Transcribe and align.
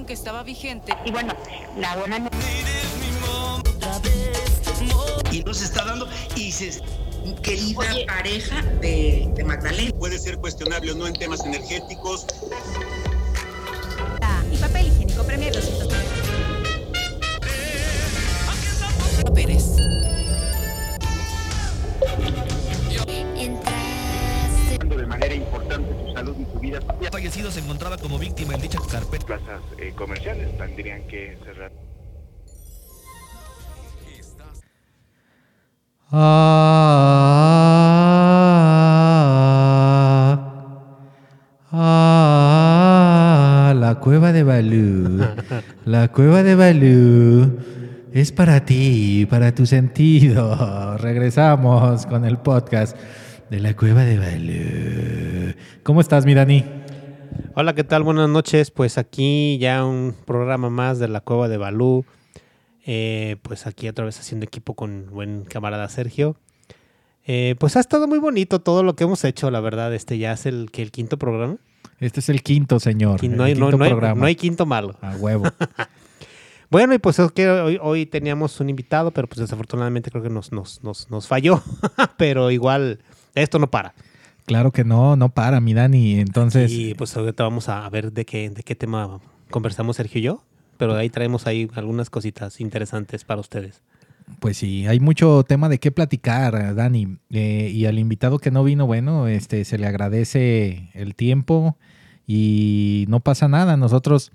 que 0.00 0.14
estaba 0.14 0.42
vigente. 0.42 0.96
Y 1.04 1.10
bueno, 1.10 1.34
la 1.76 1.96
buena 1.96 2.18
no- 2.18 2.30
y 5.30 5.42
no 5.44 5.54
se 5.54 5.64
está 5.64 5.84
dando 5.84 6.08
y 6.34 6.50
se 6.52 6.80
querida 7.42 7.78
Oye. 7.78 8.06
pareja 8.06 8.62
de, 8.80 9.30
de 9.34 9.44
Magdalena. 9.44 9.92
puede 9.98 10.18
ser 10.18 10.38
cuestionable 10.38 10.92
o 10.92 10.94
no 10.94 11.06
en 11.06 11.12
temas 11.14 11.44
energéticos. 11.44 12.26
Tendrían 30.82 31.06
que 31.06 31.38
cerrar. 31.44 31.70
Ah, 36.10 37.52
ah, 41.70 43.72
la 43.76 44.00
cueva 44.00 44.32
de 44.32 44.42
Balú. 44.42 45.20
La 45.84 46.08
cueva 46.08 46.42
de 46.42 46.56
Balú 46.56 47.60
es 48.12 48.32
para 48.32 48.64
ti, 48.64 49.24
para 49.30 49.54
tu 49.54 49.66
sentido. 49.66 50.98
Regresamos 50.98 52.06
con 52.06 52.24
el 52.24 52.38
podcast 52.38 52.96
de 53.50 53.60
la 53.60 53.76
cueva 53.76 54.02
de 54.02 54.18
Balú. 54.18 55.54
¿Cómo 55.84 56.00
estás, 56.00 56.26
mi 56.26 56.34
Dani? 56.34 56.81
Hola, 57.54 57.74
¿qué 57.74 57.84
tal? 57.84 58.02
Buenas 58.02 58.30
noches. 58.30 58.70
Pues 58.70 58.96
aquí 58.96 59.58
ya 59.58 59.84
un 59.84 60.14
programa 60.24 60.70
más 60.70 60.98
de 60.98 61.08
la 61.08 61.20
Cueva 61.20 61.48
de 61.48 61.58
Balú. 61.58 62.06
Eh, 62.86 63.36
pues 63.42 63.66
aquí 63.66 63.88
otra 63.88 64.06
vez 64.06 64.18
haciendo 64.18 64.44
equipo 64.44 64.72
con 64.74 65.08
buen 65.10 65.44
camarada 65.44 65.86
Sergio. 65.90 66.36
Eh, 67.26 67.54
pues 67.58 67.76
ha 67.76 67.80
estado 67.80 68.08
muy 68.08 68.18
bonito 68.18 68.60
todo 68.60 68.82
lo 68.82 68.96
que 68.96 69.04
hemos 69.04 69.22
hecho, 69.24 69.50
la 69.50 69.60
verdad. 69.60 69.92
Este 69.92 70.16
ya 70.16 70.32
es 70.32 70.46
el, 70.46 70.70
que 70.72 70.80
el 70.80 70.90
quinto 70.90 71.18
programa. 71.18 71.56
Este 72.00 72.20
es 72.20 72.30
el 72.30 72.42
quinto, 72.42 72.80
señor. 72.80 73.22
No, 73.22 73.44
hay, 73.44 73.52
quinto 73.52 73.70
no 73.70 73.86
programa. 73.86 74.18
no 74.18 74.26
hay 74.26 74.34
quinto 74.34 74.64
malo. 74.64 74.96
A 75.02 75.16
huevo. 75.16 75.44
Bueno, 76.70 76.94
y 76.94 76.98
pues 76.98 77.18
es 77.18 77.30
que 77.32 77.50
hoy, 77.50 77.78
hoy 77.82 78.06
teníamos 78.06 78.58
un 78.58 78.70
invitado, 78.70 79.10
pero 79.10 79.28
pues 79.28 79.40
desafortunadamente 79.40 80.10
creo 80.10 80.22
que 80.22 80.30
nos, 80.30 80.52
nos, 80.52 80.82
nos, 80.82 81.10
nos 81.10 81.28
falló. 81.28 81.62
pero 82.16 82.50
igual, 82.50 83.00
esto 83.34 83.58
no 83.58 83.70
para. 83.70 83.92
Claro 84.44 84.72
que 84.72 84.84
no, 84.84 85.16
no 85.16 85.28
para, 85.30 85.60
mi 85.60 85.74
Dani. 85.74 86.20
Entonces, 86.20 86.70
Y 86.72 86.94
pues 86.94 87.16
ahorita 87.16 87.44
vamos 87.44 87.68
a 87.68 87.88
ver 87.90 88.12
de 88.12 88.24
qué, 88.24 88.50
de 88.50 88.62
qué 88.62 88.74
tema 88.74 89.20
conversamos 89.50 89.96
Sergio 89.96 90.20
y 90.20 90.22
yo. 90.22 90.44
Pero 90.78 90.96
ahí 90.96 91.10
traemos 91.10 91.46
ahí 91.46 91.70
algunas 91.74 92.10
cositas 92.10 92.60
interesantes 92.60 93.24
para 93.24 93.40
ustedes. 93.40 93.82
Pues 94.40 94.56
sí, 94.56 94.86
hay 94.86 95.00
mucho 95.00 95.44
tema 95.44 95.68
de 95.68 95.78
qué 95.78 95.92
platicar, 95.92 96.74
Dani. 96.74 97.18
Eh, 97.30 97.70
y 97.72 97.86
al 97.86 97.98
invitado 97.98 98.38
que 98.38 98.50
no 98.50 98.64
vino, 98.64 98.86
bueno, 98.86 99.28
este, 99.28 99.64
se 99.64 99.78
le 99.78 99.86
agradece 99.86 100.90
el 100.94 101.14
tiempo 101.14 101.76
y 102.26 103.04
no 103.08 103.20
pasa 103.20 103.48
nada. 103.48 103.76
Nosotros 103.76 104.32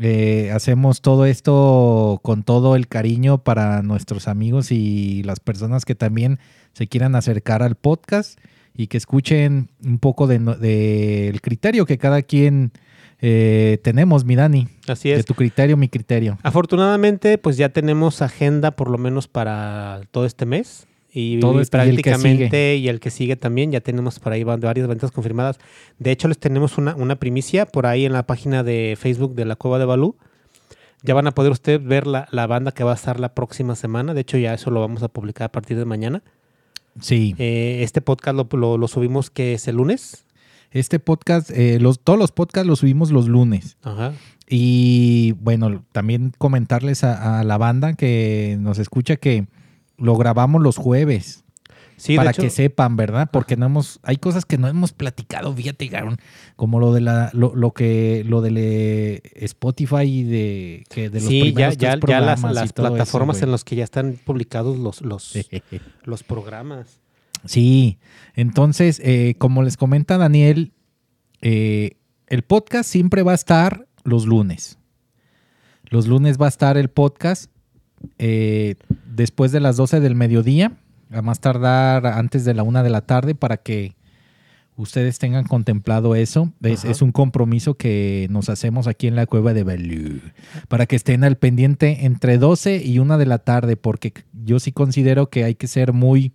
eh, 0.00 0.50
hacemos 0.54 1.00
todo 1.00 1.26
esto 1.26 2.20
con 2.22 2.42
todo 2.42 2.76
el 2.76 2.86
cariño 2.88 3.42
para 3.42 3.82
nuestros 3.82 4.28
amigos 4.28 4.70
y 4.72 5.22
las 5.24 5.40
personas 5.40 5.84
que 5.84 5.94
también 5.94 6.38
se 6.72 6.86
quieran 6.86 7.16
acercar 7.16 7.62
al 7.62 7.74
podcast 7.74 8.38
y 8.74 8.86
que 8.86 8.96
escuchen 8.96 9.68
un 9.84 9.98
poco 9.98 10.26
del 10.26 10.44
de, 10.44 11.26
del 11.26 11.40
criterio 11.40 11.86
que 11.86 11.98
cada 11.98 12.22
quien 12.22 12.72
eh, 13.20 13.78
tenemos, 13.82 14.24
mi 14.24 14.36
Dani. 14.36 14.68
Así 14.88 15.10
De 15.10 15.16
es. 15.16 15.26
tu 15.26 15.34
criterio, 15.34 15.76
mi 15.76 15.88
criterio. 15.88 16.38
Afortunadamente, 16.42 17.36
pues 17.38 17.56
ya 17.56 17.68
tenemos 17.68 18.22
agenda 18.22 18.70
por 18.70 18.88
lo 18.90 18.96
menos 18.98 19.28
para 19.28 20.00
todo 20.10 20.24
este 20.24 20.46
mes. 20.46 20.86
Y, 21.12 21.40
Todo 21.40 21.60
este- 21.60 21.76
y 21.76 21.80
el 21.80 21.86
prácticamente, 21.96 22.76
y 22.76 22.88
el 22.88 23.00
que 23.00 23.10
sigue 23.10 23.34
también, 23.34 23.72
ya 23.72 23.80
tenemos 23.80 24.20
por 24.20 24.32
ahí 24.32 24.44
varias 24.44 24.86
ventas 24.86 25.10
confirmadas. 25.10 25.58
De 25.98 26.12
hecho, 26.12 26.28
les 26.28 26.38
tenemos 26.38 26.78
una, 26.78 26.94
una 26.94 27.16
primicia 27.16 27.66
por 27.66 27.86
ahí 27.86 28.04
en 28.06 28.12
la 28.12 28.22
página 28.26 28.62
de 28.62 28.96
Facebook 28.96 29.34
de 29.34 29.44
la 29.44 29.56
Cueva 29.56 29.80
de 29.80 29.86
Balú. 29.86 30.16
Ya 31.02 31.14
van 31.14 31.26
a 31.26 31.32
poder 31.32 31.50
ustedes 31.50 31.82
ver 31.84 32.06
la, 32.06 32.28
la 32.30 32.46
banda 32.46 32.70
que 32.70 32.84
va 32.84 32.92
a 32.92 32.94
estar 32.94 33.18
la 33.18 33.34
próxima 33.34 33.74
semana. 33.74 34.14
De 34.14 34.20
hecho, 34.20 34.38
ya 34.38 34.54
eso 34.54 34.70
lo 34.70 34.78
vamos 34.80 35.02
a 35.02 35.08
publicar 35.08 35.46
a 35.46 35.52
partir 35.52 35.76
de 35.78 35.84
mañana. 35.84 36.22
Sí. 37.00 37.34
Eh, 37.38 37.80
este 37.82 38.00
podcast 38.00 38.36
lo, 38.36 38.48
lo- 38.58 38.78
lo 38.78 38.88
subimos 38.88 39.30
que 39.30 39.54
es 39.54 39.66
el 39.68 39.76
lunes. 39.76 40.24
Este 40.72 41.00
podcast, 41.00 41.50
eh, 41.50 41.78
los, 41.80 41.98
todos 42.00 42.18
los 42.18 42.30
podcasts 42.32 42.66
los 42.68 42.78
subimos 42.80 43.10
los 43.10 43.26
lunes. 43.28 43.76
Ajá. 43.82 44.12
Y 44.48 45.32
bueno, 45.40 45.84
también 45.92 46.32
comentarles 46.38 47.02
a, 47.04 47.40
a 47.40 47.44
la 47.44 47.58
banda 47.58 47.94
que 47.94 48.56
nos 48.60 48.78
escucha 48.78 49.16
que 49.16 49.46
lo 49.96 50.16
grabamos 50.16 50.62
los 50.62 50.76
jueves. 50.76 51.44
Sí, 52.00 52.16
para 52.16 52.30
hecho- 52.30 52.42
que 52.42 52.50
sepan, 52.50 52.96
¿verdad? 52.96 53.28
Porque 53.30 53.56
no 53.56 53.66
hemos, 53.66 54.00
hay 54.02 54.16
cosas 54.16 54.44
que 54.46 54.56
no 54.58 54.68
hemos 54.68 54.92
platicado, 54.92 55.54
fíjate, 55.54 55.86
Garon, 55.88 56.16
como 56.56 56.80
lo 56.80 56.94
de 56.94 57.02
la, 57.02 57.30
lo, 57.34 57.54
lo 57.54 57.72
que, 57.72 58.24
lo 58.26 58.40
de 58.40 58.50
le- 58.50 59.22
Spotify 59.44 60.02
y 60.04 60.22
de 60.24 60.84
que 60.88 61.10
de 61.10 61.20
los 61.20 61.28
sí, 61.28 61.38
ya, 61.38 61.44
primeros 61.44 61.76
ya, 61.76 62.00
tres 62.00 62.10
ya 62.10 62.20
las, 62.20 62.42
las 62.42 62.64
eso, 62.64 62.74
plataformas 62.74 63.42
en 63.42 63.50
las 63.50 63.64
que 63.64 63.76
ya 63.76 63.84
están 63.84 64.18
publicados 64.24 64.78
los, 64.78 65.02
los, 65.02 65.34
los 66.04 66.22
programas. 66.22 67.00
Sí, 67.44 67.98
entonces, 68.34 69.00
eh, 69.04 69.34
como 69.38 69.62
les 69.62 69.76
comenta 69.76 70.16
Daniel, 70.18 70.72
eh, 71.42 71.96
el 72.28 72.42
podcast 72.42 72.88
siempre 72.90 73.22
va 73.22 73.32
a 73.32 73.34
estar 73.34 73.86
los 74.04 74.26
lunes. 74.26 74.78
Los 75.84 76.06
lunes 76.06 76.38
va 76.40 76.46
a 76.46 76.48
estar 76.50 76.76
el 76.76 76.88
podcast 76.88 77.50
eh, 78.18 78.76
después 79.06 79.52
de 79.52 79.60
las 79.60 79.76
12 79.76 80.00
del 80.00 80.14
mediodía, 80.14 80.72
a 81.10 81.22
más 81.22 81.40
tardar 81.40 82.06
antes 82.06 82.44
de 82.44 82.54
la 82.54 82.62
una 82.62 82.82
de 82.82 82.90
la 82.90 83.00
tarde 83.02 83.34
para 83.34 83.56
que 83.56 83.94
ustedes 84.76 85.18
tengan 85.18 85.44
contemplado 85.44 86.14
eso. 86.14 86.52
Es, 86.62 87.02
un 87.02 87.12
compromiso 87.12 87.74
que 87.74 88.26
nos 88.30 88.48
hacemos 88.48 88.86
aquí 88.86 89.06
en 89.06 89.16
la 89.16 89.26
cueva 89.26 89.52
de 89.52 89.64
Balú 89.64 90.20
para 90.68 90.86
que 90.86 90.96
estén 90.96 91.24
al 91.24 91.36
pendiente 91.36 92.06
entre 92.06 92.38
12 92.38 92.82
y 92.84 92.98
una 92.98 93.18
de 93.18 93.26
la 93.26 93.38
tarde, 93.38 93.76
porque 93.76 94.12
yo 94.32 94.58
sí 94.58 94.72
considero 94.72 95.28
que 95.28 95.44
hay 95.44 95.54
que 95.54 95.68
ser 95.68 95.92
muy 95.92 96.32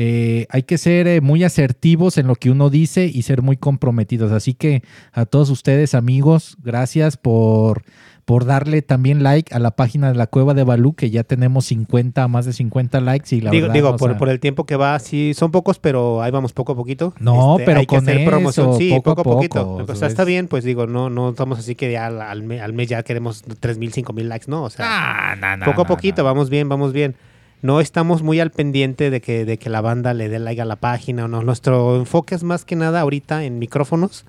eh, 0.00 0.46
hay 0.50 0.62
que 0.62 0.78
ser 0.78 1.08
eh, 1.08 1.20
muy 1.20 1.42
asertivos 1.42 2.18
en 2.18 2.28
lo 2.28 2.36
que 2.36 2.50
uno 2.50 2.70
dice 2.70 3.10
y 3.12 3.22
ser 3.22 3.42
muy 3.42 3.56
comprometidos. 3.56 4.30
Así 4.30 4.54
que 4.54 4.84
a 5.12 5.26
todos 5.26 5.50
ustedes, 5.50 5.94
amigos, 5.94 6.56
gracias 6.62 7.16
por, 7.16 7.82
por 8.28 8.44
darle 8.44 8.82
también 8.82 9.22
like 9.22 9.54
a 9.54 9.58
la 9.58 9.70
página 9.70 10.08
de 10.12 10.14
la 10.14 10.26
Cueva 10.26 10.52
de 10.52 10.62
Balú, 10.62 10.92
que 10.92 11.08
ya 11.08 11.24
tenemos 11.24 11.64
50, 11.64 12.28
más 12.28 12.44
de 12.44 12.52
50 12.52 13.00
likes. 13.00 13.34
Y 13.34 13.40
la 13.40 13.50
digo, 13.50 13.62
verdad, 13.68 13.74
digo 13.74 13.96
por, 13.96 14.10
sea, 14.10 14.18
por 14.18 14.28
el 14.28 14.38
tiempo 14.38 14.66
que 14.66 14.76
va, 14.76 14.98
sí, 14.98 15.32
son 15.34 15.50
pocos, 15.50 15.78
pero 15.78 16.20
ahí 16.20 16.30
vamos 16.30 16.52
poco 16.52 16.72
a 16.72 16.76
poquito. 16.76 17.14
No, 17.20 17.52
Este, 17.54 17.64
pero 17.64 17.80
hay 17.80 17.86
que 17.86 17.96
con 17.96 18.06
hacer 18.06 18.26
promoción, 18.26 18.68
eso, 18.68 18.78
sí, 18.78 18.90
poco 18.90 19.12
a 19.12 19.14
poco 19.14 19.30
a 19.30 19.34
poquito. 19.36 19.78
poco, 19.78 19.92
O 19.92 19.94
sea, 19.94 20.08
está 20.08 20.24
bien, 20.24 20.46
pues 20.46 20.62
digo, 20.62 20.86
no, 20.86 21.08
no 21.08 21.30
estamos 21.30 21.58
así 21.58 21.74
que 21.74 21.90
ya 21.90 22.04
al, 22.04 22.20
al 22.20 22.42
me- 22.42 22.60
al 22.60 22.74
mes 22.74 22.90
ya 22.90 23.02
queremos 23.02 23.44
3.000, 23.46 23.92
5.000 23.92 24.28
likes, 24.28 24.44
no, 24.46 24.62
o 24.64 24.68
sea, 24.68 24.84
Ah, 24.86 25.34
no, 25.40 25.56
no, 25.56 25.64
poco 25.64 25.80
a 25.80 25.86
poquito, 25.86 26.22
vamos 26.22 26.50
bien, 26.50 26.68
vamos 26.68 26.92
bien. 26.92 27.14
No 27.62 27.80
estamos 27.80 28.22
muy 28.22 28.40
al 28.40 28.50
pendiente 28.50 29.08
de 29.08 29.22
que, 29.22 29.46
de 29.46 29.56
que 29.58 29.70
la 29.70 29.80
banda 29.80 30.12
le 30.12 30.28
dé 30.28 30.38
like 30.38 30.60
a 30.60 30.66
la 30.66 30.76
página 30.76 31.24
o 31.24 31.28
no. 31.28 31.42
Nuestro 31.42 31.96
enfoque 31.96 32.34
es 32.34 32.44
más 32.44 32.66
que 32.66 32.76
nada 32.76 33.00
ahorita 33.00 33.44
en 33.44 33.58
micrófonos 33.58 34.26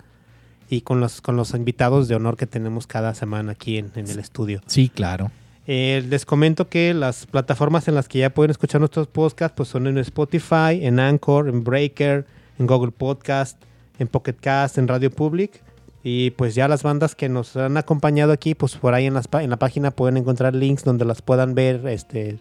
y 0.69 0.81
con 0.81 0.99
los, 0.99 1.21
con 1.21 1.35
los 1.35 1.53
invitados 1.53 2.07
de 2.07 2.15
honor 2.15 2.37
que 2.37 2.45
tenemos 2.45 2.87
cada 2.87 3.15
semana 3.15 3.53
aquí 3.53 3.77
en, 3.77 3.91
en 3.95 4.07
el 4.07 4.19
estudio. 4.19 4.61
Sí, 4.67 4.89
claro. 4.89 5.31
Eh, 5.71 6.03
les 6.09 6.25
comento 6.25 6.67
que 6.67 6.95
las 6.95 7.27
plataformas 7.27 7.87
en 7.87 7.93
las 7.93 8.07
que 8.07 8.17
ya 8.17 8.31
pueden 8.31 8.49
escuchar 8.49 8.81
nuestros 8.81 9.05
podcasts 9.05 9.53
pues 9.55 9.69
son 9.69 9.85
en 9.85 9.99
Spotify, 9.99 10.79
en 10.81 10.99
Anchor, 10.99 11.47
en 11.47 11.63
Breaker, 11.63 12.25
en 12.57 12.65
Google 12.65 12.91
Podcast, 12.91 13.61
en 13.99 14.07
Pocket 14.07 14.33
Cast, 14.33 14.79
en 14.79 14.87
Radio 14.87 15.11
Public. 15.11 15.61
Y 16.03 16.31
pues 16.31 16.55
ya 16.55 16.67
las 16.67 16.81
bandas 16.81 17.13
que 17.13 17.29
nos 17.29 17.55
han 17.55 17.77
acompañado 17.77 18.31
aquí, 18.31 18.55
pues 18.55 18.77
por 18.77 18.93
ahí 18.93 19.05
en, 19.05 19.13
las, 19.13 19.29
en 19.31 19.49
la 19.49 19.57
página 19.57 19.91
pueden 19.91 20.17
encontrar 20.17 20.55
links 20.55 20.83
donde 20.83 21.05
las 21.05 21.21
puedan 21.21 21.53
ver, 21.53 21.85
este, 21.87 22.39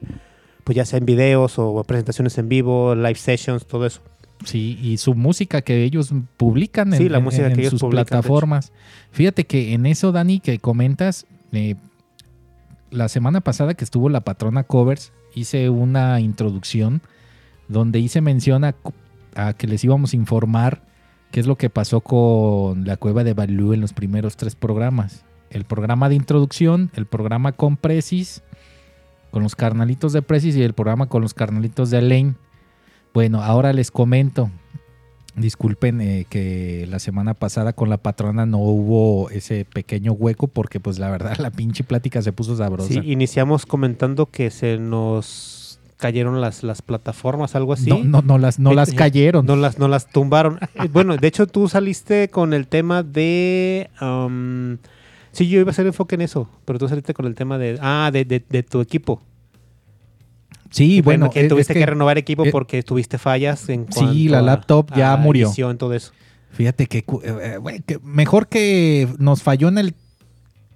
pues 0.65 0.77
ya 0.77 0.87
sea 0.87 0.99
en 0.99 1.05
videos 1.05 1.59
o 1.59 1.85
presentaciones 1.85 2.39
en 2.39 2.49
vivo, 2.49 2.95
live 2.95 3.17
sessions, 3.17 3.67
todo 3.67 3.85
eso. 3.85 4.01
Sí, 4.45 4.79
y 4.83 4.99
su 4.99 5.15
música 5.15 5.63
que 5.63 5.85
ellos 5.85 6.13
publican 6.37 6.95
en, 6.95 7.11
la 7.11 7.21
música 7.21 7.49
en 7.49 7.55
que 7.55 7.63
ellos 7.63 7.81
sus 7.81 7.91
plataformas. 7.91 8.73
Fíjate 9.11 9.45
que 9.45 9.75
en 9.75 9.87
eso, 9.87 10.13
Dani, 10.13 10.41
que 10.41 10.59
comentas, 10.59 11.27
eh, 11.53 11.75
la 12.91 13.09
semana 13.09 13.41
pasada 13.41 13.75
que 13.75 13.85
estuvo 13.85 14.09
la 14.09 14.21
patrona 14.21 14.63
Covers, 14.63 15.13
hice 15.35 15.71
una 15.71 16.21
introducción 16.21 17.03
donde 17.69 17.99
hice 17.99 18.21
mención 18.21 18.65
a, 18.65 18.75
a 19.35 19.53
que 19.55 19.67
les 19.67 19.85
íbamos 19.85 20.13
a 20.13 20.17
informar 20.17 20.83
qué 21.31 21.41
es 21.41 21.47
lo 21.47 21.57
que 21.57 21.69
pasó 21.69 22.01
con 22.01 22.85
la 22.87 22.97
cueva 22.97 23.25
de 23.25 23.35
Balú 23.35 23.73
en 23.73 23.81
los 23.81 23.93
primeros 23.93 24.37
tres 24.37 24.55
programas. 24.55 25.25
El 25.51 25.65
programa 25.65 26.09
de 26.09 26.15
introducción, 26.15 26.91
el 26.95 27.07
programa 27.07 27.53
con 27.53 27.77
Precis, 27.77 28.43
con 29.31 29.43
los 29.43 29.57
carnalitos 29.57 30.13
de 30.13 30.23
Precis 30.23 30.57
y 30.57 30.63
el 30.63 30.75
programa 30.75 31.07
con 31.07 31.23
los 31.23 31.35
carnalitos 31.35 31.91
de 31.91 31.99
Elaine 31.99 32.35
Bueno, 33.15 33.43
ahora 33.43 33.73
les 33.73 33.91
comento. 33.91 34.51
Disculpen 35.37 36.01
eh, 36.01 36.27
que 36.29 36.87
la 36.91 36.99
semana 36.99 37.33
pasada 37.35 37.73
con 37.73 37.89
la 37.91 37.99
patrona 37.99 38.45
no 38.45 38.59
hubo 38.59 39.31
ese 39.31 39.65
pequeño 39.65 40.13
hueco 40.13 40.49
porque 40.49 40.81
pues 40.81 40.99
la 40.99 41.11
verdad 41.11 41.37
la 41.39 41.51
pinche 41.51 41.85
plática 41.85 42.21
se 42.23 42.33
puso 42.33 42.57
sabrosa. 42.57 42.89
Sí, 42.89 43.01
iniciamos 43.05 43.65
comentando 43.65 44.27
que 44.27 44.51
se 44.51 44.79
nos 44.79 45.79
cayeron 45.97 46.41
las, 46.41 46.63
las 46.65 46.83
plataformas, 46.83 47.55
algo 47.55 47.73
así. 47.73 47.89
No, 47.91 48.03
no, 48.03 48.23
no 48.23 48.39
las, 48.39 48.59
no 48.59 48.73
Eh, 48.73 48.75
las 48.75 48.93
eh, 48.93 48.97
cayeron. 48.97 49.47
No 49.47 49.55
las, 49.57 49.79
no 49.79 49.87
las 49.89 50.09
tumbaron. 50.11 50.59
Eh, 50.75 50.89
bueno, 50.93 51.17
de 51.17 51.27
hecho 51.29 51.47
tú 51.47 51.69
saliste 51.69 52.29
con 52.31 52.53
el 52.53 52.67
tema 52.69 53.03
de... 53.05 53.91
am, 53.99 54.79
sí, 55.33 55.49
yo 55.49 55.61
iba 55.61 55.71
a 55.71 55.73
hacer 55.73 55.87
enfoque 55.87 56.17
en 56.17 56.23
eso, 56.23 56.49
pero 56.65 56.79
tú 56.81 56.89
saliste 56.89 57.15
con 57.15 57.27
el 57.27 57.35
tema 57.37 57.59
de... 57.59 57.79
Ah, 57.81 58.11
de, 58.13 58.25
de- 58.25 58.45
de 58.49 58.63
tu 58.65 58.81
equipo. 58.81 59.23
Sí, 60.71 61.01
bueno, 61.01 61.31
que 61.31 61.43
es- 61.43 61.49
tuviste 61.49 61.73
es 61.73 61.79
que, 61.79 61.87
renovar 61.87 62.19
equipo 62.19 62.45
eh, 62.45 62.51
porque 62.51 62.83
tuviste 62.83 63.19
fallas 63.19 63.69
en 63.69 63.87
Sí, 63.91 63.99
cuanto 64.01 64.31
la 64.31 64.39
a- 64.39 64.43
laptop 64.43 64.95
ya 64.97 65.13
a 65.13 65.17
murió. 65.17 65.47
edición, 65.49 65.79
todo 65.79 65.95
eso. 65.95 66.13
Fíjate 66.53 66.87
que, 66.87 66.99
eh, 66.99 67.05
eh, 67.25 67.81
que 67.87 67.99
mejor 68.03 68.49
que 68.49 69.09
nos 69.19 69.43
falló 69.43 69.69
en 69.69 69.79
el 69.79 69.95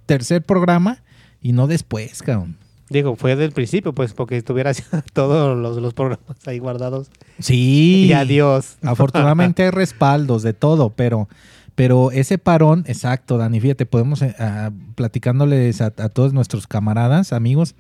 tercer 0.06 0.42
programa 0.42 0.98
y 1.40 1.52
no 1.52 1.66
después, 1.66 2.22
cabrón. 2.22 2.56
Digo, 2.90 3.16
fue 3.16 3.36
del 3.36 3.52
principio, 3.52 3.94
pues, 3.94 4.12
porque 4.12 4.36
estuvieras 4.36 4.82
todos 5.14 5.56
los, 5.56 5.78
los 5.80 5.94
programas 5.94 6.36
ahí 6.46 6.58
guardados. 6.58 7.10
Sí. 7.38 8.04
Y 8.08 8.12
adiós. 8.12 8.76
Afortunadamente 8.82 9.62
hay 9.64 9.70
respaldos 9.70 10.42
de 10.42 10.52
todo, 10.52 10.90
pero, 10.90 11.26
pero 11.74 12.10
ese 12.10 12.36
parón, 12.36 12.84
exacto, 12.86 13.38
Dani, 13.38 13.60
fíjate, 13.60 13.86
podemos, 13.86 14.20
eh, 14.20 14.34
ah, 14.38 14.70
platicándoles 14.94 15.80
a, 15.80 15.86
a 15.86 16.08
todos 16.10 16.34
nuestros 16.34 16.66
camaradas, 16.66 17.32
amigos, 17.32 17.74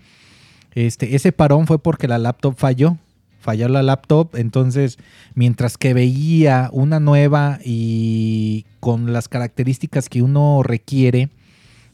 este, 0.74 1.14
ese 1.14 1.32
parón 1.32 1.66
fue 1.66 1.78
porque 1.78 2.08
la 2.08 2.18
laptop 2.18 2.54
falló, 2.56 2.96
falló 3.40 3.68
la 3.68 3.82
laptop, 3.82 4.36
entonces, 4.36 4.98
mientras 5.34 5.76
que 5.76 5.94
veía 5.94 6.70
una 6.72 7.00
nueva 7.00 7.58
y 7.64 8.64
con 8.80 9.12
las 9.12 9.28
características 9.28 10.08
que 10.08 10.22
uno 10.22 10.62
requiere 10.62 11.28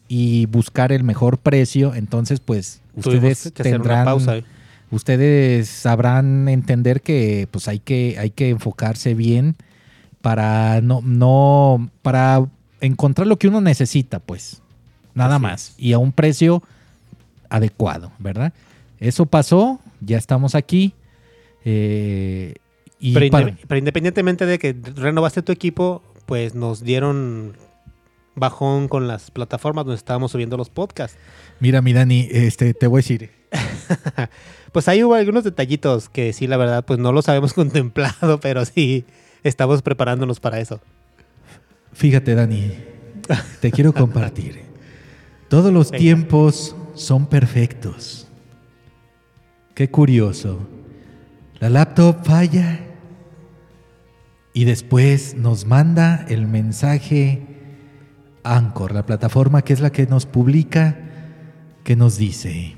y 0.09 0.47
buscar 0.47 0.93
el 0.93 1.05
mejor 1.05 1.39
precio, 1.39 1.95
entonces, 1.95 2.41
pues, 2.41 2.81
ustedes 2.95 3.53
tendrán 3.55 4.05
pausa. 4.05 4.37
¿eh? 4.39 4.45
ustedes 4.91 5.69
sabrán 5.69 6.49
entender 6.49 7.03
que 7.03 7.49
pues 7.51 7.69
hay 7.69 7.79
que 7.79 8.17
hay 8.19 8.31
que 8.31 8.51
enfocarse 8.51 9.15
bien 9.15 9.57
para 10.21 10.81
no 10.81 11.01
no 11.03 11.91
para 12.03 12.47
encontrar 12.81 13.27
lo 13.27 13.39
que 13.39 13.49
uno 13.49 13.61
necesita 13.61 14.19
pues 14.19 14.63
nada 15.15 15.37
Así 15.37 15.43
más 15.43 15.75
y 15.79 15.93
a 15.93 15.99
un 15.99 16.13
precio 16.13 16.63
adecuado 17.51 18.13
verdad 18.19 18.53
eso 19.01 19.27
pasó 19.27 19.81
ya 20.01 20.17
estamos 20.19 20.55
aquí 20.55 20.95
eh, 21.65 22.55
y 23.01 23.15
Pero, 23.15 23.31
para- 23.31 23.49
inde- 23.51 23.59
pero 23.67 23.79
independientemente 23.79 24.47
de 24.47 24.59
que 24.59 24.75
renovaste 24.97 25.43
tu 25.43 25.53
equipo, 25.53 26.03
pues 26.27 26.55
nos 26.55 26.83
dieron 26.83 27.57
bajón 28.35 28.89
con 28.89 29.09
las 29.09 29.31
plataformas 29.31 29.85
donde 29.85 29.97
estábamos 29.99 30.31
subiendo 30.33 30.57
los 30.57 30.71
podcasts. 30.71 31.17
mira 31.61 31.83
mi 31.83 31.93
Dani 31.93 32.29
este 32.31 32.73
te 32.75 32.87
voy 32.87 32.99
a 32.99 33.03
decir 33.03 33.31
Pues 34.73 34.87
ahí 34.89 35.03
hubo 35.03 35.15
algunos 35.15 35.45
detallitos 35.45 36.09
que 36.11 36.33
sí, 36.35 36.47
la 36.47 36.59
verdad, 36.59 36.85
pues 36.85 36.99
no 36.99 37.11
los 37.13 37.29
habíamos 37.29 37.55
contemplado, 37.55 38.39
pero 38.41 38.65
sí 38.67 39.05
estamos 39.43 39.81
preparándonos 39.83 40.41
para 40.41 40.61
eso. 40.61 40.81
Fíjate, 41.95 42.35
Dani, 42.35 42.73
te 43.61 43.71
quiero 43.73 43.93
compartir. 43.95 44.61
Todos 45.49 45.73
los 45.73 45.91
Venga. 45.91 46.01
tiempos 46.03 46.77
son 46.95 47.27
perfectos. 47.27 48.28
Qué 49.79 49.93
curioso. 49.93 50.59
La 51.61 51.71
laptop 51.71 52.25
falla 52.25 52.81
y 54.53 54.65
después 54.65 55.37
nos 55.37 55.67
manda 55.67 56.27
el 56.29 56.49
mensaje 56.49 57.47
Anchor, 58.43 58.91
la 58.91 59.07
plataforma 59.07 59.63
que 59.63 59.73
es 59.73 59.79
la 59.79 59.91
que 59.91 60.09
nos 60.09 60.27
publica, 60.27 60.99
que 61.85 61.95
nos 61.95 62.17
dice, 62.17 62.75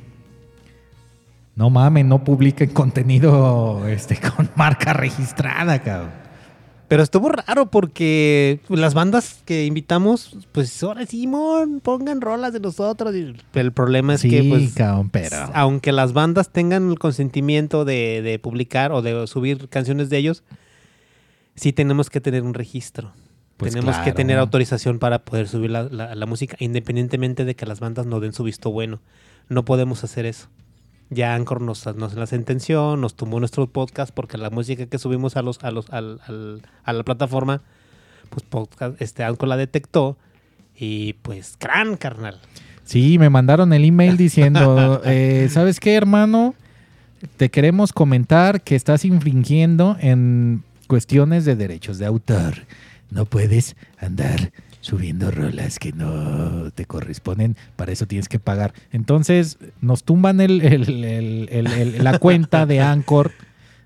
no 1.56 1.70
mames, 1.70 2.04
no 2.04 2.22
publiquen 2.22 2.68
contenido 2.74 3.88
este, 3.88 4.20
con 4.20 4.50
marca 4.54 4.92
registrada, 4.92 5.82
cabrón. 5.82 6.12
Pero 6.90 7.04
estuvo 7.04 7.28
raro 7.28 7.70
porque 7.70 8.58
las 8.68 8.94
bandas 8.94 9.42
que 9.44 9.64
invitamos, 9.64 10.36
pues 10.50 10.82
ahora 10.82 11.06
Simón, 11.06 11.78
pongan 11.80 12.20
rolas 12.20 12.52
de 12.52 12.58
nosotros. 12.58 13.14
El 13.54 13.72
problema 13.72 14.14
es 14.14 14.22
sí, 14.22 14.28
que, 14.28 14.42
pues, 14.42 14.74
cabrón, 14.74 15.08
pero... 15.08 15.36
aunque 15.54 15.92
las 15.92 16.12
bandas 16.12 16.50
tengan 16.50 16.90
el 16.90 16.98
consentimiento 16.98 17.84
de, 17.84 18.22
de 18.22 18.40
publicar 18.40 18.90
o 18.90 19.02
de 19.02 19.28
subir 19.28 19.68
canciones 19.68 20.10
de 20.10 20.18
ellos, 20.18 20.42
sí 21.54 21.72
tenemos 21.72 22.10
que 22.10 22.20
tener 22.20 22.42
un 22.42 22.54
registro. 22.54 23.12
Pues 23.56 23.72
tenemos 23.72 23.96
que 23.98 24.12
tener 24.12 24.38
autorización 24.38 24.98
para 24.98 25.20
poder 25.20 25.46
subir 25.46 25.70
la, 25.70 25.84
la- 25.84 26.14
la 26.16 26.26
música, 26.26 26.56
independientemente 26.58 27.44
de 27.44 27.54
que 27.54 27.66
las 27.66 27.78
bandas 27.78 28.04
no 28.06 28.18
den 28.18 28.32
su 28.32 28.42
visto 28.42 28.72
bueno. 28.72 29.00
No 29.48 29.64
podemos 29.64 30.02
hacer 30.02 30.26
eso. 30.26 30.48
Ya 31.10 31.34
Anchor 31.34 31.60
nos, 31.60 31.84
nos 31.96 32.14
la 32.14 32.26
sentenció, 32.26 32.96
nos 32.96 33.16
tumbó 33.16 33.40
nuestro 33.40 33.66
podcast 33.66 34.12
porque 34.14 34.38
la 34.38 34.48
música 34.50 34.86
que 34.86 34.98
subimos 34.98 35.36
a 35.36 35.42
los, 35.42 35.62
a 35.64 35.70
los, 35.72 35.90
al- 35.90 36.20
al- 36.26 36.62
a 36.84 36.92
la 36.92 37.02
plataforma, 37.02 37.62
pues 38.30 38.44
podcast, 38.48 39.00
este 39.02 39.24
Anchor 39.24 39.48
la 39.48 39.56
detectó 39.56 40.16
y 40.76 41.14
pues 41.14 41.56
gran 41.58 41.96
carnal. 41.96 42.40
Sí, 42.84 43.18
me 43.18 43.28
mandaron 43.28 43.72
el 43.72 43.84
email 43.84 44.16
diciendo, 44.16 45.02
eh, 45.04 45.48
¿sabes 45.50 45.80
qué, 45.80 45.94
hermano? 45.94 46.54
Te 47.36 47.50
queremos 47.50 47.92
comentar 47.92 48.62
que 48.62 48.76
estás 48.76 49.04
infringiendo 49.04 49.96
en 50.00 50.62
cuestiones 50.86 51.44
de 51.44 51.54
derechos 51.56 51.98
de 51.98 52.06
autor. 52.06 52.54
No 53.10 53.24
puedes 53.26 53.76
andar 53.98 54.52
subiendo 54.80 55.30
rolas 55.30 55.78
que 55.78 55.92
no 55.92 56.70
te 56.74 56.86
corresponden, 56.86 57.56
para 57.76 57.92
eso 57.92 58.06
tienes 58.06 58.28
que 58.28 58.38
pagar. 58.38 58.72
Entonces 58.92 59.58
nos 59.80 60.04
tumban 60.04 60.38
la 60.38 62.18
cuenta 62.18 62.66
de 62.66 62.80
Anchor, 62.80 63.32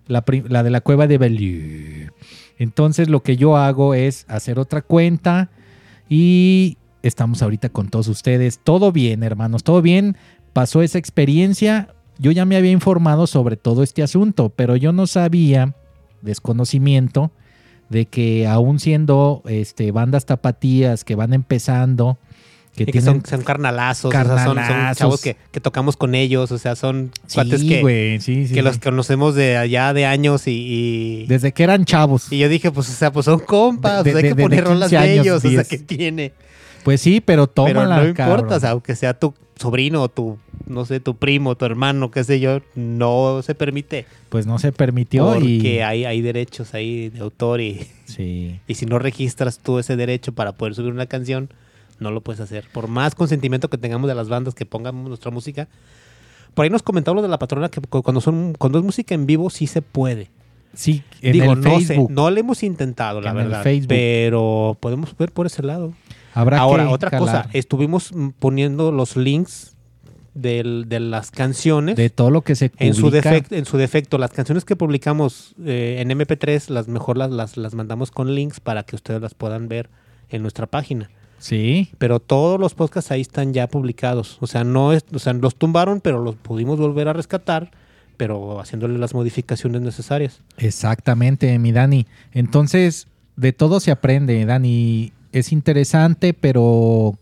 la 0.07 0.23
de 0.63 0.71
la 0.71 0.81
cueva 0.81 1.07
de 1.07 1.19
Bellevue. 1.19 2.11
Entonces 2.59 3.09
lo 3.09 3.23
que 3.23 3.37
yo 3.37 3.57
hago 3.57 3.95
es 3.95 4.25
hacer 4.29 4.59
otra 4.59 4.83
cuenta 4.83 5.51
y 6.09 6.79
estamos 7.03 7.43
ahorita 7.43 7.71
con 7.71 7.89
todos 7.89 8.09
ustedes. 8.09 8.61
Todo 8.63 8.93
bien, 8.93 9.23
hermanos, 9.23 9.65
todo 9.65 9.83
bien. 9.83 10.17
Pasó 10.53 10.83
esa 10.83 10.99
experiencia. 10.99 11.89
Yo 12.19 12.31
ya 12.31 12.45
me 12.45 12.57
había 12.57 12.71
informado 12.71 13.27
sobre 13.27 13.57
todo 13.57 13.83
este 13.83 14.05
asunto, 14.05 14.51
pero 14.51 14.77
yo 14.77 14.93
no 14.93 15.09
sabía, 15.09 15.75
desconocimiento, 16.23 17.33
de 17.89 18.07
que 18.07 18.47
aún 18.47 18.79
siendo 18.81 19.43
este, 19.47 19.93
bandas 19.93 20.27
tapatías 20.27 21.05
que 21.05 21.15
van 21.15 21.33
empezando, 21.33 22.19
que 22.77 23.01
son, 23.01 23.23
son 23.25 23.43
carnalazos, 23.43 24.09
o 24.09 24.11
sea, 24.11 24.25
son- 24.25 24.39
son, 24.45 24.57
Carnalazos. 24.57 24.99
chavos 24.99 25.21
que, 25.23 25.37
que 25.53 25.61
tocamos 25.61 25.97
con 25.97 26.17
ellos, 26.17 26.51
o 26.51 26.59
sea, 26.59 26.75
son 26.75 27.13
cuates 27.33 27.61
sí, 27.61 27.69
que, 27.69 28.19
sí, 28.21 28.49
sí, 28.49 28.55
que 28.55 28.63
los 28.63 28.79
conocemos 28.79 29.37
de 29.37 29.57
allá 29.57 29.93
de 29.93 30.07
años 30.07 30.49
y, 30.49 30.53
y, 31.23 31.27
Desde 31.27 31.53
que 31.53 31.63
eran 31.63 31.85
chavos. 31.85 32.33
y 32.33 32.39
yo 32.39 32.49
dije, 32.49 32.73
pues, 32.73 32.89
o 32.89 32.93
sea, 32.93 33.13
pues 33.13 33.27
son 33.27 33.39
compas, 33.39 34.03
De- 34.03 34.11
o 34.11 34.13
sea, 34.15 34.23
de- 34.23 34.29
hay 34.29 34.35
que 34.35 34.37
de- 34.37 34.43
poner 34.43 34.65
rolas 34.65 34.91
15 34.91 35.05
de 35.07 35.13
años, 35.13 35.25
ellos, 35.27 35.37
o 35.37 35.41
sea, 35.41 35.51
10. 35.51 35.69
que 35.69 35.79
tiene. 35.79 36.33
Pues 36.83 37.01
sí, 37.01 37.21
pero 37.21 37.47
Pero 37.47 37.67
tómala, 37.69 37.97
no 38.03 38.09
importa, 38.09 38.57
o 38.57 38.61
sea, 38.61 38.71
aunque 38.71 38.97
sea 38.97 39.15
tu 39.19 39.33
sobrino, 39.57 40.03
o 40.03 40.09
tu, 40.09 40.37
no 40.67 40.85
sé, 40.85 41.01
tu 41.01 41.17
primo, 41.17 41.55
tu 41.57 41.65
hermano, 41.65 42.11
qué 42.11 42.25
sé 42.25 42.41
yo, 42.41 42.61
no 42.75 43.43
se 43.43 43.55
permite. 43.55 44.07
Pues 44.29 44.47
no 44.47 44.59
se 44.59 44.73
permitió 44.73 45.27
Porque 45.35 45.47
y... 45.47 45.79
hay, 45.81 46.05
hay 46.05 46.21
derechos 46.23 46.75
ahí 46.75 47.09
de 47.11 47.21
autor 47.21 47.61
y, 47.61 47.87
Sí. 48.07 48.61
y 48.67 48.75
si 48.75 48.87
no 48.87 48.99
registras 48.99 49.59
tú 49.59 49.79
ese 49.79 49.97
derecho 49.97 50.33
para 50.33 50.53
poder 50.53 50.75
subir 50.75 50.93
una 50.93 51.07
canción, 51.07 51.51
no 52.01 52.11
lo 52.11 52.21
puedes 52.21 52.41
hacer. 52.41 52.65
Por 52.73 52.89
más 52.89 53.15
consentimiento 53.15 53.69
que 53.71 53.79
tengamos 53.79 54.09
de 54.09 54.15
las 54.15 54.29
bandas 54.29 54.55
que 54.55 54.67
pongan 54.67 55.05
nuestra 55.05 55.31
música. 55.31 55.69
Por 56.55 56.65
ahí 56.65 56.71
nos 56.71 56.83
comentaba 56.83 57.15
lo 57.17 57.23
de 57.23 57.29
la 57.29 57.39
patrona 57.39 57.69
que 57.69 57.81
cu- 57.81 58.03
cuando 58.03 58.21
son 58.21 58.55
cuando 58.59 58.79
es 58.79 58.85
música 58.85 59.15
en 59.15 59.27
vivo 59.27 59.51
sí 59.51 59.67
se 59.67 59.83
puede. 59.83 60.31
Sí, 60.73 61.03
en 61.23 61.33
Digo, 61.33 61.53
el 61.53 61.61
no 61.61 61.81
sé, 61.81 62.05
no 62.11 62.31
le 62.31 62.41
hemos 62.41 62.63
intentado, 62.65 63.21
la 63.21 63.31
En 63.31 63.37
verdad. 63.37 63.65
Pero 63.89 64.77
podemos 64.81 65.17
ver 65.17 65.31
por 65.31 65.47
ese 65.47 65.63
lado. 65.63 65.93
Habrá 66.33 66.59
Ahora, 66.59 66.85
que 66.87 66.93
otra 66.93 67.11
calar. 67.11 67.25
cosa, 67.45 67.51
estuvimos 67.53 68.13
poniendo 68.41 68.91
los 68.91 69.17
links 69.17 69.74
del- 70.35 70.87
de 70.89 71.01
las 71.01 71.31
canciones. 71.31 71.97
de 71.97 72.11
todo 72.11 72.31
lo 72.31 72.43
que 72.43 72.55
se 72.57 72.69
publica. 72.71 72.85
en 72.87 72.95
su, 72.95 73.11
defecto, 73.11 73.55
en 73.55 73.65
su 73.65 73.77
defecto, 73.77 74.19
las 74.19 74.31
canciones 74.33 74.65
que 74.65 74.77
publicamos 74.77 75.55
eh, 75.65 75.99
en 76.01 76.11
MP3, 76.11 76.71
las 76.71 76.89
mejor 76.89 77.17
las, 77.17 77.31
las, 77.31 77.57
las 77.57 77.75
mandamos 77.75 78.11
con 78.11 78.35
links 78.35 78.61
para 78.61 78.83
que 78.83 78.97
ustedes 78.97 79.21
las 79.21 79.35
puedan 79.35 79.69
ver 79.69 79.89
en 80.31 80.43
nuestra 80.43 80.67
página. 80.67 81.11
Sí, 81.39 81.91
Pero 81.99 82.21
todos 82.21 82.59
los 82.59 82.75
podcasts 82.75 83.11
ahí 83.11 83.21
están 83.21 83.53
ya 83.53 83.67
publicados. 83.67 84.39
O 84.41 84.47
sea, 84.47 84.65
no 84.65 84.93
es, 84.93 85.05
o 85.13 85.19
sea, 85.19 85.35
los 85.35 85.57
tumbaron, 85.57 86.01
pero 86.01 86.19
los 86.23 86.37
pudimos 86.37 86.79
volver 86.79 87.07
a 87.09 87.13
rescatar, 87.13 87.71
pero 88.17 88.61
haciéndole 88.61 88.99
las 88.99 89.13
modificaciones 89.13 89.83
necesarias. 89.83 90.41
exactamente, 90.57 91.59
mi 91.59 91.71
Dani. 91.73 92.07
Entonces, 92.33 93.09
de 93.37 93.53
todo 93.53 93.81
se 93.81 93.91
aprende, 93.91 94.45
Dani. 94.47 95.13
Es 95.33 95.53
interesante, 95.53 96.33
pero 96.33 97.19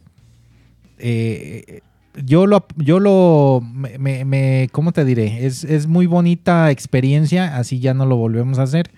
eh, 0.99 1.81
yo 2.25 2.47
lo, 2.47 2.67
yo 2.77 3.01
lo, 3.01 3.63
me, 3.63 4.25
me- 4.25 4.69
¿cómo 4.73 4.93
te 4.93 5.05
diré? 5.05 5.47
Es, 5.47 5.65
es 5.65 5.87
muy 5.87 6.07
bonita 6.07 6.71
experiencia, 6.71 7.57
así 7.57 7.79
ya 7.79 7.95
no 7.95 8.05
lo 8.07 8.17
volvemos 8.17 8.59
a 8.59 8.63
hacer. 8.65 8.91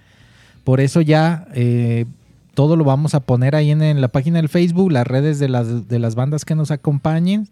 Por 0.65 0.81
eso 0.81 1.01
ya 1.01 1.47
eh, 1.55 2.07
todo 2.55 2.77
lo 2.77 2.85
vamos 2.85 3.15
a 3.15 3.21
poner 3.21 3.55
ahí 3.55 3.71
en, 3.71 3.83
en 3.83 4.01
la 4.01 4.09
página 4.09 4.39
del 4.39 4.49
Facebook, 4.49 4.91
las 4.91 5.07
redes 5.07 5.39
de 5.39 5.49
las, 5.49 5.89
de 5.89 5.99
las 5.99 6.15
bandas 6.15 6.45
que 6.45 6.55
nos 6.55 6.71
acompañen 6.71 7.49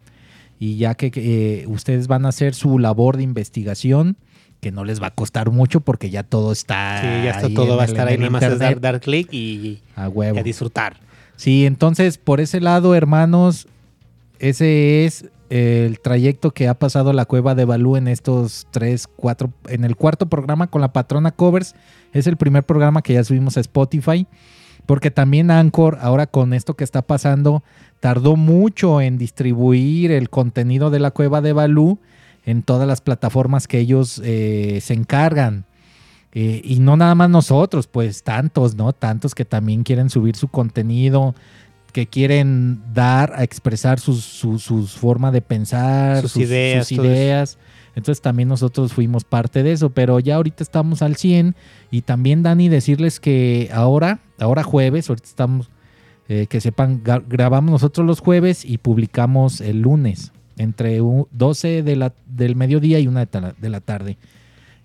y 0.59 0.77
ya 0.77 0.95
que 0.95 1.11
eh, 1.15 1.67
ustedes 1.69 2.07
van 2.09 2.25
a 2.27 2.31
hacer 2.31 2.55
su 2.55 2.79
labor 2.79 3.17
de 3.17 3.23
investigación, 3.25 4.17
que 4.61 4.71
no 4.73 4.85
les 4.85 5.03
va 5.03 5.09
a 5.09 5.11
costar 5.11 5.51
mucho 5.51 5.81
porque 5.81 6.09
ya 6.09 6.23
todo 6.23 6.53
está. 6.53 7.01
Sí, 7.01 7.07
ya 7.25 7.31
está 7.31 7.47
ahí 7.49 7.55
todo 7.55 7.77
va 7.77 7.83
a 7.83 7.87
estar 7.87 8.07
ahí, 8.09 8.17
nada 8.17 8.31
más 8.31 8.43
es 8.45 8.59
dar, 8.59 8.81
dar 8.81 9.01
clic 9.01 9.29
y, 9.33 9.81
a 9.97 10.07
y 10.07 10.09
huevo. 10.09 10.39
a 10.39 10.43
disfrutar. 10.43 10.97
Sí, 11.37 11.67
entonces 11.67 12.17
por 12.19 12.41
ese 12.41 12.61
lado, 12.61 12.95
hermanos, 12.95 13.67
ese 14.39 15.05
es 15.05 15.27
el 15.53 16.01
trayecto 16.01 16.53
que 16.53 16.67
ha 16.67 16.73
pasado 16.73 17.13
la 17.13 17.27
cueva 17.27 17.55
de 17.55 17.67
Balú 17.67 17.97
en 17.97 18.09
estos 18.09 18.67
tres, 18.71 19.07
cuatro, 19.07 19.51
en 19.69 19.85
el 19.85 19.97
cuarto 19.97 20.27
programa 20.27 20.69
con 20.69 20.81
la 20.81 20.95
patrona 20.95 21.31
Covers. 21.31 21.75
Es 22.15 22.27
el 22.27 22.39
primer 22.39 22.65
programa 22.65 23.03
que 23.03 23.13
ya 23.13 23.23
subimos 23.23 23.59
a 23.59 23.61
Spotify. 23.61 24.27
Porque 24.87 25.11
también 25.11 25.51
Anchor, 25.51 25.99
ahora 26.01 26.27
con 26.27 26.55
esto 26.55 26.75
que 26.75 26.85
está 26.85 27.03
pasando, 27.03 27.63
tardó 28.01 28.37
mucho 28.37 29.03
en 29.03 29.19
distribuir 29.19 30.11
el 30.11 30.31
contenido 30.31 30.89
de 30.89 31.01
la 31.01 31.11
cueva 31.11 31.43
de 31.43 31.53
Balú 31.53 31.99
en 32.47 32.63
todas 32.63 32.89
las 32.89 33.03
plataformas 33.03 33.69
que 33.69 33.79
ellos 33.79 34.23
eh, 34.25 34.81
se 34.81 34.95
encargan. 34.95 35.67
Eh, 36.33 36.63
y 36.65 36.81
no 36.81 36.97
nada 36.97 37.15
más 37.15 37.29
nosotros, 37.29 37.87
pues 37.87 38.23
tantos, 38.23 38.75
¿no? 38.75 38.95
Tantos 38.95 39.35
que 39.35 39.45
también 39.45 39.83
quieren 39.83 40.09
subir 40.09 40.35
su 40.35 40.49
contenido, 40.49 41.35
que 41.93 42.07
quieren 42.07 42.81
dar 42.95 43.33
a 43.37 43.43
expresar 43.45 44.01
sus, 44.01 44.25
su, 44.25 44.59
sus 44.59 44.93
forma 44.93 45.31
de 45.31 45.43
pensar, 45.43 46.23
Sus 46.23 46.33
ideas, 46.39 46.89
sus 46.89 46.99
ideas. 47.07 47.59
Entonces 47.95 48.23
también 48.23 48.49
nosotros 48.49 48.93
fuimos 48.95 49.25
parte 49.25 49.63
de 49.63 49.73
eso, 49.73 49.91
pero 49.91 50.19
ya 50.19 50.37
ahorita 50.37 50.63
estamos 50.63 51.03
al 51.03 51.17
100 51.17 51.55
y 51.91 52.01
también 52.03 52.43
Dani 52.43 52.71
decirles 52.71 53.21
que 53.21 53.69
ahora, 53.73 54.21
ahora 54.39 54.63
jueves, 54.63 55.11
ahorita 55.11 55.29
estamos, 55.29 55.71
eh, 56.29 56.47
que 56.49 56.63
sepan, 56.63 57.03
grabamos 57.29 57.71
nosotros 57.71 58.07
los 58.07 58.21
jueves 58.21 58.65
y 58.65 58.79
publicamos 58.79 59.61
el 59.61 59.83
lunes 59.83 60.33
entre 60.57 61.03
u- 61.03 61.29
12 61.33 61.83
de 61.83 61.97
la, 61.97 62.15
del 62.27 62.57
mediodía 62.57 62.99
y 62.99 63.07
1 63.09 63.19
de, 63.21 63.27
ta- 63.27 63.55
de 63.61 63.69
la 63.69 63.81
tarde. 63.81 64.17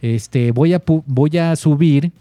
Este, 0.02 0.52
voy 0.52 0.74
a, 0.74 0.82
voy 1.06 1.38
a 1.38 1.56
subir 1.56 2.12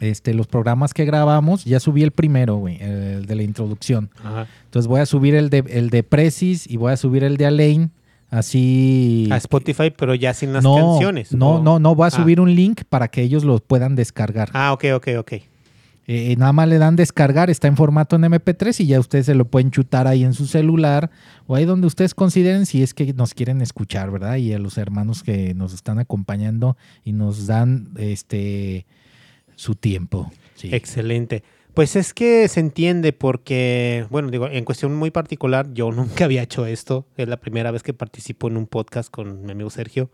este, 0.00 0.34
los 0.34 0.46
programas 0.46 0.94
que 0.94 1.04
grabamos. 1.04 1.64
Ya 1.64 1.80
subí 1.80 2.02
el 2.02 2.10
primero, 2.12 2.56
güey, 2.56 2.78
el 2.82 3.26
de 3.26 3.34
la 3.34 3.42
introducción. 3.42 4.10
Ajá. 4.22 4.46
Entonces 4.64 4.86
voy 4.88 5.00
a 5.00 5.06
subir 5.06 5.34
el 5.34 5.50
de, 5.50 5.64
el 5.68 5.90
de 5.90 6.02
Precis 6.02 6.66
y 6.68 6.76
voy 6.76 6.92
a 6.92 6.96
subir 6.96 7.24
el 7.24 7.36
de 7.36 7.46
Alain. 7.46 7.90
Así. 8.30 9.28
A 9.30 9.36
Spotify, 9.36 9.92
pero 9.96 10.14
ya 10.14 10.34
sin 10.34 10.52
las 10.52 10.62
no, 10.64 10.76
canciones. 10.76 11.32
No, 11.32 11.56
¿o? 11.56 11.62
no, 11.62 11.78
no. 11.78 11.94
Voy 11.94 12.04
a 12.04 12.08
Ah. 12.08 12.10
subir 12.10 12.40
un 12.40 12.54
link 12.54 12.82
para 12.88 13.08
que 13.08 13.22
ellos 13.22 13.44
los 13.44 13.60
puedan 13.62 13.94
descargar. 13.94 14.50
Ah, 14.52 14.72
ok, 14.72 14.84
ok, 14.96 15.08
ok. 15.18 15.32
Eh, 16.08 16.36
nada 16.38 16.52
más 16.52 16.68
le 16.68 16.78
dan 16.78 16.94
descargar, 16.94 17.50
está 17.50 17.66
en 17.66 17.76
formato 17.76 18.14
en 18.14 18.22
MP3 18.22 18.78
y 18.80 18.86
ya 18.86 19.00
ustedes 19.00 19.26
se 19.26 19.34
lo 19.34 19.46
pueden 19.46 19.72
chutar 19.72 20.06
ahí 20.06 20.22
en 20.22 20.34
su 20.34 20.46
celular 20.46 21.10
o 21.48 21.56
ahí 21.56 21.64
donde 21.64 21.88
ustedes 21.88 22.14
consideren 22.14 22.64
si 22.64 22.80
es 22.84 22.94
que 22.94 23.12
nos 23.12 23.34
quieren 23.34 23.60
escuchar, 23.60 24.12
¿verdad? 24.12 24.36
Y 24.36 24.52
a 24.52 24.60
los 24.60 24.78
hermanos 24.78 25.24
que 25.24 25.52
nos 25.54 25.74
están 25.74 25.98
acompañando 25.98 26.76
y 27.04 27.12
nos 27.12 27.48
dan 27.48 27.88
este 27.96 28.86
su 29.56 29.74
tiempo. 29.74 30.30
Excelente. 30.72 31.42
Pues 31.74 31.94
es 31.96 32.14
que 32.14 32.48
se 32.48 32.60
entiende 32.60 33.12
porque, 33.12 34.06
bueno, 34.08 34.30
digo, 34.30 34.46
en 34.48 34.64
cuestión 34.64 34.94
muy 34.94 35.10
particular, 35.10 35.74
yo 35.74 35.90
nunca 35.92 36.24
había 36.26 36.42
hecho 36.42 36.64
esto. 36.64 37.06
Es 37.16 37.28
la 37.28 37.38
primera 37.38 37.70
vez 37.72 37.82
que 37.82 37.92
participo 37.92 38.48
en 38.48 38.56
un 38.56 38.66
podcast 38.66 39.10
con 39.10 39.44
mi 39.44 39.52
amigo 39.52 39.68
Sergio. 39.70 40.10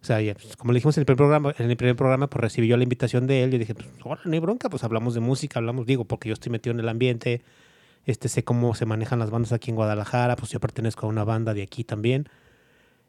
O 0.00 0.04
sea, 0.06 0.18
pues, 0.34 0.56
como 0.56 0.72
le 0.72 0.76
dijimos 0.76 0.96
en 0.98 1.00
el 1.02 1.06
primer 1.06 1.16
programa, 1.16 1.54
en 1.58 1.70
el 1.70 1.76
primer 1.78 1.96
programa, 1.96 2.28
pues 2.28 2.40
recibí 2.42 2.68
yo 2.68 2.76
la 2.76 2.82
invitación 2.82 3.26
de 3.26 3.42
él. 3.42 3.50
Yo 3.52 3.58
dije, 3.58 3.74
pues, 3.74 3.88
no 4.24 4.32
hay 4.32 4.38
bronca, 4.38 4.68
pues 4.68 4.84
hablamos 4.84 5.14
de 5.14 5.20
música, 5.20 5.58
hablamos, 5.58 5.86
digo, 5.86 6.04
porque 6.04 6.28
yo 6.28 6.34
estoy 6.34 6.52
metido 6.52 6.74
en 6.74 6.80
el 6.80 6.88
ambiente, 6.90 7.42
este, 8.04 8.28
sé 8.28 8.44
cómo 8.44 8.74
se 8.74 8.84
manejan 8.84 9.18
las 9.18 9.30
bandas 9.30 9.52
aquí 9.52 9.70
en 9.70 9.76
Guadalajara, 9.76 10.36
pues 10.36 10.50
yo 10.52 10.60
pertenezco 10.60 11.06
a 11.06 11.08
una 11.08 11.24
banda 11.24 11.54
de 11.54 11.62
aquí 11.62 11.84
también. 11.84 12.28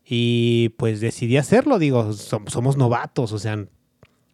Y 0.07 0.69
pues 0.77 1.01
decidí 1.01 1.37
hacerlo, 1.37 1.79
digo, 1.79 2.11
som- 2.13 2.47
somos 2.49 2.77
novatos, 2.77 3.31
o 3.33 3.39
sea, 3.39 3.65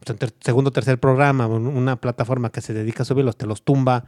ter- 0.06 0.34
segundo 0.42 0.72
tercer 0.72 1.00
programa, 1.00 1.48
un- 1.48 1.68
una 1.68 1.96
plataforma 1.96 2.50
que 2.52 2.62
se 2.62 2.74
dedica 2.74 3.04
a 3.04 3.06
subirlos, 3.06 3.38
te 3.38 3.46
los 3.46 3.64
tumba. 3.64 4.06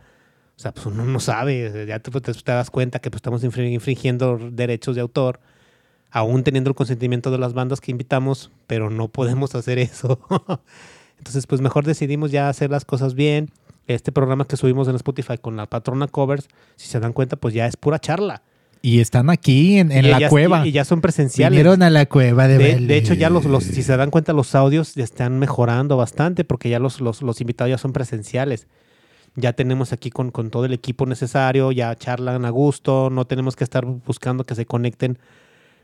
O 0.56 0.60
sea, 0.60 0.72
pues 0.72 0.86
uno 0.86 1.04
no 1.06 1.20
sabe, 1.20 1.86
ya 1.88 2.00
te, 2.00 2.12
te- 2.12 2.34
das 2.52 2.70
cuenta 2.70 3.00
que 3.00 3.10
pues, 3.10 3.18
estamos 3.20 3.44
infri- 3.44 3.72
infringiendo 3.72 4.38
derechos 4.52 4.96
de 4.96 5.02
autor, 5.02 5.40
aún 6.12 6.44
teniendo 6.44 6.70
el 6.70 6.76
consentimiento 6.76 7.32
de 7.32 7.40
las 7.40 7.54
bandas 7.54 7.82
que 7.82 7.90
invitamos, 7.92 8.52
pero 8.68 8.90
no 8.92 9.08
podemos 9.08 9.56
hacer 9.56 9.80
eso. 9.80 10.20
Entonces, 11.18 11.48
pues 11.48 11.62
mejor 11.62 11.86
decidimos 11.86 12.32
ya 12.32 12.50
hacer 12.50 12.70
las 12.70 12.86
cosas 12.86 13.16
bien. 13.16 13.50
Este 13.88 14.12
programa 14.12 14.46
que 14.46 14.56
subimos 14.58 14.88
en 14.88 14.96
Spotify 14.96 15.38
con 15.38 15.56
la 15.56 15.66
patrona 15.66 16.08
covers, 16.08 16.48
si 16.76 16.88
se 16.88 17.00
dan 17.00 17.14
cuenta, 17.14 17.36
pues 17.36 17.54
ya 17.54 17.66
es 17.68 17.76
pura 17.76 18.00
charla. 18.00 18.44
Y 18.86 19.00
están 19.00 19.30
aquí 19.30 19.80
en, 19.80 19.88
la 20.12 20.20
ya- 20.20 20.30
cueva. 20.30 20.66
Y, 20.66 20.70
y 20.70 20.72
ya 20.74 20.84
son 20.84 21.00
presenciales. 21.00 21.52
Vinieron 21.58 21.82
a 21.84 21.90
la 21.90 22.06
cueva 22.06 22.50
de, 22.50 22.58
De, 22.58 22.76
de 22.86 22.98
hecho, 22.98 23.14
ya 23.14 23.30
los, 23.30 23.46
los, 23.46 23.64
si 23.64 23.82
se 23.82 23.96
dan 23.96 24.12
cuenta, 24.12 24.34
los 24.34 24.54
audios 24.56 24.94
ya 24.96 25.06
están 25.06 25.40
mejorando 25.40 25.96
bastante 25.96 26.44
porque 26.44 26.68
ya 26.70 26.80
los, 26.80 27.00
los, 27.00 27.22
los 27.22 27.40
invitados 27.40 27.70
ya 27.72 27.78
son 27.78 27.94
presenciales. 27.94 28.68
Ya 29.36 29.54
tenemos 29.54 29.94
aquí 29.94 30.10
con, 30.12 30.32
con 30.32 30.50
todo 30.50 30.66
el 30.66 30.74
equipo 30.74 31.06
necesario, 31.06 31.72
ya 31.72 31.96
charlan 31.96 32.44
a 32.44 32.50
gusto, 32.50 33.10
no 33.10 33.26
tenemos 33.26 33.56
que 33.56 33.64
estar 33.64 33.86
buscando 33.86 34.46
que 34.46 34.54
se 34.54 34.66
conecten 34.66 35.18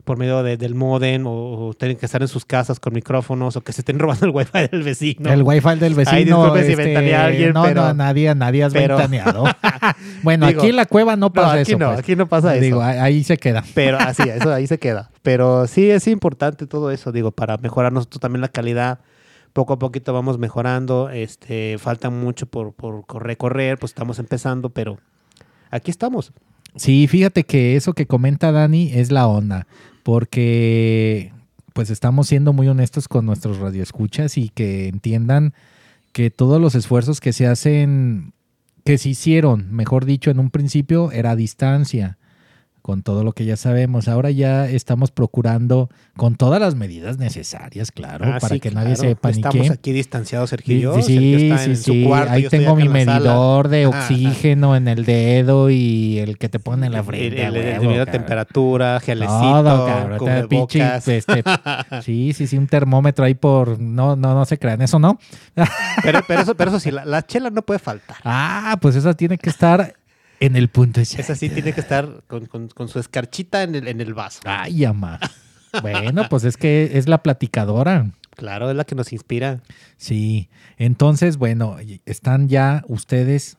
por 0.03 0.17
medio 0.17 0.41
de- 0.43 0.57
del 0.57 0.73
modem 0.75 1.27
o, 1.27 1.67
o 1.67 1.73
tienen 1.73 1.97
que 1.97 2.05
estar 2.05 2.21
en 2.21 2.27
sus 2.27 2.45
casas 2.45 2.79
con 2.79 2.93
micrófonos 2.93 3.55
o 3.55 3.61
que 3.61 3.73
se 3.73 3.81
estén 3.81 3.99
robando 3.99 4.25
el 4.25 4.31
wifi 4.31 4.67
del 4.71 4.83
vecino. 4.83 5.31
El 5.31 5.43
wifi 5.43 5.75
del 5.79 5.93
vecino. 5.93 6.17
Ay, 6.17 6.25
disculpe 6.25 6.63
si 6.65 6.71
este, 6.71 6.83
ventaneé 6.85 7.15
a 7.15 7.25
alguien, 7.25 7.53
no, 7.53 7.63
pero- 7.63 7.81
no, 7.83 7.93
nadie, 7.93 8.33
nadie 8.35 8.63
has 8.63 8.73
pero- 8.73 8.97
ventaneado. 8.97 9.43
bueno, 10.23 10.47
Digo, 10.47 10.61
aquí 10.61 10.69
en 10.69 10.75
la 10.75 10.85
cueva 10.85 11.15
no 11.15 11.27
no, 11.27 11.33
pasa 11.33 11.53
aquí 11.53 11.71
eso. 11.71 11.77
no, 11.79 11.87
pues. 11.87 11.99
aquí 11.99 12.15
no 12.15 12.27
pasa 12.27 12.53
eso. 12.55 12.63
Digo, 12.63 12.81
ahí, 12.81 12.97
ahí 12.97 13.23
se 13.23 13.37
queda. 13.37 13.63
Pero 13.75 13.97
así, 13.99 14.23
eso 14.27 14.53
ahí 14.53 14.65
se 14.67 14.79
queda. 14.79 15.11
Pero 15.21 15.67
sí 15.67 15.89
es 15.89 16.07
importante 16.07 16.65
todo 16.65 16.91
eso, 16.91 17.11
digo, 17.11 17.31
para 17.31 17.57
mejorar 17.57 17.91
nosotros 17.93 18.19
también 18.19 18.41
la 18.41 18.47
calidad. 18.49 18.99
Poco 19.53 19.73
a 19.73 19.79
poquito 19.79 20.13
vamos 20.13 20.37
mejorando. 20.37 21.09
Este, 21.09 21.77
falta 21.79 22.09
mucho 22.09 22.45
por, 22.45 22.73
por 22.73 23.03
recorrer, 23.23 23.77
pues 23.79 23.91
estamos 23.91 24.19
empezando, 24.19 24.69
pero 24.69 24.97
aquí 25.71 25.91
estamos. 25.91 26.31
Sí, 26.79 27.07
fíjate 27.07 27.43
que 27.43 27.75
eso 27.75 27.91
que 27.91 28.07
comenta 28.07 28.53
Dani 28.53 28.93
es 28.93 29.11
la 29.11 29.27
onda, 29.27 29.67
porque 30.01 31.33
pues 31.73 31.89
estamos 31.89 32.27
siendo 32.27 32.53
muy 32.53 32.69
honestos 32.69 33.09
con 33.09 33.25
nuestros 33.25 33.57
radioescuchas 33.57 34.37
y 34.37 34.47
que 34.47 34.87
entiendan 34.87 35.53
que 36.13 36.31
todos 36.31 36.61
los 36.61 36.75
esfuerzos 36.75 37.19
que 37.19 37.33
se 37.33 37.47
hacen, 37.47 38.31
que 38.85 38.97
se 38.97 39.09
hicieron, 39.09 39.69
mejor 39.73 40.05
dicho, 40.05 40.31
en 40.31 40.39
un 40.39 40.51
principio 40.51 41.11
era 41.11 41.31
a 41.31 41.35
distancia, 41.35 42.17
con 42.89 43.03
todo 43.03 43.23
lo 43.23 43.33
que 43.33 43.45
ya 43.45 43.55
sabemos. 43.55 44.07
Ahora 44.07 44.31
ya 44.31 44.67
estamos 44.67 45.11
procurando 45.11 45.91
con 46.17 46.33
todas 46.37 46.59
las 46.59 46.73
medidas 46.73 47.19
necesarias, 47.19 47.91
claro, 47.91 48.25
Ah, 48.27 48.39
para 48.41 48.55
sí, 48.55 48.59
que 48.59 48.71
nadie 48.71 48.95
claro. 48.95 49.09
se 49.11 49.15
panique. 49.15 49.47
Estamos 49.47 49.69
aquí 49.69 49.91
distanciados, 49.91 50.49
Sergio 50.49 50.73
y 50.73 50.77
Sí, 50.77 50.81
yo. 50.81 50.95
sí, 50.95 51.13
Sergio 51.13 51.37
está 51.37 51.57
sí, 51.59 51.69
en 51.69 51.77
sí, 51.77 52.01
su 52.01 52.07
cuarto, 52.07 52.31
Ahí 52.33 52.41
yo 52.41 52.49
tengo 52.49 52.75
mi 52.75 52.87
sala. 52.87 52.93
medidor 53.19 53.67
de 53.67 53.83
ajá. 53.85 53.99
oxígeno 53.99 54.75
en 54.75 54.87
el 54.87 55.05
dedo 55.05 55.69
y 55.69 56.17
el 56.17 56.39
que 56.39 56.49
te 56.49 56.57
pone 56.57 56.87
en 56.87 56.93
la 56.93 57.03
frente. 57.03 57.45
el, 57.45 57.55
el 57.55 57.79
huevo, 57.79 57.93
de 57.93 58.05
temperatura, 58.07 58.99
gelecito, 59.01 59.37
Todo, 59.63 59.85
cabrón. 59.85 60.47
Pinche, 60.49 60.95
este, 61.05 61.43
sí, 62.01 62.33
sí, 62.33 62.47
sí, 62.47 62.57
un 62.57 62.65
termómetro 62.65 63.23
ahí 63.23 63.35
por. 63.35 63.79
No, 63.79 64.15
no, 64.15 64.33
no 64.33 64.45
se 64.45 64.57
crean, 64.57 64.81
eso 64.81 64.97
no. 64.97 65.19
pero, 66.01 66.21
pero 66.27 66.41
eso, 66.41 66.55
pero 66.55 66.71
eso 66.71 66.79
sí, 66.79 66.89
la, 66.89 67.05
la 67.05 67.21
chela 67.21 67.51
no 67.51 67.61
puede 67.61 67.77
faltar. 67.79 68.17
Ah, 68.23 68.79
pues 68.81 68.95
esa 68.95 69.13
tiene 69.13 69.37
que 69.37 69.51
estar 69.51 69.93
en 70.39 70.55
el 70.55 70.69
punto 70.69 70.99
exacto. 70.99 71.21
Esa 71.21 71.35
sí 71.35 71.49
tiene 71.49 71.73
que 71.73 71.81
estar 71.81 72.23
con, 72.27 72.45
con- 72.45 72.69
con 72.69 72.87
su 72.87 72.99
escarchita 72.99 73.63
en 73.63 73.75
el, 73.75 73.87
en 73.87 74.01
el 74.01 74.13
vaso. 74.13 74.39
Ay, 74.45 74.85
ama. 74.85 75.19
Bueno, 75.81 76.27
pues 76.29 76.43
es 76.45 76.57
que 76.57 76.91
es 76.93 77.07
la 77.07 77.21
platicadora. 77.21 78.11
Claro, 78.35 78.69
es 78.69 78.75
la 78.75 78.85
que 78.85 78.95
nos 78.95 79.11
inspira. 79.13 79.61
Sí. 79.97 80.49
Entonces, 80.77 81.37
bueno, 81.37 81.75
están 82.05 82.47
ya 82.49 82.83
ustedes 82.87 83.57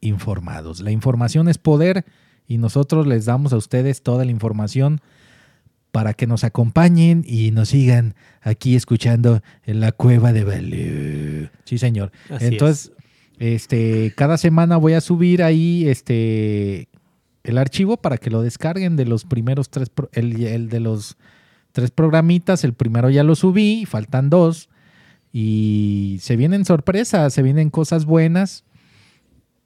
informados. 0.00 0.80
La 0.80 0.90
información 0.90 1.48
es 1.48 1.58
poder 1.58 2.04
y 2.46 2.58
nosotros 2.58 3.06
les 3.06 3.24
damos 3.26 3.52
a 3.52 3.56
ustedes 3.56 4.02
toda 4.02 4.24
la 4.24 4.30
información 4.30 5.00
para 5.92 6.12
que 6.14 6.26
nos 6.26 6.42
acompañen 6.42 7.24
y 7.26 7.52
nos 7.52 7.68
sigan 7.68 8.14
aquí 8.42 8.74
escuchando 8.74 9.42
en 9.64 9.78
la 9.80 9.92
cueva 9.92 10.32
de 10.32 10.42
Balú. 10.44 11.48
Sí, 11.64 11.78
señor. 11.78 12.10
Así 12.30 12.46
Entonces, 12.46 12.90
este, 13.38 14.12
cada 14.16 14.38
semana 14.38 14.76
voy 14.76 14.92
a 14.92 15.00
subir 15.00 15.42
ahí 15.42 15.88
este 15.88 16.88
el 17.42 17.58
archivo 17.58 17.98
para 17.98 18.16
que 18.16 18.30
lo 18.30 18.40
descarguen 18.42 18.96
de 18.96 19.04
los 19.04 19.24
primeros 19.24 19.68
tres, 19.68 19.90
el, 20.12 20.42
el 20.42 20.68
de 20.70 20.80
los 20.80 21.18
tres 21.72 21.90
programitas. 21.90 22.64
El 22.64 22.72
primero 22.72 23.10
ya 23.10 23.22
lo 23.22 23.34
subí, 23.34 23.84
faltan 23.84 24.30
dos. 24.30 24.70
Y 25.30 26.18
se 26.20 26.36
vienen 26.36 26.64
sorpresas, 26.64 27.34
se 27.34 27.42
vienen 27.42 27.68
cosas 27.68 28.06
buenas. 28.06 28.64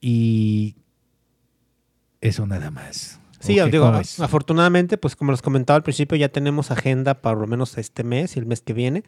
Y 0.01 0.75
eso 2.19 2.45
nada 2.47 2.69
más. 2.69 3.19
Sí, 3.39 3.59
¿O 3.61 3.65
qué, 3.65 3.71
digo, 3.71 3.85
afortunadamente, 3.85 4.97
pues 4.97 5.15
como 5.15 5.31
les 5.31 5.41
comentaba 5.41 5.77
al 5.77 5.83
principio, 5.83 6.17
ya 6.17 6.27
tenemos 6.27 6.71
agenda 6.71 7.21
para 7.21 7.39
lo 7.39 7.47
menos 7.47 7.77
este 7.77 8.03
mes 8.03 8.35
y 8.35 8.39
el 8.39 8.45
mes 8.45 8.61
que 8.61 8.73
viene. 8.73 9.03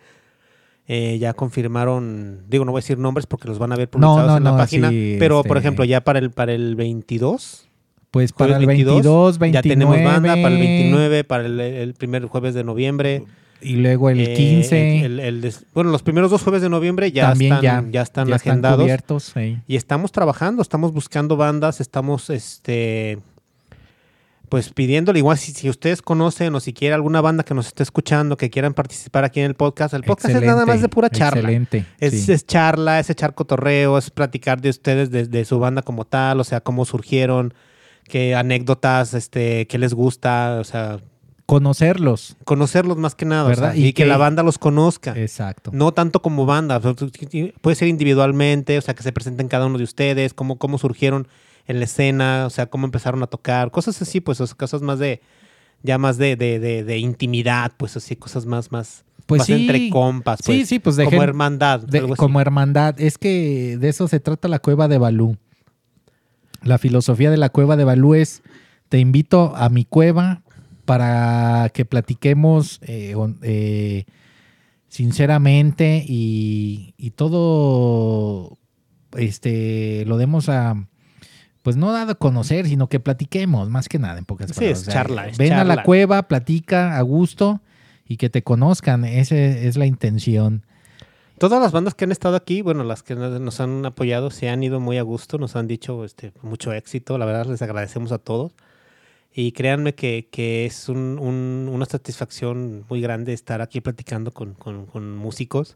Eh, 0.87 1.17
ya 1.19 1.33
confirmaron, 1.33 2.41
digo, 2.49 2.65
no 2.65 2.71
voy 2.71 2.79
a 2.79 2.81
decir 2.81 2.97
nombres 2.97 3.25
porque 3.25 3.47
los 3.47 3.59
van 3.59 3.71
a 3.71 3.75
ver 3.75 3.89
publicados 3.89 4.27
no, 4.27 4.37
en 4.37 4.43
la 4.43 4.51
no, 4.51 4.57
página, 4.57 4.89
sí, 4.89 5.15
pero 5.19 5.37
este- 5.37 5.47
por 5.47 5.57
ejemplo, 5.57 5.85
ya 5.85 6.01
para 6.01 6.19
el 6.19 6.31
para 6.31 6.53
el 6.53 6.75
22, 6.75 7.67
Pues 8.09 8.33
para 8.33 8.57
el 8.57 8.65
jueves 8.65 8.83
22, 8.85 9.37
29. 9.39 9.53
ya 9.53 9.61
tenemos 9.75 10.03
banda 10.03 10.33
para 10.41 10.53
el 10.53 10.59
29, 10.59 11.23
para 11.23 11.45
el, 11.45 11.59
el 11.59 11.93
primer 11.93 12.25
jueves 12.25 12.53
de 12.55 12.63
noviembre. 12.63 13.23
Y 13.63 13.75
luego 13.75 14.09
el 14.09 14.19
eh, 14.21 14.33
15. 14.33 15.05
el- 15.05 15.19
el 15.19 15.39
des- 15.39 15.65
bueno, 15.75 15.91
los 15.91 16.01
primeros 16.01 16.31
dos 16.31 16.41
jueves 16.41 16.63
de 16.63 16.69
noviembre 16.69 17.11
ya 17.11 17.29
también 17.29 17.53
están, 17.53 17.91
ya, 17.91 18.01
están 18.01 18.27
ya 18.27 18.35
agendados. 18.35 18.81
cubiertos. 18.81 19.31
sí. 19.35 19.59
Y 19.67 19.75
estamos 19.75 20.11
trabajando, 20.11 20.61
estamos 20.63 20.91
buscando 20.91 21.37
bandas, 21.37 21.79
estamos 21.79 22.29
este 22.31 23.19
pues 24.51 24.73
pidiéndole 24.73 25.17
igual 25.19 25.37
si, 25.37 25.53
si 25.53 25.69
ustedes 25.69 26.01
conocen 26.01 26.53
o 26.55 26.59
si 26.59 26.73
quiere 26.73 26.93
alguna 26.93 27.21
banda 27.21 27.43
que 27.43 27.53
nos 27.53 27.67
esté 27.67 27.83
escuchando, 27.83 28.35
que 28.35 28.49
quieran 28.49 28.73
participar 28.73 29.23
aquí 29.23 29.39
en 29.39 29.45
el 29.45 29.55
podcast. 29.55 29.93
El 29.93 30.03
podcast 30.03 30.35
es 30.35 30.41
nada 30.41 30.65
más 30.65 30.81
de 30.81 30.89
pura 30.89 31.09
charla. 31.09 31.39
Excelente. 31.39 31.85
Es, 32.01 32.25
sí. 32.25 32.33
es 32.33 32.45
charla, 32.45 32.99
es 32.99 33.09
echar 33.09 33.33
cotorreo, 33.33 33.97
es 33.97 34.09
platicar 34.11 34.59
de 34.59 34.67
ustedes, 34.69 35.09
de, 35.09 35.25
de 35.25 35.45
su 35.45 35.57
banda 35.57 35.83
como 35.83 36.03
tal, 36.03 36.41
o 36.41 36.43
sea, 36.43 36.59
cómo 36.59 36.83
surgieron, 36.83 37.53
qué 38.09 38.35
anécdotas, 38.35 39.13
este, 39.13 39.67
qué 39.67 39.77
les 39.77 39.93
gusta, 39.93 40.57
o 40.59 40.65
sea, 40.65 40.99
Conocerlos. 41.45 42.35
conocerlos 42.43 42.97
más 42.97 43.15
que 43.15 43.23
nada, 43.23 43.45
o 43.45 43.47
¿Verdad? 43.47 43.71
sea, 43.71 43.77
y, 43.81 43.87
Y 43.87 43.93
que, 43.93 44.03
que- 44.03 44.09
la 44.09 44.17
banda 44.17 44.43
los 44.43 44.57
conozca. 44.57 45.13
Exacto. 45.15 45.71
No 45.73 45.93
tanto 45.93 46.21
como 46.21 46.45
banda, 46.45 46.81
puede 46.81 47.75
ser 47.77 47.87
individualmente, 47.87 48.77
o 48.77 48.81
sea, 48.81 48.93
que 48.95 49.03
se 49.03 49.13
presenten 49.13 49.47
cada 49.47 49.65
uno 49.65 49.77
de 49.77 49.85
ustedes, 49.85 50.33
cómo, 50.33 50.57
cómo 50.57 50.77
surgieron 50.77 51.27
en 51.71 51.79
la 51.79 51.85
escena, 51.85 52.45
o 52.45 52.49
sea, 52.49 52.67
cómo 52.67 52.85
empezaron 52.85 53.23
a 53.23 53.27
tocar, 53.27 53.71
cosas 53.71 54.01
así, 54.01 54.21
pues, 54.21 54.39
o 54.41 54.45
sea, 54.47 54.55
cosas 54.55 54.81
más 54.81 54.99
de, 54.99 55.21
ya 55.83 55.97
más 55.97 56.17
de, 56.17 56.35
de, 56.35 56.59
de, 56.59 56.83
de 56.83 56.97
intimidad, 56.99 57.71
pues 57.77 57.97
así, 57.97 58.15
cosas 58.15 58.45
más, 58.45 58.71
más, 58.71 59.03
Pues 59.25 59.45
sí. 59.45 59.53
entre 59.53 59.89
compas, 59.89 60.39
pues, 60.45 60.59
sí, 60.59 60.65
sí, 60.65 60.79
pues 60.79 60.95
de 60.95 61.05
como 61.05 61.23
hermandad, 61.23 61.79
de- 61.81 61.99
algo 61.99 62.13
así. 62.13 62.19
como 62.19 62.39
hermandad. 62.39 62.99
Es 63.01 63.17
que 63.17 63.77
de 63.79 63.89
eso 63.89 64.07
se 64.07 64.19
trata 64.19 64.47
la 64.47 64.59
cueva 64.59 64.87
de 64.87 64.97
Balú. 64.99 65.37
La 66.63 66.77
filosofía 66.77 67.31
de 67.31 67.37
la 67.37 67.49
cueva 67.49 67.75
de 67.75 67.83
Balú 67.85 68.13
es, 68.13 68.43
te 68.89 68.99
invito 68.99 69.55
a 69.55 69.69
mi 69.69 69.83
cueva 69.85 70.43
para 70.85 71.69
que 71.73 71.85
platiquemos 71.85 72.79
eh, 72.83 73.15
eh, 73.41 74.05
sinceramente 74.89 76.03
y, 76.07 76.93
y 76.97 77.11
todo 77.11 78.57
este 79.17 80.03
lo 80.05 80.17
demos 80.17 80.49
a 80.49 80.87
pues 81.61 81.75
no 81.77 81.91
dado 81.91 82.13
a 82.13 82.15
conocer, 82.15 82.67
sino 82.67 82.87
que 82.87 82.99
platiquemos, 82.99 83.69
más 83.69 83.87
que 83.89 83.99
nada, 83.99 84.17
en 84.17 84.25
pocas 84.25 84.49
Sí, 84.49 84.55
palabras. 84.55 84.81
es 84.81 84.87
charla, 84.93 85.27
es 85.27 85.37
ven 85.37 85.53
a 85.53 85.63
la 85.63 85.83
cueva, 85.83 86.23
platica 86.27 86.97
a 86.97 87.01
gusto 87.01 87.61
y 88.07 88.17
que 88.17 88.29
te 88.29 88.43
conozcan. 88.43 89.05
Esa 89.05 89.35
es 89.35 89.77
la 89.77 89.85
intención. 89.85 90.63
Todas 91.37 91.61
las 91.61 91.71
bandas 91.71 91.95
que 91.95 92.05
han 92.05 92.11
estado 92.11 92.35
aquí, 92.35 92.61
bueno, 92.61 92.83
las 92.83 93.01
que 93.03 93.15
nos 93.15 93.39
nos 93.41 93.59
han 93.59 93.85
apoyado, 93.85 94.29
se 94.31 94.49
han 94.49 94.61
ido 94.63 94.79
muy 94.79 94.97
a 94.97 95.01
gusto, 95.01 95.37
nos 95.39 95.55
han 95.55 95.67
dicho 95.67 96.03
este, 96.05 96.31
mucho 96.43 96.71
éxito, 96.73 97.17
la 97.17 97.25
verdad 97.25 97.47
les 97.47 97.61
agradecemos 97.61 98.11
a 98.11 98.17
todos. 98.19 98.53
Y 99.33 99.53
créanme 99.53 99.95
que, 99.95 100.27
que 100.29 100.65
es 100.65 100.89
un- 100.89 101.17
un- 101.17 101.69
una 101.71 101.85
satisfacción 101.85 102.83
muy 102.89 102.99
grande 103.01 103.33
estar 103.33 103.61
aquí 103.61 103.79
platicando 103.81 104.31
con, 104.31 104.53
con- 104.55 104.85
con 104.87 105.15
músicos 105.15 105.75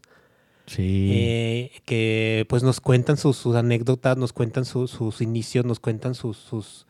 Sí. 0.66 1.08
eh, 1.12 1.70
que 1.84 2.44
pues 2.48 2.62
nos 2.62 2.80
cuentan 2.80 3.16
sus, 3.16 3.46
anécdotas, 3.54 4.16
nos 4.16 4.32
cuentan 4.32 4.64
su- 4.64 4.88
sus 4.88 5.20
inicios, 5.20 5.64
nos 5.64 5.78
cuentan 5.80 6.14
sus, 6.14 6.36
sus, 6.36 6.86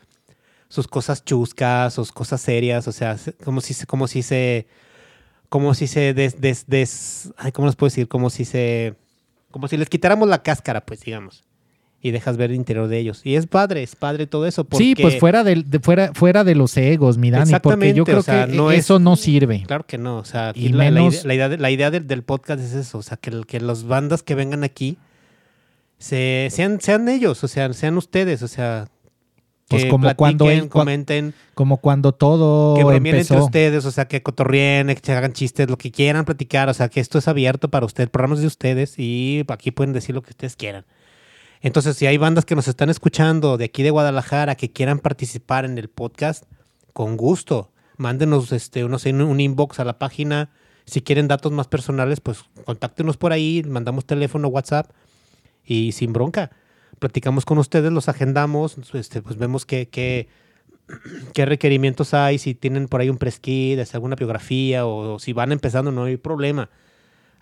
sus 0.69 0.89
cosas 0.89 1.25
chuscas, 1.25 1.93
sus 1.95 2.11
cosas 2.13 2.41
serias, 2.41 2.89
o 2.89 2.93
sea, 2.93 3.19
se- 3.19 3.35
como 3.35 3.61
si, 3.61 3.75
como 3.87 4.09
si 4.09 4.23
se, 4.23 4.67
como 5.49 5.75
si 5.75 5.87
se 5.87 6.15
des, 6.15 6.41
des- 6.41 7.33
ay, 7.37 7.53
¿cómo 7.53 7.67
les 7.69 7.77
puedo 7.77 7.89
decir? 7.89 8.09
Como 8.09 8.31
si 8.31 8.45
se, 8.45 8.95
como 9.51 9.69
si 9.69 9.77
les 9.77 9.89
quitáramos 9.89 10.29
la 10.29 10.43
cáscara, 10.43 10.85
pues 10.85 11.01
digamos, 11.03 11.45
y 12.07 12.11
dejas 12.13 12.37
ver 12.37 12.51
el 12.51 12.57
interior 12.57 12.89
de 12.89 12.99
ellos. 12.99 13.21
Y 13.25 13.37
es 13.37 13.47
padre, 13.47 13.83
es 13.83 13.97
padre 13.97 14.27
todo 14.27 14.47
eso. 14.47 14.65
Porque, 14.65 14.85
Sí, 14.85 14.95
pues 14.95 15.19
fuera 15.19 15.43
de, 15.45 15.63
de- 15.67 15.81
fuera, 15.81 16.13
fuera 16.15 16.45
de 16.45 16.55
los 16.55 16.77
egos, 16.77 17.19
mi 17.19 17.31
Dani, 17.31 17.53
porque 17.63 17.95
yo 17.95 18.05
creo 18.05 18.21
o 18.21 18.23
sea, 18.23 18.47
que 18.47 18.53
no 18.55 18.71
es- 18.71 18.81
eso 18.81 18.99
no 18.99 19.17
sirve. 19.17 19.65
Claro 19.67 19.85
que 19.87 19.99
no, 19.99 20.19
o 20.19 20.25
sea, 20.25 20.53
Y 20.55 20.69
la, 20.69 20.85
la 20.85 20.91
menos- 20.91 21.15
idea, 21.15 21.27
la 21.27 21.35
idea 21.35 21.49
de- 21.49 21.59
la 21.59 21.71
idea 21.71 21.91
del, 21.91 22.07
del 22.07 22.23
podcast 22.23 22.61
es 22.63 22.73
eso, 22.75 22.99
o 22.99 23.03
sea, 23.03 23.17
que, 23.17 23.43
que 23.47 23.61
las 23.61 23.85
bandas 23.85 24.23
que 24.23 24.35
vengan 24.35 24.63
aquí 24.65 24.99
se, 25.99 26.49
sean, 26.51 26.81
sean 26.81 27.09
ellos, 27.09 27.43
o 27.43 27.49
sea, 27.49 27.73
sean 27.73 27.97
ustedes, 27.97 28.43
o 28.43 28.49
sea, 28.49 28.89
que 29.69 29.79
Pues 29.79 29.85
como 29.87 30.15
cuando 30.15 30.49
él- 30.51 30.69
comenten, 30.69 31.35
Como 31.55 31.79
cuando 31.79 32.13
todo 32.13 32.77
que 32.77 32.85
bromeen 32.85 33.17
entre 33.17 33.41
ustedes, 33.41 33.85
o 33.85 33.91
sea, 33.91 34.07
que 34.07 34.23
cotorreen, 34.23 34.95
que 34.95 35.13
hagan 35.13 35.33
chistes, 35.33 35.69
lo 35.69 35.77
que 35.79 35.91
quieran 35.91 36.25
platicar, 36.25 36.69
o 36.69 36.75
sea, 36.75 36.89
que 36.89 37.01
esto 37.01 37.19
es 37.19 37.27
abierto 37.27 37.69
para 37.69 37.85
ustedes, 37.87 38.09
programas 38.11 38.41
de 38.41 38.47
ustedes 38.47 38.95
y 38.99 39.43
aquí 39.49 39.73
pueden 39.73 39.93
decir 39.93 40.15
lo 40.15 40.23
que 40.23 40.31
ustedes 40.31 40.55
quieran. 40.55 40.85
Entonces, 41.67 41.97
si 41.97 42.07
hay 42.07 42.17
bandas 42.17 42.45
que 42.45 42.55
nos 42.55 42.69
están 42.69 42.91
escuchando 42.91 43.57
de 43.57 43.65
aquí 43.65 43.83
de 43.83 43.91
Guadalajara 43.91 44.55
que 44.55 44.71
quieran 44.71 45.01
participar 45.01 45.65
en 45.65 45.79
el 45.79 45.89
podcast, 45.89 46.45
con 46.93 47.17
gusto, 47.17 47.73
mándenos 47.97 48.53
este, 48.53 48.85
no 48.85 49.01
sé, 49.01 49.13
un- 49.13 49.41
inbox 49.41 49.81
a 49.81 49.85
la 49.85 49.99
página. 49.99 50.51
Si 50.85 51.03
quieren 51.03 51.27
datos 51.27 51.51
más 51.51 51.67
personales, 51.67 52.21
pues 52.21 52.45
contáctenos 52.65 53.17
por 53.17 53.33
ahí, 53.33 53.65
mandamos 53.67 54.05
teléfono, 54.05 54.47
WhatsApp 54.47 54.93
y 55.65 55.91
sin 55.91 56.13
bronca. 56.13 56.53
Platicamos 57.01 57.45
con 57.45 57.59
ustedes, 57.59 57.91
los 57.91 58.09
agendamos, 58.09 58.77
este, 58.95 59.21
pues 59.21 59.37
vemos 59.37 59.67
qué, 59.67 59.89
qué, 59.89 60.29
qué 61.35 61.47
requerimientos 61.47 62.15
hay, 62.15 62.39
si 62.39 62.55
tienen 62.55 62.87
por 62.87 63.01
ahí 63.01 63.11
un 63.11 63.19
preskit, 63.19 63.81
alguna 63.93 64.15
biografía 64.15 64.87
o, 64.87 65.19
si 65.19 65.33
van 65.33 65.51
empezando, 65.51 65.91
no 65.91 66.05
hay 66.05 66.17
problema. 66.17 66.71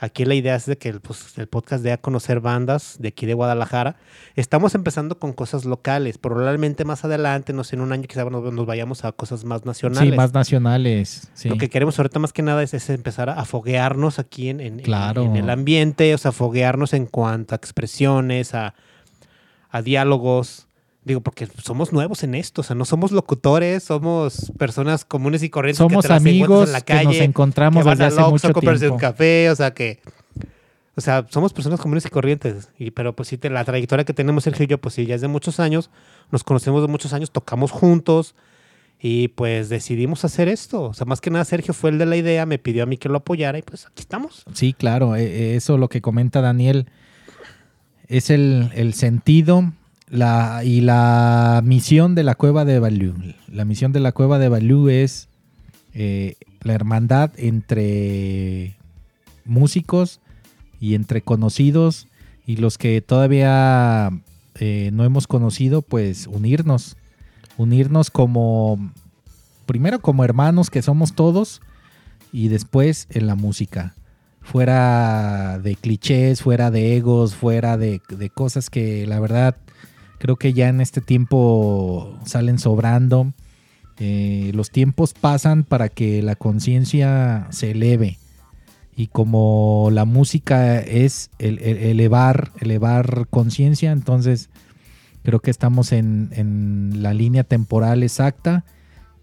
Aquí 0.01 0.25
la 0.25 0.35
idea 0.35 0.57
es 0.57 0.67
de 0.67 0.77
que 0.77 0.89
el, 0.89 1.01
pues, 1.01 1.39
el 1.39 1.47
podcast 1.47 1.83
dé 1.85 1.93
a 1.93 1.97
conocer 1.99 2.41
bandas 2.41 2.97
de 2.99 3.09
aquí 3.09 3.27
de 3.27 3.35
Guadalajara. 3.35 3.97
Estamos 4.35 4.75
empezando 4.75 5.19
con 5.19 5.33
cosas 5.33 5.65
locales. 5.65 6.19
Probablemente 6.19 6.85
más 6.85 7.05
adelante, 7.05 7.53
no 7.53 7.63
sé, 7.65 7.77
en 7.77 7.83
un 7.83 7.93
año 7.93 8.03
quizá 8.09 8.25
nos, 8.25 8.53
nos 8.53 8.67
vayamos 8.67 9.05
a 9.05 9.13
cosas 9.13 9.45
más 9.45 9.65
nacionales. 9.65 10.11
Sí, 10.11 10.17
más 10.17 10.35
nacionales. 10.35 11.31
sí. 11.35 11.49
Lo 11.49 11.57
que 11.57 11.71
queremos 11.71 11.97
ahorita 11.99 12.19
más 12.19 12.33
que 12.33 12.43
nada 12.43 12.63
es, 12.63 12.75
es 12.75 12.91
empezar 12.91 13.31
a, 13.31 13.45
foguearnos 13.45 14.19
aquí 14.19 14.49
en, 14.49 14.61
en- 14.61 14.81
en- 14.81 14.85
Claro. 14.85 15.23
en 15.23 15.37
el 15.37 15.49
ambiente, 15.49 16.13
o 16.13 16.19
sea, 16.19 16.33
foguearnos 16.33 16.93
en 16.93 17.07
cuanto 17.07 17.55
a 17.55 17.57
expresiones, 17.57 18.55
a, 18.55 18.75
a 19.71 19.81
diálogos. 19.83 20.64
Digo, 21.05 21.21
porque 21.21 21.47
somos 21.63 21.93
nuevos 21.93 22.23
en 22.23 22.35
esto, 22.35 22.63
o 22.63 22.65
sea, 22.65 22.75
no 22.75 22.87
somos 22.87 23.13
locutores, 23.13 23.83
somos 23.83 24.51
personas 24.59 25.05
comunes 25.05 25.43
y 25.43 25.51
corrientes 25.51 25.77
Somos 25.77 26.03
que 26.03 26.09
te 26.09 26.15
amigos 26.15 26.69
en 26.69 26.73
la 26.73 26.81
que 26.81 26.95
nos 26.95 27.05
calle, 27.05 27.25
encontramos 27.25 27.85
que 27.85 27.91
desde 27.91 28.05
hace 28.07 28.21
mucho 28.23 28.53
tiempo. 28.55 28.95
un 28.95 28.99
café, 28.99 29.51
o 29.51 29.57
sea, 29.57 29.75
que... 29.75 30.01
O 30.97 31.01
sea, 31.01 31.27
somos 31.29 31.53
personas 31.53 31.81
comunes 31.81 32.07
y 32.07 32.09
corrientes, 32.09 32.71
y, 32.79 32.93
pero 32.93 33.15
pues 33.17 33.29
sí, 33.29 33.37
te- 33.37 33.51
la 33.51 33.65
trayectoria 33.65 34.05
que 34.05 34.15
tenemos 34.15 34.45
Sergio 34.45 34.65
y 34.65 34.69
yo, 34.69 34.79
pues 34.79 34.95
sí, 34.95 35.05
ya 35.07 35.17
es 35.17 35.21
de 35.21 35.29
muchos 35.29 35.59
años, 35.59 35.91
nos 36.31 36.45
conocemos 36.45 36.83
de 36.83 36.89
muchos 36.89 37.13
años, 37.13 37.33
tocamos 37.33 37.73
juntos, 37.73 38.35
y 39.01 39.29
pues 39.29 39.69
decidimos 39.69 40.25
hacer 40.25 40.47
esto. 40.49 40.85
O 40.85 40.95
sea, 40.95 41.05
más 41.05 41.21
que 41.21 41.31
nada 41.31 41.45
Sergio 41.45 41.75
fue 41.75 41.91
el 41.91 41.99
de 41.99 42.07
la 42.07 42.17
idea, 42.17 42.47
me 42.47 42.59
pidió 42.59 42.85
a 42.85 42.87
mí 42.87 42.97
que 42.97 43.09
lo 43.09 43.17
apoyara, 43.19 43.59
y 43.59 43.63
pues 43.63 43.87
aquí 43.87 44.03
estamos. 44.03 44.45
Sí, 44.55 44.73
claro, 44.73 45.17
eh, 45.17 45.25
eh, 45.25 45.57
eso 45.57 45.77
lo 45.79 45.89
que 45.89 46.01
comenta 46.01 46.41
Daniel 46.41 46.87
es 48.07 48.31
el, 48.31 48.71
el 48.75 48.95
sentido 48.95 49.73
la, 50.15 50.63
y 50.65 50.81
la 50.81 51.61
misión 51.65 52.15
de 52.15 52.23
la 52.23 52.37
cueva 52.37 52.65
de 52.65 52.79
Balú. 52.79 53.15
La 53.49 53.65
misión 53.65 53.93
de 53.93 54.01
la 54.01 54.13
cueva 54.13 54.39
de 54.39 54.49
Balú 54.49 54.89
es 54.89 55.29
eh, 55.93 56.37
la 56.63 56.73
hermandad 56.73 57.33
entre 57.37 58.77
músicos 59.45 60.21
y 60.81 60.95
entre 60.95 61.21
conocidos 61.23 62.07
y 62.47 62.57
los 62.57 62.79
que 62.79 63.01
todavía 63.01 64.11
eh, 64.61 64.91
no 64.93 65.05
hemos 65.05 65.27
conocido, 65.27 65.83
pues 65.83 66.29
unirnos, 66.29 66.97
unirnos 67.57 68.11
como, 68.11 68.93
primero 69.67 70.01
como 70.01 70.25
hermanos 70.25 70.71
que 70.71 70.83
somos 70.83 71.15
todos 71.15 71.61
y 72.33 72.49
después 72.49 73.09
en 73.11 73.27
la 73.27 73.35
música 73.35 73.95
fuera 74.43 75.59
de 75.59 75.75
clichés, 75.75 76.43
fuera 76.43 76.71
de 76.71 76.97
egos, 76.97 77.35
fuera 77.35 77.77
de, 77.79 78.01
de 78.11 78.31
cosas 78.31 78.71
que 78.71 79.07
la 79.07 79.19
verdad 79.19 79.57
creo 80.19 80.37
que 80.37 80.53
ya 80.53 80.69
en 80.69 80.81
este 80.81 81.01
tiempo 81.01 82.19
salen 82.25 82.59
sobrando. 82.59 83.33
Eh, 83.99 84.51
los 84.55 84.71
tiempos 84.71 85.15
pasan 85.15 85.63
para 85.65 85.89
que 85.89 86.23
la 86.23 86.35
conciencia 86.35 87.47
se 87.51 87.73
eleve. 87.73 88.19
Y 88.97 89.09
como 89.09 89.89
la 89.93 90.05
música 90.05 90.79
es 90.81 91.31
el- 91.39 91.59
el- 91.61 91.79
elevar, 91.79 92.53
elevar 92.61 93.27
conciencia, 93.29 93.93
entonces 93.93 94.51
creo 95.23 95.41
que 95.41 95.51
estamos 95.51 95.93
en, 95.93 96.93
la 97.03 97.13
línea 97.15 97.45
temporal 97.45 98.03
exacta 98.03 98.65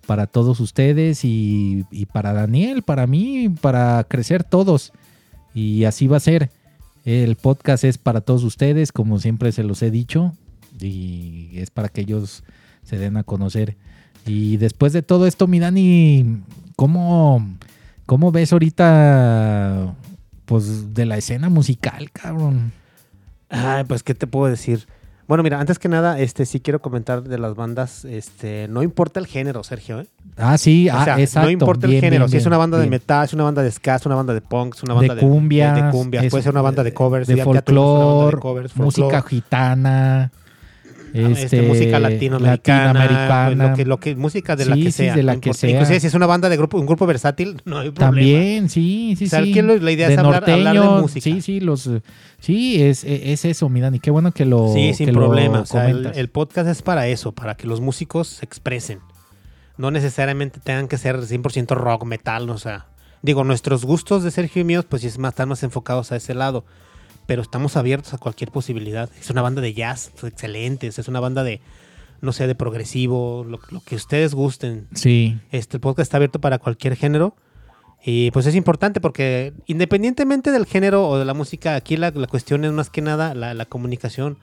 para 0.08 0.28
todos 0.28 0.60
ustedes 0.60 1.22
y 1.24 1.86
para 2.12 2.34
Daniel, 2.34 2.82
para 2.82 3.08
mí, 3.08 3.50
para 3.50 4.04
crecer 4.06 4.44
todos. 4.44 4.92
Y 5.54 5.84
así 5.86 6.08
va 6.08 6.18
a 6.18 6.22
ser. 6.22 6.50
El 7.06 7.36
podcast 7.36 7.84
es 7.84 7.98
para 7.98 8.22
todos 8.22 8.44
ustedes, 8.44 8.92
como 8.92 9.20
siempre 9.20 9.52
se 9.52 9.64
los 9.64 9.82
he 9.82 9.90
dicho, 9.92 10.34
y 10.80 11.52
es 11.56 11.70
para 11.72 11.90
que 11.90 12.02
ellos 12.02 12.44
se 12.84 12.98
den 12.98 13.18
a 13.18 13.24
conocer. 13.24 13.78
Y 14.26 14.58
después 14.58 14.94
de 14.94 15.02
todo 15.02 15.28
esto, 15.28 15.48
mi 15.48 15.60
Dani, 15.60 16.42
¿cómo, 16.76 17.48
cómo 18.06 18.32
ves 18.32 18.54
ahorita 18.54 19.96
pues 20.46 20.94
de 20.94 21.06
la 21.06 21.18
escena 21.18 21.50
musical, 21.50 22.12
cabrón? 22.12 22.72
Ay, 23.50 23.84
pues, 23.86 24.04
¿qué 24.04 24.14
te 24.14 24.28
puedo 24.28 24.50
decir? 24.50 24.88
Bueno, 25.28 25.44
mira, 25.44 25.62
antes 25.62 25.80
que 25.80 25.88
nada, 25.88 26.20
este 26.20 26.46
sí 26.46 26.60
quiero 26.60 26.82
comentar 26.82 27.24
de 27.24 27.38
las 27.38 27.56
bandas, 27.56 28.04
este, 28.04 28.68
no 28.68 28.84
importa 28.84 29.20
el 29.20 29.28
género, 29.28 29.64
Sergio, 29.64 30.02
¿eh? 30.02 30.08
Ah, 30.36 30.58
sí, 30.58 30.90
O 30.90 30.94
ah, 30.94 31.06
sea, 31.06 31.20
exacto. 31.20 31.46
no 31.46 31.52
importa 31.52 31.88
el 31.88 31.94
género, 31.94 32.26
bien, 32.26 32.30
si 32.30 32.38
es 32.38 32.46
una 32.46 32.58
bien, 32.58 32.72
banda 32.72 32.80
de 32.80 32.88
metal, 32.90 33.24
es 33.24 33.34
una 33.34 33.46
banda 33.46 33.64
de 33.64 33.72
ska, 33.72 33.96
es 33.96 34.06
una 34.06 34.16
banda 34.16 34.34
de 34.34 34.42
punk, 34.42 34.76
es 34.76 34.84
una 34.84 34.94
banda 34.94 35.16
de, 35.16 35.22
cumbias, 35.22 35.74
de, 35.74 35.84
de 35.84 35.90
cumbias, 35.90 36.26
puede 36.28 36.44
ser 36.44 36.52
una 36.52 36.62
banda 36.62 36.84
de 36.84 36.94
covers, 36.94 37.28
de 37.28 37.36
de 37.36 37.44
folclore, 37.46 38.40
música 38.76 39.22
gitana, 39.22 40.32
este, 41.14 41.44
este, 41.44 41.62
música 41.64 42.00
latinoamericana, 42.00 42.94
latinoamericana. 42.94 43.46
pues, 43.48 43.58
lo 43.58 43.76
que, 43.76 43.86
lo 43.86 44.00
que, 44.00 44.16
música 44.16 44.56
de 44.56 44.66
la 44.66 44.76
que 44.76 44.84
sí, 44.84 44.92
sea. 44.92 45.16
de 45.16 45.24
la 45.24 45.40
que 45.40 45.54
sea. 45.54 45.70
Inclusive 45.70 46.00
si 46.00 46.08
es 46.08 46.14
una 46.14 46.26
banda 46.26 46.50
de 46.50 46.58
grupo, 46.58 46.78
un 46.80 46.86
grupo 46.86 47.06
versátil, 47.06 47.62
no 47.66 47.80
hay 47.80 47.92
problema. 47.92 48.16
También, 48.16 48.70
sí, 48.70 49.16
sí, 49.18 49.26
O 49.26 49.30
sea, 49.30 49.44
sí. 49.44 49.54
la 49.54 49.92
idea 49.92 50.08
de 50.08 50.14
es 50.14 50.20
hablar- 50.20 50.44
hablar 50.44 50.46
de 50.46 50.64
norteño, 50.80 51.02
música. 51.02 51.24
Sí, 51.24 51.42
sí, 51.42 51.60
los, 51.60 51.90
sí, 52.40 52.82
es, 52.82 53.04
es 53.04 53.46
eso, 53.46 53.70
mi 53.70 53.82
Dani. 53.82 54.00
Qué 54.00 54.12
bueno 54.12 54.32
que 54.32 54.46
lo, 54.46 54.74
Sí, 54.74 54.94
sin 54.94 55.08
que 55.08 55.14
problema. 55.14 55.62
O 55.62 55.66
sea, 55.66 55.90
el, 55.90 56.30
podcast 56.30 56.70
es 56.70 56.82
para 56.82 57.08
eso, 57.08 57.32
para 57.34 57.56
que 57.56 57.68
los 57.68 57.82
músicos 57.82 58.28
se 58.28 58.46
expresen. 58.46 59.00
No 59.78 59.92
necesariamente 59.92 60.60
tengan 60.60 60.88
que 60.88 60.98
ser 60.98 61.18
100% 61.18 61.76
rock, 61.76 62.06
metal, 62.06 62.50
o 62.50 62.58
sea. 62.58 62.88
Digo, 63.24 63.44
nuestros 63.44 63.86
gustos 63.86 64.24
de 64.24 64.32
Sergio 64.32 64.62
y 64.62 64.66
míos, 64.66 64.86
pues 64.90 65.04
sí 65.04 65.08
es 65.08 65.20
más, 65.20 65.34
están 65.34 65.50
más 65.50 65.62
enfocados 65.64 66.12
a 66.12 66.16
ese 66.16 66.34
lado. 66.34 66.66
Pero 67.26 67.42
estamos 67.42 67.78
abiertos 67.78 68.14
a 68.14 68.18
cualquier 68.18 68.52
posibilidad. 68.52 69.10
Es 69.20 69.30
una 69.30 69.42
banda 69.42 69.62
de 69.62 69.74
jazz, 69.74 70.12
pues, 70.20 70.32
excelente. 70.34 70.88
Es 70.88 71.08
una 71.08 71.20
banda 71.20 71.44
de, 71.44 71.62
no 72.22 72.34
sé, 72.34 72.48
de 72.48 72.56
progresivo, 72.56 73.46
lo, 73.48 73.60
lo 73.70 73.82
que 73.82 73.96
ustedes 73.96 74.34
gusten. 74.34 74.88
Sí, 74.94 75.40
Este 75.52 75.78
el 75.78 75.82
podcast 75.82 76.08
está 76.08 76.18
abierto 76.18 76.40
para 76.40 76.60
cualquier 76.60 76.96
género. 76.96 77.36
Y 78.04 78.32
pues 78.32 78.48
es 78.48 78.56
importante 78.56 79.00
porque 79.00 79.54
independientemente 79.68 80.52
del 80.52 80.66
género 80.66 81.08
o 81.08 81.20
de 81.20 81.26
la 81.26 81.36
música, 81.36 81.76
aquí 81.76 81.98
la, 81.98 82.10
la 82.10 82.26
cuestión 82.26 82.66
es 82.66 82.72
más 82.72 82.90
que 82.90 83.02
nada 83.02 83.36
la, 83.36 83.54
la 83.54 83.66
comunicación 83.66 84.40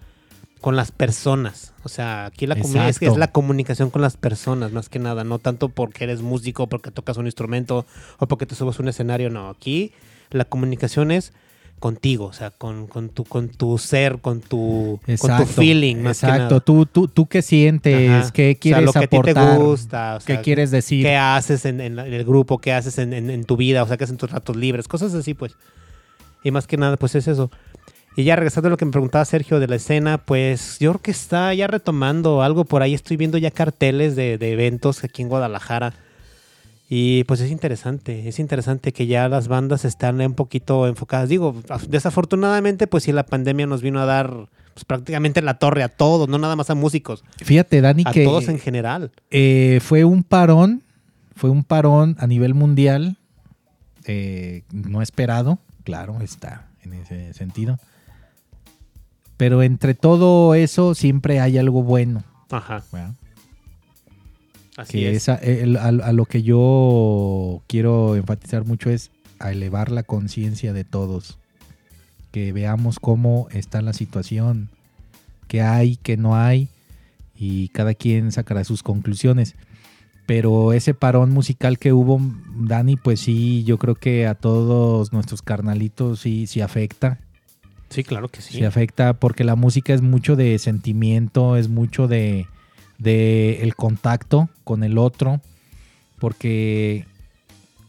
con 0.60 0.76
las 0.76 0.92
personas. 0.92 1.72
O 1.82 1.88
sea, 1.88 2.26
aquí 2.26 2.46
la 2.46 2.54
es, 2.54 3.02
es 3.02 3.16
la 3.16 3.32
comunicación 3.32 3.90
con 3.90 4.02
las 4.02 4.16
personas, 4.16 4.72
más 4.72 4.88
que 4.88 4.98
nada. 4.98 5.24
No 5.24 5.38
tanto 5.38 5.68
porque 5.68 6.04
eres 6.04 6.22
músico, 6.22 6.68
porque 6.68 6.90
tocas 6.90 7.16
un 7.16 7.26
instrumento 7.26 7.86
o 8.18 8.26
porque 8.26 8.46
te 8.46 8.54
subes 8.54 8.78
a 8.78 8.82
un 8.82 8.88
escenario. 8.88 9.30
No, 9.30 9.48
aquí 9.48 9.92
la 10.30 10.44
comunicación 10.44 11.10
es 11.10 11.32
contigo, 11.78 12.26
o 12.26 12.32
sea, 12.32 12.50
con, 12.50 12.86
con, 12.86 13.08
tu, 13.08 13.24
con 13.24 13.48
tu 13.48 13.78
ser, 13.78 14.18
con 14.20 14.40
tu, 14.40 15.00
con 15.04 15.14
exacto. 15.14 15.44
tu 15.44 15.50
feeling, 15.50 15.96
más 15.96 16.20
que 16.20 16.26
Exacto. 16.26 16.44
nada. 16.54 16.60
Tú, 16.60 16.86
tú, 16.86 17.08
tú 17.08 17.26
qué 17.26 17.42
sientes, 17.42 18.10
Ajá. 18.10 18.30
qué 18.32 18.50
O 18.50 18.52
sea, 18.52 18.60
quieres 18.60 18.84
lo 18.84 18.92
que 18.92 18.98
a 18.98 19.06
ti 19.06 19.16
aportar, 19.16 19.56
te 19.58 19.62
gusta, 19.64 20.16
o 20.16 20.20
sea, 20.20 20.36
qué 20.36 20.42
quieres 20.42 20.70
decir. 20.70 21.04
qué 21.04 21.16
haces 21.16 21.64
en, 21.64 21.80
el 21.80 22.24
grupo, 22.24 22.58
qué 22.58 22.72
haces 22.72 22.98
en, 22.98 23.12
en- 23.12 23.30
en 23.30 23.44
tu 23.44 23.56
vida, 23.56 23.82
o 23.82 23.86
sea, 23.86 23.96
qué 23.96 24.04
haces 24.04 24.12
en 24.14 24.18
tus 24.18 24.30
ratos 24.30 24.56
libres, 24.56 24.88
cosas 24.88 25.14
así, 25.14 25.34
pues. 25.34 25.56
Y 26.44 26.50
más 26.50 26.66
que 26.66 26.76
nada, 26.76 26.96
pues 26.96 27.14
es 27.14 27.26
eso. 27.28 27.50
Y 28.16 28.24
ya 28.24 28.34
regresando 28.34 28.66
a 28.66 28.70
lo 28.70 28.76
que 28.76 28.84
me 28.84 28.90
preguntaba 28.90 29.24
Sergio 29.24 29.60
de 29.60 29.68
la 29.68 29.76
escena, 29.76 30.18
pues 30.18 30.78
yo 30.80 30.90
creo 30.92 31.02
que 31.02 31.10
está 31.12 31.54
ya 31.54 31.68
retomando 31.68 32.42
algo 32.42 32.64
por 32.64 32.82
ahí. 32.82 32.92
Estoy 32.94 33.16
viendo 33.16 33.38
ya 33.38 33.50
carteles 33.52 34.16
de, 34.16 34.38
de 34.38 34.52
eventos 34.52 35.04
aquí 35.04 35.22
en 35.22 35.28
Guadalajara. 35.28 35.94
Y 36.90 37.24
pues 37.24 37.40
es 37.40 37.50
interesante, 37.50 38.28
es 38.28 38.38
interesante 38.38 38.92
que 38.92 39.06
ya 39.06 39.28
las 39.28 39.46
bandas 39.48 39.84
están 39.84 40.20
un 40.22 40.32
poquito 40.34 40.86
enfocadas. 40.86 41.28
Digo, 41.28 41.54
af- 41.68 41.86
desafortunadamente, 41.86 42.86
pues 42.86 43.04
sí, 43.04 43.12
la 43.12 43.26
pandemia 43.26 43.66
nos 43.66 43.82
vino 43.82 44.00
a 44.00 44.06
dar 44.06 44.48
pues, 44.72 44.84
prácticamente 44.86 45.42
la 45.42 45.58
torre 45.58 45.82
a 45.82 45.88
todos, 45.90 46.28
no 46.28 46.38
nada 46.38 46.56
más 46.56 46.70
a 46.70 46.74
músicos, 46.74 47.24
Fíjate, 47.42 47.80
Dani, 47.82 48.04
a 48.06 48.12
que 48.12 48.24
todos 48.24 48.48
en 48.48 48.58
general. 48.58 49.10
eh, 49.30 49.80
fue 49.82 50.04
un 50.04 50.22
parón, 50.22 50.82
fue 51.36 51.50
un 51.50 51.62
parón 51.62 52.16
a 52.20 52.26
nivel 52.26 52.54
mundial, 52.54 53.18
eh, 54.06 54.62
no 54.72 55.02
esperado, 55.02 55.58
claro, 55.84 56.20
está 56.22 56.68
en 56.82 56.94
ese 56.94 57.34
sentido. 57.34 57.78
Pero 59.36 59.62
entre 59.62 59.94
todo 59.94 60.54
eso 60.54 60.94
siempre 60.94 61.38
hay 61.40 61.58
algo 61.58 61.82
bueno. 61.82 62.24
Ajá. 62.50 62.82
Así 64.78 64.98
que 65.00 65.10
es. 65.10 65.16
esa- 65.18 65.34
el- 65.36 65.76
a, 65.76 65.88
a 65.88 66.12
lo 66.12 66.24
que 66.24 66.42
yo 66.42 67.62
quiero 67.66 68.16
enfatizar 68.16 68.64
mucho 68.64 68.88
es 68.90 69.10
a 69.38 69.52
elevar 69.52 69.90
la 69.90 70.02
conciencia 70.02 70.72
de 70.72 70.84
todos. 70.84 71.38
Que 72.32 72.52
veamos 72.52 72.98
cómo 72.98 73.48
está 73.52 73.80
la 73.82 73.92
situación, 73.92 74.68
qué 75.48 75.62
hay, 75.62 75.96
qué 75.96 76.16
no 76.16 76.36
hay, 76.36 76.68
y 77.36 77.68
cada 77.68 77.94
quien 77.94 78.32
sacará 78.32 78.64
sus 78.64 78.82
conclusiones. 78.82 79.54
Pero 80.26 80.74
ese 80.74 80.92
parón 80.92 81.30
musical 81.30 81.78
que 81.78 81.94
hubo, 81.94 82.20
Dani, 82.54 82.96
pues 82.96 83.20
sí, 83.20 83.64
yo 83.64 83.78
creo 83.78 83.94
que 83.94 84.26
a 84.26 84.34
todos 84.34 85.10
nuestros 85.12 85.40
carnalitos 85.40 86.20
sí, 86.20 86.46
sí 86.46 86.60
afecta. 86.60 87.18
Sí, 87.88 88.04
claro 88.04 88.28
que 88.28 88.42
sí. 88.42 88.58
Sí 88.58 88.64
afecta 88.64 89.14
porque 89.14 89.42
la 89.44 89.56
música 89.56 89.94
es 89.94 90.02
mucho 90.02 90.36
de 90.36 90.58
sentimiento, 90.58 91.56
es 91.56 91.70
mucho 91.70 92.08
de, 92.08 92.46
de 92.98 93.62
el 93.62 93.74
contacto 93.76 94.48
con 94.64 94.82
el 94.84 94.98
otro, 94.98 95.40
porque 96.18 97.06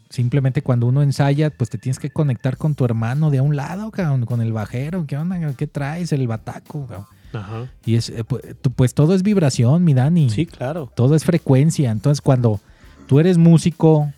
simplemente 0.10 0.62
cuando 0.62 0.88
uno 0.88 1.02
ensaya, 1.02 1.50
pues 1.50 1.70
te 1.70 1.78
tienes 1.78 2.00
que 2.00 2.10
conectar 2.10 2.58
con 2.58 2.76
tu 2.76 2.86
hermano 2.86 3.30
de 3.30 3.40
a 3.40 3.44
un 3.44 3.56
lado, 3.56 3.92
cabrón, 3.92 4.26
con 4.26 4.42
el 4.42 4.54
bajero, 4.54 5.06
¿qué 5.08 5.18
onda? 5.18 5.54
¿Qué 5.56 5.68
traes? 5.68 6.12
El 6.12 6.28
bataco, 6.28 6.86
cabrón. 6.88 7.06
Ajá. 7.34 7.72
Y 7.86 7.96
es, 7.96 8.10
eh, 8.10 8.24
pu- 8.26 8.42
tu- 8.60 8.72
pues 8.72 8.94
todo 8.96 9.14
es 9.14 9.22
vibración, 9.22 9.84
mi 9.84 9.94
Dani. 9.94 10.30
Sí, 10.32 10.48
claro. 10.48 10.92
Todo 10.96 11.16
es 11.16 11.24
frecuencia. 11.26 11.92
Entonces, 11.92 12.22
cuando 12.22 12.60
tú 13.08 13.20
eres 13.20 13.38
músico, 13.38 14.12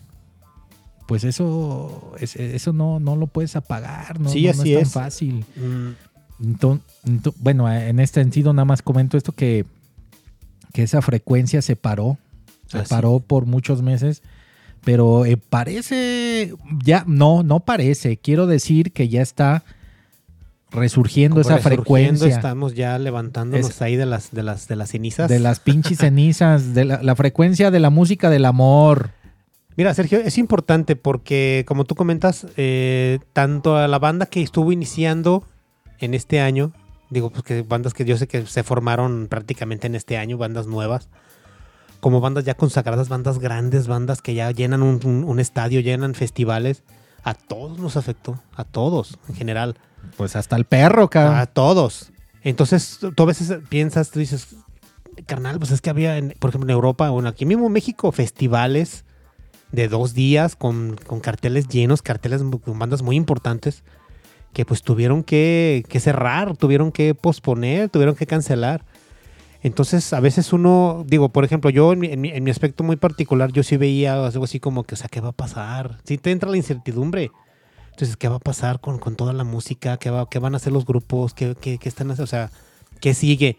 pues 1.07 1.25
eso, 1.25 2.13
es- 2.19 2.37
eso 2.37 2.71
no, 2.71 3.01
no 3.01 3.17
lo 3.17 3.27
puedes 3.27 3.57
apagar, 3.57 4.17
no, 4.21 4.29
Sí, 4.29 4.43
no- 4.45 4.53
no 4.53 4.63
es 4.63 4.73
tan 4.73 4.81
es. 4.83 4.91
fácil. 4.93 5.45
Mm, 5.57 6.53
bueno, 7.39 7.69
eh, 7.69 7.89
en 7.89 7.99
este 7.99 8.21
sentido 8.21 8.53
nada 8.53 8.63
más 8.65 8.81
comento 8.81 9.17
esto 9.17 9.33
que, 9.33 9.65
que 10.73 10.83
esa 10.83 11.01
frecuencia 11.01 11.61
se 11.61 11.75
paró, 11.75 12.17
se 12.67 12.83
paró 12.83 13.19
por 13.19 13.45
muchos 13.45 13.81
meses, 13.81 14.21
pero 14.83 15.25
eh, 15.25 15.37
parece, 15.37 16.53
ya, 16.83 17.03
no, 17.07 17.43
no 17.43 17.59
parece, 17.59 18.17
quiero 18.17 18.47
decir 18.47 18.91
que 18.91 19.09
ya 19.09 19.21
está 19.21 19.63
resurgiendo 20.71 21.35
como 21.35 21.41
esa 21.41 21.55
resurgiendo, 21.57 21.83
frecuencia 21.83 22.27
Estamos 22.27 22.75
ya 22.75 22.97
levantándonos 22.97 23.81
ahí 23.81 23.97
de 23.97 24.05
las, 24.05 24.31
de 24.31 24.41
las, 24.41 24.67
de 24.67 24.75
las 24.77 24.89
cenizas. 24.89 25.29
de 25.29 25.39
las 25.39 25.59
pinches 25.59 25.97
cenizas, 25.99 26.73
de 26.73 26.85
la, 26.85 27.03
la 27.03 27.15
frecuencia 27.15 27.71
de 27.71 27.79
la 27.79 27.89
música 27.89 28.29
del 28.29 28.45
amor. 28.45 29.11
Mira, 29.77 29.93
Sergio, 29.93 30.19
es 30.19 30.37
importante 30.37 30.95
porque, 30.95 31.63
como 31.67 31.85
tú 31.85 31.95
comentas, 31.95 32.47
eh, 32.57 33.19
tanto 33.33 33.77
a 33.77 33.87
la 33.87 33.99
banda 33.99 34.25
que 34.25 34.41
estuvo 34.41 34.71
iniciando 34.71 35.43
en 35.99 36.13
este 36.13 36.41
año, 36.41 36.73
digo, 37.11 37.29
pues 37.29 37.43
que 37.43 37.61
bandas 37.61 37.93
que 37.93 38.03
yo 38.05 38.17
sé 38.17 38.27
que 38.27 38.45
se 38.47 38.63
formaron 38.63 39.27
prácticamente 39.29 39.85
en 39.85 39.93
este 39.95 40.17
año, 40.17 40.37
bandas 40.39 40.65
nuevas, 40.65 41.07
como 41.99 42.19
bandas 42.19 42.45
ya 42.45 42.55
consagradas, 42.55 43.09
bandas 43.09 43.37
grandes, 43.37 43.85
bandas 43.87 44.21
que 44.23 44.33
ya 44.33 44.49
llenan 44.49 44.81
un, 44.81 44.99
un- 45.05 45.23
un 45.23 45.39
estadio, 45.39 45.81
llenan 45.81 46.15
festivales, 46.15 46.83
a 47.23 47.35
todos 47.35 47.77
nos 47.77 47.97
afectó, 47.97 48.39
a 48.55 48.63
todos 48.63 49.19
en 49.29 49.35
general. 49.35 49.75
Pues 50.17 50.35
hasta 50.35 50.55
el 50.55 50.65
perro, 50.65 51.03
A 51.03 51.09
cabrón. 51.09 51.49
todos. 51.53 52.11
Entonces, 52.41 52.97
tú 53.15 53.21
a 53.23 53.25
veces 53.27 53.53
piensas, 53.69 54.09
tú 54.09 54.17
dices, 54.19 54.55
carnal, 55.27 55.59
pues 55.59 55.69
es 55.69 55.81
que 55.81 55.91
había, 55.91 56.17
en- 56.17 56.33
por 56.39 56.49
ejemplo, 56.49 56.67
en 56.67 56.73
Europa, 56.73 57.09
bueno, 57.11 57.29
aquí 57.29 57.45
mismo 57.45 57.67
en 57.67 57.73
México, 57.73 58.11
festivales 58.11 59.05
de 59.71 59.87
dos 59.87 60.13
días 60.15 60.55
con, 60.55 60.95
con 61.05 61.19
carteles 61.19 61.67
llenos, 61.67 62.01
carteles 62.01 62.41
con 62.63 62.79
bandas 62.79 63.03
muy 63.03 63.15
importantes, 63.15 63.83
que 64.53 64.65
pues 64.65 64.81
tuvieron 64.81 65.23
que, 65.23 65.83
que 65.87 65.99
cerrar, 65.99 66.57
tuvieron 66.57 66.91
que 66.91 67.15
posponer, 67.15 67.89
tuvieron 67.89 68.15
que 68.15 68.27
cancelar. 68.27 68.83
Entonces, 69.63 70.11
a 70.13 70.19
veces 70.19 70.53
uno, 70.53 71.05
digo, 71.07 71.29
por 71.29 71.45
ejemplo, 71.45 71.69
yo 71.69 71.93
en 71.93 71.99
mi, 71.99 72.29
en 72.29 72.49
aspecto 72.49 72.83
muy 72.83 72.95
particular, 72.95 73.51
yo 73.51 73.61
sí 73.61 73.77
veía 73.77 74.25
algo 74.25 74.43
así 74.43 74.59
como 74.59 74.83
que, 74.83 74.95
o 74.95 74.97
sea, 74.97 75.07
¿qué 75.07 75.21
va 75.21 75.29
a 75.29 75.33
pasar? 75.33 75.99
Sí 76.03 76.17
te 76.17 76.31
entra 76.31 76.49
la 76.49 76.57
incertidumbre. 76.57 77.31
Entonces, 77.91 78.17
¿qué 78.17 78.27
va 78.27 78.37
a 78.37 78.39
pasar 78.39 78.79
con, 78.79 78.97
con 78.97 79.15
toda 79.15 79.33
la 79.33 79.43
música? 79.43 79.97
¿Qué, 79.97 80.09
va, 80.09 80.27
qué 80.29 80.39
van 80.39 80.55
a 80.55 80.57
hacer 80.57 80.73
los 80.73 80.85
grupos? 80.85 81.33
¿Qué, 81.33 81.55
qué, 81.59 81.77
qué 81.77 81.89
están 81.89 82.09
haciendo? 82.09 82.23
O 82.23 82.27
sea, 82.27 82.49
¿qué 82.99 83.13
sigue? 83.13 83.57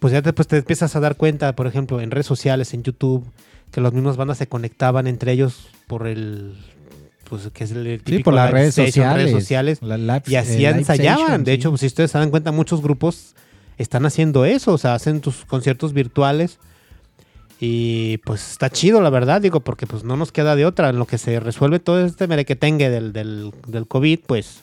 Pues 0.00 0.12
ya 0.12 0.20
después 0.20 0.48
te 0.48 0.56
empiezas 0.56 0.96
a 0.96 1.00
dar 1.00 1.16
cuenta, 1.16 1.54
por 1.54 1.68
ejemplo, 1.68 2.00
en 2.00 2.10
redes 2.10 2.26
sociales, 2.26 2.74
en 2.74 2.82
YouTube, 2.82 3.24
que 3.70 3.80
las 3.80 3.92
mismas 3.92 4.16
bandas 4.16 4.38
se 4.38 4.48
conectaban 4.48 5.06
entre 5.06 5.32
ellos 5.32 5.68
por 5.86 6.08
el... 6.08 6.56
Pues 7.32 7.48
que 7.50 7.64
es 7.64 7.70
el, 7.70 7.86
el 7.86 7.98
Sí, 8.00 8.04
típico 8.04 8.24
por 8.24 8.34
las 8.34 8.48
live 8.50 8.58
redes 8.60 8.68
station, 8.78 8.92
sociales. 8.92 9.16
redes 9.24 9.32
sociales. 9.42 9.78
La 9.80 9.96
live- 9.96 10.22
Y 10.26 10.34
así 10.34 10.66
eh, 10.66 10.68
ensayaban. 10.68 11.44
de 11.44 11.54
hecho, 11.54 11.74
si 11.78 11.86
ustedes 11.86 12.10
se 12.10 12.18
dan 12.18 12.28
cuenta, 12.28 12.52
muchos 12.52 12.82
grupos 12.82 13.34
están 13.78 14.04
haciendo 14.04 14.44
eso. 14.44 14.74
O 14.74 14.78
sea, 14.78 14.92
hacen 14.94 15.22
tus 15.22 15.46
conciertos 15.46 15.94
virtuales. 15.94 16.58
Y 17.58 18.18
pues 18.18 18.50
está 18.50 18.68
chido, 18.70 19.00
la 19.00 19.08
verdad, 19.08 19.40
digo, 19.40 19.60
porque 19.60 19.86
pues 19.86 20.04
no 20.04 20.16
nos 20.16 20.30
queda 20.30 20.56
de 20.56 20.66
otra. 20.66 20.90
En 20.90 20.98
lo 20.98 21.06
que 21.06 21.16
se 21.16 21.40
resuelve 21.40 21.78
todo 21.78 22.04
este 22.04 22.26
merequetengue 22.26 22.90
del, 22.90 23.12
del, 23.14 23.52
del 23.66 23.86
COVID, 23.86 24.20
pues 24.26 24.60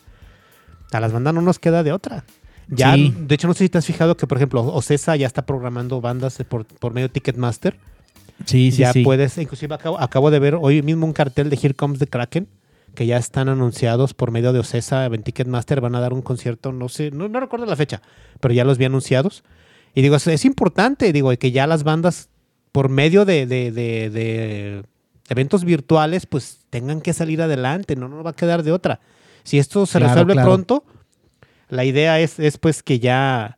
a 0.91 0.99
las 0.99 1.11
bandas 1.11 1.33
no 1.33 1.41
nos 1.41 1.57
queda 1.59 1.81
de 1.81 1.91
otra. 1.91 2.23
Ya, 2.67 2.93
Sí. 2.93 3.15
de 3.17 3.33
hecho, 3.35 3.47
no 3.47 3.53
sé 3.55 3.63
si 3.63 3.69
te 3.69 3.79
has 3.79 3.85
fijado 3.87 4.15
que, 4.15 4.27
por 4.27 4.37
ejemplo, 4.37 4.61
Ocesa 4.61 5.15
ya 5.15 5.25
está 5.25 5.43
programando 5.45 6.01
bandas 6.01 6.37
por, 6.47 6.65
por 6.65 6.93
medio 6.93 7.07
de 7.07 7.13
Ticketmaster. 7.13 7.77
Sí, 8.45 8.71
sí, 8.71 8.77
ya 8.79 8.93
sí. 8.93 9.03
puedes, 9.03 9.37
inclusive 9.39 9.73
acabo, 9.73 9.99
acabo 9.99 10.29
de 10.29 10.39
ver 10.39 10.55
hoy 10.61 10.81
mismo 10.81 11.05
un 11.05 11.13
cartel 11.13 11.49
de 11.49 11.57
Here 11.61 11.73
Comes 11.73 11.99
the 11.99 12.07
Kraken, 12.07 12.47
que 12.95 13.05
ya 13.05 13.17
están 13.17 13.49
anunciados 13.49 14.13
por 14.13 14.31
medio 14.31 14.53
de 14.53 14.59
Ocesa, 14.59 15.05
en 15.05 15.23
Ticketmaster, 15.23 15.81
van 15.81 15.95
a 15.95 15.99
dar 15.99 16.13
un 16.13 16.21
concierto, 16.21 16.71
no 16.71 16.89
sé, 16.89 17.11
no, 17.11 17.27
no 17.29 17.39
recuerdo 17.39 17.65
la 17.65 17.75
fecha, 17.75 18.01
pero 18.39 18.53
ya 18.53 18.63
los 18.65 18.77
vi 18.77 18.85
anunciados. 18.85 19.43
Y 19.95 20.01
digo, 20.01 20.15
es, 20.15 20.27
es 20.27 20.45
importante, 20.45 21.11
digo, 21.13 21.31
que 21.37 21.51
ya 21.51 21.65
las 21.67 21.83
bandas, 21.83 22.29
por 22.71 22.89
medio 22.89 23.25
de, 23.25 23.45
de- 23.47 23.71
de- 23.71 24.09
de 24.09 24.83
eventos 25.29 25.63
virtuales, 25.65 26.25
pues 26.25 26.65
tengan 26.69 27.01
que 27.01 27.13
salir 27.13 27.41
adelante, 27.41 27.95
no 27.95 28.07
nos 28.07 28.25
va 28.25 28.31
a 28.31 28.35
quedar 28.35 28.63
de 28.63 28.71
otra. 28.71 28.99
Si 29.43 29.57
esto 29.59 29.85
se 29.85 29.97
Claro, 29.99 30.13
resuelve 30.13 30.33
claro. 30.33 30.49
pronto, 30.49 30.83
la 31.69 31.85
idea 31.85 32.19
es, 32.19 32.39
es 32.39 32.57
pues 32.57 32.83
que 32.83 32.99
ya 32.99 33.57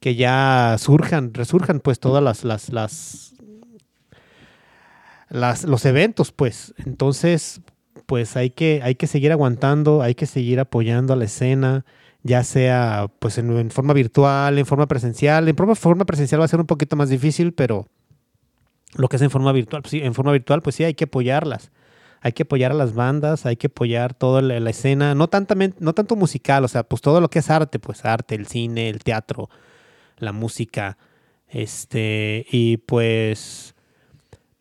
que 0.00 0.14
ya 0.14 0.76
surjan, 0.78 1.34
resurjan 1.34 1.80
pues 1.80 2.00
todas 2.00 2.22
las, 2.24 2.42
las, 2.44 2.70
las, 2.70 3.34
las- 5.28 5.64
los 5.64 5.84
eventos, 5.84 6.32
pues. 6.32 6.74
Entonces, 6.84 7.60
pues 8.06 8.36
hay 8.36 8.50
que, 8.50 8.80
hay 8.82 8.94
que 8.94 9.06
seguir 9.06 9.32
aguantando, 9.32 10.02
hay 10.02 10.14
que 10.14 10.26
seguir 10.26 10.60
apoyando 10.60 11.12
a 11.12 11.16
la 11.16 11.24
escena, 11.24 11.84
ya 12.22 12.44
sea 12.44 13.10
pues 13.18 13.38
en, 13.38 13.70
forma 13.70 13.92
virtual, 13.94 14.58
en 14.58 14.66
forma 14.66 14.86
presencial. 14.86 15.48
En 15.48 15.56
forma, 15.56 16.04
presencial 16.04 16.40
va 16.40 16.44
a 16.44 16.48
ser 16.48 16.60
un 16.60 16.66
poquito 16.66 16.96
más 16.96 17.08
difícil, 17.08 17.52
pero 17.52 17.86
lo 18.94 19.08
que 19.08 19.16
es 19.16 19.22
en 19.22 19.30
forma 19.30 19.52
virtual, 19.52 19.82
pues 19.82 19.90
sí, 19.92 20.00
en 20.02 20.14
forma 20.14 20.32
virtual, 20.32 20.62
pues 20.62 20.76
sí, 20.76 20.84
hay 20.84 20.94
que 20.94 21.04
apoyarlas. 21.04 21.70
Hay 22.22 22.32
que 22.32 22.42
apoyar 22.42 22.72
a 22.72 22.74
las 22.74 22.92
bandas, 22.94 23.46
hay 23.46 23.56
que 23.56 23.68
apoyar 23.68 24.12
toda 24.12 24.42
la, 24.42 24.60
la 24.60 24.70
escena, 24.70 25.14
no, 25.14 25.30
tantamen- 25.30 25.74
no 25.78 25.94
tanto 25.94 26.16
musical, 26.16 26.64
o 26.64 26.68
sea, 26.68 26.82
pues 26.82 27.00
todo 27.00 27.20
lo 27.20 27.30
que 27.30 27.38
es 27.38 27.48
arte, 27.48 27.78
pues 27.78 28.04
arte, 28.04 28.34
el 28.34 28.46
cine, 28.46 28.90
el 28.90 28.98
teatro, 28.98 29.48
la 30.18 30.32
música, 30.32 30.98
este, 31.48 32.44
y 32.50 32.76
pues, 32.76 33.74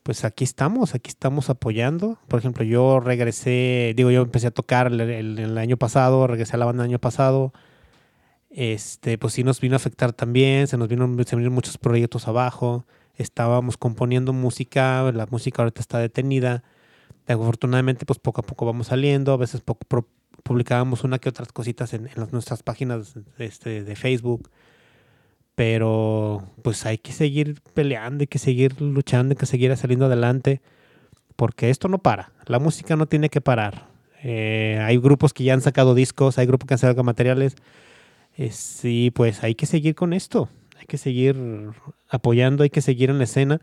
pues 0.10 0.26
aquí 0.26 0.44
estamos, 0.44 0.96
aquí 0.96 1.10
estamos 1.10 1.52
apoyando. 1.52 2.18
Por 2.28 2.40
ejemplo, 2.40 2.64
yo 2.64 3.00
regresé, 3.00 3.94
digo, 3.96 4.10
yo 4.10 4.24
empecé 4.24 4.48
a 4.48 4.52
tocar 4.52 4.88
el, 4.92 5.56
año 5.56 5.78
pasado, 5.78 6.26
regresé 6.26 6.56
a 6.56 6.58
la 6.58 6.66
banda 6.66 6.84
el 6.84 6.90
año 6.90 6.98
pasado, 6.98 7.54
este, 8.50 9.20
pues 9.20 9.34
sí 9.34 9.44
nos 9.44 9.62
vino 9.62 9.76
a 9.76 9.78
afectar 9.78 10.12
también, 10.12 10.66
se 10.66 10.78
nos 10.78 10.88
vino, 10.88 11.06
se 11.26 11.36
vinieron 11.36 11.54
muchos 11.54 11.78
proyectos 11.78 12.28
abajo, 12.28 12.88
estábamos 13.18 13.78
componiendo 13.78 14.34
música, 14.34 15.12
la 15.12 15.28
música 15.28 15.62
ahorita 15.62 15.80
está 15.80 16.00
detenida, 16.00 16.64
afortunadamente 17.28 18.08
pues 18.08 18.18
poco 18.18 18.42
a 18.42 18.44
poco 18.44 18.66
vamos 18.66 18.88
saliendo, 18.88 19.34
a 19.34 19.38
veces 19.38 19.62
publicábamos 20.42 21.04
una 21.04 21.20
que 21.20 21.30
otras 21.30 21.52
cositas 21.54 21.94
en, 21.94 22.08
en 22.08 22.14
las- 22.16 22.34
nuestras 22.34 22.64
páginas 22.64 23.14
este, 23.38 23.84
de 23.84 23.96
Facebook, 23.96 24.50
pero 25.64 26.42
pues 26.62 26.86
hay 26.86 26.98
que 27.00 27.12
seguir 27.12 27.60
peleando, 27.74 28.22
hay 28.22 28.28
que 28.28 28.40
seguir 28.40 28.82
luchando, 28.82 29.34
hay 29.34 29.36
que 29.36 29.46
seguir 29.46 29.76
saliendo 29.76 30.06
adelante, 30.06 30.62
porque 31.36 31.70
esto 31.70 31.90
no 31.90 31.98
para, 31.98 32.32
la 32.46 32.60
música 32.60 32.96
no 32.96 33.08
tiene 33.08 33.28
que 33.28 33.42
parar. 33.42 33.88
Eh, 34.24 34.80
hay 34.82 34.98
grupos 35.00 35.34
que 35.34 35.44
ya 35.44 35.54
han 35.54 35.60
sacado 35.60 35.96
discos, 35.96 36.38
hay 36.38 36.46
grupos 36.46 36.66
que 36.66 36.76
han 36.76 36.78
sacado 36.78 37.04
materiales, 37.04 37.58
eh, 38.38 38.52
sí, 38.54 39.12
pues 39.14 39.44
hay 39.44 39.54
que 39.56 39.66
seguir 39.66 39.96
con 39.96 40.14
esto, 40.14 40.48
hay 40.80 40.86
que 40.86 40.98
seguir 40.98 41.36
apoyando, 42.08 42.64
hay 42.64 42.70
que 42.70 42.80
seguir 42.82 43.10
en 43.10 43.18
la 43.18 43.26
escena. 43.26 43.60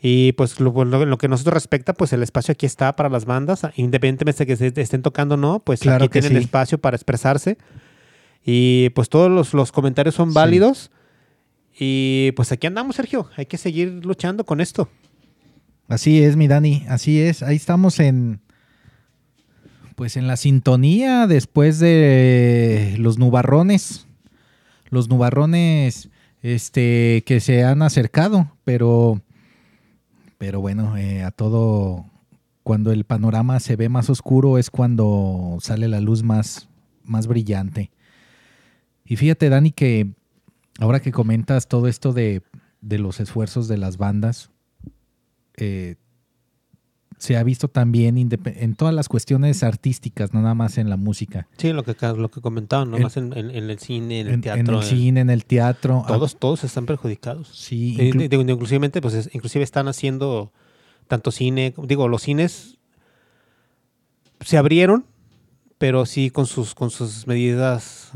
Y 0.00 0.32
pues 0.32 0.58
lo, 0.58 0.72
lo- 0.84 1.06
lo 1.06 1.18
que 1.18 1.26
a 1.26 1.28
nosotros 1.28 1.54
respecta, 1.54 1.92
pues 1.92 2.12
el 2.12 2.24
espacio 2.24 2.50
aquí 2.50 2.66
está 2.66 2.96
para 2.96 3.08
las 3.08 3.26
bandas, 3.26 3.62
independientemente 3.76 4.44
de 4.44 4.46
que 4.48 4.56
se 4.56 4.80
estén 4.80 5.02
tocando 5.02 5.36
o 5.36 5.38
no, 5.38 5.60
pues 5.60 5.78
Claro 5.82 6.06
aquí 6.06 6.18
tienen 6.18 6.32
sí. 6.32 6.38
espacio 6.46 6.78
para 6.78 6.96
expresarse. 6.96 7.58
Y 8.44 8.90
pues 8.90 9.08
todos 9.08 9.30
los, 9.30 9.54
los 9.54 9.70
comentarios 9.70 10.16
son 10.16 10.30
Sí. 10.30 10.34
Y 11.78 12.32
pues 12.32 12.52
aquí 12.52 12.66
andamos, 12.66 12.96
Sergio. 12.96 13.28
Hay 13.36 13.46
que 13.46 13.58
seguir 13.58 14.04
luchando 14.04 14.44
con 14.44 14.60
esto. 14.60 14.88
Así 15.88 16.22
es, 16.22 16.36
mi 16.36 16.48
Dani, 16.48 16.84
así 16.88 17.20
es. 17.20 17.42
Ahí 17.42 17.56
estamos 17.56 18.00
en, 18.00 18.40
pues 19.94 20.16
en 20.16 20.26
la 20.26 20.36
sintonía 20.36 21.26
después 21.26 21.78
de 21.78 22.94
los 22.98 23.18
nubarrones, 23.18 24.06
los 24.88 25.08
nubarrones, 25.08 26.08
este, 26.42 27.22
que 27.26 27.40
se 27.40 27.64
han 27.64 27.82
acercado, 27.82 28.50
pero, 28.64 29.20
pero 30.38 30.60
bueno, 30.60 30.96
eh, 30.96 31.22
a 31.22 31.30
todo, 31.30 32.06
cuando 32.62 32.92
el 32.92 33.04
panorama 33.04 33.60
se 33.60 33.76
ve 33.76 33.88
más 33.88 34.08
oscuro 34.10 34.58
es 34.58 34.70
cuando 34.70 35.58
sale 35.60 35.88
la 35.88 36.00
luz 36.00 36.22
más, 36.22 36.68
más 37.04 37.26
brillante. 37.26 37.90
Y 39.04 39.16
fíjate, 39.16 39.48
Dani, 39.48 39.72
que 39.72 40.10
ahora 40.78 41.00
que 41.00 41.12
comentas 41.12 41.68
todo 41.68 41.86
esto 41.88 42.12
de, 42.12 42.42
de 42.80 42.98
los 42.98 43.20
esfuerzos 43.20 43.68
de 43.68 43.78
las 43.78 43.96
bandas, 43.98 44.50
eh, 45.56 45.96
se 47.18 47.36
ha 47.36 47.44
visto 47.44 47.68
también 47.68 48.16
en 48.18 48.74
todas 48.74 48.92
las 48.92 49.08
cuestiones 49.08 49.62
artísticas, 49.62 50.34
no 50.34 50.42
nada 50.42 50.56
más 50.56 50.76
en 50.76 50.90
la 50.90 50.96
música. 50.96 51.46
Sí, 51.56 51.72
lo 51.72 51.84
que, 51.84 51.94
lo 52.16 52.28
que 52.30 52.40
comentaban, 52.40 52.90
¿no? 52.90 52.98
Más 52.98 53.16
en, 53.16 53.32
en- 53.36 53.50
en 53.52 53.70
el 53.70 53.78
cine, 53.78 54.20
en 54.22 54.26
el 54.26 54.40
teatro. 54.40 54.60
en 54.60 54.82
el 54.82 54.82
cine, 54.82 55.20
en 55.20 55.30
el 55.30 55.44
teatro. 55.44 56.02
ah, 56.04 56.08
todos, 56.08 56.36
todos 56.36 56.64
están 56.64 56.84
perjudicados. 56.84 57.48
sí, 57.54 57.94
Eh, 58.00 58.10
inclu- 58.12 58.50
inclusivemente, 58.52 59.00
pues 59.00 59.14
es- 59.14 59.30
inclusive 59.34 59.62
están 59.62 59.86
haciendo 59.86 60.52
tanto 61.06 61.30
cine, 61.30 61.72
digo, 61.84 62.08
los 62.08 62.22
cines 62.22 62.78
se 64.40 64.56
abrieron, 64.58 65.04
pero 65.78 66.06
sí 66.06 66.30
con 66.30 66.46
sus, 66.46 66.74
con 66.74 66.90
sus 66.90 67.28
medidas 67.28 68.10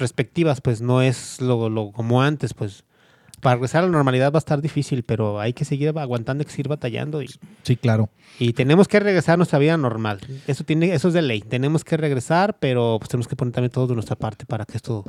respectivas, 0.00 0.60
pues 0.60 0.80
no 0.80 1.02
es 1.02 1.40
lo, 1.40 1.68
lo 1.68 1.92
como 1.92 2.22
antes, 2.22 2.54
pues 2.54 2.84
para 3.40 3.54
regresar 3.54 3.84
a 3.84 3.86
la 3.86 3.92
normalidad 3.92 4.32
va 4.32 4.36
a 4.36 4.38
estar 4.38 4.60
difícil, 4.60 5.02
pero 5.02 5.40
hay 5.40 5.52
que 5.52 5.64
seguir 5.64 5.88
aguantando, 5.96 6.42
hay 6.42 6.44
que 6.44 6.50
seguir 6.50 6.68
batallando 6.68 7.22
y, 7.22 7.30
sí, 7.62 7.76
claro. 7.76 8.10
y 8.38 8.52
tenemos 8.52 8.86
que 8.86 9.00
regresar 9.00 9.34
a 9.34 9.36
nuestra 9.38 9.58
vida 9.58 9.76
normal. 9.76 10.20
Eso 10.46 10.64
tiene, 10.64 10.94
eso 10.94 11.08
es 11.08 11.14
de 11.14 11.22
ley. 11.22 11.40
Tenemos 11.40 11.82
que 11.82 11.96
regresar, 11.96 12.58
pero 12.58 12.98
pues 12.98 13.08
tenemos 13.08 13.28
que 13.28 13.36
poner 13.36 13.54
también 13.54 13.70
todo 13.70 13.86
de 13.86 13.94
nuestra 13.94 14.16
parte 14.16 14.44
para 14.44 14.64
que 14.66 14.76
esto 14.76 15.04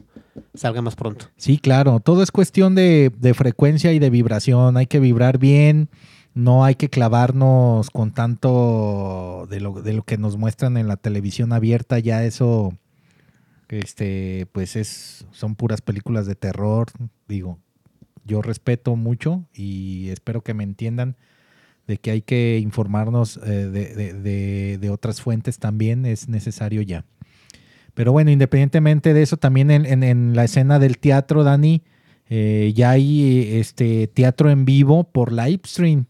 salga 0.53 0.81
más 0.81 0.95
pronto. 0.95 1.25
Sí, 1.35 1.57
claro. 1.57 1.99
Todo 1.99 2.23
es 2.23 2.31
cuestión 2.31 2.73
de, 2.73 3.11
de 3.17 3.33
frecuencia 3.33 3.91
y 3.91 3.99
de 3.99 4.09
vibración. 4.09 4.77
Hay 4.77 4.87
que 4.87 4.99
vibrar 4.99 5.37
bien. 5.37 5.89
No 6.33 6.63
hay 6.63 6.75
que 6.75 6.89
clavarnos 6.89 7.89
con 7.89 8.13
tanto 8.13 9.45
de 9.49 9.59
lo, 9.59 9.81
de 9.81 9.91
lo 9.91 10.03
que 10.03 10.17
nos 10.17 10.37
muestran 10.37 10.77
en 10.77 10.87
la 10.87 10.95
televisión 10.95 11.51
abierta. 11.51 11.99
Ya 11.99 12.23
eso, 12.23 12.73
este, 13.71 14.47
pues 14.51 14.75
es, 14.75 15.25
son 15.31 15.55
puras 15.55 15.81
películas 15.81 16.25
de 16.27 16.35
terror. 16.35 16.87
Digo, 17.27 17.59
yo 18.25 18.41
respeto 18.41 18.95
mucho 18.95 19.45
y 19.53 20.09
espero 20.09 20.41
que 20.41 20.53
me 20.53 20.63
entiendan 20.63 21.15
de 21.87 21.97
que 21.97 22.11
hay 22.11 22.21
que 22.21 22.59
informarnos 22.61 23.37
eh, 23.37 23.49
de, 23.49 23.95
de- 23.95 24.13
de- 24.13 24.77
de 24.79 24.89
otras 24.89 25.21
fuentes 25.21 25.57
también. 25.57 26.05
Es 26.05 26.27
necesario 26.29 26.81
ya. 26.81 27.05
Pero 27.93 28.11
bueno, 28.11 28.31
independientemente 28.31 29.13
de 29.13 29.21
eso, 29.23 29.37
también 29.37 29.71
en, 29.71 29.85
en- 29.85 30.03
en 30.03 30.35
la 30.35 30.43
escena 30.45 30.77
del 30.79 30.97
teatro, 30.99 31.43
Dani, 31.43 31.81
eh, 32.29 32.71
ya 32.75 32.91
hay 32.91 33.57
este 33.59 34.07
teatro 34.07 34.49
en 34.49 34.63
vivo 34.63 35.03
por 35.05 35.33
live 35.33 35.61
stream. 35.65 36.05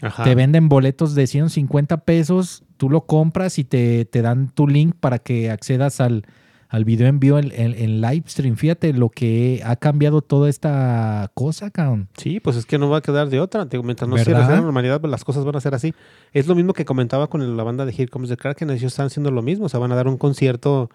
Ajá. 0.00 0.24
Te 0.24 0.34
venden 0.34 0.68
boletos 0.68 1.14
de 1.14 1.26
150 1.26 2.04
pesos, 2.04 2.62
tú 2.76 2.88
lo 2.90 3.04
compras 3.06 3.58
y 3.58 3.64
te, 3.64 4.04
te 4.06 4.22
dan 4.22 4.48
tu 4.48 4.66
link 4.68 4.94
para 5.00 5.18
que 5.18 5.50
accedas 5.50 6.00
al, 6.00 6.24
al 6.74 6.84
video 6.84 7.06
en 7.06 7.20
vivo 7.20 7.38
en, 7.38 7.52
en- 7.52 7.74
en 7.74 8.00
live 8.00 8.24
stream. 8.26 8.56
Fíjate 8.56 8.92
lo 8.92 9.08
que 9.08 9.62
ha 9.64 9.76
cambiado 9.76 10.22
toda 10.22 10.48
esta 10.50 11.30
cosa, 11.34 11.70
cabrón. 11.70 12.08
Sí, 12.16 12.40
pues 12.40 12.56
es 12.56 12.66
que 12.66 12.78
no 12.78 12.88
va 12.90 12.98
a 12.98 13.00
quedar 13.00 13.28
de 13.30 13.40
otra. 13.40 13.66
Mientras 13.82 14.08
no 14.08 14.16
se 14.18 14.24
¿Verdad? 14.24 14.40
regrese 14.40 14.52
a 14.52 14.56
la 14.56 14.62
normalidad, 14.62 15.00
pues 15.00 15.10
las 15.10 15.24
cosas 15.24 15.44
van 15.44 15.56
a 15.56 15.60
ser 15.60 15.74
así. 15.74 15.94
Es 16.32 16.46
lo 16.48 16.54
mismo 16.54 16.72
que 16.72 16.84
comentaba 16.84 17.28
con 17.28 17.56
la 17.56 17.62
banda 17.62 17.84
de 17.86 17.92
Here 17.92 18.08
Comes 18.08 18.28
the 18.30 18.36
Kraken. 18.36 18.70
Ellos 18.70 18.92
están 18.92 19.06
haciendo 19.06 19.30
lo 19.30 19.42
mismo. 19.42 19.66
O 19.66 19.68
sea, 19.68 19.78
van 19.80 19.92
a 19.92 19.94
dar 19.94 20.08
un 20.08 20.16
concierto, 20.18 20.90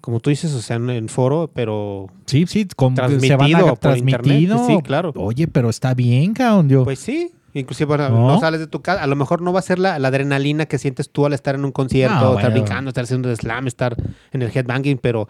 como 0.00 0.20
tú 0.20 0.30
dices, 0.30 0.52
o 0.54 0.60
sea, 0.60 0.76
en, 0.76 1.08
foro, 1.08 1.50
pero 1.54 2.08
Sí, 2.26 2.44
sí, 2.46 2.62
se 2.68 2.74
van 2.76 2.94
Transmitido 2.94 3.68
a 3.68 3.74
por 3.76 3.96
internet, 3.96 4.20
transmitido. 4.22 4.66
sí, 4.66 4.78
claro. 4.82 5.12
Oye, 5.16 5.46
pero 5.46 5.70
está 5.70 5.94
bien, 5.94 6.32
cabrón. 6.34 6.68
Yo, 6.68 6.84
pues 6.84 6.98
sí. 6.98 7.30
Inclusive 7.54 7.86
bueno, 7.86 8.08
¿No? 8.10 8.28
no. 8.28 8.40
sales 8.40 8.60
de 8.60 8.66
tu 8.66 8.82
casa. 8.82 9.02
A 9.02 9.06
lo 9.06 9.14
mejor 9.16 9.40
no 9.40 9.52
va 9.52 9.60
a 9.60 9.62
ser 9.62 9.78
la, 9.78 9.98
la 9.98 10.08
adrenalina 10.08 10.66
que 10.66 10.76
sientes 10.78 11.08
tú 11.10 11.24
al 11.24 11.32
estar 11.32 11.54
en 11.54 11.64
un 11.64 11.72
concierto, 11.72 12.14
No, 12.16 12.20
estar 12.30 12.32
bueno. 12.34 12.50
brincando, 12.50 12.88
estar 12.90 13.04
haciendo 13.04 13.34
slam, 13.34 13.66
estar 13.68 13.96
en 14.32 14.42
el 14.42 14.50
headbanging, 14.54 14.98
pero 14.98 15.28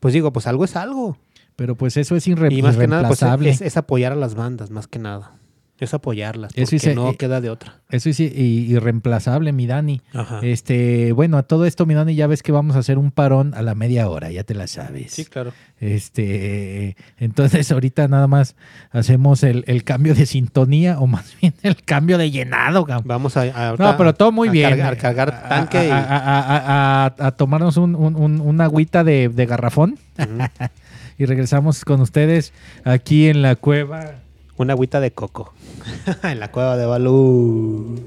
pues 0.00 0.12
digo, 0.14 0.32
pues 0.32 0.46
algo 0.48 0.64
es 0.64 0.74
algo. 0.76 1.16
pero 1.56 1.74
pues 1.76 1.96
eso 1.96 2.14
es 2.16 2.26
irre- 2.28 2.52
y 2.52 2.60
más 2.62 2.76
que 2.76 2.86
nada, 2.86 3.08
pues 3.08 3.22
irreemplazable. 3.22 3.50
es, 3.50 3.60
es 3.62 3.76
apoyar 3.76 4.12
a 4.12 4.16
las 4.16 4.34
bandas, 4.34 4.70
más 4.70 4.86
que 4.88 4.98
nada. 4.98 5.32
Es 5.80 5.94
apoyarlas, 5.94 6.50
Eso 6.56 6.64
porque 6.64 6.76
hice- 6.76 6.94
no 6.94 7.10
eh, 7.10 7.16
queda 7.16 7.40
de 7.40 7.50
otra. 7.50 7.80
Eso 7.90 8.10
es 8.10 8.18
irreemplazable, 8.20 9.52
mi 9.52 9.66
Dani. 9.66 10.00
Ajá. 10.12 10.40
Este, 10.42 11.12
bueno, 11.12 11.38
a 11.38 11.42
todo 11.44 11.64
esto, 11.66 11.86
mi 11.86 11.94
Dani, 11.94 12.14
ya 12.14 12.26
ves 12.26 12.42
que 12.42 12.50
vamos 12.52 12.74
a 12.76 12.80
hacer 12.80 12.98
un 12.98 13.10
parón 13.12 13.54
a 13.54 13.62
la 13.62 13.74
media 13.74 14.08
hora, 14.08 14.30
ya 14.30 14.42
te 14.44 14.54
la 14.54 14.66
sabes. 14.66 15.12
Sí, 15.12 15.24
claro. 15.24 15.52
Este, 15.80 16.96
entonces 17.18 17.70
ahorita 17.72 18.08
nada 18.08 18.26
más 18.26 18.56
hacemos 18.90 19.42
el, 19.42 19.64
el 19.66 19.84
cambio 19.84 20.14
de 20.14 20.26
sintonía 20.26 20.98
o 20.98 21.06
más 21.06 21.34
bien 21.40 21.54
el 21.62 21.76
cambio 21.84 22.18
de 22.18 22.30
llenado, 22.30 22.84
cabrón. 22.84 23.06
Vamos 23.06 23.36
a, 23.36 23.42
a- 23.70 23.76
No, 23.76 23.96
pero 23.96 24.14
todo 24.14 24.32
muy 24.32 24.48
a 24.48 24.52
bien. 24.52 24.68
Cargar, 24.70 24.96
cargar 24.96 25.30
A- 25.30 25.48
tanque 25.48 25.78
a, 25.78 25.84
y- 25.86 25.90
a- 25.90 25.96
a- 25.98 27.06
a- 27.18 27.26
a 27.26 27.30
tomarnos 27.32 27.76
un, 27.76 27.94
un- 27.94 28.16
un- 28.16 28.40
una 28.40 28.64
agüita 28.64 29.04
de, 29.04 29.28
de 29.28 29.46
garrafón 29.46 29.98
y 31.18 31.24
regresamos 31.24 31.84
con 31.84 32.00
ustedes 32.00 32.52
aquí 32.84 33.28
en 33.28 33.42
la 33.42 33.56
cueva 33.56 34.14
Una 34.58 34.72
agüita 34.72 34.98
de 34.98 35.12
coco. 35.12 35.54
en 36.24 36.40
la 36.40 36.50
cueva 36.50 36.76
de 36.76 36.84
Balú. 36.84 38.00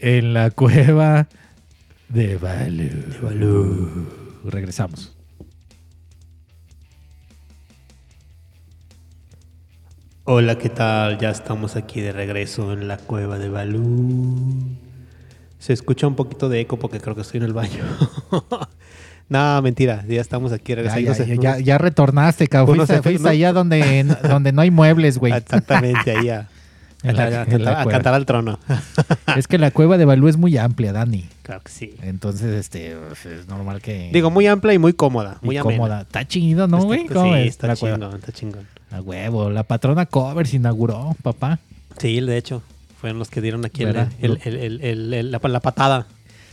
En 0.00 0.32
la 0.32 0.50
cueva 0.50 1.28
de 2.08 2.38
Balú. 2.38 4.08
Regresamos. 4.42 5.14
Hola, 10.24 10.56
¿qué 10.56 10.70
tal? 10.70 11.18
Ya 11.18 11.28
estamos 11.28 11.76
aquí 11.76 12.00
de 12.00 12.12
regreso 12.12 12.72
en 12.72 12.88
la 12.88 12.96
cueva 12.96 13.38
de 13.38 13.50
Balú. 13.50 14.78
Se 15.58 15.74
escucha 15.74 16.06
un 16.06 16.16
poquito 16.16 16.48
de 16.48 16.60
eco 16.60 16.78
porque 16.78 17.00
creo 17.00 17.14
que 17.14 17.20
estoy 17.20 17.38
en 17.38 17.44
el 17.44 17.52
baño. 17.52 17.84
no, 19.32 19.62
mentira, 19.62 20.04
ya 20.08 20.20
estamos 20.20 20.52
aquí 20.52 20.72
Ya, 20.72 20.76
regresando. 20.76 21.12
ya, 21.12 21.24
ya, 21.24 21.34
ya- 21.34 21.58
ya 21.58 21.78
retornaste, 21.78 22.46
cabrón. 22.48 22.76
Fuiste, 22.76 23.02
fuiste 23.02 23.28
allá 23.28 23.52
donde, 23.52 24.04
donde 24.28 24.52
no 24.52 24.62
hay 24.62 24.70
muebles, 24.70 25.18
güey. 25.18 25.32
Exactamente, 25.36 26.16
ahí 26.16 26.28
a, 26.28 26.48
En 27.02 27.16
la- 27.16 27.22
a- 27.24 27.26
a- 27.26 27.44
en 27.44 27.64
la 27.64 27.70
a 27.72 27.82
cueva. 27.84 27.90
cantar 27.98 28.14
al 28.14 28.26
trono. 28.26 28.58
Es 29.36 29.48
que 29.48 29.56
la 29.58 29.70
cueva 29.70 29.96
de 29.98 30.04
Balú 30.04 30.28
es 30.28 30.36
muy 30.36 30.56
amplia, 30.58 30.92
Dani. 30.92 31.26
claro 31.42 31.62
que 31.64 31.72
sí. 31.72 31.94
Entonces, 32.02 32.54
este, 32.54 32.94
pues, 33.08 33.24
es 33.26 33.48
normal 33.48 33.80
que... 33.80 34.10
Digo, 34.12 34.30
muy 34.30 34.46
amplia 34.46 34.74
y 34.74 34.78
muy 34.78 34.92
cómoda. 34.92 35.38
Muy 35.42 35.56
cómoda. 35.58 36.02
Está 36.02 36.26
chido, 36.28 36.68
¿no, 36.68 36.76
Está- 36.76 36.86
güey? 36.86 37.06
¿Cómo 37.06 37.34
sí, 37.34 37.40
está 37.48 37.66
la 37.68 37.76
cueva? 37.76 37.96
chingón, 37.98 38.16
está 38.18 38.32
chingón. 38.32 38.66
A 38.90 39.00
huevo. 39.00 39.48
La 39.50 39.62
patrona 39.62 40.04
Covers 40.06 40.52
inauguró, 40.54 41.16
papá. 41.22 41.58
Sí, 41.98 42.20
de 42.20 42.36
hecho, 42.36 42.62
fueron 43.00 43.18
los 43.18 43.30
que 43.30 43.40
dieron 43.40 43.64
aquí 43.64 43.82
el, 43.82 43.86
¿Verdad? 43.92 44.08
el- 44.20 44.38
el- 44.44 44.56
el- 44.58 44.80
el- 44.82 45.14
el- 45.14 45.30
la, 45.32 45.40
la 45.42 45.60
patada. 45.60 46.06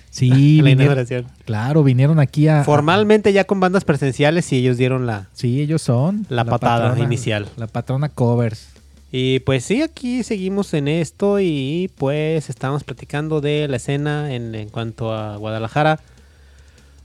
Sí, 0.10 0.62
la 0.64 0.72
inauguración. 0.72 1.28
claro, 1.46 1.84
vinieron 1.84 2.20
aquí 2.20 2.48
a... 2.48 2.64
Formalmente 2.64 3.34
ya 3.34 3.44
con 3.44 3.60
bandas 3.60 3.86
presenciales 3.86 4.52
y 4.52 4.58
ellos 4.58 4.78
dieron 4.78 5.06
la... 5.06 5.28
Sí, 5.34 5.62
ellos 5.62 5.82
son. 5.82 6.26
La 6.30 6.46
patada 6.46 6.98
inicial. 7.00 7.48
La 7.58 7.68
patrona 7.68 8.10
Covers. 8.10 8.70
Y 9.12 9.40
pues 9.40 9.66
sí, 9.66 9.82
aquí 9.82 10.24
seguimos 10.24 10.74
en 10.74 10.88
esto 10.88 11.40
y 11.40 11.90
pues 11.98 12.50
estamos 12.50 12.84
platicando 12.84 13.42
de 13.42 13.68
la 13.68 13.78
escena 13.78 14.34
en, 14.34 14.54
en 14.54 14.70
cuanto 14.70 15.14
a 15.14 15.36
Guadalajara. 15.38 16.00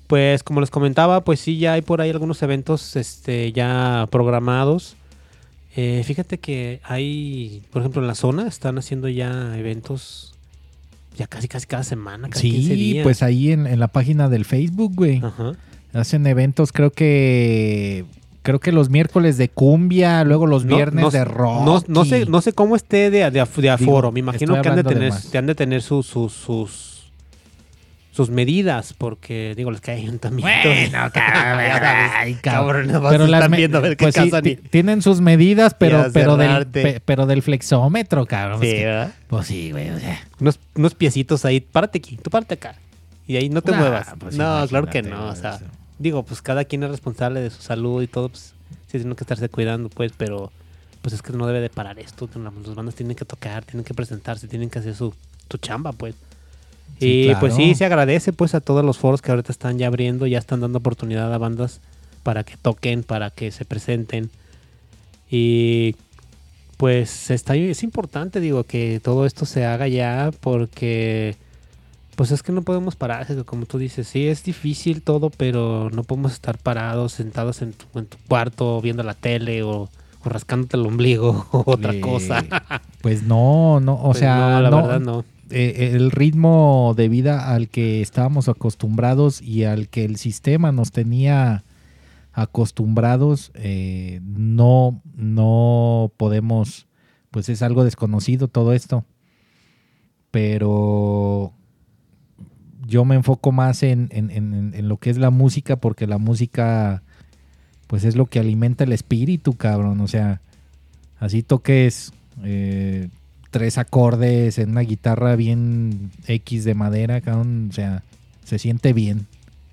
Pues 0.07 0.43
como 0.43 0.61
les 0.61 0.71
comentaba, 0.71 1.25
pues 1.25 1.41
sí, 1.41 1.59
ya 1.59 1.73
hay 1.73 1.83
por 1.83 2.03
ahí 2.03 2.11
algunos 2.11 2.43
eventos 2.43 2.95
este, 2.97 3.53
ya 3.53 4.07
programados. 4.11 4.97
Eh, 5.77 6.03
fíjate 6.05 6.39
que 6.39 6.81
hay, 6.85 7.63
por 7.73 7.81
ejemplo, 7.81 8.03
en 8.03 8.09
la 8.09 8.15
zona 8.15 8.47
están 8.47 8.79
haciendo 8.79 9.09
ya 9.09 9.57
eventos 9.59 10.34
ya 11.17 11.27
casi 11.27 11.49
casi 11.49 11.67
cada 11.67 11.83
semana, 11.85 12.29
cada 12.29 12.41
15 12.41 12.69
Sí, 12.69 12.75
días. 12.75 13.03
pues 13.05 13.23
ahí 13.23 13.53
en, 13.53 13.67
en 13.67 13.79
la 13.81 13.89
página 13.89 14.29
del 14.29 14.45
Facebook, 14.45 14.93
güey. 14.95 15.21
Ajá. 15.23 15.53
Hacen 15.93 16.27
eventos, 16.27 16.73
creo 16.73 16.91
que... 16.91 18.05
Creo 18.43 18.61
que 18.61 18.73
los 18.73 18.91
miércoles 18.91 19.39
de 19.39 19.49
cumbia, 19.49 20.23
luego 20.23 20.47
los 20.47 20.67
No- 20.67 20.77
viernes 20.77 21.03
no- 21.03 21.11
de 21.11 21.25
rock. 21.25 21.65
No, 21.65 21.83
no 21.89 22.05
sé, 22.05 22.27
no 22.27 22.43
sé 22.43 22.53
cómo 22.53 22.77
esté 22.77 23.09
de, 23.11 23.31
de, 23.31 23.31
de 23.31 23.41
aforo. 23.71 24.09
Digo, 24.09 24.13
Me 24.13 24.21
imagino 24.21 24.61
que 24.61 24.69
han 24.69 24.77
de 24.77 24.85
tener, 24.85 25.13
han 25.35 25.47
de 25.47 25.55
tener 25.55 25.81
sus, 25.81 26.05
sus, 26.07 26.33
sus, 26.35 26.94
sus 28.15 28.31
medidas, 28.31 28.95
porque 28.97 29.55
digo, 29.57 29.73
les 29.73 29.81
cae 29.81 29.97
ayuntamiento. 29.97 30.69
Bueno, 30.69 31.11
cabrón, 31.13 31.65
ay, 32.17 32.35
cabrón. 32.35 32.87
Pero 33.11 33.27
las 33.27 33.51
me- 33.51 33.57
viendo 33.57 33.79
a 33.79 33.81
ver 33.81 33.97
qué 33.97 34.05
pues 34.05 34.15
sí, 34.15 34.31
y- 34.45 34.57
tienen 34.57 35.03
sus 35.03 35.21
medidas, 35.21 35.75
pero, 35.75 36.07
pero, 36.13 36.37
del, 36.37 36.67
pe- 36.67 37.01
pero 37.05 37.27
del 37.27 37.43
flexómetro, 37.43 38.25
cabrón. 38.27 38.61
Sí, 38.61 38.69
Es 38.69 38.75
que- 38.75 38.85
¿verdad? 38.85 39.13
pues 39.27 39.47
sí, 39.49 39.73
güey. 39.73 39.91
O 39.91 39.99
sea, 39.99 40.21
Unos, 40.39 40.61
unos 40.77 40.95
piecitos 40.95 41.45
ahí, 41.45 41.61
párate 41.61 41.99
aquí, 41.99 42.17
tú 42.17 42.31
párate 42.31 42.55
acá. 42.55 42.77
Y 43.27 43.37
ahí 43.37 43.49
no 43.49 43.63
te 43.63 43.73
Nah, 43.73 43.79
muevas. 43.79 44.09
pues 44.19 44.37
no, 44.37 44.65
claro 44.69 44.87
que 44.87 45.03
no. 45.03 45.29
O 45.29 45.35
sea, 45.35 45.57
eso. 45.57 45.65
digo, 45.99 46.23
pues 46.25 46.41
cada 46.41 46.65
quien 46.65 46.85
es 46.85 46.91
responsable 46.91 47.41
de 47.41 47.51
su 47.51 47.63
salud 47.63 48.01
y 48.03 48.07
todo, 48.07 48.29
pues 48.29 48.55
sí 48.87 48.99
tienen 48.99 49.17
que 49.17 49.25
estarse 49.25 49.49
cuidando, 49.49 49.89
pues, 49.89 50.13
pero 50.17 50.53
pues 51.03 51.15
es 51.15 51.23
que 51.23 51.33
no 51.33 51.47
debe 51.49 51.61
de 51.61 51.69
parar 51.69 51.99
esto. 51.99 52.29
Los 52.35 52.75
bandas 52.77 52.95
tienen 52.95 53.17
que 53.17 53.25
tocar, 53.25 53.65
tienen 53.65 53.85
que 53.85 53.93
presentarse, 53.93 54.47
tienen 54.47 54.71
que 54.71 54.79
hacer 54.79 54.95
su, 54.95 55.13
su 55.51 55.59
chamba, 55.59 55.91
pues. 55.93 56.15
Sí, 57.01 57.29
y 57.31 57.35
pues 57.37 57.55
sí, 57.55 57.75
se 57.75 57.85
agradece 57.85 58.33
pues 58.33 58.55
a 58.55 58.61
todos 58.61 58.85
los 58.85 58.99
foros 58.99 59.21
que 59.21 59.31
ahorita 59.31 59.53
están 59.53 59.79
ya 59.79 59.89
abriendo, 59.89 60.27
ya 60.27 60.39
están 60.39 60.61
dando 60.61 60.79
oportunidad 60.79 61.33
a 61.33 61.39
bandas 61.39 61.81
para 62.23 62.45
que 62.45 62.57
toquen, 62.57 63.03
para 63.03 63.31
que 63.31 63.51
se 63.51 63.65
presenten. 63.65 64.31
Y 65.31 65.97
pues 66.77 67.31
está 67.31 67.57
es 67.57 67.83
importante, 67.83 68.41
digo, 68.41 68.65
que 68.65 69.01
todo 69.03 69.27
esto 69.27 69.47
se 69.47 69.65
haga 69.65 69.89
ya 69.89 70.31
porque 70.41 71.37
pues 72.17 72.31
es 72.31 72.43
que 72.43 72.53
no 72.53 72.63
podemos 72.63 72.95
parar, 72.95 73.27
como 73.45 73.67
tú 73.67 73.79
dices, 73.79 74.07
sí 74.07 74.29
es 74.29 74.45
difícil 74.45 75.03
todo, 75.03 75.31
pero 75.31 75.91
no 75.91 76.05
podemos 76.05 76.33
estar 76.33 76.59
parados, 76.59 77.13
sentados 77.13 77.61
en 77.63 77.73
tu, 77.73 77.99
en 77.99 78.07
tu 78.07 78.17
cuarto 78.29 78.81
viendo 78.81 79.03
la 79.03 79.15
tele 79.15 79.63
o, 79.63 79.91
o 80.25 80.29
rascándote 80.29 80.77
el 80.77 80.87
ombligo 80.87 81.47
o 81.53 81.65
otra 81.67 81.93
eh, 81.93 82.01
cosa. 82.01 82.45
Pues 83.01 83.23
no, 83.25 83.81
no, 83.81 83.95
o 83.95 84.09
Pues 84.11 84.19
sea, 84.19 84.37
no, 84.37 84.63
la 84.63 84.71
no, 84.71 84.77
verdad 84.77 85.01
no. 85.01 85.25
Eh, 85.55 85.91
el 85.95 86.11
ritmo 86.11 86.95
de 86.97 87.09
vida 87.09 87.53
al 87.55 87.69
que 87.69 88.01
estábamos 88.03 88.49
acostumbrados 88.49 89.41
y 89.41 89.65
al 89.65 89.89
que 89.89 90.05
el 90.05 90.17
sistema 90.17 90.73
nos 90.73 90.91
tenía 90.93 91.65
acostumbrados, 92.33 93.53
eh, 93.55 94.21
no, 94.25 95.01
no 95.15 96.13
podemos, 96.17 96.87
pues 97.31 97.49
es 97.49 97.63
algo 97.63 97.85
desconocido 97.85 98.49
todo 98.49 98.73
esto. 98.73 99.05
Pero 100.31 101.53
yo 102.87 103.05
me 103.05 103.15
enfoco 103.15 103.53
más 103.53 103.83
en, 103.83 104.09
en- 104.11 104.89
lo 104.89 104.97
que 104.99 105.11
es 105.11 105.17
la 105.19 105.31
música, 105.31 105.77
porque 105.77 106.07
la 106.07 106.19
música, 106.19 107.03
pues 107.87 108.05
es 108.05 108.17
lo 108.17 108.27
que 108.27 108.41
alimenta 108.41 108.85
el 108.85 108.93
espíritu, 108.93 109.55
cabrón. 109.55 110.01
O 110.01 110.09
sea, 110.09 110.41
así 111.21 111.43
toques 111.45 112.13
eh, 112.43 113.09
tres 113.55 113.79
acordes 113.79 114.59
en 114.59 114.71
una 114.73 114.81
guitarra 114.81 115.37
bien 115.37 116.11
X 116.27 116.65
de 116.65 116.75
madera, 116.75 117.21
cabrón. 117.21 117.69
O 117.71 117.73
sea, 117.73 118.03
se 118.45 118.59
siente 118.59 118.93
bien. 118.93 119.29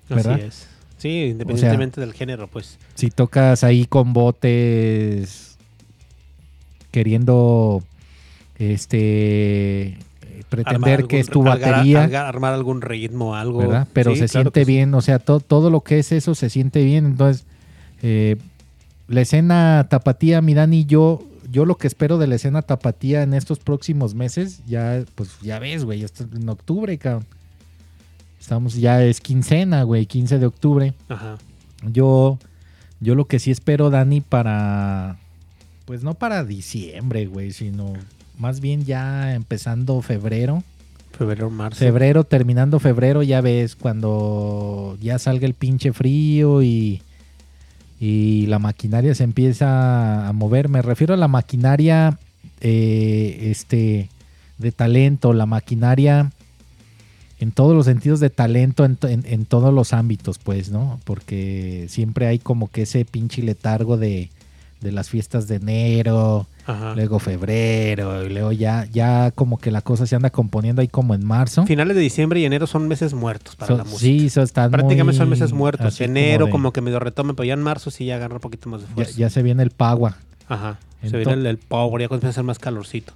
¿verdad? 0.08 0.34
Así 0.34 0.42
es. 0.44 0.66
Sí, 0.98 1.24
independientemente 1.32 2.00
del 2.00 2.12
género, 2.12 2.46
pues. 2.46 2.78
Si 2.94 3.10
tocas 3.10 3.64
ahí 3.64 3.86
con 3.86 4.12
botes 4.12 5.58
queriendo 6.92 7.82
este 8.58 9.98
pretender 10.48 11.06
que 11.06 11.18
es 11.18 11.28
tu 11.28 11.42
batería, 11.42 12.04
argar- 12.04 12.26
armar 12.26 12.54
algún 12.54 12.82
ritmo, 12.82 13.34
algo. 13.34 13.58
¿verdad? 13.58 13.88
Pero 13.92 14.12
Sí, 14.12 14.20
se 14.20 14.28
claro 14.28 14.50
siente 14.50 14.64
sí. 14.64 14.72
bien, 14.72 14.94
o 14.94 15.00
sea, 15.00 15.18
to- 15.18 15.40
todo 15.40 15.70
lo 15.70 15.80
que 15.80 15.98
es 15.98 16.12
eso 16.12 16.34
se 16.36 16.50
siente 16.50 16.84
bien. 16.84 17.06
Entonces, 17.06 17.46
eh, 18.02 18.36
la 19.08 19.22
escena 19.22 19.86
tapatía, 19.90 20.40
mi 20.40 20.54
Dani, 20.54 20.84
yo, 20.84 21.22
yo 21.52 21.66
lo 21.66 21.76
que 21.76 21.86
espero 21.86 22.16
de 22.16 22.26
la 22.26 22.36
escena 22.36 22.62
tapatía 22.62 23.22
en 23.22 23.34
estos 23.34 23.58
próximos 23.58 24.14
meses, 24.14 24.62
ya, 24.66 25.04
pues 25.14 25.38
ya 25.42 25.58
ves, 25.58 25.84
güey, 25.84 26.04
en 26.34 26.48
octubre, 26.48 26.96
cabrón. 26.96 27.26
Estamos, 28.40 28.74
ya 28.74 29.04
es 29.04 29.20
quincena, 29.20 29.82
güey, 29.82 30.06
15 30.06 30.38
de 30.38 30.46
octubre. 30.46 30.94
Ajá. 31.08 31.36
Yo, 31.92 32.38
yo 33.00 33.14
lo 33.14 33.26
que 33.26 33.38
sí 33.38 33.50
espero, 33.50 33.90
Dani, 33.90 34.22
para, 34.22 35.18
pues 35.84 36.02
no 36.02 36.14
para 36.14 36.42
diciembre, 36.42 37.26
güey, 37.26 37.52
sino 37.52 37.92
más 38.38 38.60
bien 38.60 38.86
ya 38.86 39.34
empezando 39.34 40.00
febrero. 40.00 40.64
Febrero, 41.16 41.50
marzo. 41.50 41.78
Febrero, 41.78 42.24
terminando 42.24 42.80
febrero, 42.80 43.22
ya 43.22 43.42
ves, 43.42 43.76
cuando 43.76 44.96
ya 45.02 45.18
salga 45.18 45.46
el 45.46 45.54
pinche 45.54 45.92
frío 45.92 46.62
y, 46.62 47.02
y 48.04 48.46
la 48.46 48.58
maquinaria 48.58 49.14
se 49.14 49.22
empieza 49.22 50.26
a 50.26 50.32
mover. 50.32 50.68
Me 50.68 50.82
refiero 50.82 51.14
a 51.14 51.16
la 51.16 51.28
maquinaria 51.28 52.18
eh, 52.60 53.38
este, 53.52 54.08
de 54.58 54.72
talento, 54.72 55.32
la 55.32 55.46
maquinaria 55.46 56.32
en 57.38 57.52
todos 57.52 57.76
los 57.76 57.86
sentidos 57.86 58.18
de 58.18 58.28
talento, 58.30 58.84
en, 58.84 58.98
en- 59.02 59.24
en 59.26 59.44
todos 59.46 59.72
los 59.72 59.92
ámbitos, 59.92 60.38
pues, 60.38 60.70
¿no? 60.70 60.98
Porque 61.04 61.86
siempre 61.88 62.26
hay 62.26 62.40
como 62.40 62.68
que 62.68 62.82
ese 62.82 63.04
pinche 63.04 63.40
letargo 63.42 63.96
de, 63.96 64.30
de 64.82 64.92
las 64.92 65.08
fiestas 65.08 65.48
de 65.48 65.56
enero, 65.56 66.46
Ajá. 66.66 66.94
luego 66.94 67.18
febrero, 67.18 68.24
y 68.24 68.28
luego 68.28 68.52
ya, 68.52 68.86
ya 68.92 69.30
como 69.30 69.58
que 69.58 69.70
la 69.70 69.80
cosa 69.82 70.06
se 70.06 70.14
anda 70.16 70.30
componiendo 70.30 70.82
ahí 70.82 70.88
como 70.88 71.14
en 71.14 71.24
marzo. 71.24 71.64
Finales 71.66 71.96
de 71.96 72.02
diciembre 72.02 72.40
y 72.40 72.44
enero 72.44 72.66
son 72.66 72.88
meses 72.88 73.14
muertos 73.14 73.56
para 73.56 73.68
So- 73.68 73.76
la 73.78 73.84
música. 73.84 74.00
sí, 74.00 74.28
so 74.30 74.42
están 74.42 74.70
Prácticamente 74.70 75.16
son 75.18 75.30
meses 75.30 75.52
muertos. 75.52 76.00
Enero 76.00 76.50
como, 76.50 76.68
de- 76.68 76.72
que 76.74 76.80
medio 76.80 76.98
retome, 76.98 77.34
pero 77.34 77.44
ya 77.44 77.54
en 77.54 77.62
marzo 77.62 77.90
sí 77.90 78.04
ya 78.06 78.16
agarra 78.16 78.34
un 78.34 78.40
poquito 78.40 78.68
más 78.68 78.80
de 78.82 78.86
fuerza. 78.88 79.12
ya 79.16 79.30
se 79.30 79.42
viene 79.42 79.62
el 79.62 79.70
pagua. 79.70 80.18
Ajá. 80.48 80.78
Se 81.02 81.16
viene 81.16 81.32
el, 81.32 81.46
el 81.46 81.58
power, 81.58 82.02
ya 82.02 82.08
comienza 82.08 82.28
a 82.28 82.32
ser 82.32 82.44
más 82.44 82.58
calorcito. 82.58 83.12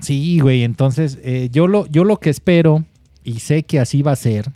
Sí, 0.00 0.40
güey, 0.40 0.62
entonces 0.62 1.18
eh, 1.22 1.48
yo, 1.50 1.66
lo, 1.68 1.86
yo 1.86 2.04
lo 2.04 2.18
que 2.20 2.28
espero, 2.30 2.84
y 3.24 3.40
sé 3.40 3.62
que 3.62 3.80
así 3.80 4.02
va 4.02 4.12
a 4.12 4.16
ser, 4.16 4.50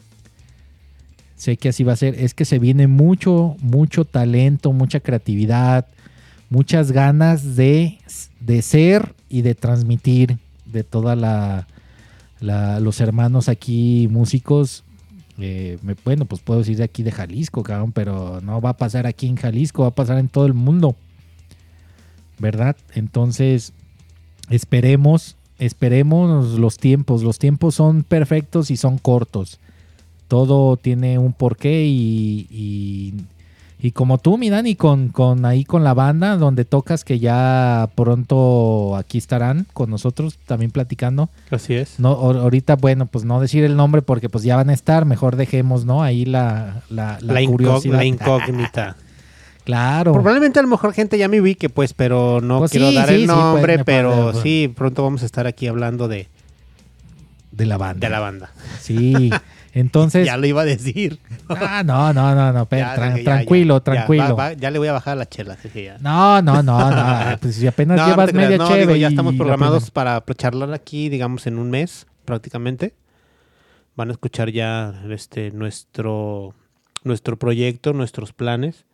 sé 1.41 1.57
que 1.57 1.70
así 1.70 1.84
va 1.84 1.95
a 1.95 1.97
ser, 1.97 2.14
es 2.16 2.34
que 2.34 2.45
se 2.45 2.59
viene 2.59 2.86
mucho, 2.86 3.57
mucho 3.62 4.05
talento, 4.05 4.72
mucha 4.72 5.01
creatividad, 5.01 5.86
muchas 6.51 6.93
ganas 6.93 7.57
de, 7.57 7.99
de 8.41 8.61
ser 8.62 9.14
y 9.28 9.41
de 9.43 9.55
transmitir 9.55 10.38
de 10.66 10.84
toda 10.84 11.16
la, 11.16 11.66
los 12.80 13.01
hermanos 13.01 13.49
aquí 13.49 14.07
músicos. 14.11 14.84
eh, 15.38 15.78
me- 15.82 15.97
bueno, 16.05 16.26
pues 16.26 16.43
puedo 16.43 16.61
decir 16.61 16.76
de 16.76 16.84
aquí 16.84 17.03
de 17.03 17.12
Jalisco, 17.12 17.62
cabrón, 17.62 17.93
pero 17.93 18.41
no 18.43 18.61
va 18.61 18.70
a 18.70 18.76
pasar 18.76 19.07
aquí 19.07 19.26
en 19.26 19.36
Jalisco, 19.36 19.82
va 19.82 19.88
a 19.88 19.95
pasar 19.95 20.18
en 20.18 20.28
todo 20.28 20.45
el 20.47 20.53
mundo. 20.55 20.95
¿verdad? 22.38 22.76
Entonces, 22.95 23.72
esperemos, 24.49 25.36
esperemos 25.59 26.59
los 26.59 26.78
tiempos. 26.78 27.22
Los 27.22 27.38
tiempos 27.38 27.74
son 27.74 28.03
perfectos 28.03 28.70
y 28.70 28.76
son 28.76 28.99
cortos. 28.99 29.59
Todo 30.31 30.76
tiene 30.76 31.18
un 31.18 31.33
porqué 31.33 31.85
y, 31.87 32.47
y, 32.51 33.14
y 33.83 33.91
como 33.91 34.18
tú, 34.18 34.39
mi 34.39 34.49
Dani, 34.49 34.76
con, 34.76 35.09
con 35.09 35.45
ahí 35.45 35.64
con 35.64 35.83
la 35.83 35.93
banda 35.93 36.37
donde 36.37 36.64
tocas, 36.64 37.03
que 37.05 37.18
ya 37.18 37.91
pronto 37.97 38.95
aquí 38.97 39.18
estarán 39.18 39.66
con 39.72 39.91
nosotros 39.91 40.39
también 40.47 40.70
platicando. 40.70 41.31
Así 41.51 41.74
es. 41.74 41.99
No, 41.99 42.12
ahor- 42.16 42.39
ahorita, 42.41 42.76
bueno, 42.76 43.07
pues 43.07 43.24
no 43.24 43.41
decir 43.41 43.64
el 43.64 43.74
nombre 43.76 44.03
porque 44.03 44.28
pues 44.28 44.45
ya 44.45 44.55
van 44.55 44.70
a 44.70 44.72
estar, 44.72 45.05
mejor 45.05 45.35
dejemos, 45.35 45.85
¿no? 45.85 46.01
Ahí 46.03 46.24
la, 46.24 46.83
la, 46.91 47.18
la 47.22 47.33
La, 47.35 47.41
incó- 47.43 47.51
curiosidad. 47.51 47.97
la 47.97 48.05
incógnita. 48.05 48.97
Claro. 49.62 50.12
Probablemente 50.14 50.59
a 50.59 50.62
lo 50.62 50.68
mejor 50.68 50.93
gente 50.95 51.18
ya 51.18 51.28
me 51.28 51.41
ubique, 51.41 51.68
pues, 51.68 51.93
pero 51.93 52.41
no 52.41 52.59
Pues 52.61 52.70
quiero 52.72 52.89
sí, 52.89 52.95
dar 52.97 53.09
sí, 53.09 53.14
el 53.14 53.20
sí, 53.22 53.26
nombre, 53.26 53.74
pues, 53.74 53.85
pero 53.85 54.31
puede- 54.33 54.43
sí, 54.43 54.72
pronto 54.74 55.03
vamos 55.05 55.22
a 55.22 55.26
estar 55.26 55.47
aquí 55.47 55.66
hablando 55.66 56.09
de, 56.09 56.28
De 57.53 57.66
la 57.66 57.76
banda. 57.76 58.07
de 58.07 58.11
la 58.11 58.20
banda. 58.20 58.51
Sí. 58.81 59.31
Entonces. 59.73 60.27
ya 60.27 60.37
lo 60.37 60.47
iba 60.47 60.62
a 60.62 60.64
decir. 60.64 61.18
Ah, 61.49 61.83
no, 61.85 62.12
no, 62.12 62.35
no, 62.35 62.53
no. 62.53 62.66
pe- 62.66 62.79
Ya, 62.79 62.95
tran- 62.97 63.12
dije, 63.14 63.25
ya, 63.25 63.31
tranquilo, 63.33 63.77
ya, 63.79 63.85
tranquilo. 63.85 64.37
va- 64.37 64.51
va- 64.51 64.53
Ya, 64.53 64.71
le 64.71 64.79
voy 64.79 64.89
a 64.89 64.93
bajar 64.93 65.16
la 65.16 65.29
chela. 65.29 65.57
dije, 65.62 65.85
ya. 65.85 65.99
No, 65.99 66.41
no, 66.43 66.62
no, 66.62 66.91
no. 66.91 67.37
Pues 67.41 67.57
si 67.57 67.66
apenas 67.66 67.97
No, 67.99 68.07
llevas 68.09 68.33
media 68.33 68.57
no, 68.59 68.68
digo, 68.75 68.95
ya 68.97 69.09
estamos 69.09 69.35
programados 69.35 69.91
para 69.91 70.23
charlar 70.37 70.73
aquí, 70.73 71.09
digamos, 71.09 71.47
en 71.47 71.59
un 71.59 71.71
mes, 71.71 72.07
prácticamente. 72.25 72.95
Van 73.97 74.09
a 74.09 74.12
escuchar 74.12 74.51
ya 74.51 74.95
este 75.11 75.51
nuestro, 75.51 76.55
nuestro 77.03 77.37
proyecto, 77.39 77.93
nuestros 77.93 78.33
planes. 78.33 78.85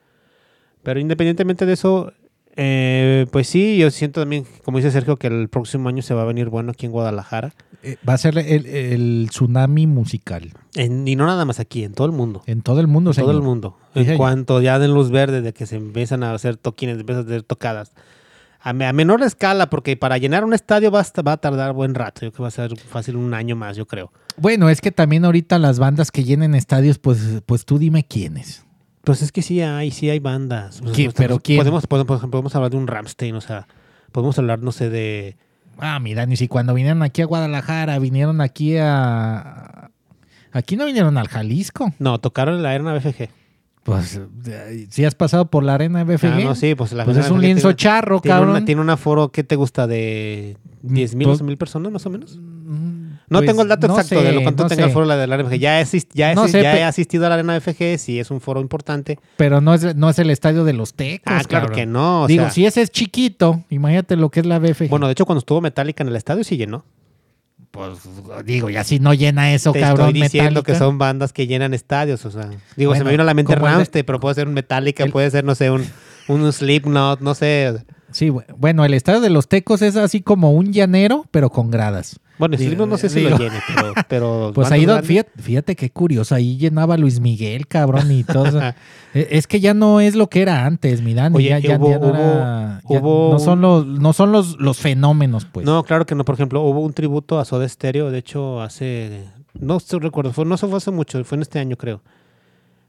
Pero 0.83 0.99
independientemente 1.01 1.67
de 1.67 1.73
eso, 1.75 2.13
eh, 2.57 3.27
pues 3.31 3.49
sí, 3.49 3.77
yo 3.79 3.91
siento 3.91 4.21
también, 4.21 4.45
como 4.65 4.79
dice 4.79 4.91
Sergio, 4.91 5.17
que 5.17 5.27
el 5.27 5.49
próximo 5.49 5.89
año 5.89 6.03
se 6.03 6.15
va 6.15 6.23
a 6.23 6.25
venir 6.25 6.49
bueno 6.49 6.73
aquí 6.73 6.87
en 6.87 6.93
Guadalajara. 6.93 7.55
Eh, 7.83 7.97
va 8.09 8.15
a 8.15 8.19
ser 8.19 8.37
el, 8.39 8.67
el 8.67 9.27
tsunami 9.31 9.87
musical. 9.87 10.53
En- 10.75 11.07
y 11.07 11.17
no 11.17 11.27
nada 11.27 11.45
más 11.45 11.61
aquí, 11.61 11.85
en 11.85 11.93
todo 11.93 12.07
el 12.07 12.13
mundo. 12.13 12.43
En 12.47 12.63
todo 12.63 12.81
el 12.81 12.87
mundo, 12.87 13.11
En 13.11 13.17
todo 13.17 13.27
señor. 13.27 13.35
el 13.43 13.47
mundo. 13.47 13.77
Sí, 13.93 14.01
en 14.01 14.05
señor. 14.07 14.17
cuanto 14.19 14.61
ya 14.61 14.79
den 14.79 14.93
luz 14.95 15.11
verde 15.11 15.43
de 15.43 15.53
que 15.53 15.67
se 15.67 15.77
empiezan 15.77 16.23
a 16.23 16.33
hacer 16.35 16.57
toquines, 16.57 16.99
empiezan 16.99 17.25
a 17.25 17.27
hacer 17.27 17.43
tocadas. 17.43 17.93
A, 18.61 18.73
me- 18.73 18.87
a 18.87 18.93
menor 18.93 19.23
escala, 19.23 19.71
porque 19.71 19.97
para 19.97 20.19
llenar 20.19 20.45
un 20.45 20.53
estadio 20.53 20.91
va 20.91 21.01
a, 21.03 21.23
va 21.23 21.33
a 21.33 21.37
tardar 21.37 21.73
buen 21.73 21.95
rato. 21.95 22.23
Yo 22.23 22.33
creo 22.33 22.37
que 22.39 22.43
va 22.43 22.49
a 22.49 22.51
ser 22.51 22.77
fácil 22.79 23.15
un 23.17 23.33
año 23.35 23.55
más, 23.55 23.77
yo 23.77 23.87
creo. 23.87 24.11
Bueno, 24.39 24.69
es 24.69 24.81
que 24.81 24.91
también 24.91 25.25
ahorita 25.25 25.59
las 25.61 25.79
bandas 25.79 26.11
que 26.11 26.25
llenen 26.25 26.55
estadios, 26.57 26.99
pues, 26.99 27.43
pues 27.47 27.65
tú 27.65 27.79
dime 27.79 28.05
quiénes. 28.05 28.66
Pues 29.07 29.23
es 29.23 29.31
que 29.31 29.41
sí 29.41 29.61
hay, 29.61 29.93
sí 29.93 30.11
hay 30.11 30.19
bandas. 30.19 30.81
Pues, 30.83 30.93
¿Quién? 30.97 31.07
pues, 31.13 31.17
¿Pero 31.17 31.37
pues, 31.37 31.43
quién? 31.45 31.59
Podemos, 31.59 31.87
podemos, 31.87 32.21
podemos 32.27 32.55
hablar 32.57 32.73
de 32.73 32.77
un 32.77 32.89
Ramstein, 32.89 33.37
o 33.37 33.41
sea, 33.41 33.69
podemos 34.11 34.37
hablar, 34.37 34.59
no 34.61 34.73
sé, 34.73 34.91
de... 34.91 35.37
Ah, 35.79 36.01
mira, 36.01 36.27
ni 36.27 36.37
si 36.37 36.49
cuando 36.49 36.75
vinieron 36.75 37.05
aquí 37.05 37.23
a 37.23 37.27
Guadalajara, 37.27 38.01
vinieron 38.01 38.41
aquí 38.41 38.77
a... 38.79 39.91
Aquí 40.51 40.77
no 40.77 40.87
vinieron 40.87 41.17
al 41.19 41.29
Jalisco. 41.29 41.93
No, 42.01 42.19
tocaron 42.19 42.57
en 42.57 42.63
la 42.65 42.71
arena 42.73 42.95
BFG. 42.95 43.29
Pues, 43.85 44.21
si 44.91 45.05
has 45.05 45.15
pasado 45.15 45.49
por 45.51 45.63
la 45.63 45.75
arena 45.75 46.03
BFG. 46.03 46.27
Ah, 46.27 46.41
no, 46.43 46.55
sí, 46.57 46.75
pues 46.75 46.93
la 46.93 47.05
Pues 47.05 47.17
es 47.19 47.31
un 47.31 47.37
BFG 47.37 47.43
lienzo 47.43 47.69
tiene- 47.69 47.77
charro, 47.77 48.21
tiene 48.21 48.35
cabrón. 48.35 48.57
Una, 48.57 48.65
tiene 48.65 48.81
un 48.81 48.91
aforo, 48.91 49.31
¿qué 49.31 49.45
te 49.45 49.55
gusta? 49.55 49.87
¿De 49.87 50.57
10 50.83 51.15
mil, 51.15 51.27
Pues- 51.27 51.35
11 51.35 51.45
mil 51.45 51.57
personas 51.57 51.93
más 51.93 52.05
o 52.07 52.11
menos? 52.11 52.41
No 53.29 53.39
pues, 53.39 53.47
tengo 53.51 53.63
el 53.63 53.69
dato 53.69 53.89
no 53.89 53.95
exacto 53.99 54.21
de 54.23 54.29
sé, 54.29 54.33
lo 54.35 54.43
cuánto 54.43 54.63
no 54.63 54.69
tenga 54.69 54.85
el 54.85 54.91
sé. 54.91 54.95
foro 54.95 55.07
la 55.07 55.17
de 55.17 55.27
la 55.27 55.35
arena 55.35 55.49
BFG. 55.49 55.59
Ya, 55.59 55.81
he, 55.81 55.85
asist- 55.85 56.09
ya, 56.15 56.35
No 56.35 56.47
sé, 56.49 56.63
ya 56.63 56.77
he 56.77 56.85
asistido 56.85 57.27
a 57.27 57.29
la 57.29 57.35
arena 57.37 57.59
BFG, 57.59 57.99
sí 57.99 58.21
es 58.21 58.31
un 58.31 58.41
foro 58.41 58.61
importante. 58.61 59.19
Pero 59.37 59.61
no 59.61 59.75
es, 59.75 59.97
no 59.97 60.09
es 60.11 60.19
el 60.19 60.31
estadio 60.31 60.65
de 60.65 60.73
los 60.73 60.95
tecos. 60.95 61.25
Ah, 61.27 61.43
claro 61.47 61.67
cabrón. 61.67 61.75
que 61.77 61.87
no. 61.87 62.23
o 62.23 62.27
Digo, 62.27 62.45
sea, 62.45 62.51
si 62.51 62.67
ese 62.67 62.83
es 62.83 62.91
chiquito, 62.91 63.63
imagínate 63.71 64.17
lo 64.17 64.31
que 64.31 64.41
es 64.41 64.47
la 64.47 64.59
BFG. 64.59 64.89
Bueno, 64.89 65.07
de 65.07 65.13
hecho, 65.13 65.27
cuando 65.27 65.41
estuvo 65.41 65.61
Metallica 65.61 66.03
en 66.05 66.09
el 66.09 66.17
estadio 66.17 66.45
sí 66.45 66.57
llenó. 66.57 66.85
pues 67.71 67.99
digo, 68.45 68.71
ya 68.71 68.85
si 68.85 68.99
no 69.01 69.13
llena 69.13 69.53
eso, 69.53 69.73
Te 69.73 69.81
cabrón. 69.81 70.09
estoy 70.09 70.23
diciendo 70.23 70.51
Metallica. 70.61 70.73
que 70.73 70.79
son 70.79 70.97
bandas 70.99 71.33
que 71.33 71.47
llenan 71.47 71.75
estadios. 71.75 72.25
O 72.25 72.31
sea, 72.31 72.49
digo, 72.77 72.93
se 72.95 72.99
Bueno, 73.01 73.05
me 73.07 73.11
vino 73.11 73.23
a 73.23 73.27
la 73.27 73.35
mente 73.35 73.53
el 73.53 73.59
de- 73.61 73.65
Ramstein, 73.67 74.05
pero 74.07 74.21
puede 74.21 74.35
ser 74.37 74.49
un 74.49 74.55
Metallica, 74.55 75.05
el- 75.05 75.11
puede 75.13 75.31
ser, 75.31 75.45
no 75.45 75.55
sé, 75.55 75.71
un, 75.71 75.85
un 76.29 76.53
Slipknot, 76.53 77.21
no 77.21 77.35
sé. 77.35 77.85
Sí, 78.13 78.29
bu- 78.29 78.45
bueno, 78.57 78.85
el 78.85 78.95
estadio 78.95 79.21
de 79.21 79.29
los 79.31 79.49
tecos 79.49 79.83
es 79.83 79.97
así 79.97 80.23
como 80.23 80.53
un 80.53 80.73
llanero, 80.73 81.27
pero 81.31 81.51
con 81.51 81.71
gradas. 81.71 82.19
Bueno, 82.39 82.57
Slipknot 82.57 82.89
no 82.89 82.99
sé 82.99 83.09
si 83.09 83.21
digo- 83.21 83.31
lo 83.31 83.39
llene, 83.39 83.61
pero... 83.67 83.93
pero 84.09 84.53
Pues 84.55 84.71
ahí, 84.71 84.85
grandes- 84.85 85.07
fíjate, 85.07 85.31
fíjate 85.43 85.77
qué 85.77 85.91
curioso, 85.91 86.35
ahí 86.35 86.57
llenaba 86.59 86.97
Luis 86.97 87.21
Miguel, 87.21 87.67
cabrón, 87.67 88.11
y 88.13 88.25
todo 88.25 88.47
eso. 88.47 88.61
Eh, 89.15 89.29
Es 89.31 89.47
que 89.47 89.61
ya 89.61 89.73
no 89.73 90.01
es 90.01 90.15
lo 90.15 90.29
que 90.29 90.43
era 90.43 90.67
antes, 90.67 91.01
mi 91.01 91.15
Dani. 91.15 91.35
Oye, 91.37 91.49
ya, 91.49 91.59
ya- 91.59 91.79
hubo- 91.79 91.89
ya 91.91 91.99
no, 91.99 92.09
era- 92.11 92.81
hubo- 92.85 92.95
ya 92.95 93.01
hubo 93.01 93.33
no 93.33 93.39
son, 93.39 93.61
los, 93.63 93.87
no 93.87 94.13
son 94.13 94.31
los, 94.33 94.59
los 94.61 94.77
fenómenos, 94.79 95.47
pues. 95.47 95.65
No, 95.65 95.83
claro 95.85 96.05
que 96.05 96.15
no. 96.15 96.25
Por 96.27 96.35
ejemplo, 96.35 96.61
hubo 96.61 96.81
un 96.81 96.93
tributo 96.93 97.39
a 97.39 97.47
Soda 97.47 97.67
Stereo, 97.67 98.11
de 98.11 98.19
hecho, 98.19 98.61
hace... 98.61 99.25
No 99.59 99.79
recuerdo, 100.01 100.33
fue, 100.35 100.45
no 100.45 100.59
se 100.59 100.67
fue 100.67 100.77
hace 100.77 100.91
mucho, 100.91 101.25
fue 101.25 101.37
en 101.37 101.43
este 101.43 101.59
año, 101.59 101.77
creo. 101.77 102.03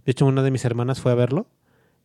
De 0.06 0.12
hecho, 0.12 0.26
una 0.26 0.42
de 0.44 0.52
mis 0.52 0.66
hermanas 0.66 1.00
fue 1.00 1.14
a 1.14 1.16
verlo 1.16 1.48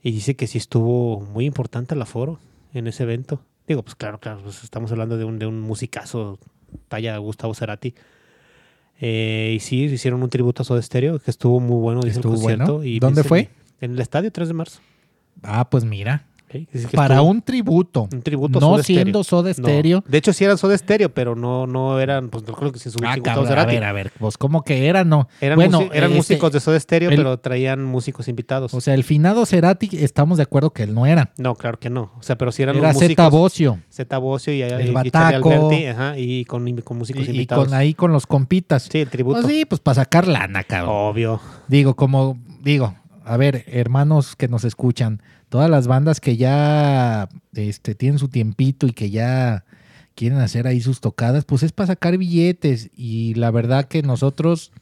y 0.04 0.12
dice 0.12 0.36
que 0.36 0.46
sí 0.46 0.58
estuvo 0.58 1.18
muy 1.20 1.44
importante 1.46 1.96
el 1.96 2.02
aforo 2.02 2.38
en 2.74 2.86
ese 2.86 3.02
evento. 3.02 3.40
Digo, 3.66 3.82
pues 3.82 3.96
claro, 3.96 4.20
claro, 4.20 4.40
pues 4.44 4.62
estamos 4.62 4.92
hablando 4.92 5.16
de 5.16 5.24
un, 5.24 5.40
de 5.40 5.46
un 5.46 5.60
musicazo 5.60 6.38
talla 6.88 7.16
Gustavo 7.18 7.54
Cerati. 7.54 7.94
Eh, 9.00 9.54
y 9.56 9.60
sí, 9.60 9.84
hicieron 9.84 10.22
un 10.22 10.30
tributo 10.30 10.62
a 10.62 10.64
Soda 10.64 10.80
Stereo, 10.80 11.18
que 11.18 11.30
estuvo 11.30 11.58
muy 11.58 11.80
bueno, 11.80 12.02
dice 12.02 12.18
Estuvo 12.18 12.34
el 12.34 12.38
concierto. 12.40 12.76
bueno. 12.76 12.88
Y 12.88 13.00
¿Dónde 13.00 13.24
fue? 13.24 13.48
En 13.80 13.92
el 13.92 14.00
estadio 14.00 14.30
3 14.30 14.48
de 14.48 14.54
marzo. 14.54 14.80
Ah, 15.42 15.68
pues 15.68 15.84
mira. 15.84 16.24
Para 16.94 17.14
estuvo- 17.16 17.30
un 17.30 17.42
tributo. 17.42 18.08
un 18.12 18.22
tributo 18.22 18.60
no 18.60 18.70
Soda 18.72 18.82
siendo 18.82 19.24
Soda 19.24 19.48
No. 19.50 19.54
Stereo. 19.54 20.04
De 20.06 20.18
hecho, 20.18 20.32
sí 20.32 20.44
eran 20.44 20.58
Soda 20.58 20.76
Stereo, 20.76 21.12
pero 21.12 21.34
no, 21.34 21.66
no 21.66 21.98
eran, 22.00 22.28
pues 22.28 22.46
no 22.46 22.52
creo 22.54 22.72
que 22.72 22.78
se 22.78 22.90
subió 22.90 23.08
Ah, 23.08 23.16
cabrón, 23.22 23.46
a 23.58 23.64
ver, 23.64 23.84
a 23.84 23.92
ver, 23.92 24.12
pues 24.18 24.36
como 24.38 24.62
que 24.62 24.86
era, 24.86 25.04
no. 25.04 25.28
Eran, 25.40 25.56
bueno, 25.56 25.80
eran 25.92 26.10
este, 26.10 26.16
músicos 26.16 26.52
de 26.52 26.60
Soda 26.60 26.78
Stereo, 26.78 27.10
el- 27.10 27.16
pero 27.16 27.38
traían 27.38 27.84
músicos 27.84 28.28
invitados. 28.28 28.74
O 28.74 28.80
sea, 28.80 28.94
el 28.94 29.04
finado 29.04 29.44
Cerati, 29.46 29.88
estamos 29.92 30.36
de 30.38 30.44
acuerdo 30.44 30.70
que 30.70 30.82
él 30.84 30.94
no 30.94 31.06
era. 31.06 31.32
no, 31.38 31.54
claro 31.54 31.78
que 31.78 31.90
no. 31.90 32.12
O 32.18 32.22
sea, 32.22 32.36
pero 32.36 32.52
sí 32.52 32.62
eran 32.62 32.76
Era 32.76 32.88
los 32.88 32.98
Zeta 33.00 33.24
músicos. 33.24 33.30
Bocio. 33.30 33.78
Zeta 33.92 34.18
Bocio 34.18 34.52
y, 34.52 34.58
y, 34.58 34.62
El 34.62 34.88
y 34.88 34.90
Bataco. 34.90 35.50
Alberti, 35.50 35.86
ajá, 35.86 36.18
y 36.18 36.44
con, 36.44 36.70
con 36.82 36.98
músicos 36.98 37.22
Y, 37.24 37.26
y 37.26 37.30
invitados. 37.30 37.64
con 37.66 37.74
ahí 37.74 37.94
con 37.94 38.12
los 38.12 38.26
compitas. 38.26 38.88
Sí, 38.90 39.00
el 39.00 39.08
tributo. 39.08 39.42
Pues 39.42 39.52
sí, 39.54 39.64
pues 39.64 39.80
para 39.80 39.96
sacar 39.96 40.26
lana, 40.28 40.64
cabrón. 40.64 40.94
Obvio. 40.94 41.40
Digo, 41.68 41.94
como, 41.96 42.38
digo, 42.62 42.94
a 43.24 43.36
ver, 43.36 43.64
hermanos 43.66 44.36
que 44.36 44.48
nos 44.48 44.64
escuchan, 44.64 45.22
todas 45.48 45.70
las 45.70 45.86
bandas 45.86 46.20
que 46.20 46.36
ya 46.36 47.28
este, 47.54 47.94
tienen 47.94 48.18
su 48.18 48.28
tiempito 48.28 48.86
y 48.86 48.92
que 48.92 49.10
ya 49.10 49.64
quieren 50.14 50.38
hacer 50.38 50.66
ahí 50.66 50.80
sus 50.80 51.00
tocadas, 51.00 51.44
pues 51.44 51.62
es 51.62 51.72
para 51.72 51.88
sacar 51.88 52.18
billetes. 52.18 52.90
Y 52.94 53.34
la 53.34 53.50
verdad 53.50 53.86
que 53.86 54.02
nosotros, 54.02 54.72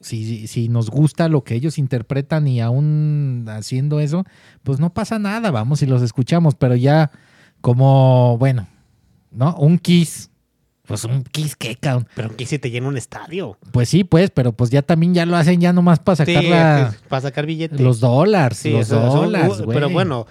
si, 0.00 0.46
si 0.46 0.68
nos 0.68 0.90
gusta 0.90 1.28
lo 1.28 1.44
que 1.44 1.54
ellos 1.54 1.78
interpretan 1.78 2.46
y 2.48 2.60
aún 2.60 3.46
haciendo 3.48 4.00
eso, 4.00 4.24
pues 4.62 4.80
no 4.80 4.92
pasa 4.92 5.18
nada, 5.18 5.50
vamos 5.50 5.82
y 5.82 5.86
los 5.86 6.02
escuchamos, 6.02 6.54
pero 6.54 6.74
ya 6.74 7.10
como, 7.60 8.36
bueno, 8.38 8.66
¿no? 9.30 9.56
Un 9.56 9.78
kiss. 9.78 10.30
Pues 10.86 11.04
un 11.04 11.24
kiss, 11.24 11.56
¿qué, 11.56 11.74
cabrón? 11.76 12.06
Pero 12.14 12.28
aquí 12.30 12.46
sí 12.46 12.58
te 12.58 12.70
llena 12.70 12.88
un 12.88 12.96
estadio. 12.96 13.58
Pues 13.72 13.88
sí, 13.88 14.04
pues, 14.04 14.30
pero 14.30 14.52
pues 14.52 14.70
ya 14.70 14.82
también 14.82 15.14
ya 15.14 15.26
lo 15.26 15.36
hacen 15.36 15.60
ya 15.60 15.72
nomás 15.72 15.98
para 15.98 16.16
sacar 16.16 16.42
Sí, 16.42 16.48
la- 16.48 16.94
para 17.08 17.20
sacar 17.22 17.44
billetes. 17.46 17.80
los 17.80 18.00
dólares, 18.00 18.58
Sí, 18.58 18.70
los 18.70 18.88
dólares, 18.88 19.60
güey. 19.62 19.74
Pero 19.74 19.90
bueno, 19.90 20.26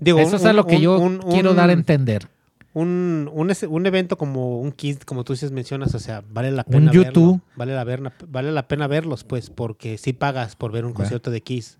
digo, 0.00 0.18
Eso 0.18 0.30
un- 0.30 0.34
es 0.36 0.44
a 0.46 0.52
lo 0.52 0.66
que 0.66 0.76
un- 0.76 0.82
yo 0.82 0.98
un- 0.98 1.18
quiero 1.18 1.50
un- 1.50 1.56
dar 1.56 1.68
a 1.70 1.72
entender. 1.74 2.28
un, 2.72 3.28
un, 3.34 3.52
un 3.68 3.86
evento 3.86 4.16
como 4.16 4.60
un 4.60 4.70
Kiss, 4.72 4.98
como 5.04 5.24
tú 5.24 5.32
dices, 5.32 5.50
mencionas, 5.52 5.94
o 5.94 5.98
sea, 5.98 6.22
vale 6.30 6.50
la 6.52 6.64
Un 6.66 6.72
pena 6.72 6.92
YouTube. 6.92 7.32
verlo. 7.40 7.54
Vale 7.56 7.74
la, 7.74 7.84
verna- 7.84 8.12
vale 8.28 8.52
la 8.52 8.68
pena 8.68 8.86
verlos, 8.86 9.24
pues, 9.24 9.50
porque 9.50 9.98
sí 9.98 10.12
pagas 10.12 10.56
por 10.56 10.70
ver 10.72 10.84
un 10.84 10.92
concierto 10.92 11.30
de 11.30 11.40
Kiss. 11.42 11.78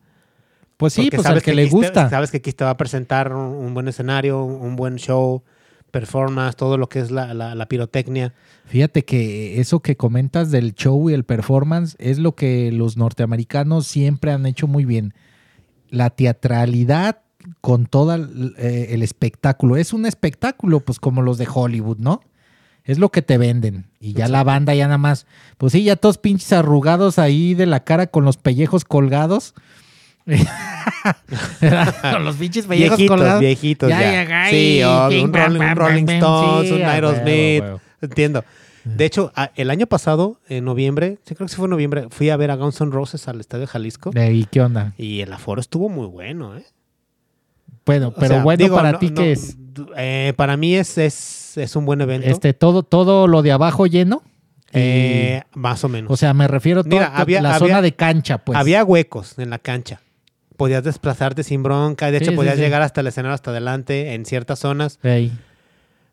Pues 0.76 0.94
sí, 0.94 1.02
Porque 1.02 1.16
pues 1.18 1.26
al 1.26 1.30
sabes 1.32 1.42
que 1.44 1.54
le 1.54 1.62
Kiss 1.64 1.70
te- 1.70 1.76
gusta. 1.76 2.10
sabes 2.10 2.30
que 2.30 2.40
Kiss 2.42 2.56
te 2.56 2.64
va 2.64 2.70
a 2.70 2.76
presentar 2.76 3.32
un, 3.32 3.40
un 3.54 3.72
buen 3.74 3.86
escenario, 3.88 4.42
un, 4.42 4.60
un 4.66 4.76
buen 4.76 4.96
show, 4.96 5.42
performance, 5.90 6.56
todo 6.56 6.78
lo 6.78 6.88
que 6.88 7.00
es 7.00 7.10
la, 7.10 7.34
la- 7.34 7.54
la 7.54 7.66
pirotecnia. 7.66 8.32
Fíjate 8.66 9.04
que 9.04 9.60
eso 9.60 9.80
que 9.80 9.96
comentas 9.96 10.50
del 10.50 10.74
show 10.74 11.10
y 11.10 11.14
el 11.14 11.24
performance 11.24 11.96
es 11.98 12.18
lo 12.18 12.34
que 12.34 12.72
los 12.72 12.96
norteamericanos 12.96 13.86
siempre 13.86 14.32
han 14.32 14.46
hecho 14.46 14.66
muy 14.66 14.84
bien. 14.84 15.12
La 15.90 16.10
teatralidad 16.10 17.20
con 17.60 17.86
todo 17.86 18.14
el, 18.14 18.54
eh, 18.58 18.88
el 18.90 19.02
espectáculo. 19.02 19.76
Es 19.76 19.92
un 19.92 20.06
espectáculo, 20.06 20.80
pues 20.80 20.98
como 21.00 21.22
los 21.22 21.38
de 21.38 21.48
Hollywood, 21.52 21.98
¿no? 21.98 22.20
Es 22.84 22.98
lo 22.98 23.10
que 23.10 23.22
te 23.22 23.38
venden. 23.38 23.86
Y 24.00 24.14
ya 24.14 24.28
la 24.28 24.42
banda 24.44 24.74
ya 24.74 24.86
nada 24.86 24.98
más, 24.98 25.26
pues 25.58 25.72
sí, 25.72 25.84
ya 25.84 25.96
todos 25.96 26.18
pinches 26.18 26.52
arrugados 26.52 27.18
ahí 27.18 27.54
de 27.54 27.66
la 27.66 27.84
cara 27.84 28.06
con 28.08 28.24
los 28.24 28.36
pellejos 28.36 28.84
colgados. 28.84 29.54
con 32.12 32.24
los 32.24 32.36
pinches 32.36 32.66
pellejos 32.66 32.96
Viejitos, 32.98 33.16
colgados. 33.16 33.40
viejitos 33.40 33.88
Ya, 33.88 34.00
ya. 34.00 34.24
ya, 34.24 34.50
sí, 34.50 34.80
ay, 34.84 35.20
un 35.22 35.32
Rolling, 35.32 36.02
un 36.04 36.08
Stones, 36.10 36.68
sí, 36.68 36.74
un 36.74 36.82
Aerosmith. 36.82 37.64
Entiendo. 38.00 38.44
De 38.84 39.04
hecho, 39.04 39.30
el 39.56 39.70
año 39.70 39.86
pasado, 39.86 40.40
en 40.48 40.64
noviembre, 40.64 41.18
sí 41.24 41.34
creo 41.34 41.46
que 41.46 41.50
sí 41.50 41.56
fue 41.56 41.66
en 41.66 41.70
noviembre, 41.70 42.06
fui 42.10 42.30
a 42.30 42.36
ver 42.36 42.50
a 42.50 42.56
Guns 42.56 42.80
N' 42.80 42.90
Roses 42.90 43.28
al 43.28 43.38
Estadio 43.40 43.66
Jalisco. 43.66 44.10
¿Y 44.14 44.44
qué 44.46 44.62
onda? 44.62 44.94
Y 44.96 45.20
el 45.20 45.32
aforo 45.32 45.60
estuvo 45.60 45.88
muy 45.88 46.06
bueno, 46.06 46.56
¿eh? 46.56 46.64
Bueno, 47.84 48.08
O 48.08 48.14
pero 48.14 48.34
sea, 48.34 48.42
bueno 48.42 48.62
digo, 48.62 48.76
para 48.76 48.92
no- 48.92 48.98
ti 48.98 49.10
no, 49.10 49.16
qué 49.22 49.32
es 49.32 49.56
eh, 49.96 50.32
para 50.36 50.56
mí 50.56 50.74
es, 50.74 50.96
es, 50.98 51.56
es 51.56 51.76
un 51.76 51.86
buen 51.86 52.00
evento. 52.00 52.26
este 52.28 52.52
todo 52.52 52.82
todo 52.82 53.26
lo 53.26 53.42
de 53.42 53.52
abajo 53.52 53.86
lleno. 53.86 54.22
Eh, 54.72 55.42
más 55.54 55.82
o 55.84 55.88
menos. 55.88 56.10
o 56.12 56.16
sea, 56.16 56.32
me 56.32 56.46
refiero 56.46 56.80
a 56.80 56.84
toda 56.84 56.94
Mira, 56.94 57.06
había- 57.16 57.42
la 57.42 57.54
había- 57.56 57.58
zona 57.68 57.82
de 57.82 57.92
cancha, 57.92 58.38
pues. 58.38 58.56
Había 58.58 58.84
huecos 58.84 59.38
en 59.38 59.50
la 59.50 59.58
cancha. 59.58 60.00
Podías 60.60 60.84
desplazarte 60.84 61.42
sin 61.42 61.62
bronca. 61.62 62.10
De 62.10 62.18
hecho, 62.18 62.30
Sí, 62.32 62.36
podías 62.36 62.56
sí. 62.56 62.60
llegar 62.60 62.82
hasta 62.82 63.00
el 63.00 63.06
escenario, 63.06 63.34
hasta 63.34 63.50
adelante, 63.50 64.12
en 64.14 64.26
ciertas 64.26 64.58
zonas. 64.58 64.98
Ey, 65.02 65.32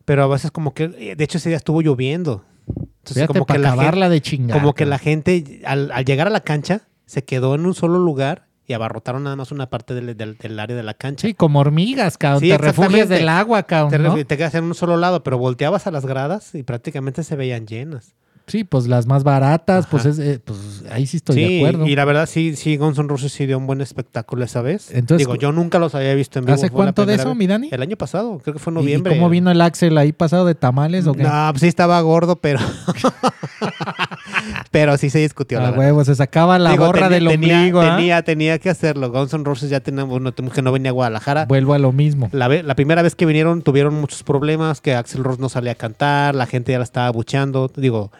Pero 0.05 0.23
a 0.23 0.27
veces 0.27 0.51
como 0.51 0.73
que... 0.73 0.85
eh, 0.97 1.15
De 1.17 1.23
hecho, 1.25 1.37
ese 1.37 1.49
día 1.49 1.57
estuvo 1.57 1.81
lloviendo. 1.81 2.45
Entonces, 2.69 3.13
fíjate, 3.23 3.27
como 3.33 3.45
que, 3.45 3.57
la 3.57 3.69
gente, 3.69 3.81
acabarla 3.81 4.09
de 4.09 4.21
chingar. 4.21 4.57
como 4.57 4.73
que 4.73 4.85
la 4.85 4.99
gente, 4.99 5.61
al, 5.65 5.91
al 5.91 6.05
llegar 6.05 6.27
a 6.27 6.29
la 6.29 6.39
cancha, 6.39 6.81
se 7.05 7.23
quedó 7.25 7.55
en 7.55 7.65
un 7.65 7.73
solo 7.73 7.99
lugar 7.99 8.47
y 8.65 8.73
abarrotaron 8.73 9.23
nada 9.23 9.35
más 9.35 9.51
una 9.51 9.69
parte 9.69 9.93
del, 9.93 10.15
del- 10.17 10.37
del 10.37 10.59
área 10.59 10.75
de 10.77 10.83
la 10.83 10.93
cancha. 10.93 11.27
Sí, 11.27 11.33
como 11.33 11.59
hormigas, 11.59 12.17
cabrón. 12.17 12.39
Sí, 12.41 12.49
te 12.49 12.57
refugias 12.57 13.07
del 13.09 13.27
agua, 13.29 13.63
cabrón. 13.63 13.91
Te, 13.91 13.99
¿no? 13.99 14.25
te 14.25 14.37
quedas 14.37 14.55
en 14.55 14.63
un 14.65 14.75
solo 14.75 14.97
lado, 14.97 15.23
pero 15.23 15.37
volteabas 15.37 15.87
a 15.87 15.91
las 15.91 16.05
gradas 16.05 16.55
y 16.55 16.63
prácticamente 16.63 17.23
se 17.23 17.35
veían 17.35 17.65
llenas. 17.67 18.15
Sí, 18.47 18.63
pues 18.63 18.87
las 18.87 19.07
más 19.07 19.25
baratas, 19.25 19.87
pues, 19.87 20.05
es, 20.05 20.19
eh, 20.19 20.39
pues 20.43 20.83
ahí 20.89 21.05
sí 21.05 21.17
estoy 21.17 21.35
sí, 21.35 21.41
de 21.41 21.57
acuerdo. 21.67 21.85
y 21.85 21.95
la 21.97 22.05
verdad 22.05 22.27
sí, 22.27 22.55
sí, 22.55 22.77
Guns 22.77 22.97
N' 22.97 23.09
Roses 23.09 23.33
sí 23.33 23.45
dio 23.45 23.57
un 23.57 23.67
buen 23.67 23.81
espectáculo 23.81 24.45
esa 24.45 24.61
vez. 24.61 24.89
Entonces, 24.91 25.17
Digo, 25.27 25.35
yo 25.35 25.51
nunca 25.51 25.79
los 25.79 25.93
había 25.95 26.13
visto 26.15 26.39
en 26.39 26.45
vivo. 26.45 26.55
¿Hace 26.55 26.69
cuánto 26.69 27.05
de 27.05 27.15
eso, 27.15 27.27
vez. 27.29 27.37
mi 27.37 27.45
Dani? 27.45 27.67
El 27.73 27.81
año 27.81 27.97
pasado, 27.97 28.39
creo 28.41 28.53
que 28.53 28.59
fue 28.59 28.71
en 28.71 28.79
¿Y- 28.79 28.81
noviembre. 28.83 29.13
¿Y 29.13 29.17
cómo 29.17 29.29
vino 29.29 29.51
el 29.51 29.59
Axel 29.59 29.97
ahí 29.97 30.13
pasado 30.13 30.45
de 30.45 30.55
tamales 30.55 31.05
o 31.07 31.13
qué? 31.13 31.23
No, 31.23 31.47
pues 31.51 31.59
sí 31.59 31.67
estaba 31.67 31.99
gordo, 31.99 32.37
pero. 32.37 32.59
pero 34.71 34.97
sí 34.97 35.09
se 35.09 35.19
discutió. 35.19 35.59
la 35.59 35.69
A 35.69 35.71
huevo, 35.71 36.03
se 36.05 36.15
sacaba 36.15 36.59
la 36.59 36.71
Digo, 36.71 36.85
gorra 36.85 37.09
tenía- 37.09 37.19
del 37.19 37.27
tenía- 37.41 37.57
ombligo. 37.57 37.81
¿ah? 37.81 37.95
Tenía, 37.97 38.21
tenía 38.23 38.59
que 38.59 38.69
hacerlo. 38.69 39.11
Guns 39.11 39.33
N' 39.33 39.43
Roses 39.43 39.69
ya 39.69 39.79
tenemos, 39.79 40.09
bueno, 40.09 40.31
tenemos 40.33 40.53
que 40.55 40.61
no 40.61 40.71
venía 40.71 40.91
a 40.91 40.93
Guadalajara. 40.93 41.45
Vuelvo 41.47 41.73
a 41.73 41.79
lo 41.79 41.91
mismo. 41.91 42.29
La, 42.31 42.47
la 42.47 42.75
primera 42.75 43.01
vez 43.01 43.15
que 43.15 43.25
vinieron 43.25 43.61
tuvieron 43.61 43.93
muchos 43.95 44.23
problemas, 44.23 44.81
que 44.81 44.93
Axel 44.95 45.23
Rose 45.23 45.41
no 45.41 45.49
salía 45.49 45.73
a 45.73 45.75
cantar, 45.75 46.35
la 46.35 46.45
gente 46.45 46.71
ya 46.71 46.77
la 46.77 46.83
estaba 46.85 47.09
buchando. 47.11 47.71
Digo, 47.75 48.11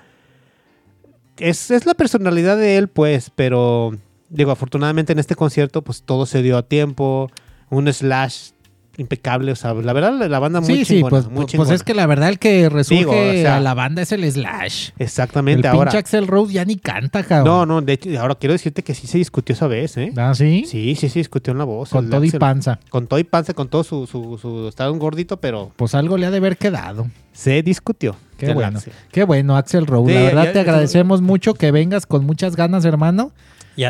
es, 1.40 1.72
es 1.72 1.86
la 1.86 1.94
personalidad 1.94 2.58
de 2.58 2.78
él, 2.78 2.88
pues, 2.88 3.32
pero 3.36 3.92
digo, 4.30 4.52
afortunadamente 4.52 5.14
en 5.14 5.20
este 5.20 5.36
concierto, 5.36 5.82
pues 5.82 6.04
todo 6.04 6.26
se 6.26 6.42
dio 6.42 6.58
a 6.58 6.64
tiempo, 6.64 7.30
un 7.70 7.92
slash 7.92 8.52
impecable, 8.98 9.52
o 9.52 9.56
sea, 9.56 9.74
la 9.74 9.94
verdad 9.94 10.28
la, 10.28 10.40
banda 10.40 10.60
muy 10.60 10.68
sí, 10.78 10.86
sí, 10.86 10.94
chingona, 10.96 11.10
pues, 11.10 11.26
muy 11.26 11.34
pues, 11.34 11.44
pues 11.46 11.52
chingona. 11.52 11.74
es 11.76 11.84
que 11.84 11.94
la 11.94 12.06
verdad 12.08 12.30
el 12.30 12.40
que 12.40 12.68
resurge 12.70 13.00
Digo, 13.00 13.12
o 13.12 13.32
sea, 13.34 13.58
a 13.58 13.60
la 13.60 13.74
banda 13.74 14.02
es 14.02 14.12
el 14.12 14.30
Slash. 14.32 14.90
El 14.98 15.04
Exactamente, 15.06 15.62
pinche 15.64 15.78
ahora. 15.78 15.92
Axel 16.00 16.28
Rose 16.28 16.54
ya 16.54 16.66
ni 16.66 16.78
canta, 16.78 17.24
cabrón. 17.24 17.46
No, 17.46 17.66
no, 17.66 17.82
de 17.82 17.94
hecho, 17.94 18.10
ahora 18.20 18.36
quiero 18.36 18.54
decirte 18.54 18.84
que 18.84 18.94
sí 18.94 19.06
se 19.08 19.18
discutió 19.20 19.54
esa 19.54 19.68
vez, 19.68 19.98
¿eh? 19.98 20.12
¿Ah, 20.18 20.34
sí? 20.36 20.66
Sí, 20.68 20.96
sí, 20.96 21.10
sí 21.10 21.20
discutió 21.20 21.52
en 21.52 21.60
la 21.60 21.64
voz. 21.66 21.90
Con 21.90 22.06
el 22.06 22.12
todo 22.12 22.24
y 22.24 22.32
panza. 22.32 22.80
Con 22.90 23.08
todo 23.08 23.20
y 23.20 23.24
panza, 23.24 23.54
con 23.54 23.68
todo 23.70 23.84
su, 23.84 24.08
su, 24.08 24.38
su- 24.42 24.68
estaba 24.68 24.92
un 24.92 25.00
gordito, 25.00 25.38
pero 25.38 25.72
Pues 25.76 25.94
algo 25.96 26.18
le 26.18 26.26
ha 26.26 26.32
de 26.32 26.38
haber 26.38 26.58
quedado. 26.58 27.08
se 27.34 27.62
discutió. 27.64 28.16
Qué 28.38 28.48
el 28.48 28.54
bueno. 28.56 28.80
Qué 29.12 29.24
bueno, 29.24 29.58
Axel 29.58 29.86
Rose. 29.88 30.10
Sí, 30.12 30.16
la 30.16 30.22
verdad 30.26 30.44
ya- 30.46 30.50
te 30.54 30.56
ya- 30.56 30.62
agradecemos 30.62 31.22
mucho 31.22 31.54
que 31.54 31.72
vengas 31.72 32.06
con 32.06 32.26
muchas 32.26 32.56
ganas, 32.56 32.86
hermano, 32.86 33.32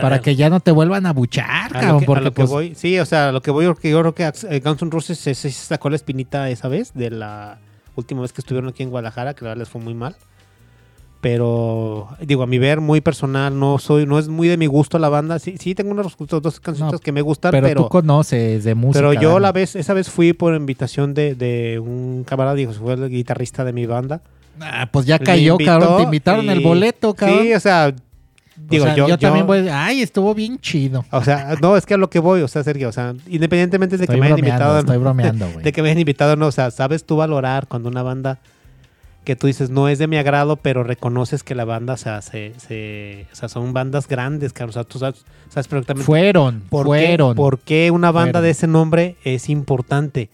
para 0.01 0.19
que 0.19 0.35
ya 0.35 0.49
no 0.49 0.59
te 0.59 0.71
vuelvan 0.71 1.05
a 1.05 1.13
buchar, 1.13 1.75
A 1.75 1.81
lo 1.93 1.99
cabrón. 1.99 1.99
que, 2.05 2.11
a 2.11 2.21
lo 2.21 2.31
que 2.31 2.35
pues, 2.35 2.49
voy, 2.49 2.75
sí, 2.75 2.99
o 2.99 3.05
sea, 3.05 3.31
lo 3.31 3.41
que 3.41 3.51
voy, 3.51 3.65
porque 3.67 3.89
yo 3.89 3.99
creo 4.01 4.13
que 4.15 4.23
eh, 4.49 4.59
Guns 4.63 4.81
N' 4.81 4.91
Roses 4.91 5.17
se, 5.17 5.33
se 5.35 5.49
sacó 5.51 5.89
la 5.89 5.95
espinita 5.95 6.49
esa 6.49 6.67
vez, 6.67 6.93
de 6.93 7.09
la 7.11 7.59
última 7.95 8.21
vez 8.21 8.33
que 8.33 8.41
estuvieron 8.41 8.69
aquí 8.69 8.83
en 8.83 8.89
Guadalajara, 8.89 9.33
que 9.33 9.43
la 9.45 9.49
verdad 9.49 9.61
les 9.61 9.69
fue 9.69 9.81
muy 9.81 9.93
mal. 9.93 10.15
Pero, 11.19 12.09
digo, 12.21 12.43
a 12.43 12.47
mi 12.47 12.59
ver, 12.59 12.79
muy 12.79 13.01
personal, 13.01 13.57
no 13.59 13.79
soy, 13.79 14.05
no 14.05 14.19
es 14.19 14.27
muy 14.27 14.47
de 14.47 14.55
mi 14.55 14.67
gusto 14.67 14.99
la 14.99 15.09
banda. 15.09 15.39
Sí, 15.39 15.55
sí 15.59 15.73
tengo 15.73 15.89
unos 15.91 16.15
gustos, 16.15 16.41
dos 16.43 16.59
canciones 16.59 16.93
No, 16.93 16.99
que 16.99 17.11
me 17.11 17.21
gustan, 17.21 17.51
pero, 17.51 17.67
pero, 17.67 17.81
tú 17.83 17.89
conoces 17.89 18.63
de 18.63 18.75
música. 18.75 18.99
pero 18.99 19.13
yo 19.19 19.29
Dani. 19.33 19.41
la 19.41 19.51
vez, 19.51 19.75
esa 19.75 19.93
vez 19.95 20.09
fui 20.09 20.33
por 20.33 20.53
invitación 20.55 21.15
de, 21.15 21.33
de 21.33 21.79
un 21.79 22.23
camarada, 22.23 22.55
dijo, 22.55 22.71
fue 22.73 22.93
el 22.93 23.09
guitarrista 23.09 23.63
de 23.65 23.73
mi 23.73 23.87
banda. 23.87 24.21
Ah, 24.61 24.87
pues 24.91 25.07
ya 25.07 25.17
cayó, 25.17 25.53
invitó 25.53 25.71
cabrón. 25.71 25.97
Te 25.97 26.03
invitaron 26.03 26.49
el 26.51 26.61
y- 26.61 26.63
boleto, 26.63 27.13
cabrón. 27.15 27.39
Sí, 27.41 27.53
o 27.53 27.59
sea, 27.59 27.93
digo, 28.57 28.83
O 28.83 28.87
sea, 28.87 28.95
yo, 28.95 29.03
yo, 29.05 29.09
yo- 29.15 29.17
también 29.19 29.45
voy. 29.47 29.67
Ay, 29.69 30.01
estuvo 30.01 30.33
bien 30.33 30.59
chido. 30.59 31.05
O 31.11 31.23
sea, 31.23 31.55
no, 31.61 31.77
es 31.77 31.85
que 31.85 31.93
a 31.93 31.97
lo 31.97 32.09
que 32.09 32.19
voy, 32.19 32.41
o 32.41 32.47
sea, 32.47 32.63
Sergio, 32.63 32.89
o 32.89 32.91
sea, 32.91 33.13
independientemente 33.27 33.97
de 33.97 34.07
que 34.07 34.17
me 34.17 34.25
hayan 34.27 34.39
invitado, 34.39 34.79
estoy 34.79 34.97
bromeando, 34.99 35.49
güey. 35.51 35.63
de 35.63 35.71
que 35.71 35.81
me 35.81 35.89
hayan 35.89 35.99
invitado, 35.99 36.35
no, 36.35 36.47
o 36.47 36.51
sea, 36.51 36.71
sabes 36.71 37.05
tú 37.05 37.17
valorar 37.17 37.67
cuando 37.67 37.89
una 37.89 38.03
banda 38.03 38.39
que 39.23 39.35
tú 39.35 39.47
dices 39.47 39.69
no 39.69 39.89
es 39.89 39.99
de 39.99 40.07
mi 40.07 40.15
agrado, 40.15 40.55
pero 40.55 40.83
reconoces 40.85 41.43
que 41.43 41.53
la 41.53 41.65
banda, 41.65 41.93
o 41.93 41.97
sea, 41.97 42.21
se, 42.21 42.53
se- 42.65 43.27
o 43.31 43.35
sea 43.35 43.49
son 43.49 43.73
bandas 43.73 44.07
grandes, 44.07 44.53
cabrón, 44.53 44.69
o 44.69 44.73
sea, 44.73 44.83
tú 44.85 44.99
sabes, 44.99 45.25
sabes 45.49 45.67
perfectamente 45.67 46.05
Fueron, 46.05 46.61
por, 46.69 46.85
qué, 46.85 47.07
fueron. 47.07 47.35
por 47.35 47.59
qué 47.59 47.91
una 47.91 48.11
banda 48.11 48.31
Fueron. 48.39 48.43
de 48.43 48.49
ese 48.51 48.67
nombre 48.67 49.17
es 49.25 49.49
importante. 49.49 50.29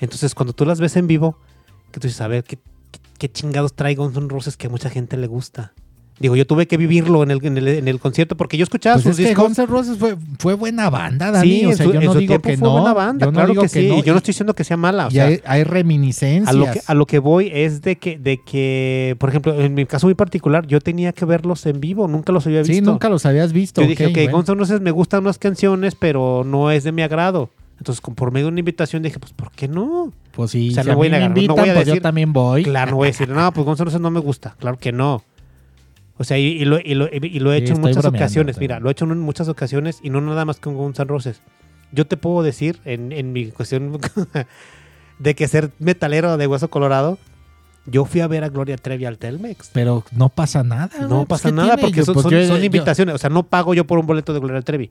Entonces, 0.00 0.34
cuando 0.34 0.52
tú 0.52 0.66
las 0.66 0.78
ves 0.78 0.96
en 0.96 1.06
vivo, 1.06 1.38
que 1.90 2.00
tú 2.00 2.06
dices, 2.06 2.20
a 2.20 2.28
ver, 2.28 2.44
¿qué, 2.44 2.56
qué, 2.90 3.00
qué 3.18 3.32
chingados 3.32 3.72
trae 3.72 3.94
Guns 3.94 4.16
N' 4.16 4.28
Roses 4.28 4.58
que 4.58 4.66
a 4.66 4.70
mucha 4.70 4.90
gente 4.90 5.16
le 5.16 5.26
gusta? 5.26 5.72
Digo, 6.20 6.34
yo 6.34 6.46
tuve 6.46 6.66
que 6.66 6.76
vivirlo 6.76 7.22
en 7.22 7.30
el, 7.30 7.44
en 7.44 7.58
el, 7.58 7.68
en 7.68 7.88
el 7.88 8.00
concierto 8.00 8.36
porque 8.36 8.56
yo 8.56 8.64
escuchaba 8.64 8.96
Pues 8.96 9.04
sus 9.04 9.12
es 9.12 9.16
que 9.18 9.28
discos. 9.28 9.44
Guns 9.44 9.58
N' 9.58 9.66
Roses 9.66 9.98
fue, 9.98 10.16
fue 10.38 10.54
buena 10.54 10.90
banda, 10.90 11.30
Dani. 11.30 11.48
Sí, 11.60 11.66
o 11.66 11.72
sea, 11.76 11.86
su, 11.86 11.92
yo 11.92 12.00
no 12.00 12.14
digo 12.14 12.32
tiempo 12.40 12.48
que 12.48 12.56
fue 12.56 12.68
no. 12.68 12.72
buena 12.72 12.92
banda, 12.92 13.26
yo 13.26 13.32
no 13.32 13.36
claro 13.36 13.48
digo 13.50 13.62
que, 13.62 13.68
que, 13.68 13.80
sí. 13.82 13.88
no. 13.88 13.98
y 13.98 14.02
yo 14.02 14.12
no 14.12 14.18
estoy 14.18 14.32
diciendo 14.32 14.54
que 14.54 14.64
sea 14.64 14.76
mala. 14.76 15.06
O 15.06 15.10
y 15.10 15.12
sea, 15.12 15.26
hay, 15.26 15.40
hay 15.44 15.64
reminiscencias. 15.64 16.48
a 16.48 16.52
lo, 16.58 16.70
que, 16.70 16.80
a 16.84 16.94
lo 16.94 17.06
que 17.06 17.18
voy 17.20 17.50
es 17.54 17.82
de 17.82 17.96
que, 17.96 18.18
de 18.18 18.40
que, 18.44 19.16
por 19.18 19.28
ejemplo, 19.28 19.60
en 19.60 19.74
mi 19.74 19.86
caso 19.86 20.06
muy 20.06 20.14
particular, 20.14 20.66
yo 20.66 20.80
tenía 20.80 21.12
que 21.12 21.24
verlos 21.24 21.64
en 21.66 21.80
vivo, 21.80 22.08
nunca 22.08 22.32
los 22.32 22.46
había 22.46 22.60
visto. 22.60 22.74
sí, 22.74 22.80
nunca 22.80 23.08
los 23.08 23.24
habías 23.24 23.52
visto. 23.52 23.80
Yo 23.82 23.86
dije, 23.88 24.06
ok, 24.06 24.14
bueno. 24.14 24.32
Guns 24.32 24.48
N' 24.48 24.58
Roses 24.58 24.80
me 24.80 24.90
gustan 24.90 25.20
unas 25.20 25.38
canciones, 25.38 25.94
pero 25.94 26.42
no 26.44 26.70
es 26.70 26.84
de 26.84 26.92
mi 26.92 27.02
agrado. 27.02 27.50
Entonces, 27.78 28.00
por 28.00 28.32
medio 28.32 28.46
de 28.46 28.52
una 28.52 28.60
invitación, 28.60 29.02
dije, 29.04 29.20
pues, 29.20 29.32
¿por 29.32 29.52
qué 29.52 29.68
no? 29.68 30.12
Pues 30.32 30.50
sí, 30.50 30.70
o 30.70 30.74
sea, 30.74 30.82
si 30.82 30.88
no 30.88 30.94
a 30.94 30.96
voy 30.96 31.06
a 31.08 31.10
me 31.10 31.20
no 31.20 31.26
invitan, 31.26 31.56
voy 31.56 31.68
a 31.68 31.74
pues 31.74 31.86
yo 31.86 32.00
también 32.00 32.32
voy. 32.32 32.64
Claro, 32.64 32.90
no 32.92 32.96
voy 32.96 33.06
a 33.06 33.10
decir, 33.10 33.28
no, 33.28 33.52
pues 33.52 33.64
Guns 33.64 33.78
N' 33.78 33.84
Roses 33.84 34.00
no 34.00 34.10
me 34.10 34.20
gusta. 34.20 34.56
Claro 34.58 34.78
que 34.78 34.90
no. 34.90 35.22
O 36.18 36.24
sea, 36.24 36.36
y, 36.38 36.46
y 36.46 36.64
lo, 36.64 36.78
y 36.80 36.94
lo- 36.94 37.08
y 37.12 37.38
lo 37.38 37.52
he 37.52 37.58
Sí, 37.58 37.64
hecho 37.64 37.74
en 37.74 37.80
muchas 37.80 38.04
ocasiones. 38.04 38.58
Mira, 38.58 38.80
lo 38.80 38.88
he 38.88 38.92
hecho 38.92 39.04
en 39.04 39.18
muchas 39.20 39.48
ocasiones 39.48 40.00
y 40.02 40.10
no 40.10 40.20
nada 40.20 40.44
más 40.44 40.58
con 40.60 40.74
Guns 40.74 40.98
N' 40.98 41.06
Roses. 41.08 41.40
Yo 41.92 42.06
te 42.06 42.16
puedo 42.16 42.42
decir, 42.42 42.80
en, 42.84 43.12
en 43.12 43.32
mi 43.32 43.46
cuestión 43.50 43.98
de 45.18 45.34
que 45.34 45.48
ser 45.48 45.70
metalero 45.78 46.36
de 46.36 46.46
hueso 46.46 46.68
colorado, 46.68 47.18
yo 47.86 48.04
fui 48.04 48.20
a 48.20 48.26
ver 48.26 48.44
a 48.44 48.48
Gloria 48.50 48.76
Trevi 48.76 49.04
al 49.06 49.16
Telmex. 49.18 49.70
Pero 49.72 50.04
no 50.12 50.28
pasa 50.28 50.62
nada. 50.62 50.90
No 51.08 51.24
pues, 51.24 51.40
pasa 51.40 51.48
¿qué 51.50 51.54
nada 51.54 51.68
tiene? 51.76 51.82
porque 51.82 52.02
son, 52.04 52.14
pues, 52.14 52.22
son- 52.24 52.32
yo- 52.32 52.46
son 52.46 52.58
yo- 52.58 52.64
invitaciones. 52.64 53.14
O 53.14 53.18
sea, 53.18 53.30
no 53.30 53.44
pago 53.44 53.72
yo 53.74 53.86
por 53.86 53.98
un 53.98 54.06
boleto 54.06 54.34
de 54.34 54.40
Gloria 54.40 54.60
Trevi. 54.62 54.90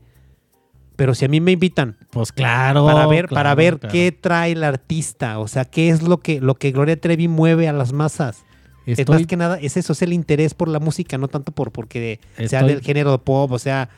Pero 0.96 1.14
si 1.14 1.26
a 1.26 1.28
mí 1.28 1.40
me 1.40 1.52
invitan 1.52 1.96
Pues 2.10 2.32
claro. 2.32 2.84
para 2.88 3.06
ver, 3.06 3.28
claro, 3.28 3.36
para 3.36 3.54
ver 3.56 3.78
claro. 3.78 3.92
qué 3.94 4.12
trae 4.12 4.54
el 4.54 4.64
artista, 4.64 5.38
o 5.38 5.48
sea, 5.48 5.64
qué 5.66 5.90
es 5.90 6.02
lo 6.02 6.18
que, 6.18 6.42
lo 6.42 6.56
que 6.56 6.72
Gloria 6.72 7.00
Trevi 7.00 7.28
mueve 7.28 7.68
a 7.68 7.74
las 7.74 7.94
masas. 7.94 8.44
Es 8.88 9.08
más 9.08 9.28
que 9.28 9.36
nada, 9.38 9.58
es 9.62 9.76
eso, 9.78 9.94
es 9.94 10.02
el 10.02 10.14
interés 10.14 10.54
por 10.54 10.68
la 10.70 10.80
música, 10.80 11.18
no 11.18 11.28
tanto 11.28 11.52
por 11.52 11.72
porque 11.72 12.20
sea 12.48 12.64
del 12.64 12.82
género 12.82 13.12
de 13.12 13.18
pop, 13.20 13.52
o 13.52 13.60
sea. 13.60 13.90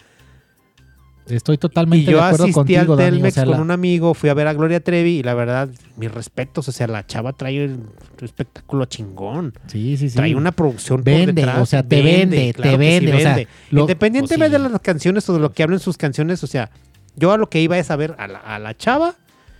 estoy 1.27 1.55
Y 1.55 1.57
totalmente 1.59 2.05
de 2.07 2.11
yo 2.13 2.23
acuerdo 2.23 2.45
asistí 2.45 2.53
contigo, 2.55 2.79
al 2.79 2.87
Dani. 2.87 3.01
O 3.01 3.11
Telmex 3.11 3.33
sea, 3.35 3.45
con 3.45 3.53
la- 3.53 3.61
un 3.61 3.69
amigo, 3.71 4.13
fui 4.15 4.29
a 4.29 4.33
ver 4.33 4.47
a 4.47 4.53
Gloria 4.53 4.79
Trevi 4.79 5.19
y 5.19 5.23
la 5.23 5.35
verdad, 5.35 5.69
mis 5.95 6.11
respetos, 6.11 6.67
o 6.67 6.71
sea, 6.71 6.87
la 6.87 7.05
chava 7.05 7.33
trae 7.33 7.65
un 7.65 7.87
espectáculo 8.21 8.85
chingón. 8.85 9.53
Sí, 9.67 9.95
sí, 9.95 10.09
sí. 10.09 10.15
Trae 10.15 10.33
una 10.35 10.51
producción 10.51 10.97
por 11.03 11.05
Vende, 11.13 11.33
detrás. 11.33 11.59
o 11.61 11.65
sea, 11.67 11.83
te 11.83 12.01
vende, 12.01 12.51
claro 12.53 12.71
te 12.71 12.75
sí 12.77 12.89
vende, 13.05 13.13
o 13.13 13.19
sea, 13.19 13.35
vende. 13.35 13.47
lo- 13.69 13.81
Independientemente 13.81 14.57
sí. 14.57 14.63
de 14.63 14.69
las 14.69 14.81
canciones 14.81 15.29
o 15.29 15.33
de 15.33 15.39
lo 15.39 15.51
que 15.53 15.61
hablen 15.61 15.79
sus 15.79 15.97
canciones, 15.97 16.43
o 16.43 16.47
sea, 16.47 16.71
yo 17.15 17.31
a 17.31 17.37
lo 17.37 17.47
que 17.47 17.61
iba 17.61 17.77
es 17.77 17.91
a 17.91 17.95
ver 17.95 18.15
a 18.17 18.27
la, 18.27 18.39
a 18.39 18.57
la 18.57 18.75
chava. 18.75 19.13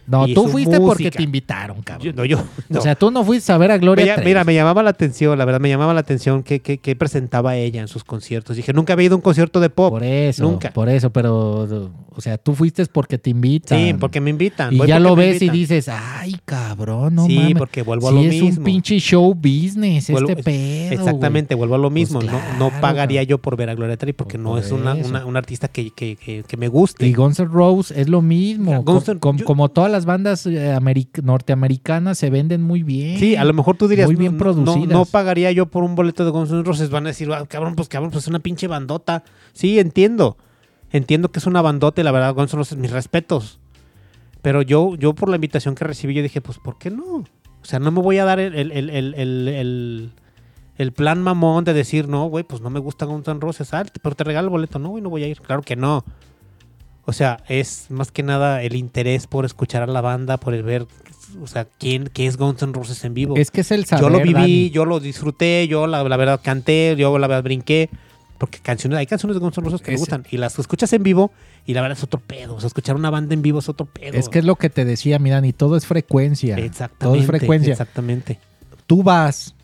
No, 0.09 0.27
tú 0.27 0.47
fuiste 0.47 0.79
porque 0.79 1.11
te 1.11 1.23
invitaron, 1.23 1.81
cabrón. 1.81 2.05
Yo, 2.07 2.13
no, 2.13 2.25
yo. 2.25 2.37
no. 2.69 2.79
O 2.79 2.81
sea, 2.81 2.95
tú 2.95 3.11
no 3.11 3.23
fuiste 3.23 3.51
a 3.51 3.57
ver 3.57 3.71
a 3.71 3.77
Gloria 3.77 4.03
Mira, 4.05 4.15
Trevi. 4.15 4.29
mira, 4.29 4.43
me 4.43 4.53
llamaba 4.53 4.81
la 4.83 4.89
atención, 4.89 5.37
la 5.37 5.45
verdad, 5.45 5.59
me 5.59 5.69
llamaba 5.69 5.93
la 5.93 5.99
atención 5.99 6.43
que, 6.43 6.61
que, 6.61 6.77
que 6.79 6.95
presentaba 6.95 7.55
ella 7.55 7.81
en 7.81 7.87
sus 7.87 8.03
conciertos. 8.03 8.55
Dije, 8.57 8.73
nunca 8.73 8.93
había 8.93 9.05
ido 9.07 9.15
a 9.15 9.17
un 9.17 9.21
concierto 9.21 9.59
de 9.59 9.69
pop. 9.69 9.91
Por 9.91 10.03
eso, 10.03 10.43
nunca. 10.43 10.71
por 10.71 10.89
eso, 10.89 11.11
pero, 11.11 11.91
o 12.15 12.21
sea, 12.21 12.37
tú 12.37 12.55
fuiste 12.55 12.85
porque 12.87 13.17
te 13.17 13.29
invitan. 13.29 13.77
Sí, 13.77 13.93
porque 13.99 14.19
me 14.21 14.29
invitan. 14.29 14.73
Y 14.73 14.77
voy 14.77 14.87
ya 14.87 14.99
lo 14.99 15.15
ves 15.15 15.41
y 15.41 15.49
dices, 15.49 15.89
ay, 15.89 16.35
cabrón, 16.45 17.15
no 17.15 17.25
sí, 17.25 17.35
mames. 17.37 17.55
porque 17.57 17.81
vuelvo 17.83 18.07
a 18.07 18.11
Sí, 18.11 18.15
lo 18.17 18.21
es 18.23 18.41
mismo. 18.41 18.57
un 18.59 18.63
pinche 18.63 18.99
show 18.99 19.33
business 19.35 20.09
Vuelvo- 20.09 20.29
este 20.31 20.43
pedo, 20.43 20.93
Exactamente, 20.93 21.55
vuelvo 21.55 21.75
a 21.75 21.77
lo 21.77 21.89
mismo. 21.89 22.19
Pues 22.19 22.31
no, 22.31 22.39
no 22.57 22.69
claro, 22.69 22.81
pagaría 22.81 23.23
yo 23.23 23.37
por 23.37 23.55
ver 23.57 23.69
a 23.69 23.75
Gloria 23.75 23.97
Trevi 23.97 24.13
porque 24.13 24.37
no 24.37 24.49
por 24.51 24.59
es 24.59 24.71
una, 24.71 24.91
artista 25.37 25.67
que, 25.67 25.91
que, 25.91 26.43
me 26.57 26.67
guste. 26.67 27.07
Y 27.07 27.13
Guns 27.13 27.39
N' 27.39 27.47
Roses 27.49 27.95
es 27.97 28.09
lo 28.09 28.21
mismo. 28.21 28.81
Guns 28.83 29.05
Com- 29.05 29.13
N' 29.13 29.19
com- 29.19 29.37
yo- 29.37 29.45
como 29.45 29.69
todas 29.69 29.91
las 29.91 29.98
bandas 30.05 30.45
eh, 30.45 30.73
americ- 30.75 31.21
norteamericanas 31.23 32.17
se 32.17 32.29
venden 32.29 32.61
muy 32.61 32.83
bien. 32.83 33.19
Sí, 33.19 33.35
a 33.35 33.43
lo 33.45 33.53
mejor 33.53 33.77
tú 33.77 33.87
dirías, 33.87 34.07
Muy 34.07 34.15
bien 34.15 34.33
no, 34.33 34.37
producidas. 34.37 34.87
No, 34.89 35.05
pagaría 35.05 35.51
yo 35.51 35.65
por 35.67 35.83
un 35.83 35.95
boleto 35.95 36.25
de 36.25 36.31
Guns 36.31 36.51
N' 36.51 36.63
Roses. 36.63 36.89
Van 36.89 37.05
a 37.05 37.09
decir, 37.09 37.31
"Ah, 37.31 37.45
cabrón, 37.47 37.75
pues 37.75 37.87
cabrón, 37.89 38.11
pues 38.11 38.23
es 38.23 38.27
una 38.27 38.39
pinche 38.39 38.67
bandota. 38.67 39.23
Sí, 39.53 39.79
entiendo. 39.79 40.37
Entiendo 40.91 41.31
que 41.31 41.39
es 41.39 41.45
una 41.45 41.61
bandota 41.61 42.01
y 42.01 42.03
la 42.03 42.11
verdad, 42.11 42.33
Guns 42.33 42.53
N' 42.53 42.57
Roses, 42.59 42.77
mis 42.77 42.91
respetos. 42.91 43.59
Pero 44.41 44.61
yo, 44.61 44.95
yo 44.95 45.13
por 45.13 45.29
la 45.29 45.35
invitación 45.35 45.75
que 45.75 45.83
recibí, 45.85 46.13
yo 46.13 46.23
dije, 46.23 46.41
pues, 46.41 46.57
¿por 46.59 46.77
qué 46.77 46.89
no? 46.89 47.03
O 47.05 47.25
sea, 47.65 47.79
no 47.79 47.91
me 47.91 48.01
voy 48.01 48.17
a 48.19 48.25
dar 48.25 48.39
el, 48.39 48.55
el, 48.55 48.71
el, 48.71 48.89
el, 48.89 49.13
el- 49.15 49.47
el- 49.49 50.11
el 50.77 50.93
plan 50.93 51.21
mamón 51.21 51.65
de 51.65 51.73
decir, 51.73 52.07
no, 52.07 52.27
güey, 52.27 52.45
pues 52.45 52.61
no 52.61 52.69
me 52.69 52.79
gusta 52.79 53.05
Guns 53.05 53.27
N' 53.27 53.41
Roses, 53.41 53.73
ah, 53.73 53.83
pero 54.01 54.15
te 54.15 54.23
regalo 54.23 54.45
el 54.47 54.51
boleto. 54.51 54.79
No, 54.79 54.89
güey, 54.89 55.03
no 55.03 55.09
voy 55.09 55.23
a 55.23 55.27
ir. 55.27 55.41
Claro 55.41 55.61
que 55.61 55.75
no. 55.75 56.05
O 57.09 57.13
sea, 57.13 57.43
es 57.49 57.87
más 57.89 58.11
que 58.11 58.23
nada 58.23 58.61
el 58.63 58.75
interés 58.75 59.27
por 59.27 59.43
escuchar 59.45 59.81
a 59.83 59.87
la 59.87 59.99
banda, 60.01 60.37
por 60.37 60.53
el 60.53 60.63
ver, 60.63 60.85
o 61.41 61.47
sea, 61.47 61.65
quién, 61.65 62.07
qué 62.13 62.27
es 62.27 62.37
Guns 62.37 62.61
N' 62.61 62.71
Roses 62.73 63.03
en 63.03 63.13
vivo. 63.13 63.35
Es 63.35 63.51
que 63.51 63.61
es 63.61 63.71
el 63.71 63.85
saber, 63.85 64.03
yo 64.03 64.09
lo 64.09 64.19
viví, 64.19 64.33
Dani. 64.33 64.69
yo 64.69 64.85
lo 64.85 64.99
disfruté, 64.99 65.67
yo 65.67 65.87
la, 65.87 66.03
la 66.03 66.17
verdad 66.17 66.39
canté, 66.43 66.95
yo 66.97 67.17
la 67.17 67.27
verdad 67.27 67.43
brinqué. 67.43 67.89
Porque 68.37 68.59
canciones, 68.59 68.97
hay 68.99 69.05
canciones 69.05 69.35
de 69.35 69.39
Guns 69.41 69.57
N' 69.57 69.65
Roses 69.65 69.81
que 69.81 69.91
me 69.91 69.95
Es- 69.95 69.99
gustan 69.99 70.25
y 70.31 70.37
las 70.37 70.57
escuchas 70.57 70.93
en 70.93 71.03
vivo 71.03 71.31
y 71.65 71.73
la 71.73 71.81
verdad 71.81 71.97
es 71.97 72.03
otro 72.05 72.21
pedo. 72.21 72.55
O 72.55 72.59
sea, 72.61 72.67
escuchar 72.67 72.95
una 72.95 73.09
banda 73.09 73.33
en 73.33 73.41
vivo 73.41 73.59
es 73.59 73.67
otro 73.67 73.85
pedo. 73.85 74.13
Es 74.17 74.29
que 74.29 74.39
es 74.39 74.45
lo 74.45 74.55
que 74.55 74.69
te 74.69 74.85
decía, 74.85 75.19
mira, 75.19 75.45
y 75.45 75.51
todo 75.51 75.75
es 75.75 75.85
frecuencia. 75.85 76.57
Exactamente. 76.57 77.03
Todo 77.05 77.15
es 77.15 77.25
frecuencia. 77.25 77.71
Exactamente. 77.73 78.39
Tú 78.87 79.03
vas 79.03 79.55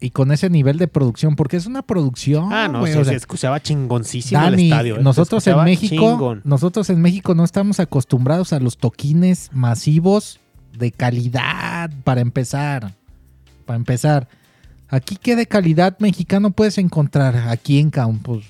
y 0.00 0.10
con 0.10 0.32
ese 0.32 0.50
nivel 0.50 0.78
de 0.78 0.88
producción, 0.88 1.36
porque 1.36 1.56
es 1.56 1.66
una 1.66 1.82
producción. 1.82 2.52
Ah, 2.52 2.68
no, 2.68 2.82
o 2.82 2.86
se 2.86 3.14
escuchaba 3.14 3.60
chingoncísimo 3.60 4.40
Dani, 4.40 4.66
el 4.66 4.72
estadio. 4.72 4.96
¿eh? 4.96 5.02
Nosotros 5.02 5.46
en 5.46 5.64
México, 5.64 6.10
chingón. 6.12 6.42
nosotros 6.44 6.90
en 6.90 7.00
México 7.00 7.34
no 7.34 7.44
estamos 7.44 7.80
acostumbrados 7.80 8.52
a 8.52 8.60
los 8.60 8.78
toquines 8.78 9.50
masivos 9.52 10.40
de 10.76 10.92
calidad 10.92 11.90
para 12.04 12.20
empezar. 12.20 12.94
Para 13.64 13.76
empezar. 13.76 14.28
Aquí 14.88 15.16
qué 15.16 15.36
de 15.36 15.46
calidad 15.46 15.98
mexicano 15.98 16.50
puedes 16.50 16.78
encontrar 16.78 17.48
aquí 17.48 17.78
en 17.78 17.90
Campos. 17.90 18.44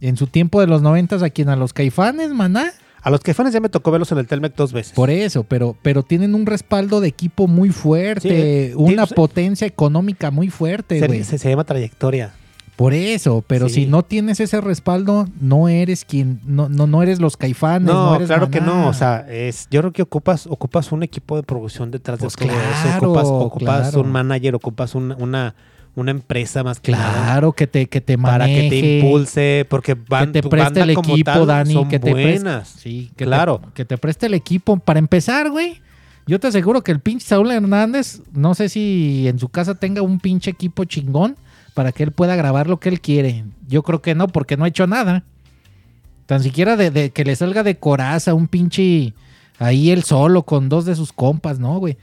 En 0.00 0.16
su 0.16 0.26
tiempo 0.26 0.60
de 0.60 0.66
los 0.66 0.82
noventas, 0.82 1.22
a 1.22 1.30
quien 1.30 1.48
a 1.48 1.56
los 1.56 1.72
caifanes, 1.72 2.30
maná. 2.30 2.72
A 3.02 3.10
los 3.10 3.20
caifanes 3.20 3.52
ya 3.52 3.60
me 3.60 3.68
tocó 3.68 3.90
verlos 3.90 4.12
en 4.12 4.18
el 4.18 4.26
Telmec 4.26 4.54
dos 4.56 4.72
veces. 4.72 4.92
Por 4.92 5.10
eso, 5.10 5.44
pero, 5.44 5.76
pero 5.82 6.02
tienen 6.02 6.34
un 6.34 6.44
respaldo 6.46 7.00
de 7.00 7.08
equipo 7.08 7.46
muy 7.46 7.70
fuerte, 7.70 8.68
Sí, 8.68 8.74
una 8.76 9.06
sí, 9.06 9.14
potencia 9.14 9.66
económica 9.66 10.30
muy 10.30 10.48
fuerte, 10.50 10.98
se, 11.00 11.06
güey. 11.06 11.24
se- 11.24 11.38
se 11.38 11.48
llama 11.48 11.64
trayectoria. 11.64 12.32
Por 12.76 12.94
eso, 12.94 13.44
pero 13.46 13.68
si 13.68 13.84
no 13.86 14.02
tienes 14.02 14.40
ese 14.40 14.58
respaldo, 14.62 15.28
no 15.38 15.68
eres 15.68 16.06
quien, 16.06 16.40
no, 16.46 16.70
no, 16.70 16.86
no 16.86 17.02
eres 17.02 17.20
los 17.20 17.36
caifanes, 17.36 17.86
no, 17.86 18.06
No, 18.06 18.14
eres 18.16 18.26
claro 18.28 18.50
que 18.50 18.62
no. 18.62 18.88
O 18.88 18.94
sea, 18.94 19.26
es, 19.28 19.68
yo 19.70 19.80
creo 19.80 19.92
que 19.92 20.00
ocupas, 20.00 20.46
ocupas 20.46 20.90
un 20.90 21.02
equipo 21.02 21.36
de 21.36 21.42
producción 21.42 21.90
detrás 21.90 22.18
Pues 22.20 22.34
de 22.36 22.46
todo 22.46 22.54
eso. 22.56 22.82
claro, 22.82 23.10
Ocupas, 23.12 23.26
ocupas 23.28 23.80
claro. 23.90 24.00
un 24.00 24.10
manager, 24.12 24.54
ocupas 24.54 24.94
un- 24.94 25.12
una, 25.18 25.54
una 25.96 26.12
empresa 26.12 26.62
más 26.62 26.80
que 26.80 26.92
nada. 26.92 27.12
claro 27.24 27.52
que 27.52 27.66
te, 27.66 27.86
que 27.88 28.00
te 28.00 28.16
Para 28.16 28.46
que 28.46 28.52
te 28.54 28.62
maneje, 28.64 28.98
impulse, 29.00 29.66
porque 29.68 29.94
van, 29.94 30.32
que 30.32 30.40
te 30.42 30.48
preste 30.48 30.80
el 30.80 30.90
equipo, 30.90 31.24
tal 31.32 31.46
Dani, 31.46 31.72
son 31.74 31.88
que 31.88 31.98
te 31.98 32.12
preste, 32.12 32.42
buenas. 32.44 32.68
sí, 32.68 33.10
que 33.16 33.24
Claro. 33.24 33.60
te, 33.60 33.72
que 33.74 33.84
te 33.84 33.98
preste 33.98 34.26
el 34.26 34.34
equipo. 34.34 34.76
Para 34.78 34.98
empezar, 34.98 35.50
güey, 35.50 35.80
yo 36.26 36.38
te 36.38 36.46
aseguro 36.46 36.82
que 36.82 36.92
el 36.92 37.00
pinche 37.00 37.26
Saúl 37.26 37.50
Hernández, 37.50 38.22
no 38.32 38.54
sé 38.54 38.68
si 38.68 39.26
en 39.28 39.38
su 39.38 39.48
casa 39.48 39.74
tenga 39.74 40.00
un 40.02 40.20
pinche 40.20 40.50
equipo 40.50 40.84
chingón 40.84 41.36
para 41.74 41.92
que 41.92 42.02
él 42.04 42.12
pueda 42.12 42.36
grabar 42.36 42.68
lo 42.68 42.78
que 42.78 42.88
él 42.88 43.00
quiere. 43.00 43.44
Yo 43.68 43.82
creo 43.82 44.00
que 44.00 44.14
no, 44.14 44.28
porque 44.28 44.56
no 44.56 44.64
ha 44.64 44.68
hecho 44.68 44.86
nada. 44.86 45.24
Tan 46.26 46.42
siquiera 46.42 46.76
de, 46.76 46.90
de 46.90 47.10
que 47.10 47.24
le 47.24 47.34
salga 47.34 47.62
de 47.64 47.78
coraza 47.78 48.34
un 48.34 48.46
pinche 48.46 49.12
ahí 49.58 49.90
él 49.90 50.04
solo 50.04 50.44
con 50.44 50.68
dos 50.68 50.84
de 50.84 50.94
sus 50.94 51.12
compas, 51.12 51.58
¿no, 51.58 51.78
güey? 51.78 51.96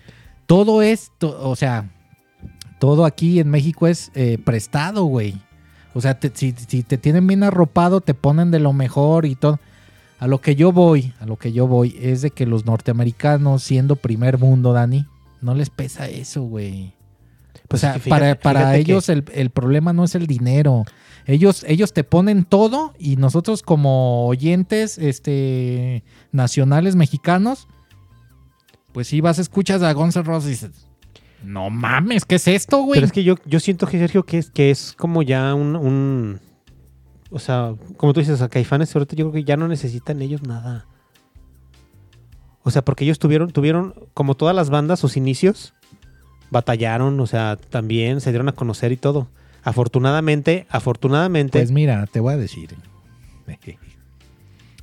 Todo 0.46 0.82
esto, 0.82 1.38
o 1.42 1.56
sea, 1.56 1.90
todo 2.80 3.06
aquí 3.06 3.40
en 3.40 3.50
México 3.50 3.88
es 3.88 4.12
eh, 4.16 4.38
prestado, 4.44 5.04
güey. 5.06 5.36
O 5.94 6.02
sea, 6.02 6.20
te- 6.20 6.32
si, 6.34 6.54
si 6.68 6.84
te 6.84 6.98
tienen 6.98 7.26
bien 7.28 7.44
arropado, 7.44 8.02
te 8.02 8.14
ponen 8.14 8.52
de 8.52 8.60
lo 8.60 8.74
mejor 8.74 9.26
y 9.26 9.36
todo. 9.36 9.60
A 10.20 10.28
lo 10.28 10.42
que 10.42 10.56
yo 10.56 10.72
voy, 10.72 11.14
a 11.20 11.26
lo 11.26 11.38
que 11.38 11.52
yo 11.52 11.68
voy, 11.68 11.96
es 12.02 12.22
de 12.22 12.32
que 12.32 12.46
los 12.46 12.66
norteamericanos, 12.66 13.64
siendo 13.64 13.96
primer 13.96 14.38
mundo, 14.40 14.74
Dani, 14.74 15.06
no 15.42 15.54
les 15.54 15.70
pesa 15.70 16.08
eso, 16.08 16.42
güey. 16.44 16.94
Pues 17.68 17.82
o 17.82 17.82
sea, 17.82 17.90
es 17.92 17.96
que 17.98 18.02
fíjate- 18.10 18.10
para, 18.10 18.40
para 18.40 18.60
fíjate 18.62 18.84
que- 18.86 18.92
ellos 18.92 19.10
el, 19.10 19.26
el 19.34 19.50
problema 19.52 19.94
no 19.94 20.04
es 20.04 20.16
el 20.16 20.26
dinero. 20.28 20.86
Ellos, 21.26 21.66
ellos 21.68 21.92
te 21.94 22.04
ponen 22.06 22.46
todo 22.46 22.94
y 22.98 23.18
nosotros 23.18 23.62
como 23.62 24.26
oyentes 24.28 24.98
este, 24.98 26.04
nacionales 26.32 26.96
mexicanos, 26.96 27.68
pues 28.94 29.08
sí 29.08 29.20
vas, 29.22 29.38
escuchas 29.38 29.82
a 29.84 29.92
Guns 29.94 30.16
N' 30.16 30.24
Roses 30.24 30.48
y 30.48 30.52
dices, 30.52 30.87
no 31.44 31.70
mames, 31.70 32.26
¿qué 32.26 32.36
es 32.36 32.48
esto, 32.48 32.80
güey? 32.82 32.98
Pero 32.98 33.06
es 33.06 33.12
que 33.12 33.24
yo, 33.24 33.36
yo 33.46 33.60
siento 33.60 33.88
que 33.88 33.98
Sergio 34.00 34.24
que 34.26 34.38
es, 34.40 34.50
que 34.50 34.72
es 34.72 34.94
como 34.98 35.22
ya 35.24 35.54
un, 35.54 35.76
un- 35.76 36.40
o 37.30 37.40
sea, 37.40 37.74
como 37.98 38.14
tú 38.14 38.20
dices, 38.22 38.42
a 38.42 38.50
Caifanes 38.50 38.96
ahorita 38.96 39.16
yo 39.16 39.26
creo 39.30 39.44
que 39.44 39.48
ya 39.48 39.58
no 39.58 39.68
necesitan 39.68 40.22
ellos 40.22 40.44
nada. 40.44 40.86
O 42.64 42.72
sea, 42.72 42.84
porque 42.84 43.06
ellos 43.06 43.20
tuvieron, 43.20 43.52
tuvieron, 43.52 43.94
como 44.14 44.36
todas 44.36 44.56
las 44.56 44.70
bandas, 44.70 45.00
sus 45.00 45.16
inicios, 45.18 45.74
batallaron, 46.52 47.20
o 47.20 47.28
sea, 47.28 47.58
también 47.70 48.20
se 48.22 48.32
dieron 48.32 48.50
a 48.50 48.54
conocer 48.54 48.92
y 48.92 48.98
todo. 48.98 49.28
Afortunadamente, 49.64 50.66
afortunadamente, 50.70 51.60
Pues 51.60 51.72
mira, 51.72 52.06
te 52.08 52.20
voy 52.20 52.34
a 52.34 52.38
decir. 52.38 52.76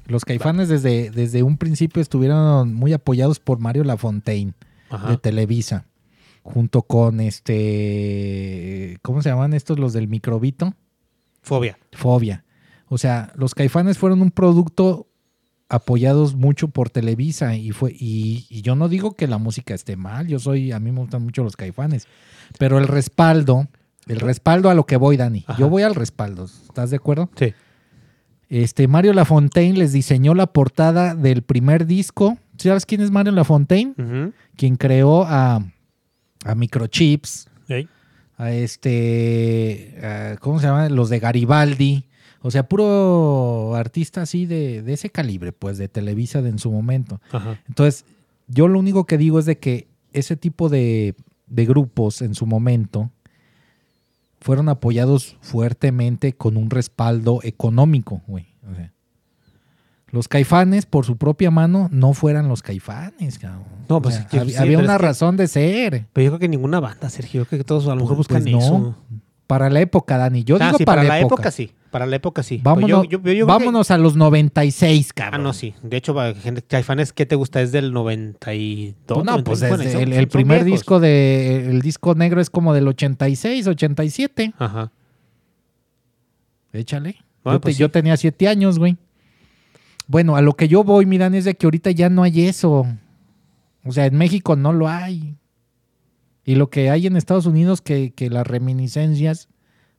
Los 0.06 0.24
caifanes 0.24 0.68
desde, 0.68 1.10
desde 1.10 1.42
un 1.42 1.56
principio 1.56 2.02
estuvieron 2.02 2.74
muy 2.74 2.92
apoyados 2.92 3.40
por 3.40 3.58
Mario 3.58 3.84
Lafontaine 3.84 4.52
ajá, 4.90 5.10
de 5.10 5.16
Televisa, 5.16 5.86
junto 6.44 6.82
con 6.82 7.20
este, 7.20 8.98
¿cómo 9.02 9.22
se 9.22 9.30
llaman 9.30 9.54
estos 9.54 9.78
los 9.78 9.92
del 9.92 10.08
microbito? 10.08 10.74
fobia. 11.42 11.78
Fobia. 11.92 12.44
O 12.88 12.96
sea, 12.96 13.32
los 13.34 13.54
caifanes 13.54 13.98
fueron 13.98 14.22
un 14.22 14.30
producto 14.30 15.08
apoyados 15.68 16.34
mucho 16.34 16.68
por 16.68 16.90
Televisa 16.90 17.56
y 17.56 17.70
fue 17.72 17.92
y, 17.92 18.46
y 18.48 18.62
yo 18.62 18.76
no 18.76 18.88
digo 18.88 19.12
que 19.12 19.26
la 19.26 19.38
música 19.38 19.74
esté 19.74 19.96
mal, 19.96 20.26
yo 20.26 20.38
soy 20.38 20.72
a 20.72 20.78
mí 20.78 20.92
me 20.92 21.00
gustan 21.00 21.22
mucho 21.22 21.42
los 21.42 21.56
caifanes, 21.56 22.06
pero 22.58 22.78
el 22.78 22.86
respaldo, 22.86 23.66
el 24.06 24.20
respaldo 24.20 24.70
a 24.70 24.74
lo 24.74 24.84
que 24.84 24.96
voy, 24.96 25.16
Dani. 25.16 25.44
Ajá. 25.46 25.58
Yo 25.58 25.68
voy 25.68 25.82
al 25.82 25.94
respaldo, 25.94 26.44
¿estás 26.44 26.90
de 26.90 26.96
acuerdo? 26.96 27.30
Sí. 27.36 27.54
Este 28.50 28.86
Mario 28.86 29.14
Lafontaine 29.14 29.78
les 29.78 29.92
diseñó 29.92 30.34
la 30.34 30.46
portada 30.46 31.14
del 31.14 31.42
primer 31.42 31.86
disco. 31.86 32.36
¿Sabes 32.58 32.86
quién 32.86 33.00
es 33.00 33.10
Mario 33.10 33.32
Lafontaine? 33.32 33.94
Quien 34.56 34.76
creó 34.76 35.24
a, 35.26 35.64
a 36.44 36.54
Microchips, 36.54 37.48
a 38.36 38.52
este, 38.52 39.96
a- 40.02 40.36
¿cómo 40.40 40.60
se 40.60 40.66
llama? 40.66 40.88
Los 40.88 41.08
de 41.08 41.18
Garibaldi. 41.18 42.04
O 42.42 42.50
sea, 42.50 42.68
puro 42.68 43.74
artista 43.74 44.22
así 44.22 44.44
de, 44.44 44.82
de 44.82 44.92
ese 44.92 45.08
calibre, 45.10 45.52
pues, 45.52 45.78
de 45.78 45.88
Televisa 45.88 46.42
de 46.42 46.50
en 46.50 46.58
su 46.58 46.70
momento. 46.70 47.20
Ajá. 47.32 47.58
Entonces, 47.68 48.04
yo 48.48 48.68
lo 48.68 48.78
único 48.78 49.06
que 49.06 49.16
digo 49.16 49.38
es 49.38 49.46
de 49.46 49.56
que 49.58 49.88
ese 50.12 50.36
tipo 50.36 50.68
de, 50.68 51.14
de 51.46 51.64
grupos 51.64 52.20
en 52.20 52.34
su 52.34 52.44
momento 52.46 53.10
fueron 54.40 54.68
apoyados 54.68 55.36
fuertemente 55.40 56.34
con 56.34 56.56
un 56.58 56.68
respaldo 56.68 57.40
económico, 57.42 58.20
güey. 58.26 58.46
O 58.70 58.74
sea, 58.74 58.92
los 60.14 60.28
caifanes, 60.28 60.86
por 60.86 61.04
su 61.04 61.16
propia 61.18 61.50
mano, 61.50 61.88
no 61.92 62.14
fueran 62.14 62.48
los 62.48 62.62
caifanes, 62.62 63.38
cabrón. 63.38 63.64
No, 63.88 63.96
O 63.96 64.02
pues, 64.02 64.14
sea, 64.14 64.28
sí, 64.30 64.36
hab- 64.38 64.46
sí, 64.48 64.56
había 64.56 64.78
una 64.78 64.96
que- 64.96 65.02
razón 65.02 65.36
de 65.36 65.46
ser. 65.48 66.06
Pero 66.12 66.24
yo 66.24 66.30
creo 66.30 66.38
que 66.38 66.48
ninguna 66.48 66.80
banda, 66.80 67.10
Sergio, 67.10 67.44
creo 67.44 67.58
que 67.58 67.64
todos 67.64 67.84
a 67.86 67.90
lo 67.90 67.96
mejor 67.96 68.16
Pues- 68.16 68.28
buscan 68.28 68.42
pues 68.42 68.52
no. 68.54 68.58
eso. 68.60 68.96
Para 69.46 69.68
la 69.68 69.80
época, 69.80 70.16
Dani. 70.16 70.42
Yo 70.42 70.56
Ah, 70.58 70.66
digo 70.66 70.78
sí, 70.78 70.84
para, 70.86 71.02
para 71.02 71.08
la 71.08 71.20
época. 71.20 71.50
sí. 71.50 71.70
Para 71.90 72.06
la 72.06 72.16
época 72.16 72.42
sí. 72.42 72.60
Vámonos, 72.62 72.88
Yo- 72.88 73.04
yo- 73.04 73.10
yo 73.10 73.22
creo 73.22 73.46
que- 73.46 73.52
vámonos 73.52 73.90
a 73.90 73.98
los 73.98 74.16
96, 74.16 75.08
Ah, 75.10 75.14
cabrón. 75.14 75.42
no, 75.42 75.52
sí. 75.52 75.74
De 75.82 75.96
hecho, 75.98 76.14
gente, 76.42 76.62
Caifanes, 76.62 77.12
¿qué 77.12 77.26
te 77.26 77.36
gusta? 77.36 77.60
Es 77.60 77.70
del 77.70 77.92
92. 77.92 79.22
Pues 79.22 79.26
no, 79.26 79.44
pues 79.44 79.60
95, 79.60 79.76
desde 79.76 79.92
son- 79.92 80.12
el, 80.14 80.28
primer 80.28 80.64
viejos. 80.64 80.80
disco 80.80 80.98
de 80.98 81.66
el 81.70 81.82
disco 81.82 82.14
negro 82.14 82.40
es 82.40 82.48
como 82.50 82.72
del 82.72 82.88
86, 82.88 83.66
87. 83.66 84.54
Ajá. 84.58 84.90
Échale. 86.72 87.16
Bueno, 87.44 87.56
yo, 87.56 87.60
te- 87.60 87.62
pues 87.64 87.76
sí. 87.76 87.80
yo 87.80 87.90
tenía 87.90 88.16
siete 88.16 88.48
años, 88.48 88.78
güey. 88.78 88.96
Bueno, 90.06 90.36
a 90.36 90.42
lo 90.42 90.54
que 90.54 90.68
yo 90.68 90.84
voy, 90.84 91.06
miran, 91.06 91.34
es 91.34 91.44
de 91.44 91.54
que 91.54 91.66
ahorita 91.66 91.90
ya 91.90 92.08
no 92.08 92.22
hay 92.22 92.46
eso. 92.46 92.86
O 93.84 93.92
sea, 93.92 94.06
en 94.06 94.16
México 94.16 94.56
no 94.56 94.72
lo 94.72 94.88
hay. 94.88 95.36
Y 96.44 96.56
lo 96.56 96.68
que 96.68 96.90
hay 96.90 97.06
en 97.06 97.16
Estados 97.16 97.46
Unidos, 97.46 97.80
que, 97.80 98.12
que 98.12 98.28
las 98.28 98.46
reminiscencias, 98.46 99.48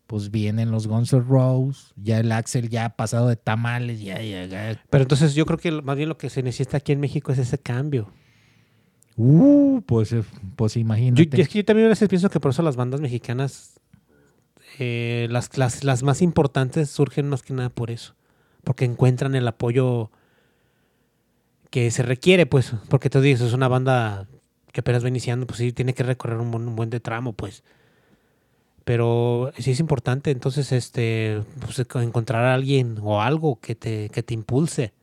pues 0.08 0.30
vienen 0.30 0.70
los 0.72 0.88
Guns 0.88 1.12
N' 1.14 1.24
Roses, 1.28 1.94
ya 1.96 2.20
el 2.20 2.32
Axel 2.32 2.70
ya 2.70 2.86
ha 2.86 2.90
pasado 2.96 3.28
de 3.28 3.36
tamales, 3.36 4.02
ya, 4.02 4.22
ya, 4.22 4.46
ya. 4.46 4.80
Pero 4.90 5.02
entonces 5.02 5.34
yo 5.34 5.46
creo 5.46 5.58
que 5.58 5.72
más 5.82 5.98
bien 5.98 6.10
lo 6.10 6.18
que 6.18 6.30
se 6.30 6.44
necesita 6.44 6.78
aquí 6.78 6.92
en 6.92 7.00
México 7.00 7.32
es 7.32 7.40
ese 7.40 7.58
cambio. 7.58 8.12
Uh, 9.18 9.82
pues, 9.86 10.12
eh, 10.12 10.24
pues 10.56 10.74
Yo, 10.76 10.82
imagínate. 10.82 11.38
y 11.38 11.42
es 11.42 11.50
que 11.50 11.60
yo 11.60 11.66
también 11.66 11.88
a 11.88 11.90
veces 11.90 12.10
pienso 12.10 12.30
que 12.30 12.40
por 12.40 12.52
eso 12.52 12.62
las 12.62 12.76
bandas 12.76 13.02
mexicanas, 13.02 13.80
eh, 14.78 15.28
las, 15.32 15.58
las, 15.58 15.84
las 15.84 16.04
más 16.04 16.22
importantes 16.22 16.90
surgen 16.90 17.30
más 17.30 17.42
que 17.42 17.54
nada 17.54 17.70
por 17.70 17.90
eso. 17.90 18.14
Porque 18.66 18.84
encuentran 18.84 19.36
el 19.36 19.48
apoyo 19.48 20.12
que 21.70 21.90
se 21.92 22.04
requiere, 22.04 22.46
pues. 22.46 22.74
Porque 22.90 23.10
tú 23.10 23.22
dices, 23.22 23.48
es 23.48 23.54
una 23.54 23.68
banda 23.70 24.28
que 24.74 24.82
apenas 24.82 25.04
va 25.04 25.08
iniciando, 25.08 25.48
pues 25.48 25.60
sí, 25.60 25.72
tiene 25.72 25.94
que 25.94 26.04
recorrer 26.04 26.38
un, 26.40 26.52
buen- 26.52 26.68
un 26.68 26.76
buen 26.76 26.90
de 26.90 27.00
tramo, 27.00 27.32
pues. 27.34 27.64
Pero 28.84 29.52
sí 29.58 29.72
es 29.72 29.80
importante, 29.80 30.30
entonces, 30.32 30.72
este, 30.72 31.42
pues, 31.60 31.80
encontrar 32.04 32.46
a 32.46 32.54
alguien 32.54 32.98
o 33.02 33.22
algo 33.22 33.60
que 33.60 33.74
te, 33.74 34.10
que 34.10 34.22
te 34.22 34.34
impulse. 34.36 34.94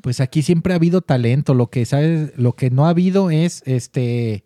Pues 0.00 0.20
aquí 0.20 0.42
siempre 0.42 0.72
ha 0.72 0.76
habido 0.76 1.00
talento. 1.00 1.54
Lo 1.54 1.68
que 1.68 1.84
sabes, 1.84 2.36
lo 2.36 2.54
que 2.54 2.70
no 2.70 2.86
ha 2.86 2.90
habido 2.90 3.30
es 3.30 3.62
este 3.66 4.44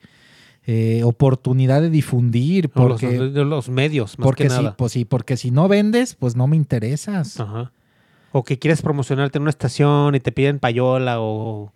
eh, 0.67 1.03
oportunidad 1.05 1.81
de 1.81 1.89
difundir. 1.91 2.71
Los, 2.75 3.01
Porque, 3.01 3.17
los- 3.19 3.47
los 3.47 3.69
medios, 3.71 4.19
más 4.19 4.25
porque 4.27 4.45
que 4.45 4.51
si, 4.51 4.57
nada. 4.57 4.77
pues 4.77 4.93
sí, 4.93 5.05
porque 5.07 5.37
si 5.37 5.51
no 5.51 5.67
vendes, 5.69 6.15
pues 6.15 6.37
no 6.37 6.47
me 6.47 6.57
interesas. 6.57 7.41
Ajá. 7.41 7.73
O 8.33 8.45
que 8.45 8.59
quieres 8.59 8.83
promocionarte 8.83 9.39
en 9.39 9.43
una 9.43 9.51
estación 9.51 10.15
y 10.15 10.21
te 10.21 10.33
piden 10.33 10.59
payola 10.59 11.21
o, 11.21 11.73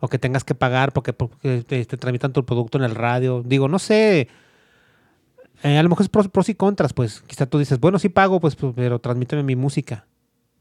o 0.00 0.08
que 0.08 0.18
tengas 0.18 0.44
que 0.44 0.54
pagar 0.54 0.92
porque, 0.92 1.12
porque 1.12 1.64
te, 1.66 1.84
te 1.84 1.96
tramitan 1.96 2.32
tu 2.32 2.44
producto 2.44 2.78
en 2.78 2.84
el 2.84 2.94
radio. 2.94 3.42
Digo, 3.44 3.68
no 3.68 3.78
sé. 3.78 4.28
Eh, 5.64 5.76
a 5.76 5.82
lo 5.82 5.88
mejor 5.88 6.04
es 6.04 6.08
pros, 6.08 6.28
pros 6.28 6.48
y 6.48 6.54
contras, 6.54 6.92
pues. 6.92 7.20
Quizá 7.26 7.46
tú 7.46 7.58
dices, 7.58 7.80
bueno, 7.80 7.98
sí 7.98 8.08
pago, 8.08 8.38
pues, 8.38 8.54
pues, 8.54 8.72
pero 8.76 9.00
transmíteme 9.00 9.42
mi 9.42 9.56
música. 9.56 10.06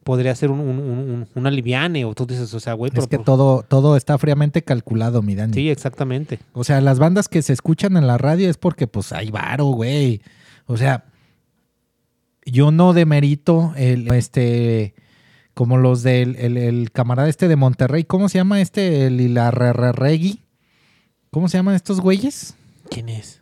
Podría 0.03 0.33
ser 0.35 0.49
un, 0.49 0.59
un, 0.61 0.79
un, 0.79 0.97
un- 0.99 1.27
un 1.35 1.47
aliviane. 1.47 2.03
O 2.05 2.15
tú 2.15 2.25
dices, 2.25 2.51
o 2.55 2.59
sea, 2.59 2.73
güey, 2.73 2.89
pero. 2.89 3.03
Es 3.03 3.07
que 3.07 3.17
por- 3.17 3.25
todo, 3.25 3.63
todo 3.67 3.95
está 3.95 4.17
fríamente 4.17 4.63
calculado, 4.63 5.21
mi 5.21 5.35
Dani. 5.35 5.53
Sí, 5.53 5.69
exactamente. 5.69 6.39
O 6.53 6.63
sea, 6.63 6.81
las 6.81 6.97
bandas 6.97 7.27
que 7.29 7.43
se 7.43 7.53
escuchan 7.53 7.95
en 7.97 8.07
la 8.07 8.17
radio 8.17 8.49
es 8.49 8.57
porque 8.57 8.87
pues 8.87 9.11
hay 9.13 9.29
varo, 9.29 9.65
güey. 9.65 10.21
O 10.65 10.77
sea, 10.77 11.05
yo 12.45 12.71
no 12.71 12.93
demerito 12.93 13.73
el 13.75 14.11
este 14.13 14.95
como 15.57 15.77
los 15.79 16.03
del 16.03 16.35
el, 16.35 16.55
el 16.55 16.91
camarada 16.91 17.27
este 17.27 17.47
de 17.47 17.55
Monterrey, 17.55 18.03
¿cómo 18.03 18.29
se 18.29 18.37
llama 18.37 18.61
este 18.61 19.07
el 19.07 19.19
Ilarregui? 19.19 20.43
¿Cómo 21.31 21.49
se 21.49 21.57
llaman 21.57 21.73
estos 21.73 21.99
güeyes? 21.99 22.55
¿Quién 22.91 23.09
es? 23.09 23.41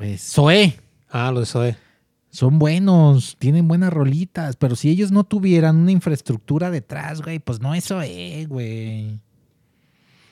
Eh, 0.00 0.16
Zoé. 0.16 0.80
Ah, 1.10 1.30
lo 1.30 1.40
de 1.40 1.46
Zoe. 1.46 1.76
Son 2.30 2.58
buenos, 2.58 3.36
tienen 3.38 3.68
buenas 3.68 3.92
rolitas, 3.92 4.56
pero 4.56 4.74
si 4.74 4.88
ellos 4.88 5.12
no 5.12 5.24
tuvieran 5.24 5.76
una 5.76 5.92
infraestructura 5.92 6.70
detrás, 6.70 7.20
güey, 7.20 7.38
pues 7.38 7.60
no 7.60 7.74
es 7.74 7.84
Zoé, 7.84 8.46
güey. 8.48 9.20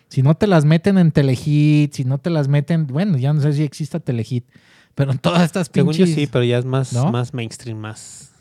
Si 0.08 0.22
no 0.22 0.38
te 0.38 0.46
las 0.46 0.64
meten 0.64 0.96
en 0.96 1.12
Telehit, 1.12 1.92
si 1.92 2.04
no 2.06 2.16
te 2.16 2.30
las 2.30 2.48
meten, 2.48 2.86
bueno, 2.86 3.18
ya 3.18 3.34
no 3.34 3.42
sé 3.42 3.52
si 3.52 3.62
exista 3.62 4.00
Telehit, 4.00 4.46
pero 4.94 5.12
en 5.12 5.18
todas 5.18 5.42
estas 5.42 5.68
Según 5.70 5.92
yo 5.92 6.06
pinches, 6.06 6.14
sí, 6.14 6.26
pero 6.26 6.44
ya 6.44 6.56
es 6.56 6.64
más, 6.64 6.94
¿No? 6.94 7.12
más 7.12 7.34
mainstream, 7.34 7.76
más, 7.76 8.32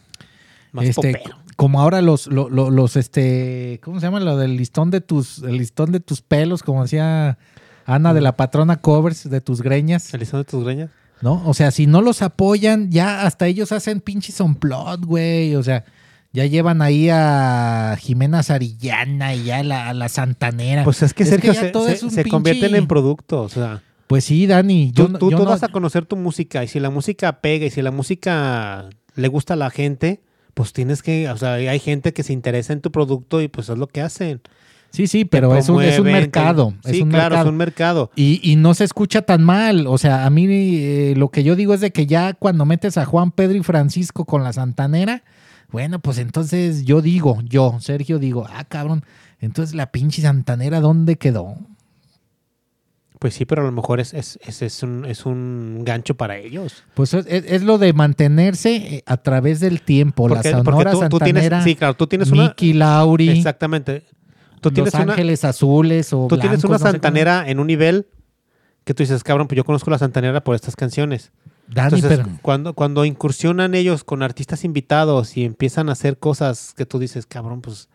más 0.72 0.86
este, 0.86 1.12
popero. 1.12 1.49
Como 1.60 1.82
ahora 1.82 2.02
los, 2.02 2.28
lo- 2.28 2.50
lo- 2.50 2.70
los, 2.70 2.96
este, 2.96 3.82
¿cómo 3.84 4.00
se 4.00 4.06
llama? 4.06 4.22
Lo 4.22 4.38
del 4.38 4.56
listón 4.56 4.92
de 4.92 5.02
tus, 5.02 5.40
el 5.40 5.58
listón 5.58 5.92
de 5.92 6.00
tus 6.00 6.22
pelos, 6.22 6.64
como 6.64 6.84
decía 6.84 7.38
Ana 7.86 8.14
de 8.14 8.22
la 8.22 8.38
patrona 8.38 8.78
covers 8.78 9.30
de 9.30 9.42
tus 9.42 9.62
greñas. 9.62 10.14
¿El 10.14 10.22
listón 10.22 10.40
de 10.40 10.46
tus 10.46 10.64
greñas? 10.64 10.90
¿no? 11.22 11.44
O 11.46 11.54
sea, 11.54 11.72
si 11.72 11.86
no 11.86 12.02
los 12.02 12.22
apoyan, 12.22 12.92
ya 12.92 13.24
hasta 13.26 13.46
ellos 13.48 13.74
hacen 13.74 14.00
pinches 14.00 14.40
on 14.40 14.56
plot, 14.56 15.04
güey. 15.04 15.54
O 15.58 15.64
sea, 15.64 15.84
ya 16.32 16.46
llevan 16.46 16.82
ahí 16.82 17.10
a 17.12 17.98
Jimena 18.00 18.42
Sarillana 18.42 19.36
y 19.36 19.44
ya 19.44 19.58
a 19.58 19.64
la, 19.64 19.90
a 19.90 19.94
la 19.94 20.08
Santanera. 20.08 20.86
Pues 20.86 21.02
es 21.04 21.14
que 21.14 21.24
Es 21.24 21.30
Sergio 21.30 21.52
que 21.52 21.58
se, 21.60 21.98
se- 21.98 22.24
pinche- 22.24 22.30
convierten 22.30 22.74
en 22.74 22.88
productos. 22.88 23.52
O 23.52 23.60
sea, 23.60 23.84
Pues 24.08 24.24
sí, 24.24 24.48
Dani. 24.48 24.94
Yo, 24.94 25.08
tú, 25.08 25.12
no- 25.12 25.20
tú, 25.20 25.32
yo 25.32 25.38
tú 25.40 25.44
no- 25.44 25.50
vas 25.50 25.64
a 25.64 25.68
conocer 25.68 26.06
tu 26.06 26.16
música 26.16 26.64
y 26.64 26.70
si 26.70 26.80
la 26.80 26.90
música 26.90 27.42
pega 27.42 27.66
y 27.66 27.70
si 27.70 27.82
la 27.82 27.92
música 27.92 28.88
le 29.16 29.28
gusta 29.28 29.56
a 29.56 29.58
la 29.58 29.70
gente, 29.72 30.22
pues 30.60 30.74
tienes 30.74 31.02
que, 31.02 31.30
o 31.30 31.38
sea, 31.38 31.54
hay 31.54 31.80
gente 31.80 32.12
que 32.12 32.22
se 32.22 32.34
interesa 32.34 32.74
en 32.74 32.82
tu 32.82 32.92
producto 32.92 33.42
y 33.42 33.48
pues 33.48 33.70
es 33.70 33.78
lo 33.78 33.88
que 33.88 34.02
hacen. 34.02 34.42
Sí, 34.90 35.08
sí, 35.08 35.24
pero 35.24 35.56
es 35.56 35.70
un, 35.70 35.82
es 35.82 35.98
un 35.98 36.08
mercado. 36.08 36.74
Sí, 36.84 36.98
es 36.98 37.02
un 37.02 37.12
claro, 37.12 37.30
mercado. 37.30 37.46
es 37.46 37.50
un 37.50 37.56
mercado. 37.56 38.12
Y, 38.18 38.42
y 38.44 38.58
no 38.58 38.74
se 38.74 38.84
escucha 38.84 39.22
tan 39.22 39.42
mal. 39.42 39.88
O 39.88 39.98
sea, 39.98 40.26
a 40.26 40.30
mí 40.30 40.48
eh, 40.50 41.14
lo 41.16 41.30
que 41.30 41.46
yo 41.46 41.56
digo 41.56 41.74
es 41.74 41.80
de 41.80 41.92
que 41.92 42.08
ya 42.08 42.34
cuando 42.34 42.66
metes 42.66 42.98
a 42.98 43.06
Juan, 43.06 43.32
Pedro 43.32 43.58
y 43.58 43.64
Francisco 43.64 44.26
con 44.26 44.44
la 44.44 44.52
Santanera, 44.52 45.24
bueno, 45.72 46.00
pues 46.00 46.18
entonces 46.18 46.84
yo 46.84 47.02
digo, 47.02 47.40
yo, 47.46 47.78
Sergio, 47.80 48.20
digo, 48.20 48.46
ah, 48.50 48.66
cabrón, 48.66 49.06
entonces 49.40 49.76
la 49.76 49.94
pinche 49.94 50.22
Santanera, 50.22 50.82
¿dónde 50.82 51.16
quedó? 51.16 51.56
Pues 53.20 53.34
sí, 53.34 53.44
pero 53.46 53.64
a 53.64 53.66
lo 53.66 53.72
mejor 53.74 54.00
es, 54.00 54.14
es, 54.14 54.40
es, 54.48 54.62
es 54.62 54.82
un, 54.82 55.04
es 55.06 55.26
un 55.26 55.82
gancho 55.84 56.16
para 56.16 56.38
ellos. 56.38 56.84
Pues 56.94 57.14
es, 57.14 57.26
es- 57.28 57.44
es 57.52 57.64
lo 57.64 57.78
de 57.78 57.92
mantenerse 57.92 58.76
eh, 58.78 59.04
a 59.06 59.18
través 59.18 59.60
del 59.60 59.82
tiempo. 59.82 60.28
Porque, 60.30 60.52
la 60.52 60.64
porque 60.64 60.84
Sonora 60.84 60.92
tú, 60.92 61.00
tú 61.18 61.20
tienes, 61.20 61.44
Santanera, 61.44 61.64
sí, 61.64 61.76
claro, 61.76 61.94
tú 61.96 62.08
tienes 62.08 62.32
una... 62.32 62.44
Mickey 62.44 62.72
Lauri, 62.74 63.30
Exactamente. 63.30 64.04
Tú 64.62 64.72
tienes 64.72 64.94
Los 64.94 65.02
una, 65.04 65.14
Ángeles 65.14 65.44
Azules 65.46 66.12
o 66.14 66.28
tú 66.28 66.38
tienes 66.38 66.64
una 66.64 66.74
no 66.78 66.80
santanera 66.80 67.50
en 67.50 67.60
un 67.60 67.68
nivel 67.68 68.08
que 68.86 68.94
tú 68.94 69.04
dices, 69.04 69.24
cabrón, 69.24 69.48
pues 69.48 69.58
yo 69.58 69.64
conozco 69.66 69.90
la 69.92 69.98
santanera 69.98 70.42
por 70.44 70.56
estas 70.56 70.76
canciones. 70.78 71.32
Dani, 71.68 71.96
Entonces, 71.96 72.20
pero- 72.26 72.40
cuando, 72.42 72.74
cuando 72.74 73.04
incursionan 73.06 73.76
ellos 73.76 74.04
con 74.04 74.24
artistas 74.24 74.64
invitados 74.64 75.36
y 75.38 75.44
empiezan 75.46 75.90
a 75.90 75.92
hacer 75.92 76.18
cosas 76.18 76.74
que 76.76 76.86
tú 76.86 77.00
dices, 77.00 77.26
cabrón, 77.26 77.62
pues 77.62 77.90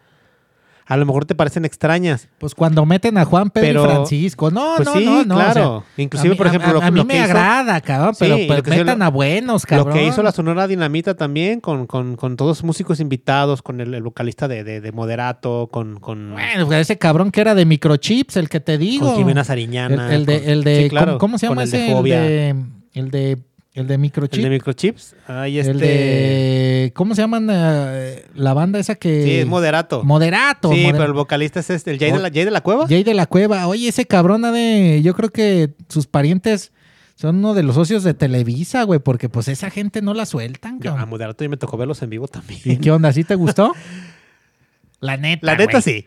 a 0.86 0.96
lo 0.96 1.06
mejor 1.06 1.24
te 1.24 1.34
parecen 1.34 1.64
extrañas. 1.64 2.28
pues 2.38 2.54
cuando 2.54 2.84
meten 2.84 3.16
a 3.18 3.24
Juan, 3.24 3.50
Pedro 3.50 3.82
Pero- 3.82 3.84
y 3.84 3.94
Francisco, 3.94 4.50
no, 4.50 4.74
pues 4.76 4.86
no, 4.88 4.94
sí, 4.94 5.04
no, 5.04 5.24
no. 5.24 5.34
o 5.36 5.38
sea, 5.38 5.52
claro. 5.52 5.84
Inclusive, 5.96 6.28
a 6.28 6.32
mí- 6.32 6.36
por 6.36 6.46
ejemplo, 6.46 6.68
a, 6.70 6.72
lo, 6.74 6.82
a 6.82 6.90
mí 6.90 6.98
lo 6.98 7.04
me 7.04 7.14
hizo- 7.14 7.24
agrada, 7.24 7.80
cabrón, 7.80 8.14
pero 8.18 8.36
Sí, 8.36 8.44
pues 8.46 8.66
lo 8.66 8.74
metan 8.76 8.98
lo- 8.98 9.04
a 9.04 9.08
buenos, 9.08 9.62
Lo 9.62 9.66
cabrón. 9.68 9.94
que 9.94 10.06
hizo 10.06 10.22
la 10.22 10.32
Sonora 10.32 10.66
Dinamita 10.66 11.14
también, 11.14 11.60
con, 11.60 11.86
con, 11.86 12.16
con 12.16 12.36
todos 12.36 12.58
los 12.58 12.64
músicos 12.64 13.00
invitados, 13.00 13.62
con 13.62 13.80
el, 13.80 13.94
el 13.94 14.02
vocalista 14.02 14.46
de, 14.48 14.62
de, 14.64 14.80
de 14.80 14.92
Moderato, 14.92 15.68
con, 15.72 15.98
con, 16.00 16.32
Bueno, 16.32 16.66
pues 16.66 16.80
ese 16.80 16.98
cabrón 16.98 17.30
que 17.30 17.40
era 17.40 17.54
de 17.54 17.64
microchips, 17.64 18.36
el 18.36 18.48
que 18.48 18.60
te 18.60 18.76
digo. 18.78 19.06
con 19.06 19.16
Jimena 19.16 19.40
el, 19.40 19.46
Sariñana. 19.46 20.14
el 20.14 20.26
de, 20.26 20.40
con- 20.40 20.50
el 20.50 20.64
de 20.64 20.82
sí, 20.84 20.88
claro, 20.90 21.06
¿cómo, 21.18 21.18
cómo 21.18 21.38
se 21.38 21.46
con 21.46 21.54
llama 21.56 21.62
el 21.64 21.70
de 21.70 21.76
ese? 21.78 21.86
El 21.90 21.96
Fobia. 21.96 22.20
de, 22.20 22.54
el 22.94 23.10
de, 23.10 23.38
el 23.74 23.86
de 23.88 23.98
microchip. 23.98 24.36
El 24.38 24.42
de 24.44 24.50
Microchips. 24.50 25.16
Ay, 25.26 25.58
este... 25.58 25.70
El 25.72 25.78
de, 25.80 26.92
¿cómo 26.94 27.14
se 27.14 27.22
llaman 27.22 27.48
eh, 27.50 28.24
la 28.34 28.54
banda 28.54 28.78
esa 28.78 28.94
que? 28.94 29.24
Sí, 29.24 29.30
es 29.40 29.46
Moderato. 29.46 30.02
Moderato. 30.04 30.72
sí, 30.72 30.84
Moder- 30.84 30.92
pero 30.92 31.04
el 31.04 31.12
vocalista 31.12 31.60
es 31.60 31.70
este, 31.70 31.90
el 31.90 31.98
Jay, 31.98 32.12
de, 32.12 32.18
la, 32.20 32.30
Jay 32.30 32.44
de 32.44 32.50
la 32.52 32.60
Cueva. 32.60 32.86
Jay 32.88 33.02
de 33.04 33.14
la 33.14 33.26
Cueva. 33.26 33.66
Oye, 33.66 33.88
ese 33.88 34.06
cabrón 34.06 34.42
de, 34.42 35.00
yo 35.02 35.14
creo 35.14 35.30
que 35.30 35.70
sus 35.88 36.06
parientes 36.06 36.72
son 37.16 37.36
uno 37.36 37.54
de 37.54 37.62
los 37.62 37.74
socios 37.74 38.02
de 38.04 38.14
Televisa, 38.14 38.82
güey, 38.84 39.00
porque 39.00 39.28
pues 39.28 39.48
esa 39.48 39.70
gente 39.70 40.02
no 40.02 40.14
la 40.14 40.26
sueltan, 40.26 40.78
Yo, 40.80 40.90
a 40.90 40.94
cabrón. 40.94 41.10
Moderato 41.10 41.44
y 41.44 41.48
me 41.48 41.56
tocó 41.56 41.76
verlos 41.76 42.00
en 42.02 42.10
vivo 42.10 42.28
también. 42.28 42.60
¿Y 42.64 42.76
qué 42.78 42.90
onda? 42.90 43.12
¿Sí 43.12 43.24
te 43.24 43.34
gustó? 43.34 43.72
La 45.00 45.16
neta, 45.16 45.46
La 45.46 45.56
neta 45.56 45.72
güey. 45.80 45.82
sí. 45.82 46.06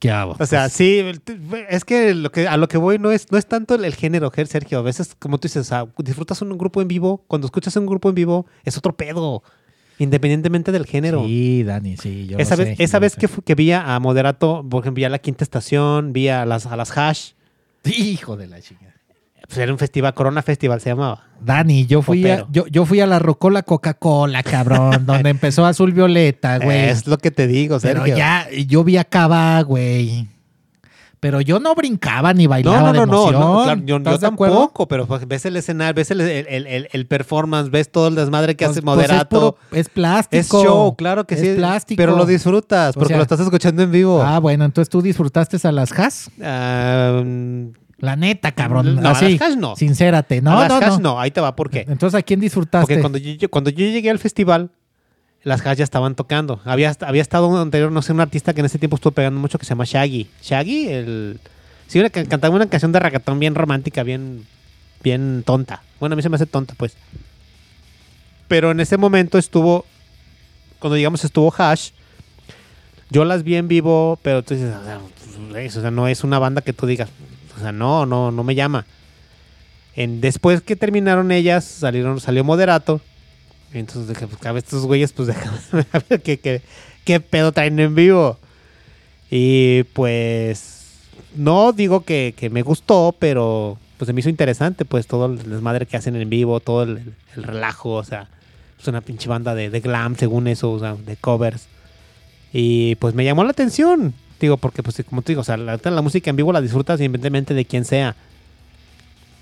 ¿Qué 0.00 0.10
hago? 0.10 0.36
O 0.38 0.46
sea, 0.46 0.68
sí, 0.68 0.98
el- 0.98 1.20
es 1.68 1.84
que, 1.84 2.14
lo 2.14 2.30
que 2.32 2.48
a 2.48 2.56
lo 2.56 2.68
que 2.68 2.76
voy 2.78 2.98
no 2.98 3.10
es, 3.12 3.30
no 3.30 3.38
es 3.38 3.46
tanto 3.46 3.74
el, 3.74 3.84
el 3.84 3.94
género, 3.94 4.30
Sergio. 4.46 4.78
A 4.78 4.82
veces, 4.82 5.14
como 5.18 5.38
tú 5.38 5.46
dices, 5.46 5.62
o 5.62 5.64
sea, 5.64 5.86
disfrutas 5.98 6.42
un 6.42 6.56
grupo 6.58 6.82
en 6.82 6.88
vivo. 6.88 7.24
Cuando 7.28 7.46
escuchas 7.46 7.76
un 7.76 7.86
grupo 7.86 8.08
en 8.08 8.14
vivo, 8.14 8.46
es 8.64 8.76
otro 8.76 8.96
pedo. 8.96 9.42
Independientemente 9.98 10.72
del 10.72 10.86
género. 10.86 11.24
Sí, 11.24 11.62
Dani, 11.62 11.96
sí. 11.96 12.26
Yo 12.26 12.38
esa 12.38 12.56
lo 12.56 12.64
vez, 12.64 12.76
sé, 12.76 12.82
esa 12.82 12.96
yo 12.98 13.02
vez 13.02 13.16
que, 13.16 13.28
que 13.28 13.54
vi 13.54 13.70
a 13.72 13.98
Moderato, 14.00 14.66
por 14.68 14.82
ejemplo, 14.82 14.96
vi 15.00 15.04
a 15.04 15.08
la 15.08 15.20
quinta 15.20 15.44
estación, 15.44 16.12
vi 16.12 16.28
a 16.28 16.44
las, 16.44 16.66
a 16.66 16.76
las 16.76 16.96
hash. 16.98 17.30
Hijo 17.84 18.36
de 18.36 18.48
la 18.48 18.60
chingada. 18.60 18.93
Pues 19.54 19.62
era 19.62 19.72
un 19.72 19.78
festival, 19.78 20.14
Corona 20.14 20.42
Festival 20.42 20.80
se 20.80 20.90
llamaba. 20.90 21.22
Dani, 21.40 21.86
yo 21.86 22.02
fui, 22.02 22.28
a, 22.28 22.44
yo, 22.50 22.66
yo 22.66 22.84
fui 22.86 22.98
a 23.00 23.06
la 23.06 23.20
Rocola 23.20 23.62
Coca-Cola, 23.62 24.42
cabrón, 24.42 25.06
donde 25.06 25.30
empezó 25.30 25.64
Azul 25.64 25.92
Violeta, 25.92 26.58
güey. 26.58 26.86
Es 26.88 27.06
lo 27.06 27.18
que 27.18 27.30
te 27.30 27.46
digo, 27.46 27.78
Pero 27.80 28.00
Sergio. 28.00 28.16
ya, 28.16 28.48
yo 28.66 28.82
vi 28.82 28.96
a 28.96 29.04
Cava, 29.04 29.60
güey. 29.62 30.28
Pero 31.20 31.40
yo 31.40 31.58
no 31.60 31.74
brincaba 31.74 32.34
ni 32.34 32.44
No, 32.44 32.50
bailaba 32.50 32.80
no, 32.80 32.92
de 32.92 32.98
no, 32.98 33.06
no, 33.06 33.12
emoción. 33.28 33.40
no, 33.40 33.62
claro, 33.64 33.80
yo, 33.86 33.96
¿Estás 33.96 34.12
yo 34.12 34.18
de 34.18 34.26
tampoco, 34.26 34.88
pero 34.88 35.06
pues, 35.06 35.26
ves 35.26 35.46
el 35.46 35.56
escenario, 35.56 35.94
ves 35.94 36.10
el, 36.10 36.20
el- 36.20 36.66
el- 36.66 36.88
el 36.92 37.06
performance, 37.06 37.70
ves 37.70 37.90
todo 37.90 38.08
el 38.08 38.14
desmadre 38.16 38.56
que 38.56 38.64
Pues- 38.66 38.72
hace 38.76 38.82
pues 38.82 38.96
Moderato. 38.96 39.22
es, 39.22 39.28
puro- 39.28 39.56
es 39.72 39.88
plástico. 39.88 40.40
Es 40.40 40.48
show, 40.66 40.96
claro 40.96 41.24
que 41.26 41.34
Es 41.36 41.40
sí. 41.40 41.54
plástico. 41.56 41.96
Pero 41.96 42.16
lo 42.16 42.26
disfrutas 42.26 42.90
O 42.96 42.98
porque 42.98 43.08
sea- 43.08 43.16
lo 43.18 43.22
estás 43.22 43.40
escuchando 43.40 43.82
en 43.84 43.90
vivo. 43.92 44.20
Ah, 44.22 44.38
bueno, 44.40 44.64
entonces 44.66 44.90
tú 44.90 45.00
disfrutaste 45.00 45.56
a 45.66 45.72
las 45.72 45.92
Has. 45.98 46.30
Ah, 46.42 47.22
mm, 47.24 47.68
La 48.04 48.16
neta, 48.16 48.52
cabrón. 48.52 48.96
No, 48.96 49.00
a 49.00 49.12
las 49.12 49.22
Hash 49.22 49.56
no. 49.56 49.76
Sincérate. 49.76 50.42
No, 50.42 50.52
a 50.52 50.68
las 50.68 50.68
no, 50.68 50.76
hash 50.76 50.98
no. 50.98 51.14
no. 51.14 51.20
ahí 51.20 51.30
te 51.30 51.40
va, 51.40 51.56
¿por 51.56 51.70
qué? 51.70 51.86
Entonces, 51.88 52.18
¿a 52.18 52.22
quién 52.22 52.38
disfrutaste? 52.38 52.86
Porque 52.86 53.00
cuando 53.00 53.18
yo, 53.18 53.48
cuando 53.48 53.70
yo 53.70 53.86
llegué 53.86 54.10
al 54.10 54.18
festival, 54.18 54.70
las 55.42 55.66
hash 55.66 55.78
ya 55.78 55.84
estaban 55.84 56.14
tocando. 56.14 56.60
Había, 56.64 56.94
había 57.00 57.22
estado 57.22 57.48
un 57.48 57.58
anterior, 57.58 57.90
no 57.90 58.02
sé, 58.02 58.12
un 58.12 58.20
artista 58.20 58.52
que 58.52 58.60
en 58.60 58.66
ese 58.66 58.78
tiempo 58.78 58.96
estuvo 58.96 59.12
pegando 59.12 59.40
mucho 59.40 59.58
que 59.58 59.64
se 59.64 59.70
llama 59.70 59.84
Shaggy. 59.86 60.28
Shaggy, 60.42 60.88
el... 60.88 61.40
Sí, 61.86 61.98
una 61.98 62.10
que 62.10 62.24
cantaba 62.26 62.54
una 62.54 62.66
canción 62.66 62.92
de 62.92 62.98
reggaetón 62.98 63.38
bien 63.38 63.54
romántica, 63.54 64.02
bien, 64.02 64.46
bien 65.02 65.42
tonta. 65.44 65.82
Bueno, 65.98 66.12
a 66.12 66.16
mí 66.16 66.22
se 66.22 66.28
me 66.28 66.36
hace 66.36 66.46
tonta, 66.46 66.74
pues. 66.76 66.96
Pero 68.48 68.70
en 68.70 68.80
ese 68.80 68.96
momento 68.98 69.38
estuvo, 69.38 69.86
cuando 70.78 70.96
llegamos 70.96 71.24
estuvo 71.24 71.52
Hash. 71.56 71.90
Yo 73.10 73.24
las 73.24 73.44
vi 73.44 73.56
en 73.56 73.68
vivo, 73.68 74.18
pero 74.22 74.42
tú 74.42 74.54
dices, 74.54 74.74
sea, 74.84 74.98
pues, 75.52 75.76
o 75.76 75.80
sea, 75.80 75.90
no 75.90 76.08
es 76.08 76.24
una 76.24 76.38
banda 76.38 76.62
que 76.62 76.72
tú 76.72 76.86
digas, 76.86 77.08
o 77.56 77.60
sea, 77.60 77.72
no, 77.72 78.06
no, 78.06 78.30
no 78.30 78.44
me 78.44 78.54
llama. 78.54 78.86
Después 79.96 80.60
que 80.60 80.74
terminaron 80.74 81.30
ellas, 81.30 81.64
salieron, 81.64 82.20
salió 82.20 82.42
Moderato. 82.42 83.00
Entonces 83.72 84.08
dije, 84.08 84.26
pues 84.26 84.40
vez 84.54 84.64
estos 84.64 84.86
güeyes, 84.86 85.12
pues 85.12 85.28
déjame 85.28 85.84
ver 86.08 86.20
qué, 87.04 87.20
pedo 87.20 87.52
traen 87.52 87.78
en 87.78 87.94
vivo. 87.94 88.38
Y 89.30 89.84
pues, 89.92 90.98
no 91.34 91.72
digo 91.72 92.04
que, 92.04 92.34
que 92.36 92.50
me 92.50 92.62
gustó, 92.62 93.14
pero 93.18 93.78
pues 93.96 94.06
se 94.06 94.12
me 94.12 94.20
hizo 94.20 94.28
interesante, 94.28 94.84
pues 94.84 95.06
todo 95.06 95.26
el 95.26 95.38
desmadre 95.38 95.86
que 95.86 95.96
hacen 95.96 96.16
en 96.16 96.28
vivo, 96.28 96.60
todo 96.60 96.82
el, 96.82 97.14
el 97.36 97.42
relajo, 97.42 97.92
o 97.94 98.04
sea, 98.04 98.28
es 98.80 98.88
una 98.88 99.00
pinche 99.00 99.28
banda 99.28 99.54
de, 99.54 99.70
de 99.70 99.80
glam, 99.80 100.16
según 100.16 100.48
eso, 100.48 100.72
o 100.72 100.78
sea, 100.78 100.94
de 100.94 101.16
covers. 101.16 101.68
Y 102.52 102.96
pues 102.96 103.14
me 103.14 103.24
llamó 103.24 103.44
la 103.44 103.50
atención, 103.50 104.14
digo, 104.44 104.56
porque 104.56 104.82
pues 104.82 105.02
como 105.08 105.22
te 105.22 105.32
digo, 105.32 105.40
o 105.40 105.44
sea, 105.44 105.56
la, 105.56 105.78
la 105.82 106.02
música 106.02 106.30
en 106.30 106.36
vivo 106.36 106.52
la 106.52 106.60
disfrutas 106.60 107.00
independientemente 107.00 107.54
de 107.54 107.64
quién 107.64 107.84
sea. 107.84 108.16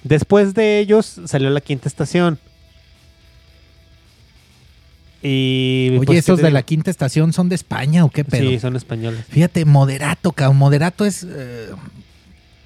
Después 0.04 0.54
de 0.54 0.78
ellos 0.80 1.20
salió 1.26 1.50
la 1.50 1.60
quinta 1.60 1.88
estación. 1.88 2.38
Y 5.22 5.88
Oye, 5.90 6.06
pues, 6.06 6.18
esos 6.18 6.36
¿qué 6.38 6.42
te 6.42 6.46
de 6.48 6.52
la 6.52 6.62
quinta 6.62 6.90
estación 6.90 7.32
son 7.32 7.48
de 7.48 7.54
España 7.54 8.04
o 8.04 8.10
qué 8.10 8.24
pedo. 8.24 8.50
Sí, 8.50 8.58
son 8.58 8.74
españoles. 8.74 9.24
Fíjate, 9.28 9.64
Moderato, 9.64 10.32
cabrón. 10.32 10.56
Moderato 10.56 11.04
es. 11.04 11.24
eh, 11.28 11.68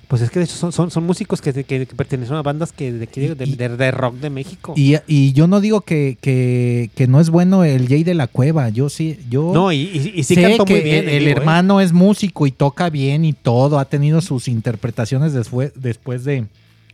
Pues 0.09 0.23
es 0.23 0.31
que 0.31 0.39
de 0.39 0.45
hecho 0.45 0.55
son, 0.55 0.71
son, 0.71 0.91
son 0.93 1.05
músicos 1.05 1.41
que, 1.41 1.53
que- 1.53 1.65
que 1.65 1.87
pertenecen 1.97 2.37
a 2.37 2.43
bandas 2.43 2.71
que 2.71 2.93
de, 2.93 3.07
de, 3.07 3.35
de- 3.35 3.69
de- 3.77 3.91
rock 3.91 4.15
de 4.17 4.31
México. 4.31 4.73
y, 4.77 4.95
y 5.09 5.33
yo 5.33 5.49
no 5.49 5.61
digo 5.61 5.81
que, 5.81 6.17
que, 6.21 6.91
que 6.95 7.09
no 7.09 7.21
es 7.21 7.29
bueno 7.31 7.65
el 7.65 7.89
Jay 7.89 8.05
de 8.05 8.15
la 8.15 8.29
Cueva. 8.29 8.69
Yo 8.69 8.89
sí. 8.89 9.19
Yo 9.29 9.53
no, 9.53 9.73
y, 9.73 9.79
y, 9.83 10.13
y 10.15 10.23
sí 10.23 10.37
sé 10.37 10.43
cantó 10.43 10.65
muy 10.65 10.81
bien. 10.81 11.05
el, 11.05 11.09
el 11.09 11.19
digo, 11.25 11.29
¿eh? 11.31 11.33
hermano 11.41 11.81
es 11.81 11.93
músico 11.93 12.47
y 12.47 12.53
toca 12.53 12.89
bien 12.89 13.25
y 13.25 13.33
todo. 13.33 13.81
Ha 13.81 13.87
tenido 13.87 14.21
sus 14.21 14.47
interpretaciones 14.47 15.33
después, 15.33 15.73
después 15.75 16.23
de, 16.25 16.47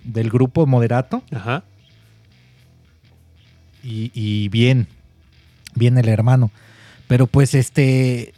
del 0.05 0.31
grupo 0.31 0.65
Moderato. 0.67 1.23
Ajá. 1.33 1.65
y, 3.85 4.11
y 4.15 4.49
bien, 4.49 4.87
bien 5.75 5.99
el 5.99 6.09
hermano. 6.09 6.51
Pero 7.09 7.27
pues 7.27 7.55
este, 7.55 8.33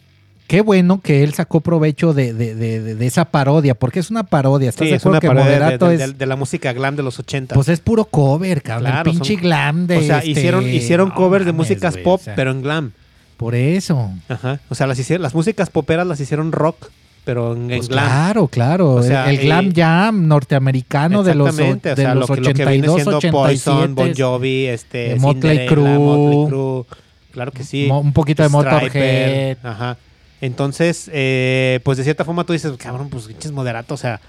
qué 0.46 0.60
bueno 0.60 1.00
que 1.00 1.22
él 1.24 1.32
sacó 1.34 1.60
provecho 1.60 2.12
de, 2.14 2.32
de- 2.34 2.54
de- 2.54 2.80
de- 2.82 2.94
de 2.94 3.06
esa 3.06 3.24
parodia, 3.26 3.74
porque 3.74 4.00
es 4.00 4.10
una 4.10 4.24
parodia. 4.24 4.68
¿Estás 4.68 4.84
Sí, 4.86 4.90
de 4.90 4.96
es 4.96 5.04
una 5.04 5.20
que 5.20 5.26
parodia 5.28 5.50
de, 5.50 5.58
Moderato 5.60 5.88
de- 5.88 5.94
es, 5.94 6.00
de- 6.00 6.12
de 6.12 6.26
la 6.26 6.36
música 6.36 6.72
glam 6.72 6.96
de 6.96 7.02
los 7.02 7.18
80. 7.18 7.54
pues 7.54 7.68
es 7.68 7.80
puro 7.80 8.04
cover, 8.04 8.62
cabrón, 8.62 8.90
Claro, 8.90 9.10
el 9.10 9.16
pinche 9.16 9.34
son- 9.34 9.42
glam 9.42 9.86
de 9.86 9.96
o 9.98 10.02
sea, 10.02 10.18
este- 10.18 10.30
hicieron, 10.30 10.68
hicieron 10.68 11.08
no 11.10 11.14
covers 11.14 11.44
de 11.46 11.52
mames, 11.52 11.68
músicas 11.70 11.94
güey, 11.94 12.04
pop, 12.04 12.20
o 12.20 12.24
sea, 12.24 12.34
pero 12.34 12.50
en 12.50 12.62
glam. 12.62 12.92
por 13.36 13.54
eso. 13.54 14.10
Ajá. 14.28 14.60
O 14.68 14.74
sea, 14.74 14.86
las, 14.86 14.98
hicieron, 14.98 15.22
las 15.22 15.34
músicas 15.34 15.70
poperas 15.70 16.06
las 16.06 16.20
hicieron 16.20 16.52
rock, 16.52 16.90
pero 17.24 17.54
en, 17.56 17.68
Pues 17.68 17.88
glam. 17.88 18.04
claro, 18.04 18.48
claro. 18.48 18.90
O 18.92 19.02
sea, 19.02 19.30
el, 19.30 19.38
el 19.40 19.44
glam 19.46 19.72
jam 19.74 20.28
norteamericano 20.28 21.22
de 21.22 21.34
los, 21.34 21.48
Exactamente, 21.48 21.92
o 21.92 21.94
de 21.96 22.02
sea, 22.02 22.14
los 22.14 22.28
lo, 22.28 22.34
que, 22.34 22.40
lo 22.42 22.46
que 22.52 22.64
viene 22.66 22.88
82, 22.88 23.02
siendo 23.02 23.20
Poison, 23.38 23.74
87, 23.76 23.94
Bon 23.94 24.12
Jovi, 24.14 24.66
este, 24.66 24.98
de 25.08 25.16
Motley 25.16 25.66
Crue, 25.66 26.84
claro 27.32 27.50
que 27.50 27.64
sí. 27.64 27.86
mo- 27.88 28.00
un 28.00 28.12
poquito 28.12 28.42
de 28.42 28.48
Motorhead. 28.50 29.56
Ajá. 29.62 29.96
Entonces, 30.44 31.08
eh, 31.10 31.80
pues 31.84 31.96
de 31.96 32.04
cierta 32.04 32.22
forma 32.22 32.44
tú 32.44 32.52
dices, 32.52 32.70
cabrón, 32.76 33.08
pues 33.08 33.24
pinches 33.24 33.50
moderato, 33.50 33.94
o 33.94 33.96
sea, 33.96 34.20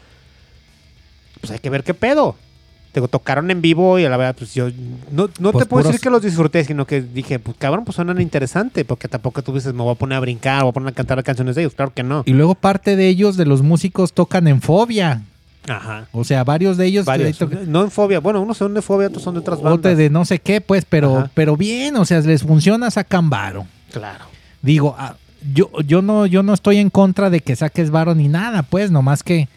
pues 1.42 1.52
hay 1.52 1.60
que 1.60 1.70
ver 1.70 1.84
qué 1.84 1.94
pedo. 1.94 2.38
Te 2.94 3.02
tocaron 3.02 3.52
en 3.52 3.62
vivo 3.62 4.00
y 4.00 4.06
a 4.06 4.10
la 4.10 4.16
verdad, 4.16 4.34
pues 4.38 4.54
yo 4.54 4.70
no, 5.12 5.30
no 5.40 5.52
Pues 5.52 5.66
te 5.66 5.70
puedo 5.70 5.86
decir 5.86 6.00
que 6.00 6.10
los 6.10 6.22
disfruté, 6.22 6.64
sino 6.64 6.88
que 6.88 7.02
dije, 7.02 7.38
pues 7.40 7.58
cabrón, 7.58 7.84
pues 7.84 7.96
suenan 7.98 8.22
interesante, 8.22 8.86
porque 8.86 9.10
tampoco 9.10 9.42
tú 9.42 9.54
dices, 9.54 9.74
me 9.74 9.84
voy 9.84 9.92
a 9.92 9.96
poner 9.96 10.16
a 10.16 10.22
brincar, 10.22 10.62
voy 10.62 10.70
a 10.70 10.74
poner 10.74 10.88
a 10.88 10.92
cantar 10.94 11.22
canciones 11.22 11.56
de 11.56 11.64
ellos, 11.64 11.74
claro 11.76 11.92
que 11.94 12.04
no. 12.04 12.24
Y 12.26 12.32
luego 12.32 12.56
parte 12.56 12.96
de 12.96 13.10
ellos, 13.10 13.36
de 13.36 13.46
los 13.46 13.62
músicos, 13.62 14.14
tocan 14.14 14.48
en 14.48 14.62
Fobia. 14.62 15.22
Ajá. 15.68 16.08
O 16.14 16.24
sea, 16.24 16.46
varios 16.46 16.78
de 16.78 16.86
ellos 16.86 17.06
Varios. 17.06 17.42
No 17.68 17.82
en 17.82 17.92
fobia, 17.92 18.20
bueno, 18.20 18.40
unos 18.40 18.56
son 18.58 18.74
de 18.74 18.82
fobia, 18.82 19.08
otros 19.08 19.24
son 19.24 19.34
de 19.34 19.42
otras 19.42 19.58
Otra 19.60 19.70
bandas. 19.72 19.98
de 19.98 20.10
no 20.10 20.24
sé 20.24 20.40
qué, 20.40 20.62
pues, 20.62 20.86
pero, 20.88 21.18
Ajá. 21.18 21.32
pero 21.34 21.58
bien, 21.58 21.98
o 21.98 22.06
sea, 22.06 22.22
les 22.22 22.44
funciona, 22.44 22.90
sacan 22.90 23.30
varo. 23.30 23.66
Claro. 23.92 24.26
Digo, 24.62 24.96
ah, 24.98 25.16
yo, 25.54 25.70
yo 25.86 26.02
no, 26.02 26.26
yo 26.26 26.44
no 26.44 26.54
estoy 26.54 26.78
en 26.78 26.90
contra 26.90 27.30
de 27.30 27.40
que 27.40 27.56
saques 27.56 27.92
varo 27.92 28.16
ni 28.16 28.28
nada, 28.28 28.64
pues, 28.64 28.92
nomás 28.92 29.24
que 29.24 29.48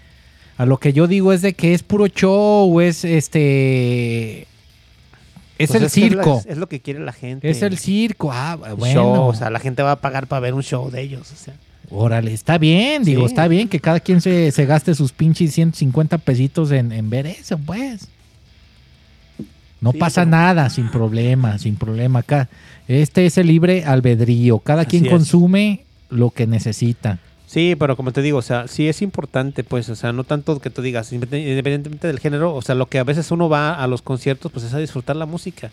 a 0.56 0.66
lo 0.66 0.78
que 0.78 0.92
yo 0.92 1.06
digo 1.06 1.32
es 1.32 1.40
de 1.42 1.52
que 1.54 1.72
es 1.74 1.82
puro 1.82 2.08
show, 2.08 2.80
es 2.80 3.04
este. 3.04 4.46
Es 5.58 5.70
Pues 5.70 5.82
el 5.82 5.90
circo. 5.90 6.38
Es, 6.38 6.46
es 6.46 6.58
lo 6.58 6.68
que 6.68 6.80
quiere 6.80 7.00
la 7.00 7.12
gente. 7.12 7.48
Es 7.50 7.62
el 7.62 7.78
circo. 7.78 8.30
Ah, 8.32 8.56
bueno. 8.76 8.94
Show, 9.02 9.26
o 9.28 9.34
sea, 9.34 9.50
la 9.50 9.58
gente 9.60 9.82
va 9.82 9.92
a 9.92 10.00
pagar 10.00 10.26
para 10.28 10.40
ver 10.40 10.54
un 10.54 10.62
show 10.62 10.90
de 10.90 11.02
ellos. 11.02 11.32
O 11.32 11.36
sea. 11.36 11.54
Órale, 11.90 12.32
está 12.32 12.58
bien, 12.58 13.02
digo, 13.02 13.22
Sí. 13.22 13.32
está 13.32 13.48
bien 13.48 13.68
que 13.68 13.80
cada 13.80 13.98
quien 14.00 14.20
se, 14.20 14.52
se 14.52 14.66
gaste 14.66 14.94
sus 14.94 15.10
pinches 15.12 15.54
150 15.54 16.18
pesitos 16.18 16.70
en, 16.70 16.92
en 16.92 17.08
ver 17.08 17.26
eso, 17.26 17.56
pues. 17.58 18.08
No 19.80 19.92
Sí, 19.92 19.98
pasa 19.98 20.22
pero- 20.22 20.30
nada, 20.32 20.70
sin 20.70 20.90
problema, 20.90 21.58
sin 21.58 21.76
problema 21.76 22.20
acá. 22.20 22.48
Este 22.88 23.26
es 23.26 23.38
el 23.38 23.46
libre 23.46 23.84
albedrío. 23.84 24.58
Cada 24.58 24.82
Así 24.82 24.90
quien 24.90 25.06
es. 25.06 25.10
consume 25.12 25.84
lo 26.10 26.30
que 26.30 26.46
necesita. 26.46 27.18
Sí, 27.46 27.76
pero 27.78 27.96
como 27.96 28.12
te 28.12 28.20
digo, 28.20 28.38
o 28.38 28.42
sea, 28.42 28.68
sí 28.68 28.88
es 28.88 29.00
importante, 29.02 29.64
pues, 29.64 29.88
o 29.88 29.94
sea, 29.94 30.12
no 30.12 30.24
tanto 30.24 30.60
que 30.60 30.68
tú 30.68 30.82
digas, 30.82 31.12
independ- 31.12 31.46
independientemente 31.48 32.06
del 32.06 32.18
género, 32.18 32.54
o 32.54 32.60
sea, 32.60 32.74
lo 32.74 32.86
que 32.86 32.98
a 32.98 33.04
veces 33.04 33.30
uno 33.30 33.48
va 33.48 33.72
a 33.74 33.86
los 33.86 34.02
conciertos, 34.02 34.52
pues 34.52 34.64
es 34.66 34.74
a 34.74 34.78
disfrutar 34.78 35.16
la 35.16 35.24
música. 35.26 35.70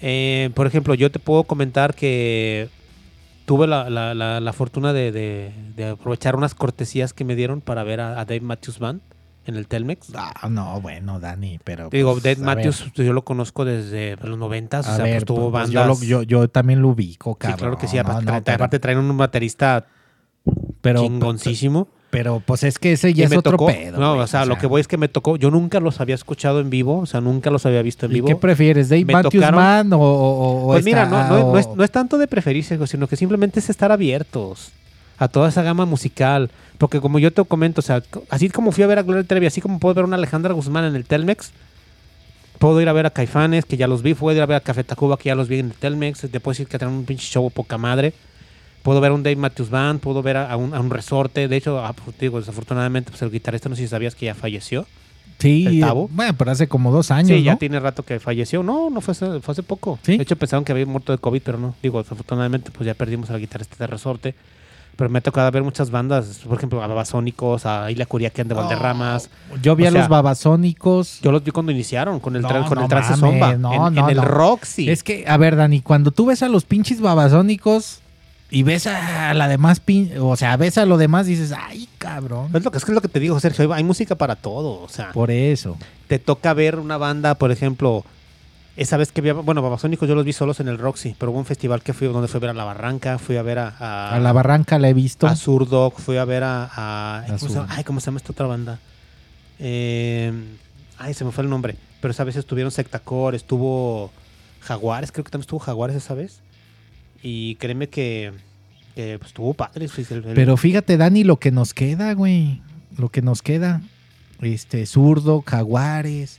Eh, 0.00 0.50
por 0.54 0.66
ejemplo, 0.66 0.94
yo 0.94 1.10
te 1.10 1.18
puedo 1.18 1.44
comentar 1.44 1.94
que 1.94 2.68
tuve 3.46 3.66
la, 3.66 3.90
la- 3.90 4.14
la- 4.14 4.40
la 4.40 4.52
fortuna 4.52 4.92
de, 4.92 5.12
de- 5.12 5.52
de 5.76 5.88
aprovechar 5.88 6.36
unas 6.36 6.54
cortesías 6.54 7.12
que 7.12 7.24
me 7.24 7.36
dieron 7.36 7.60
para 7.60 7.84
ver 7.84 8.00
a, 8.00 8.12
a 8.20 8.24
Dave 8.24 8.40
Matthews 8.40 8.78
Band 8.78 9.00
en 9.46 9.56
el 9.56 9.66
Telmex. 9.68 10.08
Ah, 10.14 10.48
no, 10.48 10.80
bueno, 10.80 11.20
Dani, 11.20 11.58
pero. 11.64 11.88
Digo, 11.90 12.16
pues, 12.18 12.38
a 12.38 12.42
Matthews 12.42 12.80
ver, 12.84 12.92
pues, 12.94 13.06
yo 13.06 13.12
lo 13.12 13.24
conozco 13.24 13.64
desde 13.64 14.16
los 14.22 14.38
noventas, 14.38 14.88
o 14.88 14.94
sea, 14.96 15.04
ver, 15.04 15.14
pues 15.16 15.24
tuvo 15.26 15.50
pues, 15.50 15.72
bandas... 15.72 16.00
yo, 16.00 16.22
yo, 16.22 16.22
yo 16.22 16.48
también 16.48 16.80
lo 16.82 16.88
ubico, 16.88 17.32
sí, 17.32 17.38
cabrón. 17.38 17.58
claro 17.58 17.78
que 17.78 17.88
sí, 17.88 17.98
aparte, 17.98 18.24
no, 18.24 18.30
traen- 18.32 18.42
pero- 18.44 18.54
aparte 18.56 18.78
traen 18.78 18.98
un 18.98 19.16
baterista 19.16 19.86
pero, 20.80 21.00
chingoncísimo. 21.02 21.88
pero, 22.10 22.40
pues 22.44 22.62
es 22.64 22.78
que 22.78 22.92
ese 22.92 23.14
ya 23.14 23.24
es 23.24 23.30
me 23.30 23.38
otro 23.38 23.52
tocó- 23.56 23.66
pedo. 23.66 23.98
No, 23.98 24.12
güey, 24.14 24.24
o 24.24 24.26
sea, 24.26 24.44
lo 24.44 24.58
que 24.58 24.66
voy 24.66 24.80
es 24.80 24.88
que 24.88 24.96
me 24.98 25.08
tocó. 25.08 25.36
Yo 25.36 25.50
nunca 25.50 25.80
los 25.80 26.00
había 26.00 26.14
escuchado 26.14 26.60
en 26.60 26.68
vivo, 26.70 26.98
o 27.00 27.06
sea, 27.06 27.20
nunca 27.20 27.50
los 27.50 27.64
había 27.66 27.80
visto 27.82 28.06
en 28.06 28.12
¿Y 28.12 28.14
vivo. 28.16 28.26
qué 28.28 28.36
prefieres, 28.36 28.88
Dave 28.88 29.04
Matthews 29.06 29.50
Band 29.50 29.92
o, 29.94 29.98
o- 30.00 30.66
pues 30.66 30.80
esta- 30.80 30.84
mira, 30.90 31.06
no, 31.06 31.28
no, 31.28 31.46
o- 31.48 31.52
no 31.54 31.58
es, 31.58 31.68
no 31.74 31.82
es 31.84 31.90
tanto 31.90 32.18
de 32.18 32.26
preferirse, 32.28 32.78
sino 32.86 33.06
que 33.08 33.16
simplemente 33.16 33.60
es 33.60 33.70
estar 33.70 33.90
abiertos 33.90 34.70
a 35.18 35.28
toda 35.28 35.48
esa 35.48 35.62
gama 35.62 35.84
musical. 35.86 36.50
Porque 36.78 37.00
como 37.00 37.18
yo 37.18 37.32
te 37.32 37.44
comento, 37.44 37.80
o 37.80 37.82
sea, 37.82 38.02
así 38.30 38.48
como 38.48 38.72
fui 38.72 38.84
a 38.84 38.86
ver 38.86 38.98
a 38.98 39.02
Gloria 39.02 39.24
Trevi, 39.24 39.46
así 39.46 39.60
como 39.60 39.78
puedo 39.78 39.94
ver 39.94 40.04
a 40.04 40.06
una 40.06 40.16
Alejandra 40.16 40.52
Guzmán 40.54 40.84
en 40.84 40.96
el 40.96 41.04
Telmex, 41.04 41.52
puedo 42.58 42.80
ir 42.80 42.88
a 42.88 42.92
ver 42.92 43.06
a 43.06 43.10
Caifanes, 43.10 43.64
que 43.64 43.76
ya 43.76 43.86
los 43.86 44.02
vi, 44.02 44.14
puedo 44.14 44.36
ir 44.36 44.42
a 44.42 44.46
ver 44.46 44.56
a 44.56 44.60
Café 44.60 44.84
Tacuba, 44.84 45.16
que 45.16 45.28
ya 45.28 45.34
los 45.34 45.48
vi 45.48 45.60
en 45.60 45.66
el 45.66 45.72
Telmex, 45.74 46.20
te 46.20 46.40
puedo 46.40 46.52
decir 46.52 46.66
que 46.66 46.78
traen 46.78 46.94
un 46.94 47.04
pinche 47.04 47.26
show 47.26 47.48
poca 47.50 47.78
madre. 47.78 48.12
Puedo 48.82 49.00
ver 49.00 49.12
a 49.12 49.14
un 49.14 49.22
Dave 49.22 49.36
Matthews 49.36 49.70
Band, 49.70 50.00
puedo 50.00 50.22
ver 50.22 50.36
a, 50.36 50.50
a 50.50 50.56
un, 50.56 50.74
a 50.74 50.80
un 50.80 50.90
resorte. 50.90 51.48
De 51.48 51.56
hecho, 51.56 51.82
ah, 51.82 51.94
pues, 51.94 52.18
digo, 52.18 52.38
desafortunadamente, 52.38 53.10
pues 53.10 53.22
el 53.22 53.30
guitarrista, 53.30 53.70
no 53.70 53.76
sé 53.76 53.82
si 53.82 53.88
sabías 53.88 54.14
que 54.14 54.26
ya 54.26 54.34
falleció. 54.34 54.86
Sí, 55.38 55.66
el 55.66 55.80
Tabo. 55.80 56.08
bueno, 56.12 56.34
pero 56.36 56.50
hace 56.50 56.68
como 56.68 56.92
dos 56.92 57.10
años, 57.10 57.28
Sí, 57.36 57.42
ya 57.42 57.56
tiene 57.56 57.80
rato 57.80 58.02
que 58.02 58.20
falleció. 58.20 58.62
No, 58.62 58.90
no 58.90 59.00
fue 59.00 59.12
hace, 59.12 59.40
fue 59.40 59.52
hace 59.52 59.62
poco. 59.62 59.98
¿Sí? 60.02 60.16
De 60.16 60.22
hecho, 60.22 60.36
pensaron 60.36 60.64
que 60.64 60.72
había 60.72 60.84
muerto 60.86 61.12
de 61.12 61.18
COVID, 61.18 61.42
pero 61.42 61.58
no. 61.58 61.74
Digo, 61.82 62.02
desafortunadamente, 62.02 62.70
pues 62.70 62.86
ya 62.86 62.94
perdimos 62.94 63.30
al 63.30 63.40
guitarrista 63.40 63.76
de 63.78 63.86
resorte. 63.86 64.34
Pero 64.96 65.10
me 65.10 65.18
ha 65.18 65.22
tocado 65.22 65.50
ver 65.50 65.62
muchas 65.62 65.90
bandas, 65.90 66.40
por 66.46 66.56
ejemplo, 66.56 66.82
a 66.82 66.86
Babasónicos, 66.86 67.66
a 67.66 67.90
Isla 67.90 68.06
Curiaquian 68.06 68.46
de 68.48 68.54
Valderramas. 68.54 69.28
Yo 69.62 69.74
vi 69.74 69.84
O 69.84 69.88
a 69.88 69.90
sea, 69.90 70.00
los 70.00 70.08
babasónicos. 70.08 71.20
Yo 71.22 71.32
los 71.32 71.42
vi 71.42 71.50
cuando 71.50 71.72
iniciaron 71.72 72.20
con 72.20 72.36
el, 72.36 72.42
No, 72.42 72.48
con 72.66 72.78
no 72.78 72.82
el 72.82 72.88
trance 72.88 73.14
zomba. 73.16 73.56
no, 73.56 73.88
en, 73.88 73.98
el. 73.98 74.22
Roxy. 74.22 74.88
Es 74.90 75.02
que, 75.02 75.24
a 75.26 75.36
ver, 75.36 75.56
Dani, 75.56 75.80
cuando 75.80 76.10
tú 76.10 76.26
ves 76.26 76.42
a 76.42 76.48
los 76.48 76.64
pinches 76.64 77.00
babasónicos 77.00 78.00
y 78.50 78.62
ves 78.62 78.86
a 78.86 79.34
la 79.34 79.48
demás, 79.48 79.80
pin... 79.80 80.12
o 80.20 80.36
sea, 80.36 80.56
ves 80.56 80.78
a 80.78 80.86
lo 80.86 80.96
demás, 80.96 81.26
dices, 81.26 81.52
ay, 81.52 81.88
cabrón. 81.98 82.50
Es 82.54 82.62
lo 82.62 82.70
que, 82.70 82.78
es 82.78 82.84
que 82.84 82.92
es 82.92 82.94
lo 82.94 83.00
que 83.00 83.08
te 83.08 83.18
digo, 83.18 83.38
Sergio. 83.40 83.72
Hay 83.72 83.82
música 83.82 84.14
para 84.14 84.36
todo. 84.36 84.80
O 84.80 84.88
sea, 84.88 85.10
Por 85.12 85.30
eso. 85.30 85.76
te 86.06 86.18
toca 86.20 86.54
ver 86.54 86.78
una 86.78 86.96
banda, 86.98 87.34
por 87.34 87.50
ejemplo, 87.50 88.04
esa 88.76 88.96
vez 88.96 89.12
que 89.12 89.20
vi, 89.20 89.28
a- 89.30 89.34
bueno, 89.34 89.62
Babasónicos 89.62 90.08
yo 90.08 90.14
los 90.14 90.24
vi 90.24 90.32
solos 90.32 90.58
en 90.60 90.68
el 90.68 90.78
Roxy, 90.78 91.14
pero 91.18 91.30
hubo 91.32 91.38
un 91.38 91.44
festival 91.46 91.82
que 91.82 91.92
fui 91.92 92.08
donde 92.08 92.28
fui 92.28 92.38
a 92.38 92.40
ver 92.40 92.50
a 92.50 92.54
La 92.54 92.64
Barranca, 92.64 93.18
fui 93.18 93.36
a 93.36 93.42
ver 93.42 93.58
a, 93.60 93.68
a, 93.78 94.14
A 94.16 94.20
la 94.20 94.32
barranca 94.32 94.78
la 94.78 94.88
he 94.88 94.94
visto. 94.94 95.26
a 95.26 95.36
Zurdog, 95.36 95.94
fui 95.98 96.16
a 96.16 96.24
ver 96.24 96.42
a, 96.44 97.20
ay, 97.68 97.84
¿cómo 97.84 98.00
se 98.00 98.06
llama 98.06 98.18
esta 98.18 98.32
otra 98.32 98.46
banda? 98.46 98.78
Eh, 99.58 100.32
ay, 100.98 101.14
se 101.14 101.24
me 101.24 101.30
fue 101.32 101.44
el 101.44 101.50
nombre, 101.50 101.76
pero 102.00 102.12
esa 102.12 102.24
vez 102.24 102.36
estuvieron 102.36 102.70
Sectacor, 102.72 103.34
estuvo 103.34 104.10
Jaguares, 104.60 105.12
creo 105.12 105.24
que 105.24 105.30
también 105.30 105.42
estuvo 105.44 105.60
Jaguares 105.60 105.96
esa 105.96 106.14
vez, 106.14 106.40
y 107.22 107.54
créeme 107.56 107.88
que, 107.88 108.32
que, 108.94 109.18
pues, 109.18 109.28
estuvo 109.30 109.54
padre. 109.54 109.86
el- 109.86 110.16
el- 110.26 110.34
Pero 110.34 110.56
fíjate, 110.56 110.96
Dani, 110.96 111.24
lo 111.24 111.38
que 111.38 111.50
nos 111.52 111.72
queda, 111.74 112.12
güey. 112.14 112.60
Lo 112.98 113.08
que 113.08 113.22
nos 113.22 113.42
queda. 113.42 113.80
Este, 114.40 114.84
zurdo, 114.86 115.42
jaguares, 115.46 116.38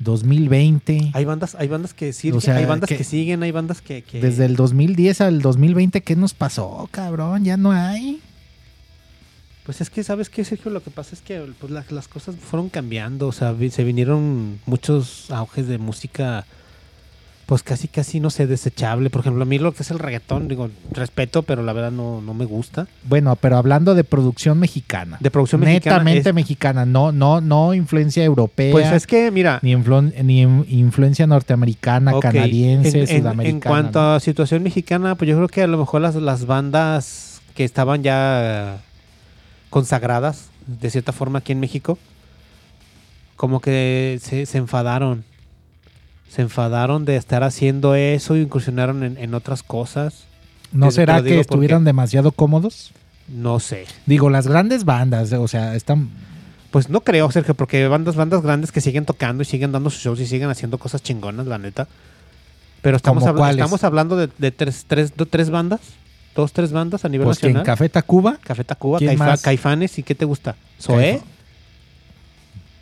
2020. 0.00 1.10
hay 1.14 1.24
bandas, 1.24 1.54
hay 1.54 1.68
bandas 1.68 1.94
que 1.94 2.12
siguen, 2.12 2.38
O 2.38 2.40
sea, 2.40 2.56
hay 2.56 2.64
bandas 2.64 2.88
que- 2.88 2.96
que, 2.96 3.04
siguen, 3.04 3.42
hay 3.42 3.52
bandas 3.52 3.80
que, 3.82 4.02
que- 4.02 4.20
Desde 4.20 4.46
el 4.46 4.56
2010 4.56 5.20
al 5.20 5.40
2020, 5.42 6.00
¿qué 6.02 6.16
nos 6.16 6.34
pasó, 6.34 6.88
cabrón? 6.90 7.44
Ya 7.44 7.56
no 7.56 7.70
hay. 7.72 8.20
Pues 9.64 9.80
es 9.82 9.90
que, 9.90 10.02
¿sabes 10.02 10.30
qué, 10.30 10.44
Sergio? 10.44 10.70
Lo 10.70 10.82
que 10.82 10.90
pasa 10.90 11.14
es 11.14 11.20
que 11.20 11.38
pues, 11.60 11.70
la- 11.70 11.84
las 11.90 12.08
cosas 12.08 12.34
fueron 12.36 12.70
cambiando. 12.70 13.28
O 13.28 13.32
sea, 13.32 13.54
se 13.70 13.84
vinieron 13.84 14.58
muchos 14.66 15.30
auges 15.30 15.68
de 15.68 15.78
música, 15.78 16.46
pues 17.50 17.64
casi, 17.64 17.88
casi, 17.88 18.20
no 18.20 18.30
sé, 18.30 18.46
desechable. 18.46 19.10
Por 19.10 19.22
ejemplo, 19.22 19.42
a 19.42 19.44
mí 19.44 19.58
lo 19.58 19.72
que 19.72 19.82
es 19.82 19.90
el 19.90 19.98
reggaetón, 19.98 20.46
digo, 20.46 20.70
respeto, 20.92 21.42
pero 21.42 21.64
la 21.64 21.72
verdad 21.72 21.90
no, 21.90 22.20
no 22.20 22.32
me 22.32 22.44
gusta. 22.44 22.86
Bueno, 23.02 23.34
pero 23.34 23.56
hablando 23.56 23.96
de 23.96 24.04
producción 24.04 24.56
mexicana. 24.60 25.16
De 25.18 25.32
producción 25.32 25.60
mexicana. 25.60 25.96
Netamente 25.96 26.28
es- 26.28 26.34
mexicana, 26.36 26.86
no, 26.86 27.10
no, 27.10 27.40
no 27.40 27.74
influencia 27.74 28.22
europea. 28.22 28.70
pues 28.70 28.92
es 28.92 29.04
que, 29.04 29.32
mira, 29.32 29.58
ni, 29.62 29.74
influ- 29.74 30.14
ni 30.22 30.42
in- 30.42 30.64
influencia 30.68 31.26
norteamericana, 31.26 32.12
canadiense, 32.20 32.90
en- 33.02 33.08
en- 33.10 33.18
sudamericana. 33.18 33.48
En 33.48 33.60
cuanto 33.60 34.00
¿no? 34.00 34.14
a 34.14 34.20
situación 34.20 34.62
mexicana, 34.62 35.16
pues 35.16 35.28
yo 35.28 35.34
creo 35.34 35.48
que 35.48 35.62
a 35.62 35.66
lo 35.66 35.76
mejor 35.76 36.02
las, 36.02 36.14
las 36.14 36.46
bandas 36.46 37.40
que 37.56 37.64
estaban 37.64 38.04
ya 38.04 38.78
consagradas, 39.70 40.50
de 40.68 40.88
cierta 40.88 41.10
forma, 41.10 41.40
aquí 41.40 41.50
en 41.50 41.58
México, 41.58 41.98
como 43.34 43.60
que 43.60 44.20
se, 44.22 44.46
se 44.46 44.58
enfadaron. 44.58 45.24
Se 46.30 46.42
enfadaron 46.42 47.04
de 47.04 47.16
estar 47.16 47.42
haciendo 47.42 47.94
eso 47.94 48.36
y 48.36 48.40
incursionaron 48.42 49.02
en, 49.02 49.18
en 49.18 49.34
otras 49.34 49.62
cosas. 49.62 50.24
¿No 50.72 50.90
será 50.92 51.22
que 51.22 51.40
estuvieran 51.40 51.84
demasiado 51.84 52.30
cómodos? 52.32 52.92
No 53.28 53.58
sé. 53.60 53.86
Digo, 54.06 54.30
las 54.30 54.46
grandes 54.46 54.84
bandas, 54.84 55.32
o 55.32 55.48
sea, 55.48 55.74
están... 55.74 56.08
Pues 56.70 56.88
no 56.88 57.00
creo, 57.00 57.28
Sergio, 57.32 57.54
porque 57.54 57.88
bandas, 57.88 58.14
bandas 58.14 58.42
grandes 58.42 58.70
que 58.70 58.80
siguen 58.80 59.04
tocando 59.04 59.42
y 59.42 59.44
siguen 59.46 59.72
dando 59.72 59.90
sus 59.90 60.00
shows 60.02 60.20
y 60.20 60.26
siguen 60.26 60.48
haciendo 60.50 60.78
cosas 60.78 61.02
chingonas, 61.02 61.48
la 61.48 61.58
neta. 61.58 61.88
Pero 62.80 62.96
estamos, 62.96 63.24
hablando 63.84 64.16
de, 64.16 64.28
de 64.38 64.50
tres, 64.52 64.84
tres, 64.86 65.16
do- 65.16 65.26
tres 65.26 65.50
bandas, 65.50 65.80
dos, 66.36 66.52
tres 66.52 66.70
bandas 66.70 67.04
a 67.04 67.08
nivel 67.08 67.24
Pues 67.26 67.42
nacional. 67.42 67.64
Café 67.64 67.88
Tacuba, 67.88 68.38
Café 68.42 68.62
Tacuba, 68.62 68.98
¿Quién 68.98 69.18
Caifa-? 69.18 69.42
Caifanes, 69.42 69.98
¿y 69.98 70.04
qué 70.04 70.14
te 70.14 70.24
gusta? 70.24 70.54
¿Zoé? 70.80 71.20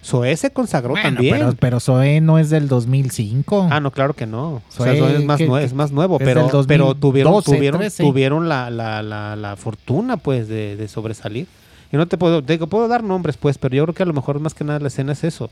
Zoé 0.09 0.37
se 0.37 0.51
consagró 0.53 0.91
Bueno, 0.91 1.03
también. 1.11 1.37
pero, 1.37 1.53
pero 1.61 1.81
Zoé 1.81 2.21
no 2.23 2.39
es 2.39 2.49
del 2.51 2.67
2005. 2.69 3.69
Ah, 3.71 3.79
no, 3.81 3.91
claro 3.91 4.15
que 4.15 4.27
no. 4.27 4.55
O 4.55 4.63
sea, 4.71 4.87
Zoé, 4.87 4.99
Zoé 4.99 5.17
es, 5.19 5.25
más 5.25 5.37
¿qué- 5.39 5.49
nue- 5.49 5.59
qué- 5.59 5.65
es 5.67 5.75
más 5.75 5.93
nuevo, 5.93 6.17
es 6.19 6.25
pero, 6.25 6.49
tuvieron, 6.49 6.99
2012, 7.01 7.57
tuvieron, 7.57 7.81
13. 7.81 8.03
tuvieron 8.05 8.49
la, 8.49 8.71
la, 8.71 9.03
la, 9.03 9.37
la 9.37 9.57
fortuna, 9.57 10.17
pues, 10.17 10.49
de, 10.49 10.77
de 10.77 10.89
sobresalir. 10.89 11.47
Y 11.93 11.97
no 11.97 12.07
te 12.07 12.17
puedo, 12.17 12.43
te 12.43 12.59
puedo 12.59 12.89
dar 12.89 13.05
nombres, 13.05 13.37
pues, 13.37 13.59
pero 13.59 13.75
yo 13.77 13.85
creo 13.85 13.95
que 13.95 14.03
a 14.03 14.07
lo 14.07 14.13
mejor 14.15 14.41
más 14.41 14.55
que 14.55 14.65
nada 14.65 14.79
la 14.81 14.89
escena 14.89 15.13
es 15.13 15.25
eso. 15.25 15.47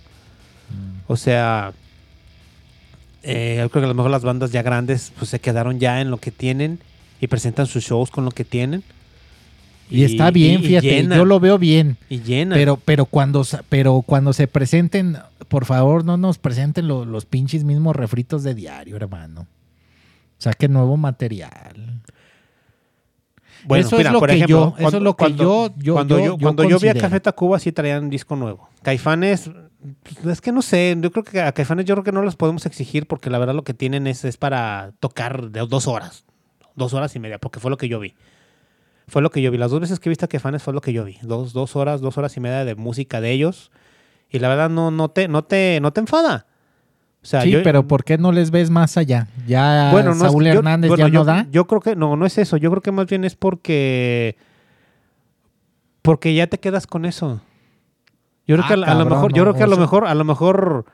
Mm. 0.70 1.12
O 1.12 1.16
sea, 1.16 1.72
eh, 3.22 3.57
yo 3.61 3.68
creo 3.70 3.82
que 3.82 3.86
a 3.86 3.88
lo 3.88 3.94
mejor 3.94 4.11
las 4.11 4.22
bandas 4.22 4.52
ya 4.52 4.62
grandes, 4.62 5.12
pues, 5.18 5.30
se 5.30 5.40
quedaron 5.40 5.78
ya 5.80 6.00
en 6.00 6.11
lo 6.11 6.18
que 6.18 6.30
tienen 6.30 6.78
y 7.20 7.26
presentan 7.26 7.66
sus 7.66 7.84
shows 7.84 8.11
con 8.11 8.24
lo 8.24 8.30
que 8.30 8.44
tienen. 8.44 8.82
Y, 9.91 10.05
está 10.05 10.30
bien, 10.30 10.61
y- 10.62 10.66
fíjate, 10.66 11.07
yo 11.07 11.24
lo 11.24 11.39
veo 11.41 11.59
bien. 11.59 11.97
Y 12.09 12.20
llenan. 12.20 12.57
Pero, 12.59 12.76
pero 12.84 13.07
cuando 13.07 13.45
pero 13.68 14.03
cuando 14.03 14.32
se 14.32 14.49
presenten, 14.49 15.16
por 15.49 15.64
favor, 15.64 16.05
no 16.05 16.16
nos 16.16 16.39
presenten 16.39 16.89
lo- 16.89 17.05
los 17.05 17.24
pinches 17.26 17.64
mismos 17.64 17.95
refritos 17.97 18.43
de 18.43 18.55
diario, 18.55 18.97
hermano. 18.97 19.47
Saquen 20.39 20.72
nuevo 20.72 20.97
material. 20.97 22.03
Bueno, 23.64 23.87
Eso 23.87 23.97
mira, 23.97 24.11
es 24.11 24.12
lo 24.12 24.18
por 24.20 24.28
que 24.28 24.34
ejemplo, 24.37 24.74
yo, 24.78 24.87
eso 24.89 24.97
es 24.99 25.03
lo 25.03 25.16
que 25.16 25.24
cuando- 25.24 25.43
yo, 25.43 25.74
yo, 25.78 25.95
cuando 25.95 26.18
yo, 26.24 26.39
cuando 26.39 26.68
yo 26.68 26.78
vi 26.78 26.89
a. 26.89 26.95
Café 26.95 27.20
Tacuba 27.20 27.59
sí 27.59 27.72
traían 27.72 28.05
un 28.05 28.11
disco 28.11 28.37
nuevo. 28.37 28.68
Caifanes, 28.82 29.51
es 30.28 30.41
que 30.41 30.53
no 30.53 30.62
sé, 30.62 30.97
yo 31.01 31.11
creo 31.11 31.24
que 31.24 31.41
a 31.41 31.51
Caifanes 31.53 31.84
yo 31.87 31.95
creo 31.95 32.05
que 32.05 32.12
no 32.12 32.22
los 32.22 32.37
podemos 32.37 32.66
exigir 32.66 33.07
porque 33.07 33.30
la 33.30 33.39
verdad 33.39 33.55
lo 33.55 33.64
que 33.64 33.74
tienen 33.74 34.07
es, 34.07 34.24
es 34.24 34.37
para 34.37 34.93
tocar 35.01 35.51
de 35.51 35.61
dos 35.66 35.89
horas, 35.89 36.24
dos 36.76 36.93
horas 36.95 37.16
y 37.16 37.18
media, 37.18 37.39
porque 37.39 37.59
fue 37.59 37.70
lo 37.70 37.76
que 37.76 37.89
yo 37.89 37.99
vi. 37.99 38.14
Fue 39.09 39.22
lo 39.22 39.30
que 39.30 39.40
yo 39.40 39.50
vi. 39.50 39.59
Las 39.59 39.70
dos 39.70 39.80
veces 39.80 40.00
que 40.00 40.09
he 40.09 40.11
visto 40.11 40.24
a 40.24 40.28
Caifanes 40.28 40.62
fue 40.62 40.72
lo 40.74 40.80
que 40.80 40.92
yo 40.92 41.04
vi. 41.04 41.18
Dos, 41.22 41.52
dos 41.52 41.76
horas, 41.76 42.00
dos 42.00 42.18
horas 42.18 42.36
y 42.36 42.40
media 42.40 42.64
de 42.64 42.74
música 42.74 43.20
de 43.20 43.30
ellos. 43.30 43.70
Y 44.30 44.40
la 44.40 44.48
verdad 44.48 44.68
no, 44.68 44.90
no, 44.90 45.09
te, 45.11 45.28
no, 45.28 45.44
te, 45.44 45.78
no 45.80 45.92
te 45.92 46.00
enfada. 46.00 46.46
O 47.22 47.26
sea, 47.26 47.42
Sí, 47.42 47.50
yo- 47.50 47.62
pero 47.62 47.86
¿por 47.86 48.04
qué 48.04 48.18
no 48.18 48.32
les 48.32 48.50
ves 48.50 48.70
más 48.70 48.96
allá? 48.96 49.28
Ya 49.46 49.90
bueno, 49.92 50.11
no 50.14 50.24
es- 50.26 50.30
Saúl 50.32 50.44
yo- 50.44 50.52
Hernández 50.54 50.88
bueno, 50.88 51.07
ya 51.07 51.12
yo, 51.12 51.18
no 51.20 51.24
da. 51.24 51.46
Yo 51.50 51.66
creo 51.66 51.80
que 51.80 51.94
no, 51.96 52.16
no 52.16 52.26
es 52.26 52.36
eso. 52.38 52.57
Yo 52.57 52.70
creo 52.70 52.82
que 52.82 52.92
más 52.92 53.07
bien 53.07 53.24
es 53.24 53.36
porque 53.36 54.36
porque 56.02 56.34
ya 56.34 56.46
te 56.46 56.59
quedas 56.59 56.86
con 56.86 57.04
eso. 57.04 57.40
Yo 58.46 58.54
creo 58.57 58.64
Ah, 58.64 58.68
que 58.68 58.74
a, 58.90 58.92
a 58.92 58.94
lo 58.94 59.07
mejor, 59.07 59.32
yo 59.32 59.44
no, 59.44 59.50
creo 59.50 59.54
que 59.59 59.62
a 59.64 59.66
lo 59.66 59.74
sea- 59.74 59.80
mejor, 59.80 60.07
a 60.07 60.14
lo 60.14 60.24
mejor 60.24 60.84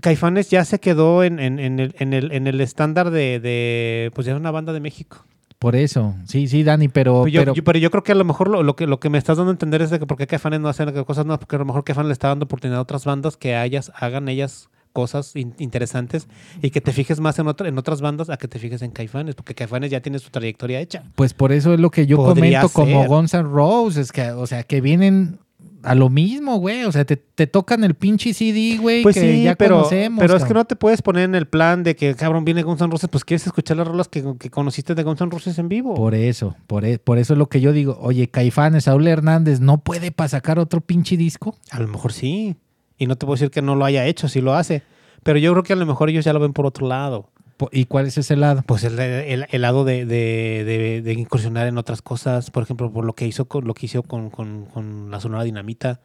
Caifanes 0.00 0.50
ya 0.50 0.64
se 0.64 0.78
quedó 0.80 1.24
en, 1.24 1.38
en- 1.40 1.58
en 1.58 1.78
el, 1.80 1.94
en 1.98 2.12
el- 2.12 2.32
en 2.32 2.46
el 2.46 2.60
estándar 2.60 3.10
de, 3.10 3.40
de, 3.40 4.10
pues 4.14 4.26
ya 4.26 4.32
es 4.34 4.38
una 4.38 4.50
banda 4.52 4.72
de 4.72 4.80
México. 4.80 5.24
Por 5.58 5.74
eso. 5.74 6.14
Sí, 6.24 6.46
sí, 6.46 6.62
Dani, 6.62 6.88
pero, 6.88 7.22
Pero 7.24 7.28
yo, 7.28 7.40
pero 7.40 7.54
yo- 7.54 7.64
pero 7.64 7.78
yo 7.80 7.90
creo 7.90 8.02
que 8.04 8.12
a 8.12 8.14
lo 8.14 8.24
mejor 8.24 8.48
lo, 8.48 8.62
lo 8.62 8.76
que, 8.76 8.86
lo 8.86 9.00
que 9.00 9.10
me 9.10 9.18
estás 9.18 9.36
dando 9.38 9.50
a 9.50 9.54
entender 9.54 9.82
es 9.82 9.90
de 9.90 9.98
que 9.98 10.06
por 10.06 10.16
qué 10.16 10.26
Caifanes 10.28 10.60
no 10.60 10.68
hacen 10.68 10.90
cosas 11.04 11.26
nuevas, 11.26 11.40
porque 11.40 11.56
a 11.56 11.58
lo 11.58 11.64
mejor 11.64 11.82
Caifanes 11.84 12.08
le 12.08 12.12
está 12.12 12.28
dando 12.28 12.44
oportunidad 12.44 12.78
a 12.78 12.82
otras 12.82 13.04
bandas 13.04 13.36
que 13.36 13.60
ellas, 13.60 13.90
hagan 13.96 14.28
ellas 14.28 14.68
cosas 14.92 15.36
in- 15.36 15.54
interesantes 15.58 16.28
y 16.62 16.70
que 16.70 16.80
te 16.80 16.92
fijes 16.92 17.20
más 17.20 17.38
en, 17.38 17.46
otra- 17.48 17.68
en 17.68 17.76
otras 17.78 18.00
bandas 18.00 18.30
a 18.30 18.36
que 18.36 18.48
te 18.48 18.58
fijes 18.58 18.82
en 18.82 18.90
Caifanes, 18.92 19.34
porque 19.34 19.54
Caifanes 19.54 19.90
ya 19.90 20.00
tiene 20.00 20.18
su 20.20 20.30
trayectoria 20.30 20.80
hecha. 20.80 21.02
pues 21.16 21.34
por 21.34 21.50
eso 21.52 21.74
es 21.74 21.80
lo 21.80 21.90
que 21.90 22.06
yo 22.06 22.16
Podría 22.16 22.60
comento 22.62 22.68
como. 22.72 23.06
Guns 23.06 23.34
N' 23.34 23.42
Roses, 23.42 24.12
que, 24.12 24.30
o 24.30 24.46
sea, 24.46 24.62
que 24.62 24.80
vienen 24.80 25.38
a 25.82 25.94
lo 25.94 26.08
mismo, 26.10 26.56
güey. 26.56 26.84
O 26.84 26.92
sea, 26.92 27.04
te, 27.04 27.16
te 27.16 27.46
tocan 27.46 27.84
el 27.84 27.94
pinche 27.94 28.34
CD, 28.34 28.78
güey, 28.80 29.02
Pues 29.02 29.14
que 29.14 29.20
sí, 29.20 29.42
ya 29.44 29.54
pero, 29.54 29.76
conocemos. 29.76 30.20
pero 30.20 30.36
es 30.36 30.44
que 30.44 30.54
no 30.54 30.64
te 30.64 30.76
puedes 30.76 31.02
poner 31.02 31.24
en 31.24 31.34
el 31.34 31.46
plan 31.46 31.82
de 31.82 31.94
que, 31.96 32.14
cabrón, 32.14 32.44
viene 32.44 32.62
Guns 32.62 32.80
N' 32.80 32.90
Roses, 32.90 33.08
pues 33.10 33.24
quieres 33.24 33.46
escuchar 33.46 33.76
las 33.76 33.86
rolas 33.86 34.08
que, 34.08 34.24
que 34.38 34.50
conociste 34.50 34.94
de 34.94 35.02
Guns 35.02 35.20
N' 35.20 35.30
Roses 35.30 35.58
en 35.58 35.68
vivo. 35.68 35.94
Por 35.94 36.14
eso, 36.14 36.56
por, 36.66 36.84
e- 36.84 36.98
por 36.98 37.18
eso 37.18 37.34
es 37.34 37.38
lo 37.38 37.48
que 37.48 37.60
yo 37.60 37.72
digo. 37.72 37.96
Oye, 38.00 38.28
Caifanes, 38.28 38.84
Saúl 38.84 39.06
Hernández, 39.06 39.60
¿no 39.60 39.78
puede 39.78 40.10
para 40.10 40.28
sacar 40.28 40.58
otro 40.58 40.80
pinche 40.80 41.16
disco? 41.16 41.56
A 41.70 41.80
lo 41.80 41.88
mejor 41.88 42.12
sí. 42.12 42.56
Y 42.98 43.06
no 43.06 43.16
te 43.16 43.26
puedo 43.26 43.34
decir 43.36 43.50
que 43.50 43.62
no 43.62 43.76
lo 43.76 43.84
haya 43.84 44.04
hecho, 44.06 44.28
sí 44.28 44.40
lo 44.40 44.54
hace. 44.54 44.82
Pero 45.22 45.38
yo 45.38 45.52
creo 45.52 45.62
que 45.62 45.72
a 45.72 45.76
lo 45.76 45.86
mejor 45.86 46.10
ellos 46.10 46.24
ya 46.24 46.32
lo 46.32 46.40
ven 46.40 46.52
por 46.52 46.66
otro 46.66 46.86
lado. 46.88 47.30
¿Y 47.72 47.86
cuál 47.86 48.06
es 48.06 48.16
ese 48.18 48.36
lado? 48.36 48.62
Pues 48.66 48.84
el, 48.84 48.98
el- 48.98 49.46
el 49.50 49.62
lado 49.62 49.84
de, 49.84 50.04
de- 50.06 50.64
de- 50.64 51.02
de 51.02 51.12
incursionar 51.12 51.66
en 51.66 51.76
otras 51.78 52.02
cosas, 52.02 52.50
por 52.50 52.62
ejemplo, 52.62 52.92
por 52.92 53.04
lo 53.04 53.14
que 53.14 53.26
hizo 53.26 53.46
con 53.46 53.66
lo 53.66 53.74
que 53.74 53.86
hizo 53.86 54.02
con, 54.02 54.30
con- 54.30 54.66
con 54.66 55.10
la 55.10 55.20
Sonora 55.20 55.42
Dinamita. 55.44 56.00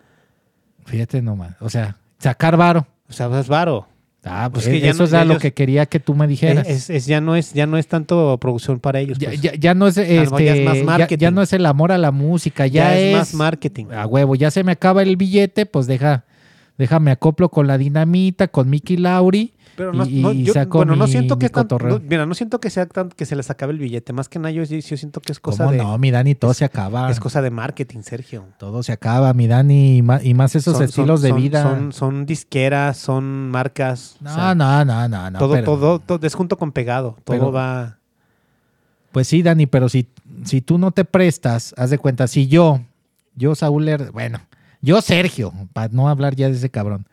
Fíjate 0.86 1.22
nomás. 1.22 1.56
O 1.62 1.70
sea, 1.70 1.98
sacar 2.20 2.58
varo. 2.58 2.88
O 3.10 3.14
sea, 3.14 3.28
es 3.40 3.48
varo. 3.48 3.88
Ah, 4.26 4.50
pues 4.52 4.66
Pues 4.66 4.74
que 4.76 4.80
ya 4.82 4.92
eso 4.92 5.00
no- 5.00 5.04
es 5.06 5.12
ya 5.12 5.26
lo 5.26 5.34
ellos- 5.34 5.42
que 5.42 5.54
quería 5.54 5.86
que 5.86 6.00
tú 6.00 6.16
me 6.16 6.28
dijeras. 6.28 6.68
Es, 6.68 6.90
es- 6.90 7.06
ya 7.06 7.20
no 7.22 7.36
es 7.36 7.54
ya 7.54 7.68
no 7.68 7.78
es 7.78 7.88
tanto 7.88 8.38
producción 8.40 8.80
para 8.80 9.00
ellos. 9.00 9.18
ya, 9.20 9.30
pues. 9.30 9.42
ya- 9.42 9.54
ya 9.56 9.74
no 9.74 9.88
es, 9.88 9.96
ya 9.96 10.04
este, 10.04 10.64
más 10.64 10.78
ya- 10.78 10.84
marketing. 10.86 11.18
ya 11.22 11.32
no 11.32 11.42
es 11.42 11.52
el 11.54 11.66
amor 11.66 11.92
a 11.92 11.98
la 11.98 12.12
música, 12.12 12.66
ya, 12.66 12.86
Ya 12.92 12.98
es 12.98 13.06
es, 13.10 13.18
más 13.18 13.34
marketing. 13.34 13.88
a 13.92 14.08
huevo, 14.08 14.36
ya 14.36 14.50
se 14.50 14.64
me 14.64 14.72
acaba 14.72 15.04
el 15.04 15.18
billete, 15.18 15.66
pues 15.66 15.88
deja, 15.88 16.24
déjame 16.78 17.12
acoplo 17.12 17.50
con 17.50 17.68
la 17.68 17.78
dinamita, 17.78 18.48
con 18.48 18.70
Mickey 18.70 18.96
Lauri. 18.98 19.54
Pero 19.76 19.92
no, 19.92 20.06
y- 20.06 20.22
no, 20.22 20.32
yo- 20.32 20.54
bueno, 20.68 20.96
no 20.96 21.08
siento 21.08 21.40
que 21.40 21.50
tan- 21.50 21.68
no, 21.68 22.00
mira, 22.00 22.26
no 22.28 22.36
siento 22.36 22.60
que 22.60 22.70
sea 22.70 22.86
tan 22.86 23.10
que 23.10 23.26
se 23.26 23.36
les 23.36 23.50
acabe 23.50 23.74
el 23.74 23.80
billete. 23.80 24.14
Más 24.14 24.30
que 24.30 24.38
nada, 24.38 24.52
yo, 24.52 24.64
yo 24.64 24.98
siento 24.98 25.20
que 25.20 25.32
es 25.32 25.40
cosa 25.40 25.64
¿Cómo 25.64 25.72
de 25.72 25.78
no, 25.80 25.98
mi 25.98 26.12
Dani? 26.12 26.36
Todo 26.36 26.52
es- 26.52 26.58
se 26.58 26.66
acaba. 26.66 27.10
es 27.10 27.20
cosa 27.20 27.42
de 27.42 27.50
marketing, 27.50 28.02
Sergio. 28.04 28.46
Todo 28.60 28.84
se 28.84 28.92
acaba, 28.92 29.34
mi 29.34 29.48
Dani, 29.48 29.98
y 29.98 30.02
más, 30.04 30.24
y 30.24 30.34
más 30.36 30.56
esos 30.56 30.76
Son- 30.76 30.84
estilos 30.84 31.22
son- 31.22 31.30
de 31.32 31.36
vida. 31.42 31.64
Son, 31.64 31.92
son 31.92 32.26
disqueras, 32.28 32.98
son 32.98 33.50
marcas. 33.50 34.18
o 34.22 34.26
no, 34.26 34.36
sea, 34.36 34.54
no, 34.56 34.86
no, 34.86 35.08
no, 35.10 35.32
no. 35.32 35.40
todo, 35.40 35.54
pero- 35.54 35.66
todo, 35.66 36.00
todo 36.00 36.28
es 36.28 36.36
junto 36.36 36.58
con 36.58 36.72
pegado. 36.72 37.18
Todo 37.24 37.38
Pero- 37.38 37.52
va. 37.52 37.98
Pues 39.12 39.28
sí, 39.28 39.42
Dani, 39.44 39.68
pero 39.68 39.90
si, 39.90 40.08
si 40.44 40.62
tú 40.62 40.78
no 40.78 40.92
te 40.92 41.06
prestas, 41.06 41.74
haz 41.78 41.90
de 41.90 41.98
cuenta, 42.00 42.28
si 42.28 42.48
yo, 42.48 42.82
yo 43.36 43.54
Saúl, 43.56 43.88
bueno, 44.12 44.40
yo 44.82 45.02
Sergio, 45.02 45.54
para 45.74 45.90
no 45.92 46.10
hablar 46.10 46.36
ya 46.36 46.48
de 46.50 46.56
ese 46.56 46.70
cabrón, 46.70 47.06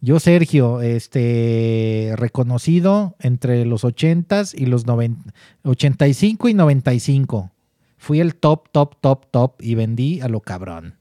yo 0.00 0.20
Sergio, 0.20 0.80
este, 0.80 2.12
reconocido 2.16 3.16
entre 3.18 3.64
los 3.64 3.84
80s 3.84 4.54
y 4.56 4.66
los 4.66 4.86
90, 4.86 5.32
85 5.64 6.48
y 6.48 6.54
95. 6.54 7.50
Fui 7.96 8.20
el 8.20 8.36
top, 8.36 8.68
top, 8.70 8.96
top, 9.00 9.26
top 9.30 9.54
y 9.60 9.74
vendí 9.74 10.20
a 10.20 10.28
lo 10.28 10.40
cabrón. 10.40 10.94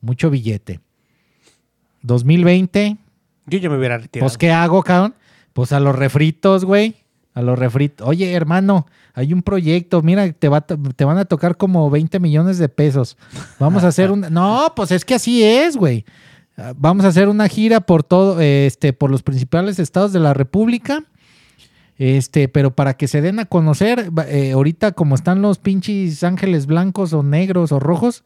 Mucho 0.00 0.30
billete. 0.30 0.80
2020, 2.02 2.96
Yo 3.46 3.58
ya 3.58 3.70
me 3.70 3.78
hubiera 3.78 3.98
retirado. 3.98 4.26
pues, 4.26 4.36
¿qué 4.36 4.50
hago, 4.50 4.82
cabrón? 4.82 5.14
Pues 5.52 5.72
a 5.72 5.78
los 5.78 5.94
refritos, 5.94 6.64
güey. 6.64 6.96
A 7.34 7.42
los 7.42 7.58
refritos. 7.58 8.06
Oye, 8.06 8.32
hermano, 8.32 8.86
hay 9.14 9.32
un 9.32 9.42
proyecto. 9.42 10.02
Mira, 10.02 10.30
te, 10.32 10.48
va, 10.48 10.60
te 10.62 11.04
van 11.04 11.18
a 11.18 11.24
tocar 11.24 11.56
como 11.56 11.88
20 11.88 12.18
millones 12.18 12.58
de 12.58 12.68
pesos. 12.68 13.16
Vamos 13.58 13.84
a 13.84 13.88
hacer 13.88 14.10
un... 14.10 14.20
No, 14.32 14.72
pues 14.74 14.90
es 14.90 15.04
que 15.04 15.14
así 15.14 15.42
es, 15.44 15.76
güey. 15.76 16.04
Vamos 16.76 17.04
a 17.04 17.08
hacer 17.08 17.28
una 17.28 17.48
gira 17.48 17.80
por 17.80 18.02
todo, 18.02 18.40
este, 18.40 18.92
por 18.92 19.10
los 19.10 19.22
principales 19.22 19.78
estados 19.78 20.12
de 20.12 20.20
la 20.20 20.34
República. 20.34 21.04
Este, 21.98 22.48
pero 22.48 22.74
para 22.74 22.94
que 22.94 23.06
se 23.06 23.20
den 23.20 23.38
a 23.38 23.44
conocer, 23.44 24.10
eh, 24.26 24.52
ahorita 24.52 24.92
como 24.92 25.14
están 25.14 25.40
los 25.40 25.58
pinches 25.58 26.24
ángeles 26.24 26.66
blancos 26.66 27.12
o 27.12 27.22
negros 27.22 27.70
o 27.70 27.78
rojos, 27.78 28.24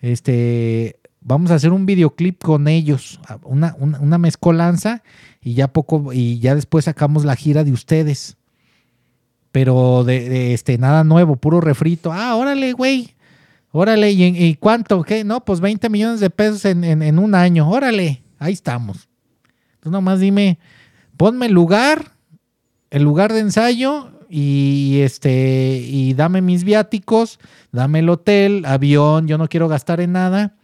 este, 0.00 0.98
vamos 1.20 1.50
a 1.50 1.54
hacer 1.54 1.72
un 1.72 1.86
videoclip 1.86 2.42
con 2.42 2.66
ellos, 2.68 3.20
una, 3.42 3.76
una 3.78 4.18
mezcolanza 4.18 5.02
y 5.40 5.54
ya 5.54 5.68
poco 5.68 6.12
y 6.12 6.38
ya 6.40 6.54
después 6.54 6.86
sacamos 6.86 7.24
la 7.24 7.36
gira 7.36 7.64
de 7.64 7.72
ustedes. 7.72 8.36
Pero 9.52 10.02
de, 10.02 10.28
de, 10.28 10.52
este 10.52 10.78
nada 10.78 11.04
nuevo, 11.04 11.36
puro 11.36 11.60
refrito. 11.60 12.12
Ah, 12.12 12.34
órale, 12.34 12.72
güey. 12.72 13.13
Órale, 13.76 14.12
¿y, 14.12 14.22
y 14.24 14.54
cuánto? 14.54 15.02
¿Qué? 15.02 15.24
No, 15.24 15.44
pues 15.44 15.58
20 15.60 15.88
millones 15.90 16.20
de 16.20 16.30
pesos 16.30 16.64
en, 16.64 16.84
en- 16.84 17.02
en 17.02 17.18
un 17.18 17.34
año. 17.34 17.68
Órale, 17.68 18.22
ahí 18.38 18.52
estamos. 18.52 19.08
Tú 19.80 19.90
nomás 19.90 20.20
dime, 20.20 20.60
ponme 21.16 21.46
el 21.46 21.52
lugar, 21.52 22.12
el 22.90 23.02
lugar 23.02 23.32
de 23.32 23.40
ensayo 23.40 24.12
y 24.30 25.00
este 25.02 25.82
y 25.84 26.14
dame 26.14 26.40
mis 26.40 26.62
viáticos, 26.62 27.40
dame 27.72 27.98
el 27.98 28.08
hotel, 28.10 28.64
avión, 28.64 29.26
yo 29.26 29.38
no 29.38 29.48
quiero 29.48 29.66
gastar 29.66 30.00
en 30.00 30.12
nada. 30.12 30.54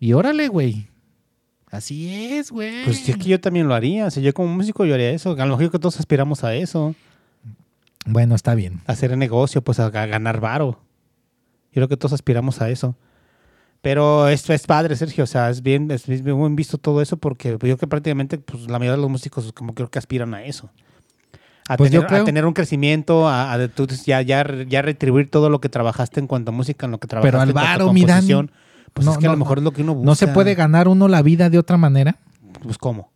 Y 0.00 0.12
órale, 0.14 0.48
güey. 0.48 0.88
Así 1.70 2.12
es, 2.34 2.50
güey. 2.50 2.84
Pues 2.84 3.08
es 3.08 3.16
que 3.16 3.28
yo 3.28 3.40
también 3.40 3.68
lo 3.68 3.74
haría. 3.74 4.06
O 4.06 4.10
sea, 4.10 4.20
yo 4.24 4.34
como 4.34 4.52
músico 4.52 4.84
yo 4.84 4.94
haría 4.94 5.10
eso. 5.10 5.36
A 5.38 5.46
lo 5.46 5.56
mejor 5.56 5.70
que 5.70 5.78
todos 5.78 6.00
aspiramos 6.00 6.42
a 6.42 6.52
eso. 6.56 6.96
Bueno, 8.06 8.34
está 8.34 8.56
bien. 8.56 8.80
A 8.88 8.92
hacer 8.92 9.16
negocio, 9.16 9.62
pues 9.62 9.78
a 9.78 9.88
ganar 9.88 10.40
varo. 10.40 10.82
Yo 11.72 11.74
creo 11.74 11.88
que 11.88 11.96
todos 11.96 12.12
aspiramos 12.12 12.60
a 12.60 12.68
eso. 12.70 12.96
Pero 13.82 14.28
esto 14.28 14.52
es 14.52 14.66
padre, 14.66 14.94
Sergio. 14.96 15.24
O 15.24 15.26
sea, 15.26 15.48
es 15.50 15.62
bien, 15.62 15.90
es 15.90 16.06
bien 16.06 16.54
visto 16.56 16.76
todo 16.78 17.00
eso 17.00 17.16
porque 17.16 17.56
yo 17.62 17.76
que 17.78 17.86
prácticamente 17.86 18.36
pues, 18.38 18.64
la 18.64 18.78
mayoría 18.78 18.92
de 18.96 19.02
los 19.02 19.10
músicos 19.10 19.52
como 19.54 19.74
creo 19.74 19.90
que 19.90 19.98
aspiran 19.98 20.34
a 20.34 20.44
eso. 20.44 20.70
A, 21.68 21.76
Pues 21.76 21.90
tener, 21.90 22.06
creo- 22.06 22.22
a 22.22 22.24
tener 22.24 22.46
un 22.46 22.52
crecimiento, 22.52 23.28
a, 23.28 23.52
a 23.52 23.58
ya, 24.04 24.20
ya, 24.22 24.44
ya 24.68 24.82
retribuir 24.82 25.30
todo 25.30 25.48
lo 25.50 25.60
que 25.60 25.68
trabajaste 25.68 26.18
en 26.20 26.26
cuanto 26.26 26.50
a 26.50 26.54
música, 26.54 26.86
en 26.86 26.92
lo 26.92 26.98
que 26.98 27.06
trabajaste 27.06 27.30
Pero 27.30 27.42
en 27.42 27.52
cuanto 27.52 27.84
a. 27.84 28.46
Pues 28.92 29.06
No, 29.06 29.12
es 29.12 29.18
que 29.18 29.26
a 29.28 29.30
lo 29.30 29.36
mejor 29.36 29.58
no. 29.58 29.60
es 29.60 29.64
lo 29.64 29.70
que 29.72 29.82
uno 29.82 29.94
busca. 29.94 30.06
¿No 30.06 30.14
se 30.16 30.26
puede 30.28 30.56
ganar 30.56 30.88
uno 30.88 31.06
la 31.06 31.22
vida 31.22 31.48
de 31.48 31.58
otra 31.58 31.76
manera? 31.76 32.16
Pues 32.62 32.76
¿cómo? 32.76 33.12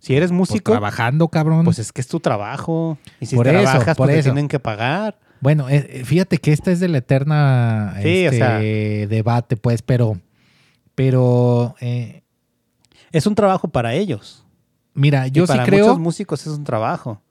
Si 0.00 0.14
eres 0.16 0.30
Pues 0.30 0.36
músico, 0.36 0.72
trabajando, 0.72 1.28
cabrón. 1.28 1.64
pues 1.64 1.78
es 1.78 1.92
que 1.92 2.00
es 2.00 2.08
tu 2.08 2.18
trabajo. 2.20 2.98
Y 3.20 3.26
si 3.26 3.36
Por 3.36 3.46
eso, 3.46 3.62
trabajas, 3.62 3.96
por 3.96 4.06
pues 4.08 4.14
te 4.16 4.18
eso. 4.20 4.30
tienen 4.30 4.48
que 4.48 4.58
pagar. 4.58 5.16
Bueno, 5.46 5.68
eh, 5.68 5.86
eh, 6.00 6.04
fíjate 6.04 6.38
que 6.38 6.52
esta 6.52 6.72
es 6.72 6.80
de 6.80 6.88
la 6.88 6.98
eterna 6.98 7.94
Sí, 8.02 8.26
o 8.26 8.30
este, 8.32 8.36
sea. 8.36 8.58
debate, 9.06 9.56
pues, 9.56 9.80
pero, 9.80 10.20
pero, 10.96 11.76
eh, 11.80 12.24
Es 13.12 13.28
un 13.28 13.36
trabajo 13.36 13.68
para 13.68 13.94
ellos. 13.94 14.44
mira, 14.92 15.28
Y 15.28 15.30
yo 15.30 15.46
sí 15.46 15.52
para 15.52 15.64
creo, 15.64 15.84
muchos 15.86 16.00
músicos 16.00 16.40
es 16.48 16.52
un 16.54 16.64
trabajo. 16.64 17.22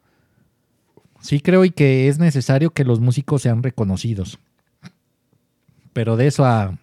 sí 1.20 1.42
creo 1.42 1.66
y 1.66 1.72
que 1.72 2.08
es 2.08 2.18
necesario 2.18 2.70
que 2.70 2.86
los 2.86 3.02
músicos 3.02 3.42
sean 3.42 3.62
reconocidos. 3.64 4.40
Pero 5.92 6.16
de 6.16 6.28
eso 6.28 6.46
a, 6.46 6.78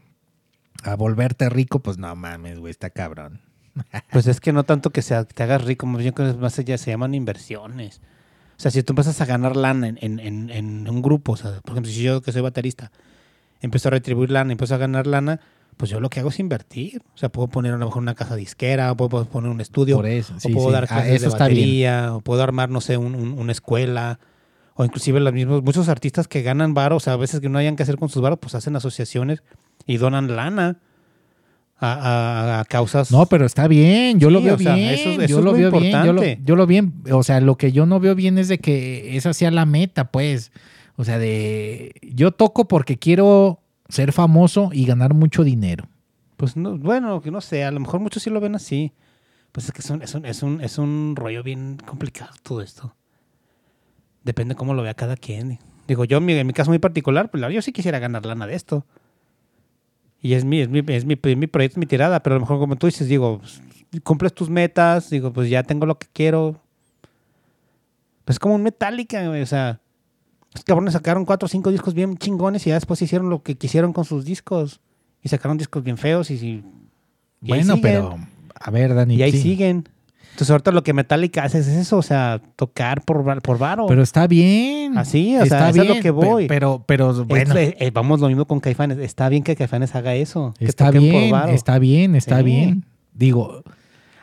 a 0.82 0.96
volverte 0.96 1.48
rico, 1.48 1.78
pues 1.78 1.96
no 1.96 2.14
mames, 2.14 2.58
güey, 2.58 2.72
está 2.72 2.90
cabrón. 2.90 3.40
Pues 4.10 4.26
es 4.26 4.38
que 4.38 4.52
no 4.52 4.64
tanto 4.64 4.90
que 4.90 5.00
sea- 5.00 5.24
te 5.24 5.42
hagas 5.44 5.64
rico, 5.64 5.86
que 6.14 6.22
más 6.34 6.58
allá 6.58 6.76
se 6.76 6.90
llaman 6.90 7.14
inversiones. 7.14 8.02
O 8.56 8.60
sea, 8.62 8.70
si 8.70 8.82
tú 8.82 8.92
empiezas 8.92 9.20
a 9.20 9.24
ganar 9.26 9.56
lana 9.56 9.88
en, 9.88 9.98
en- 10.00 10.20
en- 10.20 10.50
en 10.50 10.88
un 10.88 11.02
grupo, 11.02 11.32
o 11.32 11.36
sea, 11.36 11.60
por 11.62 11.72
ejemplo, 11.72 11.90
si 11.92 12.02
yo 12.02 12.20
que 12.22 12.32
soy 12.32 12.42
baterista, 12.42 12.90
empiezo 13.60 13.88
a 13.88 13.90
retribuir 13.92 14.30
lana, 14.30 14.52
empiezo 14.52 14.74
a 14.74 14.78
ganar 14.78 15.06
lana, 15.06 15.40
pues 15.76 15.90
yo 15.90 16.00
lo 16.00 16.10
que 16.10 16.20
hago 16.20 16.28
es 16.28 16.38
invertir. 16.38 17.02
O 17.14 17.18
sea, 17.18 17.28
puedo 17.30 17.48
poner 17.48 17.72
a 17.72 17.76
lo 17.78 17.86
mejor 17.86 18.02
una 18.02 18.14
casa 18.14 18.36
disquera, 18.36 18.92
o 18.92 18.96
puedo, 18.96 19.24
poner 19.24 19.50
un 19.50 19.60
estudio, 19.60 19.96
Por 19.96 20.06
eso, 20.06 20.38
sí, 20.38 20.50
o 20.50 20.54
puedo 20.54 20.68
sí. 20.68 20.72
dar 20.74 20.84
Ah, 20.84 20.86
clases 20.88 21.12
eso 21.14 21.24
de 21.26 21.28
está 21.28 21.48
bien. 21.48 21.58
batería, 21.60 22.14
o 22.14 22.20
puedo 22.20 22.42
armar, 22.42 22.68
no 22.70 22.80
sé, 22.80 22.96
un- 22.98 23.14
un- 23.14 23.38
una 23.38 23.52
escuela, 23.52 24.18
o 24.74 24.84
inclusive 24.84 25.18
los 25.20 25.32
mismos, 25.32 25.62
muchos 25.62 25.88
artistas 25.88 26.28
que 26.28 26.42
ganan 26.42 26.74
varo, 26.74 26.96
o 26.96 27.00
sea, 27.00 27.14
a 27.14 27.16
veces 27.16 27.40
que 27.40 27.48
no 27.48 27.58
hayan 27.58 27.74
que 27.76 27.82
hacer 27.82 27.96
con 27.96 28.08
sus 28.10 28.22
varos, 28.22 28.38
pues 28.40 28.54
hacen 28.54 28.76
asociaciones 28.76 29.42
y 29.86 29.96
donan 29.96 30.36
lana 30.36 30.76
a, 31.82 32.56
a- 32.56 32.60
a 32.60 32.64
causas. 32.64 33.10
No, 33.10 33.26
pero 33.26 33.44
está 33.44 33.66
bien, 33.68 34.18
yo 34.20 34.30
lo 34.30 34.40
veo 34.40 34.56
sea, 34.56 34.74
bien, 34.74 34.88
eso- 34.94 35.10
eso 35.10 35.20
yo 35.26 35.38
es 35.38 35.44
lo 35.44 35.50
lo 35.50 35.52
veo 35.52 35.70
bien, 35.72 36.04
yo 36.04 36.12
lo, 36.12 36.22
yo 36.44 36.56
lo 36.56 36.66
bien, 36.66 36.94
o 37.10 37.22
sea, 37.22 37.40
lo 37.40 37.56
que 37.56 37.72
yo 37.72 37.84
no 37.86 38.00
veo 38.00 38.14
bien 38.14 38.38
es 38.38 38.48
de 38.48 38.58
que 38.58 39.16
esa 39.16 39.34
sea 39.34 39.50
la 39.50 39.66
meta, 39.66 40.10
pues, 40.10 40.52
o 40.96 41.04
sea, 41.04 41.18
de 41.18 41.92
yo 42.02 42.32
toco 42.32 42.68
porque 42.68 42.98
quiero 42.98 43.60
ser 43.88 44.12
famoso 44.12 44.70
y 44.72 44.84
ganar 44.86 45.12
mucho 45.14 45.44
dinero. 45.44 45.88
Pues 46.36 46.56
no, 46.56 46.76
bueno, 46.78 47.20
que 47.20 47.30
no 47.30 47.40
sé, 47.40 47.64
a 47.64 47.70
lo 47.70 47.80
mejor 47.80 48.00
muchos 48.00 48.22
sí 48.22 48.30
lo 48.30 48.40
ven 48.40 48.54
así. 48.54 48.92
Pues 49.52 49.66
es 49.66 49.72
que 49.72 49.80
es 49.80 49.90
un, 49.90 50.00
es 50.02 50.14
un, 50.14 50.24
es 50.24 50.42
un, 50.42 50.60
es 50.62 50.78
un 50.78 51.14
rollo 51.14 51.42
bien 51.42 51.76
complicado 51.84 52.32
todo 52.42 52.62
esto. 52.62 52.94
Depende 54.24 54.54
cómo 54.54 54.74
lo 54.74 54.82
vea 54.82 54.94
cada 54.94 55.16
quien. 55.16 55.58
Digo, 55.88 56.04
yo 56.04 56.18
en 56.18 56.24
mi, 56.24 56.32
en 56.32 56.46
mi 56.46 56.52
caso 56.52 56.70
muy 56.70 56.78
particular, 56.78 57.30
pues 57.30 57.42
yo 57.52 57.60
sí 57.60 57.72
quisiera 57.72 57.98
ganar 57.98 58.24
lana 58.24 58.46
de 58.46 58.54
esto. 58.54 58.86
Y 60.22 60.34
es 60.34 60.44
mi, 60.44 60.60
es 60.60 60.68
mi, 60.68 60.78
es 60.86 61.04
mi, 61.04 61.18
es 61.20 61.36
mi 61.36 61.46
proyecto, 61.48 61.74
es 61.74 61.78
mi 61.78 61.86
tirada, 61.86 62.22
pero 62.22 62.36
a 62.36 62.38
lo 62.38 62.42
mejor 62.42 62.60
como 62.60 62.76
tú 62.76 62.86
dices, 62.86 63.08
digo, 63.08 63.40
pues, 63.40 63.60
cumples 64.04 64.32
tus 64.32 64.48
metas, 64.48 65.10
digo, 65.10 65.32
pues 65.32 65.50
ya 65.50 65.64
tengo 65.64 65.84
lo 65.84 65.98
que 65.98 66.06
quiero. 66.12 66.60
Pues 68.24 68.36
es 68.36 68.38
como 68.38 68.54
un 68.54 68.62
Metallica, 68.62 69.26
güey, 69.26 69.42
o 69.42 69.46
sea, 69.46 69.80
los 70.54 70.64
cabrones 70.64 70.92
sacaron 70.92 71.24
cuatro 71.24 71.46
o 71.46 71.48
cinco 71.48 71.70
discos 71.70 71.92
bien 71.92 72.16
chingones 72.16 72.66
y 72.66 72.70
ya 72.70 72.74
después 72.74 73.02
hicieron 73.02 73.30
lo 73.30 73.42
que 73.42 73.56
quisieron 73.56 73.92
con 73.92 74.04
sus 74.04 74.24
discos. 74.24 74.80
Y 75.24 75.28
sacaron 75.28 75.56
discos 75.56 75.82
bien 75.84 75.98
feos 75.98 76.30
y, 76.30 76.34
y 76.34 76.46
ahí 76.46 76.62
bueno, 77.42 77.76
pero 77.80 78.18
a 78.54 78.70
ver, 78.70 78.94
Dani, 78.94 79.16
Y 79.16 79.22
ahí 79.22 79.32
sí, 79.32 79.40
siguen. 79.40 79.88
Entonces 80.32 80.50
ahorita 80.50 80.72
lo 80.72 80.82
que 80.82 80.92
Metallica 80.94 81.44
hace 81.44 81.58
es 81.58 81.68
eso, 81.68 81.98
o 81.98 82.02
sea, 82.02 82.40
tocar 82.56 83.02
por, 83.02 83.40
por 83.42 83.58
varo. 83.58 83.86
Pero 83.86 84.02
está 84.02 84.26
bien. 84.26 84.96
Así, 84.98 85.36
o 85.36 85.44
sea, 85.44 85.44
está 85.44 85.70
eso 85.70 85.82
es 85.82 85.86
lo 85.88 85.92
bien, 85.94 86.02
que 86.02 86.10
voy. 86.10 86.48
Pero, 86.48 86.84
pero, 86.86 87.12
pero, 87.12 87.24
bueno, 87.26 87.54
Es- 87.56 87.74
eh, 87.78 87.90
vamos 87.92 88.18
lo 88.20 88.28
mismo 88.28 88.46
con 88.46 88.58
Caifanes. 88.60 88.98
Está 88.98 89.28
bien 89.28 89.42
que 89.42 89.54
Caifanes 89.56 89.94
haga 89.94 90.14
eso. 90.14 90.54
que 90.58 90.64
está 90.64 90.86
toquen 90.86 91.10
por 91.12 91.20
bien, 91.20 91.30
varo. 91.32 91.52
está 91.52 91.78
bien, 91.78 92.14
está 92.16 92.38
Sí. 92.38 92.44
bien. 92.44 92.86
Digo, 93.12 93.62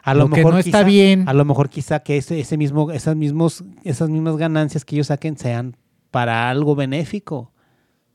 A 0.03 0.13
lo, 0.15 0.21
lo 0.21 0.29
que 0.31 0.37
mejor 0.37 0.53
no 0.53 0.59
está 0.59 0.79
quizá- 0.79 0.87
bien- 0.87 1.29
A 1.29 1.33
lo 1.33 1.45
mejor 1.45 1.69
quizá 1.69 1.99
que 1.99 2.17
ese, 2.17 2.39
ese 2.39 2.57
mismo, 2.57 2.89
esas, 2.91 3.15
mismos, 3.15 3.63
esas 3.83 4.09
mismas 4.09 4.35
ganancias 4.37 4.83
que 4.85 4.95
ellos 4.95 5.07
saquen 5.07 5.37
sean 5.37 5.75
para 6.09 6.49
algo 6.49 6.75
benéfico. 6.75 7.51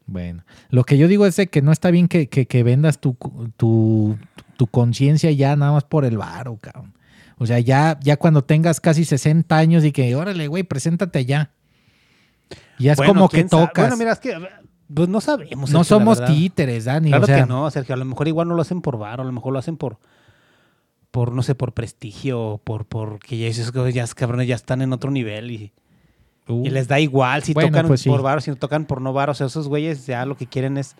Bueno, 0.07 0.43
lo 0.69 0.83
que 0.83 0.99
yo 0.99 1.07
digo 1.07 1.27
es 1.27 1.37
de 1.37 1.47
que 1.47 1.63
no 1.63 1.71
está 1.71 1.93
bien 1.93 2.09
que, 2.09 2.29
que- 2.29 2.47
que 2.47 2.63
vendas 2.65 2.99
tu, 3.01 3.17
tu, 3.57 4.17
tu 4.57 4.67
conciencia 4.67 5.31
ya 5.31 5.55
nada 5.55 5.71
más 5.73 5.85
por 5.85 6.05
el 6.05 6.19
varo, 6.19 6.59
cabrón. 6.61 6.93
O 7.39 7.47
sea, 7.47 7.59
ya, 7.59 7.99
ya 8.03 8.17
cuando 8.17 8.43
tengas 8.45 8.81
casi 8.81 9.05
60 9.05 9.57
años 9.57 9.85
y 9.85 9.93
que, 9.93 10.15
órale, 10.15 10.47
güey, 10.49 10.63
preséntate 10.63 11.25
ya. 11.25 11.51
Ya 12.79 12.93
es 12.93 12.99
Bueno, 12.99 13.15
como 13.15 13.29
que 13.29 13.49
sabe. 13.49 13.49
tocas. 13.49 13.85
Bueno, 13.85 13.97
mira, 13.97 14.13
es 14.13 14.21
que 14.21 14.37
pues 14.93 15.09
no 15.09 15.21
sabemos. 15.21 15.71
no 15.71 15.83
Sergio, 15.83 15.85
somos 15.85 16.25
títeres, 16.25 16.85
Dani. 16.85 17.09
Claro 17.09 17.25
o 17.25 17.27
sea, 17.27 17.41
que 17.41 17.47
no, 17.47 17.71
Sergio. 17.71 17.95
A 17.95 17.99
lo 17.99 18.05
mejor 18.05 18.29
igual 18.29 18.49
no 18.49 18.55
lo 18.55 18.63
hacen 18.63 18.81
por 18.81 18.99
varo, 18.99 19.23
a 19.23 19.27
lo 19.27 19.33
mejor 19.33 19.53
lo 19.53 19.59
hacen 19.59 19.77
por, 19.77 19.99
por 21.11 21.33
no 21.33 21.43
sé, 21.43 21.55
por 21.55 21.73
prestigio, 21.73 22.61
por 22.65 22.87
porque 22.87 23.39
ya 23.39 23.47
esos 23.47 23.73
ya 23.93 24.07
cabrones 24.15 24.47
ya 24.47 24.55
están 24.55 24.83
en 24.83 24.93
otro 24.93 25.11
nivel 25.11 25.51
y, 25.51 25.73
uh, 26.49 26.67
y 26.67 26.71
les 26.71 26.87
da 26.87 27.01
igual 27.01 27.43
si 27.43 27.55
Bueno, 27.55 27.71
tocan 27.71 27.87
pues 27.87 28.03
sí. 28.03 28.09
por 28.11 28.23
varo, 28.23 28.41
si 28.41 28.51
no 28.51 28.57
tocan 28.57 28.85
por 28.85 29.01
no 29.01 29.13
varo. 29.13 29.33
O 29.33 29.35
sea, 29.35 29.47
esos 29.47 29.69
güeyes 29.69 30.07
ya 30.07 30.27
lo 30.27 30.37
que 30.37 30.47
quieren 30.47 30.77
es, 30.77 30.97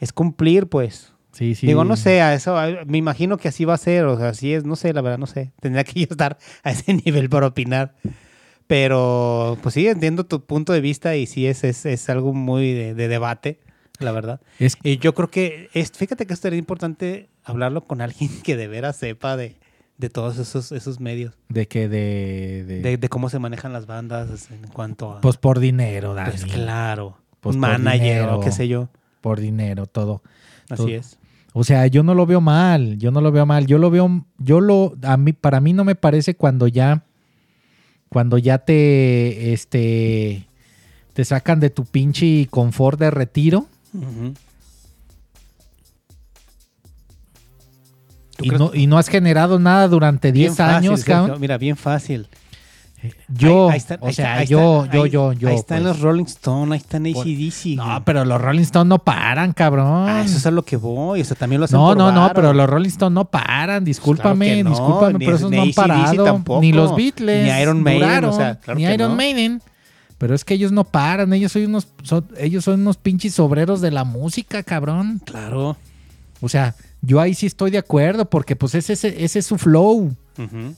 es 0.00 0.12
cumplir, 0.12 0.68
pues. 0.68 1.12
Sí, 1.36 1.54
sí. 1.54 1.66
Digo, 1.66 1.84
no 1.84 1.96
sé, 1.96 2.20
a 2.22 2.34
eso, 2.34 2.56
me 2.86 2.98
imagino 2.98 3.36
que 3.36 3.48
así 3.48 3.64
va 3.64 3.74
a 3.74 3.78
ser, 3.78 4.04
o 4.04 4.16
sea, 4.18 4.30
así 4.30 4.52
es, 4.54 4.64
no 4.64 4.74
sé, 4.76 4.92
la 4.92 5.00
verdad, 5.02 5.18
no 5.18 5.26
sé. 5.26 5.52
Tendría 5.60 5.84
que 5.84 6.00
yo 6.00 6.06
estar 6.10 6.38
a 6.62 6.70
ese 6.70 6.94
nivel 6.94 7.28
para 7.28 7.46
opinar. 7.46 7.94
Pero, 8.66 9.56
pues 9.62 9.74
sí, 9.74 9.86
entiendo 9.86 10.24
tu 10.24 10.44
punto 10.44 10.72
de 10.72 10.80
vista 10.80 11.14
y 11.16 11.26
sí 11.26 11.46
es, 11.46 11.62
es, 11.62 11.86
es 11.86 12.08
algo 12.10 12.32
muy 12.32 12.72
de, 12.72 12.94
de 12.94 13.06
debate, 13.08 13.60
la 14.00 14.10
verdad. 14.12 14.40
Es- 14.58 14.76
Y 14.82 14.98
yo 14.98 15.14
creo 15.14 15.30
que, 15.30 15.68
es, 15.72 15.92
fíjate 15.92 16.26
que 16.26 16.32
esto 16.34 16.42
sería 16.48 16.58
importante 16.58 17.28
hablarlo 17.44 17.84
con 17.84 18.00
alguien 18.00 18.30
que 18.42 18.56
de 18.56 18.66
veras 18.66 18.96
sepa 18.96 19.36
de, 19.36 19.56
de 19.98 20.10
todos 20.10 20.38
esos, 20.38 20.72
esos 20.72 20.98
medios, 20.98 21.34
de 21.48 21.68
que 21.68 21.88
de, 21.88 22.64
de- 22.66 22.80
de, 22.82 22.96
de 22.96 23.08
cómo 23.08 23.30
se 23.30 23.38
manejan 23.38 23.72
las 23.72 23.86
bandas 23.86 24.50
en 24.50 24.66
cuanto 24.68 25.12
a... 25.12 25.20
pues 25.20 25.36
por 25.36 25.60
dinero, 25.60 26.14
Dani. 26.14 26.30
pues 26.30 26.44
claro, 26.46 27.18
Pues 27.40 27.54
un 27.54 27.60
manager 27.60 28.00
dinero. 28.00 28.38
o 28.38 28.40
qué 28.40 28.50
sé 28.50 28.66
yo. 28.66 28.88
Por 29.20 29.38
dinero, 29.40 29.86
todo. 29.86 30.22
Así 30.68 30.76
Todo. 30.82 30.88
es. 30.88 31.18
O 31.58 31.64
sea, 31.64 31.86
yo 31.86 32.02
no 32.02 32.14
lo 32.14 32.26
veo 32.26 32.42
mal, 32.42 32.98
yo 32.98 33.10
no 33.10 33.22
lo 33.22 33.32
veo 33.32 33.46
mal, 33.46 33.66
yo 33.66 33.78
lo 33.78 33.90
veo, 33.90 34.26
yo 34.36 34.60
lo, 34.60 34.94
a 35.02 35.16
mí, 35.16 35.32
para 35.32 35.58
mí 35.58 35.72
no 35.72 35.84
me 35.84 35.94
parece 35.94 36.34
cuando 36.34 36.68
ya, 36.68 37.04
cuando 38.10 38.36
ya 38.36 38.58
te, 38.58 39.54
este, 39.54 40.46
te 41.14 41.24
sacan 41.24 41.58
de 41.58 41.70
tu 41.70 41.86
pinche 41.86 42.46
confort 42.50 43.00
de 43.00 43.10
retiro 43.10 43.68
Ujú. 43.94 44.34
¿Tú 48.36 48.44
y 48.44 48.50
no, 48.50 48.70
y 48.74 48.86
no 48.86 48.98
has 48.98 49.08
generado 49.08 49.58
nada 49.58 49.88
durante 49.88 50.32
Bien 50.32 50.48
10 50.48 50.56
fácil, 50.58 50.76
años, 50.76 51.00
Sergio, 51.00 51.14
cabrón. 51.14 51.40
Mira, 51.40 51.56
bien 51.56 51.78
fácil. 51.78 52.28
Yo, 53.28 53.66
Ahí- 53.66 53.72
ahí 53.72 53.76
están- 53.76 53.98
o 54.00 54.10
sea, 54.12 54.42
yo, 54.44 54.86
yo, 54.86 55.06
yo, 55.06 55.32
yo. 55.32 55.48
Ahí 55.48 55.54
están 55.56 55.82
pues. 55.82 55.92
los 55.92 56.00
Rolling 56.00 56.24
Stones, 56.24 56.72
ahí 56.72 56.78
están 56.78 57.06
ACDC. 57.06 57.76
No, 57.76 58.02
pero 58.04 58.24
los 58.24 58.40
Rolling 58.40 58.62
Stones 58.62 58.88
no 58.88 58.98
paran, 58.98 59.52
cabrón. 59.52 60.08
Ah, 60.08 60.22
eso 60.24 60.36
es 60.38 60.46
a 60.46 60.50
lo 60.50 60.64
que 60.64 60.76
voy. 60.76 61.20
O 61.20 61.24
sea, 61.24 61.36
también 61.36 61.60
lo 61.60 61.66
hacen 61.66 61.78
No, 61.78 61.88
por 61.88 61.96
no, 61.98 62.10
no, 62.10 62.30
pero 62.34 62.52
los 62.52 62.68
Rolling 62.68 62.88
Stones 62.88 63.14
no 63.14 63.24
paran, 63.26 63.84
discúlpame, 63.84 64.46
Claro 64.62 64.64
no, 64.64 64.70
discúlpame, 64.70 65.12
ni 65.18 65.24
pero 65.24 65.36
es- 65.36 65.40
esos 65.42 65.50
no 65.52 65.62
han 65.62 65.72
parado, 65.72 66.24
tampoco, 66.24 66.60
ni 66.60 66.72
los 66.72 66.96
Beatles, 66.96 67.44
ni 67.52 67.60
Iron 67.62 67.82
Maiden, 67.82 68.00
duraron, 68.02 68.30
o 68.30 68.36
sea, 68.36 68.54
claro 68.58 68.78
ni 68.80 68.86
que 68.86 68.94
Iron 68.94 69.10
no. 69.10 69.16
Maiden, 69.16 69.62
pero 70.18 70.34
es 70.34 70.44
que 70.44 70.54
ellos 70.54 70.72
no 70.72 70.84
paran, 70.84 71.32
ellos 71.34 71.52
son 71.52 71.66
unos, 71.66 71.88
son- 72.02 72.26
ellos 72.38 72.64
son 72.64 72.80
unos 72.80 72.96
pinches 72.96 73.38
obreros 73.38 73.80
de 73.82 73.90
la 73.90 74.04
música, 74.04 74.62
cabrón. 74.62 75.20
Claro. 75.24 75.76
O 76.40 76.48
sea, 76.48 76.74
yo 77.02 77.20
ahí 77.20 77.34
sí 77.34 77.46
estoy 77.46 77.70
de 77.70 77.78
acuerdo, 77.78 78.24
porque 78.28 78.56
pues 78.56 78.74
ese, 78.74 78.94
ese, 78.94 79.22
ese 79.22 79.38
es 79.38 79.46
su 79.46 79.58
flow, 79.58 80.14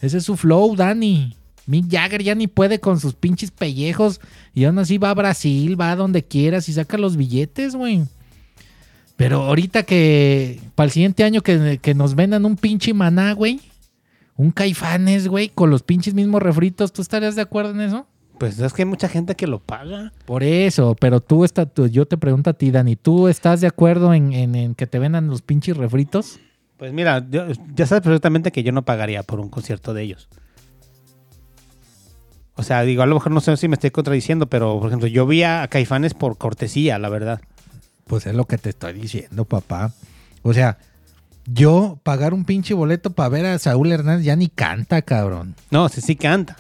ese 0.03 0.19
es 0.19 0.25
su 0.25 0.37
flow, 0.37 0.75
Dani. 0.77 1.37
Mick 1.69 1.89
Jagger 1.89 2.23
ya 2.25 2.35
ni 2.35 2.49
puede 2.49 2.81
con 2.81 2.99
sus 2.99 3.15
pinches 3.15 3.51
pellejos 3.53 4.21
y 4.55 4.65
aún 4.65 4.79
así 4.81 4.99
va 4.99 5.11
a 5.11 5.15
Brasil, 5.15 5.81
va 5.81 5.93
a 5.93 5.97
donde 5.97 6.25
quieras 6.25 6.69
y 6.69 6.73
saca 6.73 6.99
los 6.99 7.17
billetes, 7.17 7.77
güey. 7.77 8.03
Pero 9.17 9.43
ahorita 9.43 9.83
que 9.83 10.61
para 10.75 10.87
el 10.87 10.91
siguiente 10.93 11.25
año 11.25 11.43
que, 11.43 11.79
que 11.83 11.95
nos 11.95 12.15
vendan 12.15 12.45
un 12.45 12.57
pinche 12.57 12.95
maná, 12.95 13.33
güey. 13.35 13.61
Un 14.37 14.53
caifanes, 14.53 15.27
güey, 15.27 15.49
con 15.49 15.69
los 15.71 15.83
pinches 15.83 16.15
mismos 16.15 16.41
refritos. 16.43 16.93
¿Tú 16.93 17.03
estarías 17.03 17.35
de 17.35 17.43
acuerdo 17.43 17.73
en 17.73 17.81
eso? 17.81 18.07
Pues 18.39 18.57
es 18.61 18.73
que 18.73 18.83
hay 18.83 18.87
mucha 18.87 19.09
gente 19.09 19.35
que 19.35 19.49
lo 19.49 19.59
paga. 19.59 20.13
Por 20.25 20.45
eso, 20.45 20.95
pero 21.01 21.21
tú, 21.21 21.45
está, 21.45 21.67
tú- 21.67 21.89
yo 21.89 22.07
te 22.07 22.17
pregunto 22.17 22.49
a 22.51 22.53
ti, 22.53 22.71
Dani, 22.71 22.95
¿tú 22.95 23.27
estás 23.27 23.61
de 23.61 23.67
acuerdo 23.67 24.15
en, 24.15 24.33
en- 24.33 24.55
en 24.55 24.75
que 24.77 24.87
te 24.87 25.01
vendan 25.01 25.27
los 25.27 25.43
pinches 25.43 25.77
refritos? 25.77 26.39
Pues 26.77 26.93
mira, 26.93 27.27
yo- 27.29 27.47
ya 27.75 27.87
sabes 27.87 28.05
perfectamente 28.05 28.53
que 28.53 28.63
yo 28.63 28.71
no 28.71 28.85
pagaría 28.85 29.25
por 29.25 29.41
un 29.41 29.49
concierto 29.49 29.93
de 29.93 30.05
ellos. 30.05 30.29
O 32.59 32.65
sea, 32.65 32.83
digo, 32.83 33.03
a 33.03 33.07
lo 33.07 33.15
mejor 33.15 33.31
no 33.31 33.41
sé 33.41 33.57
si 33.57 33.69
me 33.69 33.75
estoy 33.75 33.93
contradiciendo, 33.93 34.49
pero 34.49 34.79
por 34.81 34.89
ejemplo, 34.89 35.07
yo 35.07 35.27
vi 35.29 35.45
a 35.45 35.67
Caifanes 35.69 36.13
por 36.15 36.37
cortesía, 36.39 36.99
la 36.99 37.09
verdad. 37.09 37.41
Pues 38.09 38.27
es 38.27 38.35
lo 38.35 38.47
que 38.47 38.59
te 38.59 38.71
estoy 38.71 38.95
diciendo, 38.95 39.45
papá. 39.45 39.93
O 40.43 40.53
sea, 40.53 40.77
yo 41.47 42.01
pagar 42.03 42.35
un 42.35 42.45
pinche 42.45 42.75
boleto 42.75 43.11
para 43.11 43.29
ver 43.29 43.47
a 43.47 43.59
Saúl 43.61 43.93
Hernández 43.93 44.25
ya 44.27 44.35
ni 44.35 44.49
canta, 44.49 45.03
cabrón. 45.03 45.55
No, 45.71 45.89
sí, 45.89 46.01
sí 46.01 46.17
canta. 46.17 46.57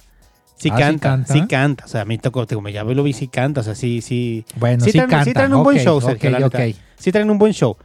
Sí 0.56 0.70
Ah, 0.72 0.76
¿sí 0.76 0.82
canta, 0.82 1.08
canta? 1.08 1.32
sí 1.32 1.46
canta. 1.48 1.84
O 1.84 1.88
sea, 1.88 2.02
a 2.02 2.04
mí 2.04 2.16
tocó, 2.18 2.46
digo, 2.46 2.60
me 2.60 2.72
ya 2.72 2.84
lo 2.84 3.02
vi, 3.02 3.12
sí 3.12 3.26
canta. 3.28 3.60
O 3.62 3.64
sea, 3.64 3.74
sí, 3.74 4.00
sí. 4.00 4.44
Bueno, 4.56 4.84
sí, 4.84 4.92
traen, 4.92 5.10
canta. 5.10 5.32
traen 5.32 5.52
un 5.52 5.64
buen 5.64 5.78
show, 5.78 6.00
Sergio, 6.00 6.30
ok, 6.30 6.32
la 6.32 6.38
neta. 6.40 6.58
ok. 6.58 6.74
Sí 6.96 7.10
traen 7.12 7.28
un 7.30 7.38
buen 7.38 7.52
show. 7.52 7.76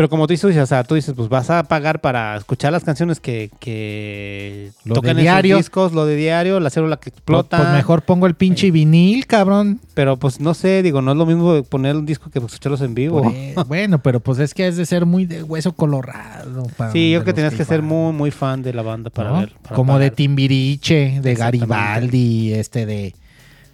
Pero 0.00 0.08
como 0.08 0.26
tú 0.26 0.32
dices, 0.32 0.56
o 0.56 0.66
sea, 0.66 0.82
tú 0.82 0.94
dices, 0.94 1.12
pues 1.14 1.28
vas 1.28 1.50
a 1.50 1.62
pagar 1.64 2.00
para 2.00 2.34
escuchar 2.34 2.72
las 2.72 2.84
canciones 2.84 3.20
que, 3.20 3.50
que 3.60 4.70
Lo 4.86 4.94
tocan 4.94 5.08
de 5.08 5.10
en 5.10 5.16
sus 5.18 5.22
diario. 5.24 5.56
discos, 5.58 5.92
lo 5.92 6.06
de 6.06 6.16
diario, 6.16 6.58
la 6.58 6.70
célula 6.70 6.96
que 6.96 7.10
explota. 7.10 7.58
Pues 7.58 7.68
mejor 7.74 8.00
pongo 8.00 8.26
el 8.26 8.34
pinche 8.34 8.70
vinil, 8.70 9.26
cabrón. 9.26 9.78
Pero 9.92 10.16
pues 10.16 10.40
no 10.40 10.54
sé, 10.54 10.82
digo, 10.82 11.02
no 11.02 11.10
es 11.12 11.18
lo 11.18 11.26
mismo 11.26 11.62
poner 11.64 11.96
un 11.96 12.06
disco 12.06 12.30
que 12.30 12.38
escucharlos 12.38 12.80
en 12.80 12.94
vivo. 12.94 13.30
E- 13.30 13.54
bueno, 13.68 14.02
pero 14.02 14.20
pues 14.20 14.38
es 14.38 14.54
que 14.54 14.68
es 14.68 14.78
de 14.78 14.86
ser 14.86 15.04
muy 15.04 15.26
de 15.26 15.42
hueso 15.42 15.72
colorado. 15.72 16.62
pa- 16.78 16.92
Sí, 16.92 17.10
yo 17.10 17.22
que 17.22 17.34
tenías 17.34 17.52
que 17.52 17.66
ser 17.66 17.82
muy, 17.82 18.14
muy 18.14 18.30
fan 18.30 18.62
de 18.62 18.72
la 18.72 18.80
banda 18.80 19.10
para 19.10 19.32
¿no? 19.32 19.38
ver. 19.40 19.52
para 19.60 19.76
Como 19.76 19.98
de. 19.98 20.10
Timbiriche, 20.10 21.20
de. 21.20 21.34
Garibaldi, 21.34 22.54
este 22.54 22.86
de, 22.86 23.14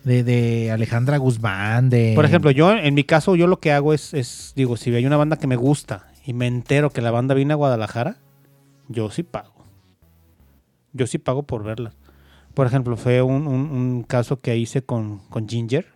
de, 0.03 0.25
de 0.25 0.73
Alejandra 0.73 1.19
Guzmán, 1.19 1.89
de... 1.89 2.15
Por 2.17 2.25
ejemplo, 2.25 2.51
yo 2.51 2.73
en 2.73 2.95
mi 2.95 3.05
caso, 3.05 3.37
yo 3.37 3.47
lo 3.47 3.61
que 3.61 3.71
hago 3.71 3.95
es, 3.95 4.13
es, 4.13 4.53
digo, 4.57 4.77
si 4.77 4.93
hay 4.93 5.07
una 5.07 5.17
banda 5.17 5.37
que 5.37 5.47
me 5.47 5.55
gusta 5.57 6.07
y 6.27 6.33
me 6.35 6.47
entero 6.47 6.91
que 6.91 7.01
la 7.01 7.11
banda 7.11 7.35
viene 7.35 7.53
a 7.53 7.57
Guadalajara, 7.57 8.19
yo 8.89 9.11
sí 9.11 9.23
pago. 9.23 9.55
Yo 10.93 11.07
sí 11.07 11.19
pago 11.19 11.45
por 11.45 11.63
verla. 11.63 11.93
Por 12.55 12.67
ejemplo, 12.67 12.97
fue 12.97 13.23
un, 13.23 13.47
un- 13.47 13.71
un 13.71 14.03
caso 14.03 14.41
que 14.41 14.57
hice 14.57 14.83
con, 14.83 15.19
con 15.29 15.47
Ginger, 15.49 15.87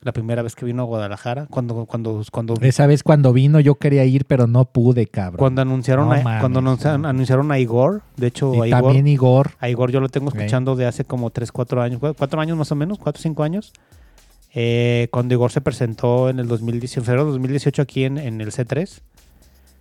la 0.00 0.12
primera 0.12 0.42
vez 0.42 0.54
que 0.54 0.64
vino 0.64 0.82
a 0.82 0.86
Guadalajara, 0.86 1.46
cuando, 1.50 1.84
cuando, 1.84 2.22
cuando, 2.32 2.54
Esa 2.62 2.86
vez 2.86 3.02
cuando 3.02 3.32
vino 3.32 3.60
yo 3.60 3.74
quería 3.74 4.04
ir, 4.04 4.24
pero 4.24 4.46
no 4.46 4.64
pude, 4.64 5.06
cabrón. 5.06 5.38
cuando 5.38 5.60
anunciaron, 5.62 6.06
No 6.08 6.14
a, 6.14 6.22
mames, 6.22 6.40
cuando 6.40 6.60
anunciaron, 6.60 7.02
no. 7.02 7.08
anunciaron 7.08 7.52
a 7.52 7.58
Igor, 7.58 8.02
de 8.16 8.28
hecho, 8.28 8.54
y 8.54 8.60
a 8.60 8.66
Igor, 8.68 8.82
también 8.84 9.06
Igor. 9.08 9.50
a 9.58 9.68
Igor 9.68 9.90
yo 9.90 10.00
lo 10.00 10.08
tengo 10.08 10.28
escuchando 10.30 10.76
de 10.76 10.86
hace 10.86 11.04
como 11.04 11.30
3, 11.30 11.50
4 11.52 11.82
años, 11.82 12.00
4 12.16 12.40
años 12.40 12.56
más 12.56 12.72
o 12.72 12.74
menos, 12.76 12.98
4 12.98 13.20
o 13.20 13.22
5 13.22 13.42
años. 13.42 13.72
Eh, 14.54 15.08
cuando 15.10 15.34
Igor 15.34 15.50
se 15.50 15.60
presentó 15.60 16.30
en 16.30 16.38
el 16.38 16.48
2018, 16.48 17.00
en 17.00 17.04
febrero 17.04 17.26
de 17.26 17.32
2018 17.32 17.82
aquí 17.82 18.04
en, 18.04 18.16
en 18.18 18.40
el 18.40 18.50
C3. 18.50 19.00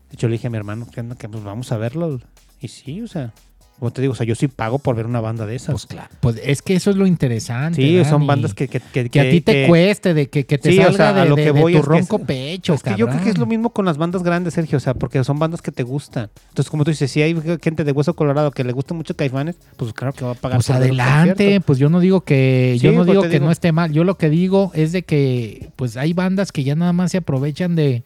De 0.09 0.13
hecho, 0.15 0.27
le 0.27 0.33
dije 0.33 0.47
a 0.47 0.49
mi 0.49 0.57
hermano 0.57 0.87
que, 0.89 1.03
que 1.17 1.29
pues 1.29 1.43
vamos 1.43 1.71
a 1.71 1.77
verlo. 1.77 2.19
Y 2.61 2.69
sí, 2.69 3.01
o 3.01 3.07
sea, 3.07 3.33
como 3.77 3.91
te 3.91 4.01
digo, 4.01 4.13
o 4.13 4.15
sea, 4.15 4.25
yo 4.25 4.33
sí 4.33 4.47
pago 4.47 4.79
por 4.79 4.95
ver 4.95 5.05
una 5.05 5.21
banda 5.21 5.45
de 5.45 5.55
esas. 5.55 5.73
Pues 5.73 5.85
claro. 5.85 6.09
Pues 6.21 6.41
es 6.43 6.63
que 6.63 6.73
eso 6.75 6.89
es 6.89 6.95
lo 6.95 7.05
interesante. 7.05 7.75
sí, 7.79 8.03
son 8.09 8.25
bandas 8.25 8.55
que, 8.55 8.67
que, 8.67 8.79
que, 8.79 9.07
Que 9.09 9.19
a 9.19 9.29
ti 9.29 9.41
te 9.41 9.67
cueste, 9.67 10.15
de 10.15 10.29
que, 10.29 10.45
que 10.47 10.57
te 10.57 10.71
Sí, 10.71 10.79
o 10.79 10.83
salga 10.85 10.97
sea, 10.97 11.09
a 11.09 11.23
de, 11.23 11.29
lo 11.29 11.35
de- 11.35 11.43
que 11.43 11.51
de 11.51 11.61
voy 11.61 11.73
tu 11.73 11.79
es 11.79 11.83
que 11.85 11.89
ronco 11.91 12.19
pecho, 12.19 12.73
Es 12.73 12.81
que 12.81 12.95
yo 12.95 13.07
creo 13.07 13.21
que 13.21 13.29
es 13.29 13.37
lo 13.37 13.45
mismo 13.45 13.69
con 13.69 13.85
las 13.85 13.99
bandas 13.99 14.23
grandes, 14.23 14.55
Sergio, 14.55 14.77
o 14.77 14.79
sea, 14.79 14.95
porque 14.95 15.23
son 15.23 15.37
bandas 15.37 15.61
que 15.61 15.71
te 15.71 15.83
gustan. 15.83 16.31
Entonces, 16.49 16.71
como 16.71 16.83
tú 16.85 16.89
dices, 16.89 17.11
si 17.11 17.21
hay 17.21 17.35
gente 17.61 17.83
de 17.83 17.91
Hueso 17.91 18.15
Colorado 18.15 18.49
que 18.49 18.63
le 18.63 18.71
gusta 18.73 18.95
mucho 18.95 19.15
Caifanes, 19.15 19.57
pues 19.75 19.93
claro 19.93 20.13
que 20.13 20.25
va 20.25 20.31
a 20.31 20.35
pagar. 20.35 20.57
Pues 20.57 20.67
por 20.67 20.75
adelante, 20.77 21.61
pues 21.61 21.77
yo 21.77 21.89
no 21.89 21.99
digo 21.99 22.21
que 22.21 22.79
yo 22.81 22.91
no 22.93 22.97
pues 22.99 23.07
digo 23.09 23.21
que 23.23 23.29
digo. 23.29 23.45
no 23.45 23.51
esté 23.51 23.71
mal, 23.73 23.91
yo 23.91 24.03
lo 24.03 24.17
que 24.17 24.29
digo 24.31 24.71
es 24.73 24.91
de 24.91 25.03
que 25.03 25.69
pues 25.75 25.97
hay 25.97 26.13
bandas 26.13 26.51
que 26.51 26.63
ya 26.63 26.73
nada 26.75 26.93
más 26.93 27.11
se 27.11 27.17
aprovechan 27.19 27.75
de 27.75 28.01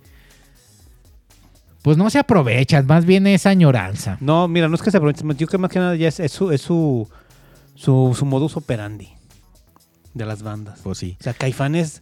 pues 1.82 1.98
no 1.98 2.10
se 2.10 2.20
aprovechan, 2.20 2.86
más 2.86 3.06
bien 3.06 3.26
es 3.28 3.46
añoranza. 3.46 4.18
No, 4.20 4.48
mira, 4.48 4.68
no 4.68 4.76
es 4.76 4.82
que 4.82 4.92
se 4.92 4.98
aproveche, 4.98 5.24
yo 5.24 5.34
creo 5.36 5.48
que 5.48 5.58
más 5.58 5.72
que 5.72 5.80
nada 5.80 5.96
ya 5.96 6.08
es, 6.08 6.20
es 6.20 6.32
su, 6.32 6.52
es 6.52 6.62
su, 6.62 7.08
su, 7.76 8.16
su 8.18 8.26
modus 8.26 8.56
operandi 8.58 9.10
de 10.14 10.26
las 10.26 10.44
bandas. 10.44 10.80
Pues 10.84 10.98
sí. 10.98 11.18
O 11.20 11.24
sea, 11.24 11.34
Caifanes, 11.34 12.02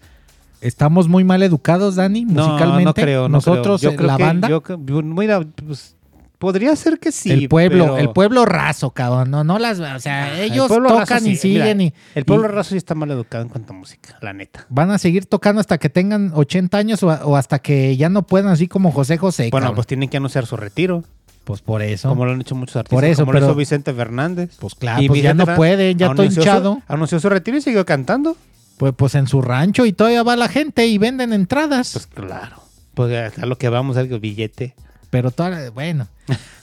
Estamos 0.62 1.08
muy 1.08 1.24
mal 1.24 1.42
educados, 1.42 1.96
Dani, 1.96 2.26
musicalmente. 2.26 2.84
no 2.84 2.94
creo, 2.94 3.22
no 3.24 3.38
Nosotros, 3.38 3.80
creo. 3.80 3.92
eh, 3.92 3.94
Yo 3.94 3.98
creo 3.98 4.08
la 4.08 4.18
que- 4.18 4.24
banda, 4.24 4.48
yo 4.50 4.62
mira, 5.04 5.40
pues, 5.66 5.96
podría 6.40 6.76
ser 6.76 7.00
que 7.00 7.12
sí. 7.12 7.32
el 7.32 7.48
pueblo, 7.50 7.84
pero- 7.86 7.98
el 7.98 8.10
pueblo 8.12 8.46
raso, 8.46 8.90
cabrón, 8.92 9.30
no, 9.30 9.44
no 9.44 9.60
las, 9.60 9.80
o 9.80 10.00
sea, 10.00 10.24
Ah, 10.26 10.40
el 10.40 10.52
ellos 10.52 10.70
raso 10.70 10.82
tocan 10.82 11.28
y 11.28 11.36
sí, 11.36 11.50
mira, 11.50 11.66
siguen 11.66 11.82
y 11.82 11.94
El 12.16 12.26
pueblo 12.26 12.48
y- 12.48 12.52
raso 12.52 12.72
sí 12.72 12.78
está 12.78 12.96
mal 12.96 13.12
educado 13.12 13.44
en 13.44 13.50
cuanto 13.50 13.74
a 13.74 13.76
música, 13.76 14.18
la 14.22 14.34
neta. 14.34 14.66
van 14.70 14.90
a 14.90 14.98
seguir 14.98 15.26
tocando 15.26 15.60
hasta 15.60 15.78
que 15.78 15.90
tengan 15.90 16.32
80 16.34 16.78
años 16.78 17.04
o, 17.04 17.36
hasta 17.36 17.60
que 17.60 17.96
ya 17.98 18.10
no 18.10 18.24
puedan, 18.24 18.52
así 18.52 18.68
como 18.68 18.92
José 18.92 19.18
José. 19.18 19.50
Bueno, 19.52 19.66
cabrón. 19.66 19.76
pues 19.76 19.88
tienen 19.88 20.10
que 20.10 20.18
anunciar 20.18 20.46
su 20.46 20.56
retiro, 20.58 21.04
pues 21.44 21.62
por 21.62 21.82
eso. 21.82 22.10
como 22.10 22.26
lo 22.26 22.32
han 22.32 22.42
hecho 22.42 22.56
muchos 22.56 22.76
artistas. 22.78 22.96
Por 22.96 23.04
eso, 23.06 23.22
como 23.24 23.34
lo 23.34 23.40
pero- 23.40 23.48
hizo 23.52 23.56
Vicente 23.56 23.94
Fernández. 23.94 24.56
Pues 24.60 24.76
claro, 24.76 25.02
Y 25.02 25.08
pues 25.08 25.22
ya 25.22 25.34
no 25.34 25.46
pueden, 25.46 25.98
ya 25.98 26.08
estoy 26.08 26.32
su- 26.32 26.40
hinchado. 26.40 26.82
anunció 26.88 27.20
su 27.20 27.28
retiro 27.30 27.58
y 27.58 27.62
siguió 27.62 27.86
cantando. 27.86 28.38
Pues, 28.78 28.94
pues 28.96 29.14
en 29.16 29.28
su 29.28 29.42
rancho 29.42 29.86
y 29.86 29.92
todavía 29.92 30.24
va 30.24 30.38
la 30.38 30.48
gente 30.48 30.88
y 30.88 30.98
venden 30.98 31.34
entradas. 31.34 31.92
Pues 31.92 32.08
claro. 32.08 32.62
Pues 32.94 33.38
a 33.38 33.46
lo 33.46 33.58
que 33.58 33.68
vamos, 33.68 33.98
el 33.98 34.08
billete. 34.20 34.74
Pero 35.10 35.32
toda, 35.32 35.70
bueno. 35.72 36.08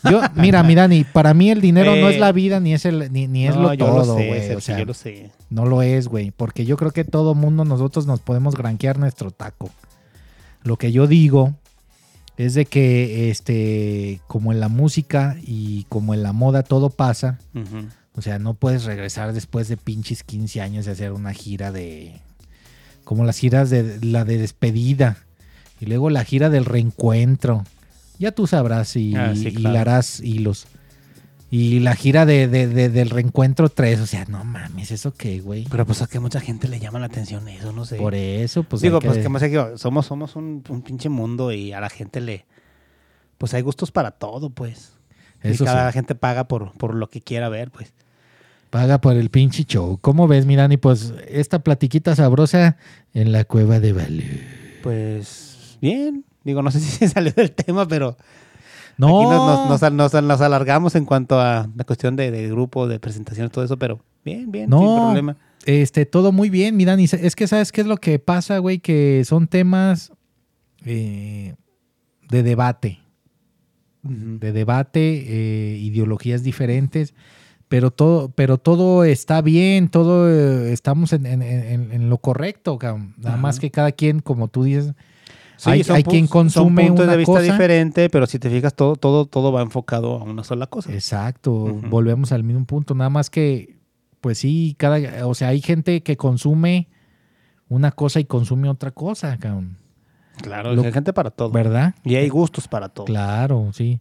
Yo, 0.08 0.20
mira, 0.34 0.62
mi 0.62 0.74
Dani, 0.74 1.04
para 1.04 1.34
mí 1.34 1.50
el 1.50 1.60
dinero 1.60 1.96
no 1.96 2.08
Eh, 2.08 2.14
es 2.14 2.20
la 2.20 2.32
vida 2.32 2.60
ni 2.60 2.74
es 2.74 2.84
el 2.84 3.12
ni, 3.12 3.26
ni 3.26 3.46
es 3.46 3.56
No, 3.56 3.62
lo 3.62 3.76
todo, 3.76 4.14
güey. 4.14 4.54
O 4.54 4.60
sea, 4.60 4.78
yo 4.78 4.84
lo 4.84 4.94
sé. 4.94 5.30
no 5.50 5.66
lo 5.66 5.82
es, 5.82 6.08
güey. 6.08 6.30
Porque 6.30 6.64
yo 6.64 6.76
creo 6.76 6.92
que 6.92 7.04
todo 7.04 7.34
mundo 7.34 7.64
nosotros 7.64 8.06
nos 8.06 8.20
podemos 8.20 8.54
granquear 8.54 8.98
nuestro 8.98 9.30
taco. 9.30 9.70
Lo 10.62 10.76
que 10.76 10.92
yo 10.92 11.06
digo 11.06 11.54
es 12.36 12.54
de 12.54 12.66
que, 12.66 13.30
este, 13.30 14.20
como 14.26 14.52
en 14.52 14.60
la 14.60 14.68
música 14.68 15.36
y 15.42 15.84
como 15.88 16.12
en 16.14 16.22
la 16.22 16.32
moda 16.32 16.62
todo 16.62 16.90
pasa, 16.90 17.38
o 18.14 18.22
sea, 18.22 18.38
no 18.38 18.54
puedes 18.54 18.84
regresar 18.84 19.32
después 19.32 19.68
de 19.68 19.76
pinches 19.76 20.22
15 20.22 20.60
años 20.60 20.86
y 20.86 20.90
hacer 20.90 21.12
una 21.12 21.32
gira 21.32 21.72
de. 21.72 22.20
Como 23.04 23.24
las 23.24 23.38
giras 23.38 23.70
de 23.70 23.98
la 24.02 24.24
de 24.24 24.38
despedida. 24.38 25.18
Y 25.80 25.86
luego 25.86 26.10
la 26.10 26.24
gira 26.24 26.48
del 26.48 26.64
reencuentro. 26.64 27.64
Ya 28.18 28.32
tú 28.32 28.46
sabrás 28.46 28.96
y, 28.96 29.14
Ah, 29.14 29.34
sí, 29.34 29.48
y 29.48 29.54
claro. 29.54 29.72
le 29.74 29.78
harás 29.78 30.20
hilos. 30.20 30.66
Y 31.50 31.78
la 31.80 31.94
gira 31.94 32.26
de, 32.26 32.48
de- 32.48 32.66
de- 32.66 32.88
del 32.88 33.08
reencuentro 33.10 33.68
3. 33.68 34.00
O 34.00 34.06
sea, 34.06 34.24
no 34.24 34.42
mames, 34.44 34.90
¿eso 34.90 35.14
qué, 35.14 35.40
güey? 35.40 35.64
Pero 35.70 35.86
pues 35.86 36.02
a 36.02 36.06
que 36.08 36.18
mucha 36.18 36.40
gente 36.40 36.66
le 36.68 36.80
llama 36.80 36.98
la 36.98 37.06
atención 37.06 37.46
eso, 37.48 37.72
no 37.72 37.84
sé. 37.84 37.96
Por 37.96 38.14
eso, 38.14 38.64
pues. 38.64 38.82
Digo, 38.82 38.98
que- 38.98 39.06
pues 39.08 39.18
que 39.18 39.28
más 39.28 39.42
que 39.42 39.72
somos, 39.76 40.06
somos 40.06 40.34
un, 40.36 40.64
un 40.68 40.82
pinche 40.82 41.08
mundo 41.08 41.52
y 41.52 41.72
a 41.72 41.80
la 41.80 41.88
gente 41.88 42.20
le... 42.20 42.46
Pues 43.38 43.54
hay 43.54 43.62
gustos 43.62 43.92
para 43.92 44.10
todo, 44.12 44.50
pues. 44.50 44.94
Eso 45.42 45.62
y 45.62 45.66
cada 45.66 45.92
sí. 45.92 45.94
gente 45.94 46.14
paga 46.14 46.48
por, 46.48 46.72
por 46.72 46.94
lo 46.94 47.08
que 47.10 47.20
quiera 47.20 47.48
ver, 47.48 47.70
pues. 47.70 47.92
Paga 48.70 49.00
por 49.00 49.14
el 49.16 49.30
pinche 49.30 49.64
show. 49.64 49.98
¿Cómo 50.00 50.26
ves, 50.26 50.46
mi 50.46 50.56
Dani? 50.56 50.76
Pues 50.78 51.14
esta 51.28 51.60
platiquita 51.60 52.16
sabrosa 52.16 52.76
en 53.14 53.30
la 53.30 53.44
cueva 53.44 53.78
de 53.78 53.92
Valú. 53.92 54.22
Pues 54.82 55.78
bien. 55.80 56.24
Digo, 56.46 56.62
no 56.62 56.70
sé 56.70 56.80
si 56.80 56.90
se 56.98 57.08
salió 57.08 57.32
del 57.32 57.50
tema, 57.52 57.86
pero 57.86 58.16
No, 58.96 59.20
aquí 59.20 59.28
nos, 59.30 59.68
nos- 59.68 59.92
nos- 59.92 59.92
nos- 60.14 60.22
nos 60.24 60.40
alargamos 60.40 60.94
en 60.94 61.04
cuanto 61.04 61.38
a 61.40 61.68
la 61.76 61.84
cuestión 61.84 62.16
de, 62.16 62.30
de 62.30 62.48
grupo, 62.48 62.86
de 62.88 62.98
presentaciones, 63.00 63.52
todo 63.52 63.64
eso, 63.64 63.76
pero 63.78 64.00
bien, 64.24 64.50
bien, 64.50 64.70
No. 64.70 64.78
sin 64.78 64.96
problema. 64.96 65.36
Este, 65.66 66.06
todo 66.06 66.30
muy 66.32 66.48
bien, 66.48 66.76
mi 66.76 66.84
Dani. 66.84 67.04
Es 67.04 67.34
que, 67.34 67.46
¿sabes 67.48 67.72
qué 67.72 67.80
es 67.80 67.86
lo 67.88 67.96
que 67.96 68.18
pasa, 68.20 68.58
güey? 68.58 68.78
Que 68.78 69.24
son 69.26 69.48
temas 69.48 70.12
eh, 70.84 71.54
de 72.30 72.42
debate. 72.44 73.00
De 74.02 74.52
debate, 74.52 75.24
eh, 75.26 75.78
ideologías 75.78 76.44
diferentes. 76.44 77.14
Pero 77.68 77.90
todo, 77.90 78.28
pero 78.28 78.58
todo 78.58 79.02
está 79.02 79.42
bien, 79.42 79.88
todo 79.88 80.30
eh, 80.30 80.72
estamos 80.72 81.12
en, 81.12 81.26
en- 81.26 81.42
en- 81.42 81.90
en 81.90 82.08
lo 82.08 82.18
correcto, 82.18 82.78
cabrón. 82.78 83.14
Nada 83.18 83.36
más 83.36 83.58
que 83.58 83.72
cada 83.72 83.90
quien, 83.90 84.20
como 84.20 84.46
tú 84.46 84.62
dices, 84.62 84.92
Sí, 85.56 85.70
hay, 85.70 85.84
son 85.84 85.96
hay 85.96 86.02
quien 86.02 86.26
son 86.28 86.32
consume 86.32 86.86
puntos 86.88 87.04
una 87.04 87.12
de 87.12 87.18
vista 87.18 87.32
cosa. 87.32 87.42
diferente, 87.42 88.10
pero 88.10 88.26
si 88.26 88.38
te 88.38 88.50
fijas, 88.50 88.74
todo, 88.74 88.96
todo, 88.96 89.24
todo 89.26 89.52
va 89.52 89.62
enfocado 89.62 90.16
a 90.18 90.22
una 90.24 90.44
sola 90.44 90.66
cosa. 90.66 90.92
Exacto, 90.92 91.52
volvemos 91.88 92.32
al 92.32 92.44
mismo 92.44 92.64
punto, 92.66 92.94
nada 92.94 93.08
más 93.10 93.30
que, 93.30 93.76
pues 94.20 94.38
sí, 94.38 94.74
cada, 94.78 95.26
o 95.26 95.34
sea, 95.34 95.48
hay 95.48 95.60
gente 95.62 96.02
que 96.02 96.16
consume 96.16 96.88
una 97.68 97.90
cosa 97.92 98.20
y 98.20 98.24
consume 98.26 98.68
otra 98.68 98.90
cosa, 98.90 99.36
cabrón, 99.38 99.78
Claro, 100.42 100.74
Lo- 100.74 100.82
hay 100.82 100.92
gente 100.92 101.14
para 101.14 101.30
todo. 101.30 101.50
¿verdad? 101.50 101.94
Y 102.04 102.16
hay 102.16 102.28
gustos 102.28 102.68
para 102.68 102.90
todo. 102.90 103.06
Claro, 103.06 103.70
sí. 103.72 104.00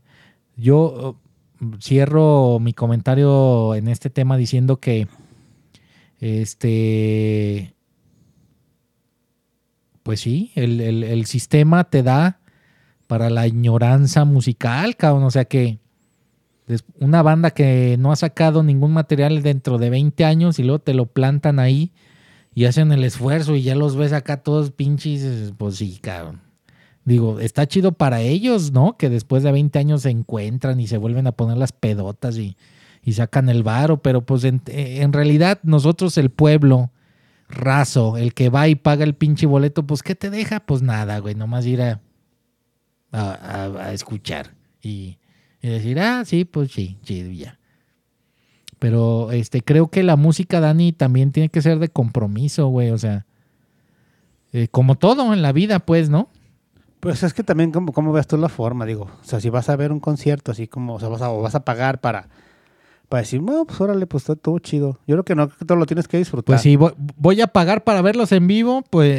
Yo 0.57 1.15
uh, 1.61 1.77
cierro 1.79 2.59
mi 2.59 2.73
comentario 2.73 3.73
en 3.75 3.87
este 3.87 4.09
tema 4.09 4.35
diciendo 4.35 4.81
que, 4.81 5.07
este, 6.19 7.74
pues 10.05 10.19
sí, 10.19 10.51
el, 10.53 10.81
el- 10.81 11.25
sistema 11.25 11.83
te 11.85 12.03
da 12.03 12.37
para 13.07 13.31
la 13.31 13.47
ignorancia 13.47 14.23
musical, 14.23 14.95
cabrón. 14.95 15.23
O 15.23 15.31
sea 15.31 15.45
que 15.45 15.79
una 16.99 17.23
banda 17.23 17.49
que 17.49 17.95
no 17.97 18.11
ha 18.11 18.15
sacado 18.15 18.61
ningún 18.61 18.93
material 18.93 19.41
dentro 19.41 19.79
de 19.79 19.89
20 19.89 20.23
años 20.23 20.59
y 20.59 20.63
luego 20.63 20.77
te 20.77 20.93
lo 20.93 21.07
plantan 21.07 21.57
ahí 21.57 21.91
y 22.53 22.65
hacen 22.65 22.91
el 22.91 23.03
esfuerzo 23.03 23.55
y 23.55 23.63
ya 23.63 23.73
los 23.73 23.95
ves 23.95 24.13
acá 24.13 24.43
todos 24.43 24.69
pinches, 24.69 25.53
pues 25.57 25.77
sí, 25.77 25.97
cabrón. 25.99 26.41
Digo, 27.03 27.39
está 27.39 27.65
chido 27.67 27.91
para 27.91 28.21
ellos, 28.21 28.71
¿no? 28.71 28.97
Que 28.97 29.09
después 29.09 29.41
de 29.41 29.51
20 29.51 29.79
años 29.79 30.03
se 30.03 30.11
encuentran 30.11 30.79
y 30.79 30.85
se 30.85 30.97
vuelven 30.97 31.25
a 31.25 31.31
poner 31.31 31.57
las 31.57 31.71
pedotas 31.71 32.37
y, 32.37 32.57
y 33.03 33.13
sacan 33.13 33.49
el 33.49 33.63
varo, 33.63 34.03
pero 34.03 34.21
pues 34.23 34.43
en, 34.43 34.61
en 34.67 35.13
realidad 35.13 35.57
nosotros 35.63 36.15
el 36.19 36.29
pueblo 36.29 36.91
raso, 37.47 38.17
el 38.17 38.33
que 38.33 38.49
va 38.49 38.67
y 38.67 38.75
paga 38.75 39.03
el 39.03 39.15
pinche 39.15 39.45
boleto, 39.45 39.85
pues 39.85 40.03
¿qué 40.03 40.15
te 40.15 40.29
deja? 40.29 40.59
Pues 40.61 40.81
nada, 40.81 41.19
güey, 41.19 41.35
nomás 41.35 41.65
ir 41.65 41.81
a, 41.81 42.01
a, 43.11 43.65
a- 43.65 43.93
escuchar. 43.93 44.53
Y, 44.81 45.17
y 45.61 45.67
decir, 45.69 45.99
ah, 45.99 46.23
sí, 46.25 46.45
pues 46.45 46.71
sí, 46.71 46.97
chido, 47.03 47.31
ya. 47.31 47.59
Pero 48.79 49.31
este, 49.31 49.61
creo 49.61 49.87
que 49.89 50.03
la 50.03 50.15
música, 50.15 50.59
Dani, 50.59 50.91
también 50.91 51.31
tiene 51.31 51.49
que 51.49 51.61
ser 51.61 51.79
de 51.79 51.89
compromiso, 51.89 52.67
güey. 52.67 52.91
O 52.91 52.97
sea, 52.97 53.25
eh, 54.53 54.67
como 54.69 54.95
todo 54.95 55.33
en 55.33 55.41
la 55.41 55.51
vida, 55.53 55.79
pues, 55.79 56.09
¿no? 56.09 56.29
Pues 56.99 57.23
es 57.23 57.33
que 57.33 57.43
también, 57.43 57.71
¿cómo, 57.71 57.93
cómo 57.93 58.11
ves 58.11 58.27
tú 58.27 58.37
la 58.37 58.49
forma? 58.49 58.85
Digo, 58.85 59.03
o 59.21 59.23
sea, 59.23 59.39
si 59.39 59.49
vas 59.49 59.69
a 59.69 59.75
ver 59.75 59.91
un 59.91 59.99
concierto 59.99 60.51
así 60.51 60.67
como, 60.67 60.95
o 60.95 60.99
sea, 60.99 61.09
vas 61.09 61.21
a, 61.21 61.29
o 61.31 61.41
vas 61.41 61.55
a 61.55 61.63
pagar 61.63 62.01
para, 62.01 62.29
para 63.09 63.21
decir, 63.21 63.41
no, 63.41 63.65
pues 63.65 63.79
órale, 63.81 64.07
pues 64.07 64.23
está 64.23 64.35
todo 64.35 64.57
chido. 64.59 64.99
Yo 65.07 65.15
creo 65.15 65.23
que 65.25 65.35
no, 65.35 65.47
creo 65.47 65.57
que 65.59 65.65
todo 65.65 65.77
lo 65.77 65.85
tienes 65.85 66.07
que 66.07 66.17
disfrutar. 66.17 66.55
Pues 66.55 66.61
si 66.61 66.75
voy, 66.75 66.93
voy 67.17 67.39
a 67.41 67.47
pagar 67.47 67.83
para 67.83 68.01
verlos 68.01 68.31
en 68.31 68.47
vivo, 68.47 68.83
pues 68.89 69.11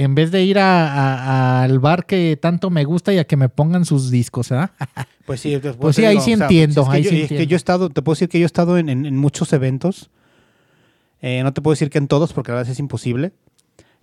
en 0.00 0.14
vez 0.14 0.30
de 0.30 0.44
ir 0.44 0.58
a- 0.58 0.92
a- 0.92 1.62
al 1.62 1.78
bar 1.78 2.06
que 2.06 2.38
tanto 2.40 2.70
me 2.70 2.84
gusta 2.84 3.12
y 3.12 3.18
a 3.18 3.24
que 3.26 3.36
me 3.36 3.48
pongan 3.48 3.84
sus 3.84 4.10
discos, 4.10 4.52
¿ah? 4.52 4.72
Pues 5.26 5.40
sí, 5.40 5.56
pues, 5.62 5.76
Pues 5.76 5.96
sí, 5.96 6.04
ahí 6.04 6.12
digo, 6.16 6.24
sí 6.24 6.32
o 6.34 6.36
sea, 6.38 6.46
entiendo, 6.46 6.82
es 6.82 6.88
que 6.88 6.94
ahí 6.96 7.02
yo, 7.04 7.10
sí 7.10 7.16
es 7.16 7.28
que 7.28 7.34
entiendo. 7.34 7.50
yo 7.50 7.54
he 7.54 7.56
estado, 7.56 7.90
te 7.90 8.02
puedo 8.02 8.14
decir 8.14 8.28
que 8.28 8.38
yo 8.40 8.44
he 8.44 8.46
estado 8.46 8.78
en, 8.78 8.88
en- 8.88 9.06
en 9.06 9.16
muchos 9.16 9.52
eventos. 9.52 10.10
Eh, 11.22 11.42
no 11.42 11.52
te 11.52 11.60
puedo 11.60 11.72
decir 11.72 11.90
que 11.90 11.98
en 11.98 12.08
todos, 12.08 12.32
porque 12.32 12.52
a 12.52 12.56
veces 12.56 12.72
es 12.72 12.78
imposible. 12.80 13.32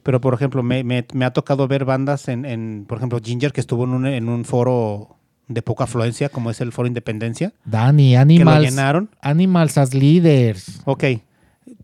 Pero, 0.03 0.21
por 0.21 0.33
ejemplo, 0.33 0.63
me, 0.63 0.83
me- 0.83 1.05
me 1.13 1.25
ha 1.25 1.33
tocado 1.33 1.67
ver 1.67 1.83
bandas 1.83 2.27
en, 2.29 2.45
en, 2.45 2.85
por 2.87 2.97
ejemplo, 2.99 3.19
Ginger, 3.21 3.51
que 3.51 3.59
estuvo 3.59 3.83
en 3.83 3.89
un, 3.89 4.05
en 4.05 4.29
un 4.29 4.45
foro 4.45 5.16
de 5.47 5.61
poca 5.61 5.85
afluencia, 5.85 6.29
como 6.29 6.51
es 6.51 6.59
el 6.61 6.71
Foro 6.71 6.87
Independencia, 6.87 7.53
Dani, 7.65 8.09
que 8.11 8.15
lo 8.15 8.21
Animals, 8.21 8.61
llenaron. 8.69 9.09
Animals 9.21 9.77
as 9.77 9.93
Leaders. 9.93 10.81
Ok, 10.85 11.03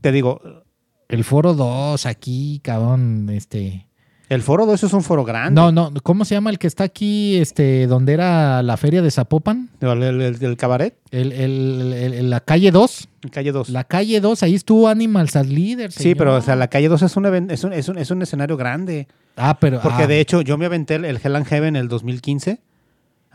te 0.02 0.12
digo, 0.12 0.42
El 1.08 1.24
foro 1.24 1.54
2 1.54 2.06
aquí, 2.06 2.60
cabrón, 2.64 3.30
este... 3.30 3.88
el 4.30 4.42
Foro 4.42 4.66
2 4.66 4.84
es 4.84 4.94
un 4.94 5.04
foro 5.04 5.24
grande. 5.24 5.54
No, 5.62 5.72
no, 5.72 5.94
¿cómo 6.02 6.26
se 6.26 6.34
llama 6.36 6.50
el 6.50 6.58
que 6.58 6.66
está 6.68 6.84
aquí, 6.86 7.38
este, 7.38 7.86
donde 7.88 8.14
era 8.14 8.64
la 8.64 8.78
feria 8.78 9.02
de 9.02 9.12
Zapopan? 9.12 9.70
El, 9.80 10.02
el- 10.04 10.22
el- 10.22 10.44
el 10.44 10.58
cabaret, 10.58 10.98
la 11.12 12.40
calle 12.40 12.72
2. 12.72 13.10
en 13.24 13.30
calle 13.30 13.52
2. 13.52 13.70
La 13.70 13.84
calle 13.84 14.20
2, 14.20 14.44
ahí 14.44 14.56
estuvo 14.56 14.88
Animals 14.88 15.36
as 15.36 15.48
Leaders. 15.48 15.96
Sí, 15.96 16.16
pero 16.16 16.36
o 16.36 16.42
sea, 16.42 16.56
la 16.56 16.68
calle 16.68 16.88
2 16.90 17.02
es 17.04 17.16
un, 17.16 17.26
es 17.52 17.64
un, 17.64 17.74
es 17.74 17.88
un, 17.90 17.98
es 17.98 18.12
un 18.12 18.22
escenario 18.22 18.58
grande. 18.58 19.08
Ah, 19.38 19.58
pero... 19.60 19.80
Porque 19.82 20.04
ah, 20.04 20.08
de 20.08 20.20
hecho, 20.20 20.42
yo 20.42 20.58
me 20.58 20.66
aventé 20.66 20.96
el, 20.96 21.06
el 21.06 21.20
Hell 21.24 21.36
and 21.36 21.46
Heaven 21.46 21.76
en 21.76 21.82
el 21.82 21.88
2015. 21.88 22.60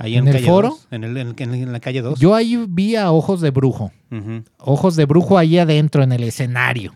Ahí 0.01 0.17
en, 0.17 0.29
¿En 0.29 0.37
el 0.37 0.45
foro? 0.45 0.69
2, 0.69 0.87
en, 0.93 1.05
el- 1.05 1.17
en- 1.17 1.35
en- 1.39 1.73
la 1.73 1.81
calle 1.81 2.01
2. 2.03 2.19
Yo 2.21 2.35
ahí 2.35 2.57
vi 2.69 2.95
a 2.97 3.11
Ojos 3.11 3.41
de 3.41 3.51
Brujo. 3.51 3.91
Ujú. 4.13 4.45
Ojos 4.59 4.95
de 4.97 5.05
Brujo 5.07 5.37
ahí 5.39 5.59
adentro 5.59 6.03
en 6.05 6.13
el 6.13 6.23
escenario. 6.23 6.95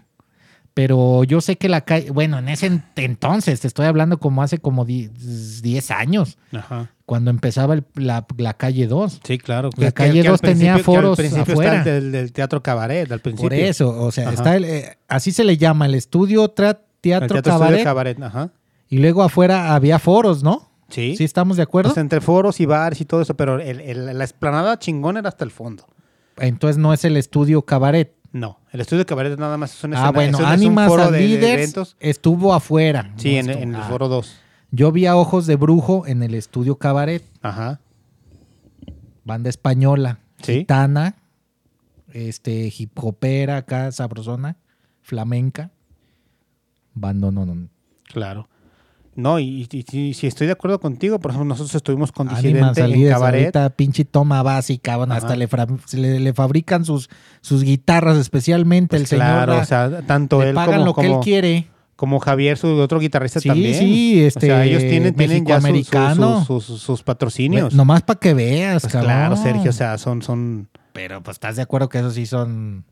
Pero 0.75 1.23
yo 1.25 1.43
sé 1.43 1.57
que 1.57 1.69
la 1.69 1.83
calle, 1.83 2.11
bueno, 2.11 2.39
en 2.39 2.49
ese 2.49 2.71
ent- 2.71 2.85
entonces, 2.97 3.61
te 3.61 3.67
estoy 3.69 3.85
hablando 3.85 4.19
como 4.19 4.43
hace 4.43 4.57
como 4.59 4.87
10 4.87 5.91
años, 5.91 6.39
Ajá. 6.51 6.91
cuando 7.05 7.31
empezaba 7.31 7.75
el- 7.75 7.85
la, 7.95 8.25
la 8.39 8.55
calle 8.55 8.87
2. 8.87 9.21
Sí, 9.23 9.37
claro. 9.37 9.69
La 9.77 9.89
Que- 9.89 9.93
calle 9.93 10.23
que 10.23 10.29
al 10.29 10.33
2 10.33 10.41
tenía 10.41 10.75
principio- 10.75 10.77
que 10.77 10.83
foros 10.83 11.19
Al 11.19 11.23
principio 11.27 11.53
afuera. 11.53 11.79
está 11.79 11.91
el 11.97 12.03
del, 12.05 12.13
del 12.13 12.33
teatro 12.33 12.63
cabaret, 12.63 13.11
al 13.13 13.21
principio. 13.21 13.51
Por 13.51 13.53
eso, 13.55 13.91
o 14.03 14.11
sea, 14.13 14.29
Ajá. 14.29 14.33
está 14.35 14.57
el, 14.57 14.65
eh, 14.65 14.97
así 15.09 15.31
se 15.33 15.45
le 15.45 15.59
llama, 15.59 15.85
el 15.85 15.95
estudio 15.95 16.55
tra- 16.55 16.79
El 16.79 17.01
teatro, 17.03 17.29
teatro 17.35 17.53
cabaret, 17.53 17.73
Estudio 17.79 17.85
cabaret. 17.85 18.23
Ajá. 18.23 18.51
y 18.89 18.99
luego 18.99 19.23
afuera 19.23 19.75
había 19.75 19.99
foros, 19.99 20.43
¿no? 20.43 20.71
Sí. 20.93 21.17
¿Sí 21.17 21.25
estamos 21.25 21.57
de 21.57 21.63
acuerdo? 21.65 21.91
Pues 21.91 21.99
entre 21.99 22.21
foros 22.21 22.61
y 22.61 22.67
bares 22.67 23.01
y 23.01 23.05
todo 23.05 23.23
eso, 23.23 23.35
pero 23.35 23.59
el- 23.61 23.81
el- 23.81 24.17
la 24.19 24.25
esplanada 24.25 24.79
chingón 24.79 25.17
era 25.17 25.29
hasta 25.29 25.45
el 25.45 25.51
fondo. 25.51 25.87
Entonces 26.37 26.77
no 26.79 26.93
es 26.93 27.05
el 27.05 27.17
estudio 27.17 27.63
cabaret. 27.63 28.15
No, 28.33 28.61
el 28.73 28.81
estudio 28.81 29.05
cabaret 29.05 29.39
nada 29.39 29.57
más 29.59 29.75
es 29.75 29.85
un, 29.85 29.95
Ah, 29.95 30.11
bueno, 30.13 30.37
es 30.39 30.41
un- 30.41 30.47
un 30.47 30.53
Animas 30.53 30.89
foro 30.89 31.03
as 31.05 31.11
de- 31.13 31.19
de 31.19 31.29
Leaders 31.29 31.53
eventos. 31.55 31.97
estuvo 32.01 32.55
afuera. 32.55 33.13
Sí, 33.17 33.37
en, 33.37 33.51
el 33.51 33.75
ah. 33.75 33.87
foro 33.89 34.09
2. 34.09 34.37
Yo 34.71 34.91
vi 34.93 35.05
a 35.07 35.17
Ojos 35.17 35.47
de 35.47 35.57
Brujo 35.57 36.07
en 36.07 36.23
el 36.23 36.35
estudio 36.35 36.77
cabaret. 36.77 37.23
Ajá. 37.43 37.81
banda 39.25 39.51
española, 39.51 40.19
Sí. 40.43 40.55
gitana, 40.61 41.15
este, 42.13 42.73
hip 42.77 42.91
hopera 42.99 43.59
acá, 43.59 43.93
sabrosona, 43.93 44.57
flamenca. 45.01 45.71
Banda, 46.95 47.31
no, 47.31 47.47
no. 47.47 47.69
Claro. 48.13 48.49
No, 49.15 49.39
y, 49.39 49.69
y- 49.71 49.97
y 49.99 50.15
si 50.15 50.27
estoy 50.27 50.47
de 50.47 50.55
acuerdo 50.55 50.81
contigo, 50.81 51.19
por 51.19 51.33
ejemplo, 51.33 51.47
nosotros 51.49 51.75
estuvimos 51.75 52.13
con 52.13 52.29
Disidente 52.29 52.81
en 52.81 53.09
cabaret. 53.11 53.45
ahorita 53.55 53.71
pinche 53.77 54.05
toma 54.07 54.43
básica, 54.43 54.97
bueno, 54.97 55.13
Ajá. 55.15 55.27
hasta 55.27 55.37
le, 55.37 56.33
fabrican 56.33 56.85
sus, 56.87 57.11
sus 57.43 57.63
guitarras 57.63 58.17
especialmente 58.17 58.97
Pues 58.97 59.03
el 59.03 59.07
señor. 59.09 59.27
claro, 59.27 59.55
la- 59.57 59.61
o 59.61 59.65
sea, 59.67 60.03
tanto 60.07 60.43
él 60.43 60.55
pagan 60.55 60.77
como, 60.81 60.85
lo 60.87 60.95
que 60.95 61.01
él 61.03 61.09
como, 61.11 61.21
quiere. 61.23 61.67
como 61.95 62.21
Javier, 62.21 62.57
su 62.57 62.69
otro 62.69 63.01
guitarrista 63.01 63.39
Sí, 63.41 63.49
también. 63.49 63.75
sí, 63.79 64.25
este, 64.25 64.47
o 64.51 64.57
sea, 64.57 64.65
ellos 64.65 64.83
tienen, 64.83 65.15
tienen 65.15 65.45
ya 65.45 65.61
su- 66.47 66.61
sus, 66.79 67.03
patrocinios. 67.03 67.65
Bueno, 67.65 67.77
Nomás 67.77 68.01
para 68.03 68.19
que 68.19 68.33
veas, 68.33 68.81
Pues 68.83 68.95
cabrón. 68.95 69.11
claro, 69.11 69.37
Sergio, 69.37 69.71
o 69.71 69.75
sea, 69.75 69.99
son, 69.99 70.23
son 70.23 70.69
Pero 70.95 71.23
pues 71.23 71.35
estás 71.35 71.57
de 71.57 71.63
acuerdo 71.63 71.91
que 71.91 71.99
esos 71.99 72.15
sí 72.15 72.25
son 72.25 72.85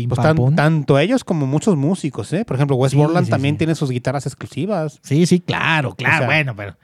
pim 0.00 0.08
pues, 0.08 0.16
pam 0.16 0.26
tan- 0.26 0.36
pum? 0.36 0.54
tanto 0.54 0.98
ellos 0.98 1.24
como 1.24 1.46
muchos 1.46 1.76
músicos, 1.76 2.32
¿eh? 2.32 2.44
Por 2.44 2.56
ejemplo, 2.56 2.76
Wes 2.76 2.92
Sí, 2.92 2.96
Borland 2.98 3.26
sí, 3.26 3.30
también 3.30 3.54
sí. 3.54 3.58
tiene 3.58 3.74
sus 3.74 3.90
guitarras 3.90 4.26
exclusivas. 4.26 5.00
Sí, 5.02 5.26
sí, 5.26 5.40
claro, 5.40 5.94
claro, 5.94 6.14
O 6.16 6.18
sea, 6.18 6.26
bueno, 6.26 6.54
pero 6.56 6.76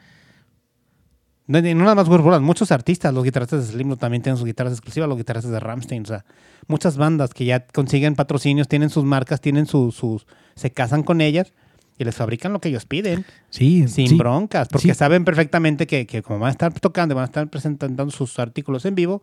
No, 1.46 1.60
no 1.60 1.74
nada 1.74 1.94
más 1.94 2.08
Wes 2.08 2.20
Borland, 2.22 2.44
muchos 2.44 2.72
artistas, 2.72 3.12
los 3.12 3.22
guitarristas 3.22 3.66
de 3.66 3.72
Slipknot 3.72 4.00
también 4.00 4.22
tienen 4.22 4.38
sus 4.38 4.46
guitarras 4.46 4.72
exclusivas, 4.72 5.08
los 5.08 5.18
guitarristas 5.18 5.52
de 5.52 5.60
Ramstein, 5.60 6.02
o 6.02 6.06
sea, 6.06 6.24
muchas 6.68 6.96
bandas 6.96 7.34
que 7.34 7.44
ya 7.44 7.66
consiguen 7.66 8.14
patrocinios, 8.16 8.66
tienen 8.66 8.88
sus 8.90 9.04
marcas, 9.04 9.40
tienen 9.42 9.66
sus, 9.66 9.94
sus 9.94 10.26
se 10.56 10.70
casan 10.72 11.02
con 11.02 11.20
ellas 11.20 11.52
y 11.98 12.04
les 12.04 12.14
fabrican 12.16 12.52
lo 12.52 12.60
que 12.60 12.70
ellos 12.70 12.86
piden, 12.86 13.24
sí, 13.50 13.86
sin 13.88 14.08
sí. 14.08 14.16
broncas, 14.16 14.68
porque 14.68 14.88
sí. 14.88 14.98
saben 14.98 15.24
perfectamente 15.24 15.86
que, 15.86 16.06
que 16.06 16.22
como 16.22 16.38
van 16.40 16.48
a 16.48 16.50
estar 16.52 16.72
tocando, 16.80 17.14
van 17.14 17.22
a 17.22 17.26
estar 17.26 17.46
presentando 17.48 18.10
sus 18.10 18.38
artículos 18.38 18.84
en 18.86 18.94
vivo, 18.94 19.22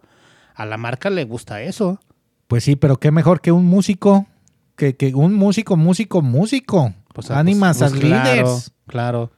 a 0.56 0.66
la 0.66 0.78
marca 0.78 1.10
le 1.10 1.24
gusta 1.26 1.62
eso. 1.64 2.00
Pues 2.52 2.66
sí, 2.66 2.76
pero 2.76 3.00
qué 3.00 3.12
mejor 3.12 3.40
que 3.40 3.54
un 3.54 3.64
músico, 3.64 4.28
que, 4.76 4.98
que 4.98 5.16
un 5.16 5.34
músico, 5.34 5.78
músico, 5.78 6.22
músico. 6.22 6.94
Pues, 7.14 7.32
Ánimas 7.32 7.78
pues, 7.78 7.92
pues, 7.92 8.02
claro. 8.04 8.60
Claro. 8.88 9.32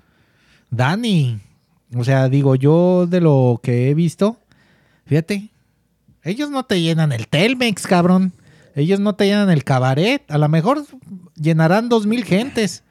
Dani. 0.72 1.40
O 1.96 2.04
sea, 2.04 2.28
digo, 2.28 2.56
yo 2.56 3.06
de 3.06 3.22
lo 3.22 3.60
que 3.62 3.92
he 3.92 3.94
visto, 3.94 4.40
fíjate, 5.06 5.52
ellos 6.24 6.50
no 6.50 6.66
te 6.66 6.82
llenan 6.82 7.12
el 7.12 7.28
Telmex, 7.28 7.86
cabrón. 7.86 8.34
Ellos 8.74 9.00
no 9.00 9.14
te 9.14 9.28
llenan 9.28 9.52
el 9.52 9.64
cabaret. 9.64 10.24
A 10.32 10.40
lo 10.40 10.50
mejor 10.50 10.84
llenarán 11.36 11.90
dos 11.90 12.08
mil 12.08 12.26
gentes. 12.26 12.84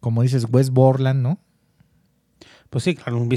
Como 0.00 0.20
dices, 0.20 0.46
West 0.50 0.68
Borland, 0.68 1.22
¿no? 1.22 1.38
Pues 2.74 2.82
sí, 2.82 2.96
claro, 2.96 3.24
de 3.24 3.36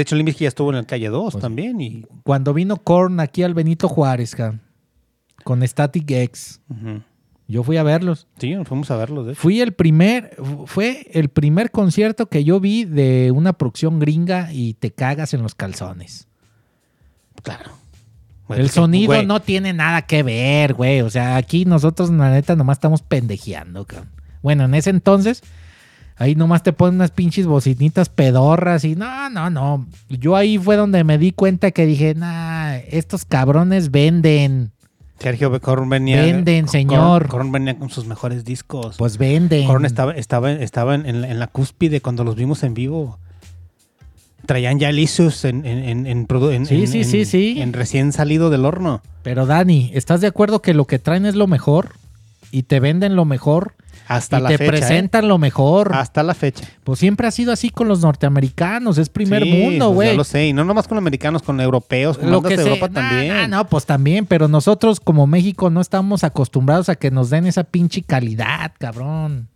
hecho 0.00 0.16
Limp 0.16 0.24
Bizkit 0.28 0.44
ya 0.44 0.48
estuvo 0.48 0.70
en 0.70 0.76
el 0.78 0.86
calle 0.86 1.10
2 1.10 1.34
Pues- 1.34 1.42
también 1.42 1.78
y 1.78 2.06
Cuando 2.22 2.54
vino 2.54 2.78
Korn 2.78 3.20
aquí 3.20 3.42
al 3.42 3.52
Benito 3.52 3.86
Juárez, 3.86 4.34
con 5.44 5.62
Static 5.62 6.10
X, 6.10 6.62
yo 7.46 7.62
fui 7.64 7.76
a 7.76 7.82
verlos. 7.82 8.26
sí, 8.38 8.54
nos 8.54 8.66
fuimos 8.66 8.90
a 8.90 8.96
verlos, 8.96 9.26
de 9.26 9.32
hecho. 9.32 9.42
Fui 9.42 9.60
el 9.60 9.72
primer, 9.72 10.34
fue 10.64 11.06
el 11.12 11.28
primer 11.28 11.70
concierto 11.70 12.30
que 12.30 12.44
yo 12.44 12.60
vi 12.60 12.86
de 12.86 13.30
una 13.30 13.52
producción 13.52 13.98
gringa 13.98 14.54
y 14.54 14.72
te 14.72 14.90
cagas 14.90 15.34
en 15.34 15.42
los 15.42 15.54
calzones. 15.54 16.26
Claro. 17.42 17.72
El 18.48 18.70
sonido 18.70 19.08
güey, 19.08 19.26
no 19.26 19.40
tiene 19.40 19.74
nada 19.74 20.00
que 20.00 20.22
ver, 20.22 20.72
güey. 20.72 21.02
O 21.02 21.10
sea, 21.10 21.36
aquí 21.36 21.66
nosotros, 21.66 22.08
la 22.08 22.30
neta, 22.30 22.56
nomás 22.56 22.78
estamos 22.78 23.02
pendejeando, 23.02 23.84
cabrón. 23.84 24.08
Bueno, 24.42 24.64
en 24.64 24.72
ese 24.72 24.88
entonces, 24.88 25.42
ahí 26.18 26.34
nomás 26.34 26.62
te 26.62 26.72
ponen 26.72 26.96
unas 26.96 27.10
pinches 27.10 27.46
bocinitas 27.46 28.08
pedorras 28.08 28.84
y 28.84 28.94
no, 28.96 29.30
no, 29.30 29.50
no. 29.50 29.86
Yo 30.08 30.36
ahí 30.36 30.58
fue 30.58 30.76
donde 30.76 31.04
me 31.04 31.16
di 31.18 31.32
cuenta 31.32 31.70
que 31.70 31.86
dije, 31.86 32.14
nah, 32.14 32.74
estos 32.90 33.24
cabrones 33.24 33.90
venden. 33.90 34.72
Sergio 35.18 35.60
Korn 35.60 35.88
venía. 35.88 36.22
Venden, 36.22 36.66
Korn- 36.66 36.70
señor. 36.70 37.28
Korn 37.28 37.50
venía 37.50 37.76
con 37.76 37.90
sus 37.90 38.06
mejores 38.06 38.44
discos. 38.44 38.96
Pues 38.98 39.18
venden. 39.18 39.66
Korn 39.66 39.84
estaba, 39.84 40.12
estaba, 40.12 40.52
estaba 40.52 40.94
en, 40.94 41.20
la, 41.22 41.28
en 41.28 41.38
la 41.40 41.46
cúspide 41.48 42.00
cuando 42.00 42.22
los 42.22 42.36
vimos 42.36 42.62
en 42.62 42.74
vivo. 42.74 43.18
Traían 44.46 44.78
ya 44.78 44.92
lisos 44.92 45.44
en, 45.44 45.66
en, 45.66 46.06
en, 46.06 46.26
Sí, 46.66 46.86
sí, 46.86 47.04
sí, 47.04 47.24
sí. 47.24 47.60
en 47.60 47.72
recién 47.72 48.12
salido 48.12 48.48
del 48.48 48.64
horno. 48.64 49.02
Pero 49.22 49.44
Dani, 49.44 49.90
¿estás 49.92 50.20
de 50.20 50.28
acuerdo 50.28 50.62
que 50.62 50.72
lo 50.72 50.86
que 50.86 50.98
traen 50.98 51.26
es 51.26 51.34
lo 51.34 51.46
mejor? 51.48 51.90
Y 52.52 52.62
te 52.62 52.80
venden 52.80 53.14
lo 53.16 53.24
mejor. 53.24 53.74
Hasta 54.08 54.38
y 54.38 54.42
la 54.42 54.48
te 54.48 54.58
fecha. 54.58 54.64
¿eh? 54.64 54.78
presentan 54.78 55.28
lo 55.28 55.38
mejor. 55.38 55.94
Hasta 55.94 56.22
la 56.22 56.34
fecha. 56.34 56.66
Pues 56.82 56.98
siempre 56.98 57.26
ha 57.28 57.30
sido 57.30 57.52
así 57.52 57.70
con 57.70 57.86
los 57.88 58.00
norteamericanos. 58.00 58.98
Es 58.98 59.08
primer 59.10 59.42
Sí, 59.44 59.52
mundo, 59.52 59.86
pues 59.86 59.94
güey. 59.94 60.08
Ya 60.10 60.14
lo 60.16 60.24
sé. 60.24 60.46
Y 60.48 60.52
no 60.52 60.64
nomás 60.64 60.88
con 60.88 60.98
americanos, 60.98 61.42
con 61.42 61.60
europeos, 61.60 62.18
con 62.18 62.30
lo 62.30 62.42
que 62.42 62.56
de 62.56 62.62
Europa 62.62 62.88
nah, 62.88 62.94
también. 63.08 63.28
nah, 63.36 63.46
no, 63.48 63.66
pues 63.68 63.84
también, 63.86 64.26
pero 64.26 64.48
nosotros 64.48 64.98
como 65.00 65.26
México 65.26 65.70
no 65.70 65.80
estamos 65.80 66.24
acostumbrados 66.24 66.88
a 66.88 66.96
que 66.96 67.10
nos 67.10 67.30
den 67.30 67.46
esa 67.46 67.64
pinche 67.64 68.02
calidad, 68.02 68.72
cabrón. 68.78 69.48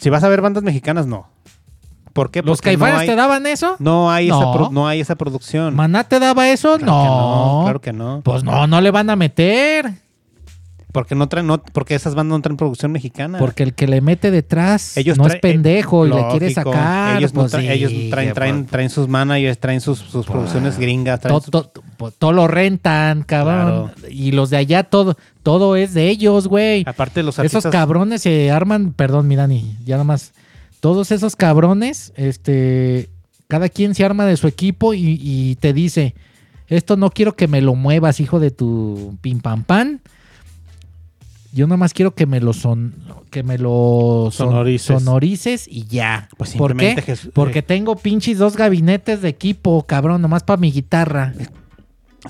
Si 0.00 0.10
vas 0.10 0.24
a 0.24 0.28
ver 0.28 0.40
bandas 0.40 0.62
mexicanas, 0.64 1.06
no. 1.06 1.28
¿Por 2.12 2.30
qué? 2.30 2.42
¿Los 2.42 2.58
no 2.58 2.62
caifanes 2.62 3.00
hay- 3.00 3.06
te 3.06 3.14
daban 3.16 3.46
eso? 3.46 3.76
No 3.78 4.10
hay, 4.10 4.26
Esa 4.26 4.40
No. 4.40 4.52
pro- 4.52 4.70
no 4.70 4.86
hay 4.86 5.00
esa 5.00 5.14
producción. 5.14 5.74
¿Maná 5.74 6.04
te 6.04 6.18
daba 6.18 6.50
eso? 6.50 6.76
Claro 6.78 7.02
que 7.02 7.08
no. 7.08 7.60
Claro 7.64 7.80
que 7.80 7.92
no. 7.92 8.20
Pues 8.22 8.44
no, 8.44 8.66
no 8.66 8.80
le 8.82 8.90
van 8.90 9.08
a 9.08 9.16
meter. 9.16 9.92
Porque 10.92 11.14
no 11.14 11.26
traen, 11.28 11.46
no, 11.46 11.62
porque 11.62 11.94
esas 11.94 12.14
bandas 12.14 12.36
no 12.36 12.42
traen 12.42 12.58
producción 12.58 12.92
mexicana. 12.92 13.38
Porque 13.38 13.62
el 13.62 13.72
que 13.72 13.86
le 13.86 14.02
mete 14.02 14.30
detrás 14.30 14.94
Ellos 14.98 15.16
no 15.16 15.26
es 15.26 15.32
traen- 15.32 15.40
pendejo 15.40 16.06
y 16.06 16.10
le 16.10 16.26
quiere 16.30 16.52
sacar. 16.52 17.16
Ellos, 17.18 17.32
no 17.32 17.40
pues 17.40 17.52
traen, 17.52 17.66
sí, 17.66 17.72
ellos 17.72 17.92
traen, 18.10 18.34
traen, 18.34 18.58
pues, 18.60 18.70
traen 18.70 18.90
sus 18.90 19.08
managers, 19.08 19.58
traen 19.58 19.80
sus, 19.80 19.98
sus 19.98 20.26
producciones 20.26 20.78
gringas. 20.78 21.20
todo, 21.20 21.40
todo- 21.40 21.72
pues, 21.96 22.14
todo 22.18 22.32
lo 22.32 22.46
rentan, 22.46 23.22
cabrón. 23.22 23.92
Y 24.10 24.32
los 24.32 24.50
de 24.50 24.58
allá, 24.58 24.84
todo, 24.84 25.16
todo 25.42 25.76
es 25.76 25.94
de 25.94 26.10
ellos, 26.10 26.46
güey. 26.46 26.84
Aparte 26.86 27.22
los 27.22 27.36
Esos 27.38 27.44
artistas... 27.64 27.72
cabrones 27.72 28.20
se 28.20 28.50
arman, 28.50 28.92
perdón, 28.92 29.28
mi 29.28 29.34
Dani, 29.36 29.76
ya 29.86 29.94
nada 29.94 30.04
más. 30.04 30.32
Todos 30.80 31.10
esos 31.10 31.36
cabrones, 31.36 32.12
este, 32.16 33.08
cada 33.48 33.68
quien 33.70 33.94
se 33.94 34.04
arma 34.04 34.26
de 34.26 34.36
su 34.36 34.46
equipo 34.46 34.92
y, 34.92 35.18
y 35.22 35.56
te 35.56 35.72
dice, 35.72 36.14
esto 36.68 36.96
no 36.98 37.08
quiero 37.10 37.34
que 37.34 37.48
me 37.48 37.62
lo 37.62 37.74
muevas, 37.74 38.20
hijo 38.20 38.40
de 38.40 38.50
tu 38.50 39.16
pim 39.22 39.40
pam 39.40 39.62
pan. 39.64 40.00
Yo 41.52 41.66
nada 41.66 41.76
más 41.76 41.92
quiero 41.92 42.14
que 42.14 42.24
me 42.26 42.40
lo 42.40 42.52
son, 42.54 42.94
que 43.30 43.42
me 43.42 43.58
lo 43.58 44.30
son- 44.32 44.48
Sonorices. 44.48 44.86
sonorices 44.98 45.68
y 45.68 45.84
ya. 45.84 46.28
Pues 46.38 46.54
¿Por 46.54 46.74
qué? 46.76 46.94
simplemente 46.94 47.12
Jes- 47.12 47.30
Porque 47.34 47.58
eh, 47.58 47.62
tengo 47.62 47.96
pinches 47.96 48.38
dos 48.38 48.56
gabinetes 48.56 49.20
de 49.20 49.28
equipo, 49.28 49.82
cabrón, 49.84 50.22
nomás 50.22 50.42
para 50.44 50.56
mi 50.58 50.72
guitarra. 50.72 51.34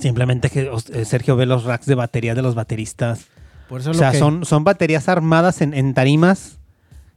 Simplemente 0.01 0.51
eh, 0.55 1.05
Sergio 1.05 1.37
ve 1.37 1.47
los 1.47 1.65
racks 1.65 1.87
de 1.87 1.95
batería 1.95 2.35
de 2.35 2.43
los 2.43 2.55
bateristas. 2.55 3.27
Por 3.69 3.81
eso 3.81 3.91
O 3.91 3.95
sea, 3.95 4.09
lo 4.09 4.13
que- 4.13 4.19
son, 4.19 4.45
son 4.45 4.65
baterías 4.65 5.09
armadas 5.09 5.61
en, 5.61 5.75
en 5.75 5.95
tarimas 5.95 6.59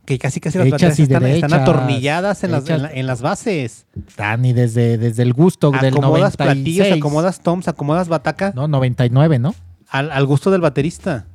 que 0.06 0.19
casi 0.19 0.40
casi 0.40 0.60
las 0.60 0.69
baterías 0.69 0.99
y 0.99 1.03
están, 1.03 1.23
derechas, 1.23 1.44
están 1.52 1.61
atornilladas 1.61 2.44
en 2.44 2.52
las, 2.52 2.69
en, 2.69 2.82
la- 2.84 2.91
en 2.94 3.07
las 3.07 3.22
bases. 3.23 3.88
Dani, 4.15 4.53
desde, 4.53 4.98
desde 4.99 5.23
el 5.23 5.34
gusto 5.34 5.72
del 5.72 5.94
Acomodas 5.94 6.38
96. 6.38 6.38
platillos, 6.38 6.98
acomodas 6.99 7.40
toms, 7.41 7.68
acomodas 7.68 8.07
bataca 8.10 8.52
No, 8.56 8.68
99, 8.68 9.40
¿no? 9.40 9.56
al, 9.90 10.11
al 10.11 10.26
gusto 10.27 10.52
del 10.52 10.61
baterista. 10.61 11.26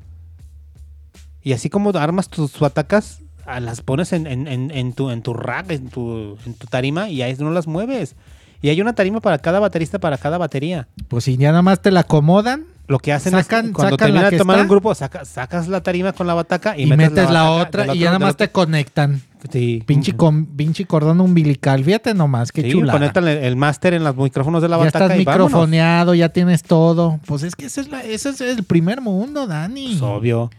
Y 1.43 1.53
así 1.53 1.71
como 1.71 1.91
armas 1.91 2.29
tus 2.29 2.59
batacas, 2.59 3.21
a- 3.47 3.61
las 3.61 3.81
pones 3.81 4.13
en, 4.13 4.27
en- 4.27 4.47
en- 4.49 4.71
en 4.71 4.93
tu, 4.93 5.11
en 5.11 5.23
tu 5.23 5.35
rack, 5.35 5.71
en 5.71 5.89
tu, 5.89 6.37
en 6.47 6.55
tu 6.55 6.67
tarima 6.67 7.09
y 7.09 7.23
ahí 7.23 7.35
no 7.39 7.51
las 7.51 7.67
mueves. 7.67 8.15
Y 8.63 8.69
hay 8.69 8.81
una 8.81 8.93
tarima 8.95 9.21
para 9.21 9.39
cada 9.39 9.59
baterista, 9.59 9.99
para 9.99 10.19
cada 10.19 10.37
batería. 10.37 10.87
Pues 11.09 11.25
si 11.25 11.37
ya 11.39 11.49
nada 11.51 11.63
más 11.63 11.81
te 11.81 11.91
la 11.91 12.01
acomodan 12.01 12.67
Lo 12.89 12.99
que 12.99 13.13
hacen 13.13 13.33
Sacan- 13.33 13.67
es 13.69 13.73
cuando 13.73 13.97
sacan 13.97 14.09
la 14.15 14.21
termina 14.21 14.31
de 14.31 14.37
tomar 14.39 14.57
está. 14.57 14.63
un 14.65 14.69
grupo, 14.69 14.95
saca- 14.95 15.25
sacas 15.25 15.69
la 15.69 15.81
tarima 15.83 16.13
con 16.13 16.27
la 16.27 16.35
bataca 16.35 16.77
y, 16.77 16.83
y, 16.83 16.87
metes, 16.87 17.31
la, 17.31 17.45
bataca 17.45 17.51
otra 17.85 17.95
y 17.95 18.01
ya 18.01 18.07
nada 18.07 18.19
más 18.19 18.37
te 18.37 18.51
conectan. 18.51 19.23
Sí. 19.51 19.83
Pinche, 19.87 20.15
con, 20.17 20.45
pinche 20.45 20.85
cordón 20.85 21.21
umbilical. 21.23 21.83
Fíjate 21.85 22.13
nomás, 22.13 22.53
qué 22.53 22.63
Sí, 22.63 22.73
chula. 22.73 22.93
conectan 22.93 23.27
el, 23.29 23.39
el 23.39 23.57
máster 23.57 23.95
en 23.95 24.05
los 24.05 24.15
micrófonos 24.17 24.61
de 24.61 24.69
la 24.69 24.77
Ya 24.77 24.85
bataca 24.85 25.05
estás 25.07 25.19
y 25.21 25.25
vámonos. 25.25 25.47
microfoneado, 25.51 26.15
ya 26.15 26.29
tienes 26.29 26.63
todo. 26.65 27.19
Pues 27.27 27.45
es 27.45 27.55
que 27.57 27.67
ese 27.67 27.81
es, 27.83 27.89
la- 27.89 28.03
ese 28.03 28.29
es 28.31 28.41
el 28.43 28.65
primer 28.65 29.01
mundo, 29.01 29.47
Dani. 29.47 29.87
Pues, 29.91 30.03
obvio. 30.03 30.51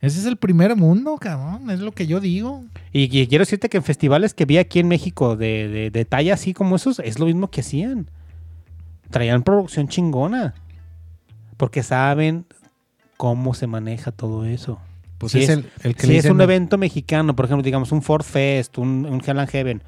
Ese 0.00 0.18
es 0.20 0.26
el 0.26 0.36
primer 0.36 0.76
mundo, 0.76 1.16
cabrón. 1.20 1.68
Es 1.70 1.80
lo 1.80 1.92
que 1.92 2.06
yo 2.06 2.20
digo. 2.20 2.64
Y, 2.92 3.04
y 3.18 3.26
quiero 3.26 3.42
decirte 3.42 3.68
que 3.68 3.76
en 3.76 3.82
festivales 3.84 4.32
que 4.32 4.46
vi 4.46 4.56
aquí 4.58 4.78
en 4.78 4.88
México 4.88 5.36
de, 5.36 5.68
de, 5.68 5.90
de 5.90 6.04
talla 6.06 6.34
así 6.34 6.54
como 6.54 6.76
esos, 6.76 7.00
es 7.00 7.18
lo 7.18 7.26
mismo 7.26 7.50
que 7.50 7.60
hacían. 7.60 8.08
Traían 9.10 9.42
producción 9.42 9.88
chingona. 9.88 10.54
Porque 11.56 11.82
saben 11.82 12.46
cómo 13.18 13.52
se 13.52 13.66
maneja 13.66 14.10
todo 14.12 14.46
eso. 14.46 14.78
Pues 15.18 15.32
Si 15.32 15.42
es, 15.42 15.50
el, 15.50 15.66
el 15.82 15.94
que 15.94 16.06
si 16.06 16.12
le 16.12 16.18
es 16.18 16.24
un 16.24 16.40
evento 16.40 16.78
mexicano, 16.78 17.36
por 17.36 17.44
ejemplo, 17.44 17.62
digamos 17.62 17.92
un 17.92 18.00
Ford 18.00 18.22
Fest, 18.22 18.78
un, 18.78 19.04
un 19.04 19.20
Hell 19.24 19.38
and 19.38 19.50
Heaven, 19.50 19.82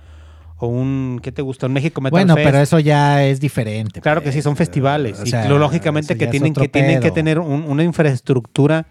o 0.59 0.67
un, 0.67 1.21
¿qué 1.23 1.33
te 1.33 1.41
gusta? 1.41 1.67
Un 1.69 1.73
México 1.73 2.03
Metal 2.03 2.11
Bueno, 2.11 2.35
Fest. 2.35 2.45
pero 2.47 2.59
eso 2.59 2.79
ya 2.79 3.25
es 3.25 3.41
diferente. 3.41 4.03
Claro 4.03 4.23
que 4.23 4.31
sí, 4.31 4.43
son 4.43 4.53
pues. 4.53 4.69
festivales. 4.69 5.21
O 5.21 5.25
y 5.25 5.31
sea, 5.31 5.49
lógicamente 5.49 6.19
que 6.19 6.27
tienen 6.27 6.53
que, 6.53 6.69
tienen 6.69 7.01
que 7.01 7.11
tener 7.11 7.39
un- 7.39 7.63
una 7.65 7.83
infraestructura 7.83 8.85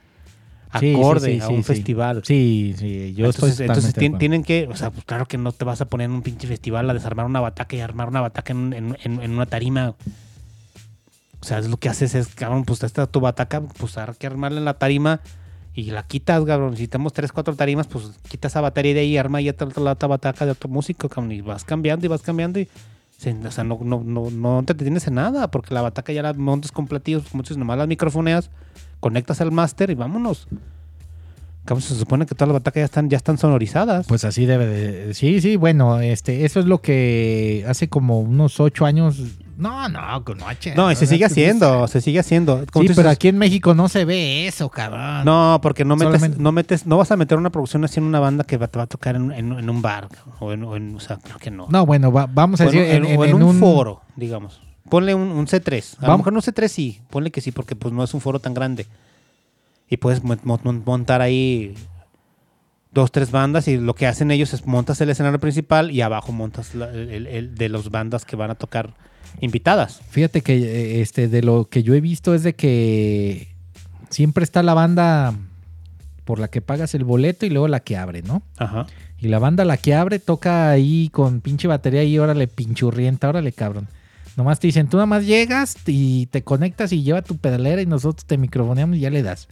Sí, 0.80 0.94
sí, 0.94 0.96
acorde 0.96 1.36
sí, 1.36 1.40
a 1.42 1.50
un 1.50 1.64
festival. 1.64 2.22
Sí, 2.26 2.74
sí, 2.78 3.14
yo 3.14 3.26
entonces, 3.26 3.52
estoy 3.52 3.66
entonces 3.68 3.94
tien- 3.96 4.18
tienen 4.18 4.44
que, 4.44 4.68
o 4.72 4.76
sea, 4.76 4.90
pues 4.92 5.04
claro 5.06 5.26
que 5.28 5.38
no 5.38 5.52
te 5.52 5.66
vas 5.66 5.82
a 5.82 5.86
poner 5.86 6.06
en 6.06 6.12
un 6.12 6.22
pinche 6.22 6.48
festival 6.48 6.90
a 6.90 6.94
desarmar 6.94 7.26
una 7.26 7.40
bataca 7.42 7.76
y 7.76 7.82
armar 7.82 8.08
una 8.08 8.22
bataca 8.22 8.54
en, 8.54 8.74
en- 8.74 8.98
en- 9.04 9.22
en 9.22 9.32
una 9.32 9.46
tarima. 9.46 9.96
O 11.42 11.46
sea, 11.46 11.58
es 11.60 11.68
lo 11.68 11.78
que 11.78 11.90
haces 11.90 12.14
es, 12.16 12.28
cabrón, 12.36 12.66
pues 12.66 12.84
esta 12.84 13.08
tu 13.08 13.20
bataca, 13.20 13.62
pues 13.62 13.98
hay 13.98 14.08
que 14.20 14.28
armarla 14.28 14.60
en 14.60 14.66
la 14.66 14.76
tarima 14.76 15.22
y 15.74 15.86
la 15.92 16.04
quitas, 16.04 16.44
cabrón. 16.46 16.78
Si 16.78 16.88
tenemos 16.88 17.14
tres, 17.14 17.32
cuatro 17.32 17.56
tarimas, 17.56 17.88
pues 17.88 18.12
quitas 18.30 18.52
esa 18.52 18.62
batería 18.62 18.94
de 18.94 19.00
ahí 19.02 19.10
y 19.14 19.18
arma 19.18 19.42
ya 19.42 19.52
otra, 19.52 19.68
otra, 19.92 20.08
bataca 20.08 20.46
de 20.46 20.52
otro 20.52 20.70
músico, 20.70 21.10
cabrón. 21.10 21.32
Y 21.32 21.42
vas 21.42 21.64
cambiando 21.64 22.06
y 22.06 22.10
vas 22.10 22.22
cambiando 22.22 22.60
y, 22.60 22.68
o 23.46 23.52
sea, 23.52 23.64
no, 23.64 23.80
no, 23.84 24.04
no, 24.06 24.30
no 24.30 24.64
te 24.66 24.74
detienes 24.74 25.08
en 25.08 25.16
nada 25.16 25.50
porque 25.50 25.74
la 25.74 25.82
bataca 25.82 26.14
ya 26.14 26.22
la 26.22 26.34
montas 26.34 26.72
con 26.72 26.88
platillos, 26.88 27.24
como 27.30 27.42
dices, 27.44 27.58
nomás 27.58 27.78
las 27.78 27.88
microfoneas, 27.88 28.50
conectas 29.02 29.42
al 29.42 29.52
máster 29.52 29.90
y 29.90 29.96
vámonos. 29.96 30.48
Se 31.80 31.96
supone 31.96 32.26
que 32.26 32.34
todas 32.34 32.48
las 32.50 32.54
batacas 32.56 32.82
ya 32.82 32.86
están, 32.86 33.10
ya 33.10 33.18
están 33.18 33.38
sonorizadas. 33.38 34.08
Pues 34.08 34.26
así 34.26 34.46
debe 34.46 34.66
de. 34.66 35.14
Sí, 35.14 35.40
sí, 35.42 35.56
bueno, 35.58 36.00
este, 36.00 36.44
eso 36.44 36.60
es 36.60 36.66
lo 36.66 36.82
que 36.82 37.64
hace 37.68 37.88
como 37.88 38.20
unos 38.20 38.60
ocho 38.60 38.86
años. 38.86 39.22
No, 39.58 39.88
no, 39.88 40.24
con 40.26 40.40
noche. 40.40 40.74
No, 40.76 40.92
y 40.92 40.96
se 40.96 41.06
sigue 41.06 41.24
haciendo, 41.24 41.88
se 41.88 42.02
sigue 42.02 42.20
haciendo. 42.20 42.66
Como 42.72 42.88
Sí, 42.88 42.94
pero 42.96 43.10
aquí 43.12 43.28
en 43.28 43.38
México 43.38 43.76
no 43.76 43.90
se 43.90 44.06
ve 44.06 44.48
eso, 44.48 44.70
cabrón. 44.70 45.24
No, 45.24 45.60
porque 45.62 45.86
no 45.86 45.96
metes, 45.96 46.14
Solamente- 46.16 46.42
no 46.42 46.52
metes, 46.52 46.88
no 46.88 46.98
vas 46.98 47.12
a 47.12 47.16
meter 47.16 47.38
una 47.38 47.52
producción 47.52 47.86
así 47.86 48.00
en 48.00 48.06
una 48.08 48.20
banda 48.20 48.44
que 48.44 48.58
va- 48.58 48.68
te 48.68 48.80
va 48.80 48.84
a 48.86 48.88
tocar 48.88 49.16
en, 49.16 49.32
en- 49.32 49.52
en 49.54 49.70
un 49.70 49.82
bar, 49.84 50.08
o 50.40 50.52
en, 50.52 50.64
o 50.64 50.76
en- 50.76 50.96
o 50.96 51.00
sea, 51.00 51.18
creo 51.24 51.38
que 51.38 51.52
no. 51.52 51.68
No, 51.70 51.86
bueno, 51.86 52.12
va- 52.12 52.28
vamos 52.28 52.60
a 52.60 52.64
o 52.66 52.72
decir 52.72 52.82
en 53.06 53.44
un, 53.44 53.60
foro, 53.60 54.02
digamos. 54.16 54.60
Ponle 54.92 55.16
un, 55.16 55.24
un 55.32 55.48
C3. 55.48 55.96
A 56.00 56.08
lo 56.08 56.18
mejor 56.18 56.34
un 56.34 56.42
C3 56.42 56.68
sí, 56.68 57.00
ponle 57.10 57.32
que 57.32 57.40
sí, 57.42 57.52
porque 57.52 57.76
pues 57.78 57.94
no 57.94 58.04
es 58.04 58.14
un 58.14 58.20
foro 58.22 58.40
tan 58.40 58.54
grande. 58.54 58.86
Y 59.90 59.98
puedes 59.98 60.22
mo- 60.22 60.38
mo- 60.44 60.60
montar 60.86 61.22
ahí 61.22 61.74
dos, 62.92 63.10
tres 63.12 63.32
bandas 63.32 63.68
y 63.70 63.78
lo 63.78 63.96
que 63.96 64.06
hacen 64.06 64.32
ellos 64.32 64.54
es 64.54 64.66
montas 64.66 65.00
el 65.00 65.10
escenario 65.10 65.40
principal 65.40 65.92
y 65.92 66.02
abajo 66.02 66.34
montas 66.34 66.76
la- 66.76 66.92
el, 66.92 67.26
el 67.26 67.56
de 67.56 67.70
las 67.70 67.90
bandas 67.90 68.26
que 68.26 68.36
van 68.36 68.52
a 68.52 68.56
tocar 68.56 68.94
invitadas. 69.40 70.02
Fíjate 70.10 70.42
que 70.42 70.58
eh, 70.58 71.02
este, 71.02 71.30
de 71.30 71.42
lo 71.42 71.70
que 71.70 71.84
yo 71.84 71.94
he 71.96 72.02
visto 72.02 72.34
es 72.36 72.44
de 72.44 72.54
que 72.54 73.48
siempre 74.10 74.44
está 74.44 74.62
la 74.62 74.74
banda 74.74 75.34
por 76.26 76.38
la 76.40 76.50
que 76.50 76.62
pagas 76.62 76.94
el 76.96 77.06
boleto 77.06 77.46
y 77.46 77.50
luego 77.50 77.70
la 77.70 77.80
que 77.80 77.96
abre, 77.96 78.24
¿no? 78.24 78.44
Ajá. 78.58 78.88
Y 79.20 79.30
la 79.30 79.40
banda 79.40 79.64
la 79.64 79.78
que 79.78 79.94
abre 79.96 80.20
toca 80.20 80.70
ahí 80.70 81.08
con 81.14 81.40
pinche 81.40 81.68
batería 81.70 82.04
y 82.04 82.20
órale, 82.20 82.48
pinchurrienta, 82.48 83.30
órale, 83.30 83.54
cabrón. 83.54 83.88
Nomás 84.38 84.60
te 84.60 84.68
dicen, 84.68 84.88
tú 84.88 84.98
nada 84.98 85.08
más 85.08 85.26
llegas 85.26 85.76
y 85.86 86.28
te 86.28 86.44
conectas 86.44 86.92
y 86.94 87.04
lleva 87.04 87.22
tu 87.22 87.38
pedalera 87.38 87.82
y 87.82 87.86
nosotros 87.86 88.26
te 88.26 88.38
microfoneamos 88.38 88.98
y 88.98 89.02
ya 89.02 89.10
le 89.10 89.24
das. 89.24 89.48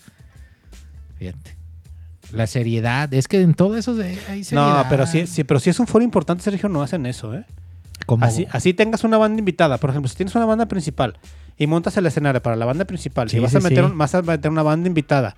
Fíjate. 1.18 1.58
La 2.32 2.46
seriedad, 2.48 3.12
es 3.14 3.28
que 3.28 3.42
en 3.42 3.56
todo 3.56 3.76
eso 3.76 3.92
hay 3.94 4.40
No, 4.40 4.44
seriedad. 4.44 4.86
pero 4.90 5.06
sí, 5.08 5.28
sí, 5.28 5.44
pero 5.44 5.60
si 5.60 5.70
es 5.72 5.80
un 5.80 5.88
foro 5.88 6.04
importante, 6.06 6.44
Sergio, 6.44 6.70
no 6.70 6.82
hacen 6.84 7.06
eso, 7.06 7.34
¿eh? 7.34 7.44
Así, 8.22 8.48
así 8.52 8.74
tengas 8.74 9.04
una 9.04 9.18
banda 9.18 9.40
invitada, 9.40 9.78
por 9.78 9.90
ejemplo, 9.90 10.08
si 10.10 10.16
tienes 10.16 10.34
una 10.36 10.46
banda 10.46 10.68
principal 10.68 11.18
y 11.58 11.68
montas 11.68 11.98
el 11.98 12.06
escenario 12.06 12.42
para 12.42 12.56
la 12.56 12.66
banda 12.66 12.86
principal 12.86 13.30
Sí, 13.30 13.38
y 13.38 13.40
vas, 13.40 13.52
sí, 13.52 13.58
a 13.58 13.60
meter, 13.62 13.84
un- 13.84 13.98
vas 13.98 14.16
a 14.16 14.22
meter 14.22 14.50
una 14.50 14.64
banda 14.64 14.88
invitada, 14.88 15.36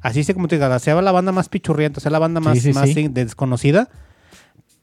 así 0.00 0.24
sea 0.24 0.34
como 0.34 0.48
te 0.48 0.56
diga, 0.56 0.76
sea 0.78 1.00
la 1.02 1.12
banda 1.12 1.30
más 1.32 1.48
pichurrienta, 1.48 2.00
sea 2.00 2.10
la 2.10 2.18
banda 2.18 2.40
más, 2.40 2.54
desconocida, 2.64 3.88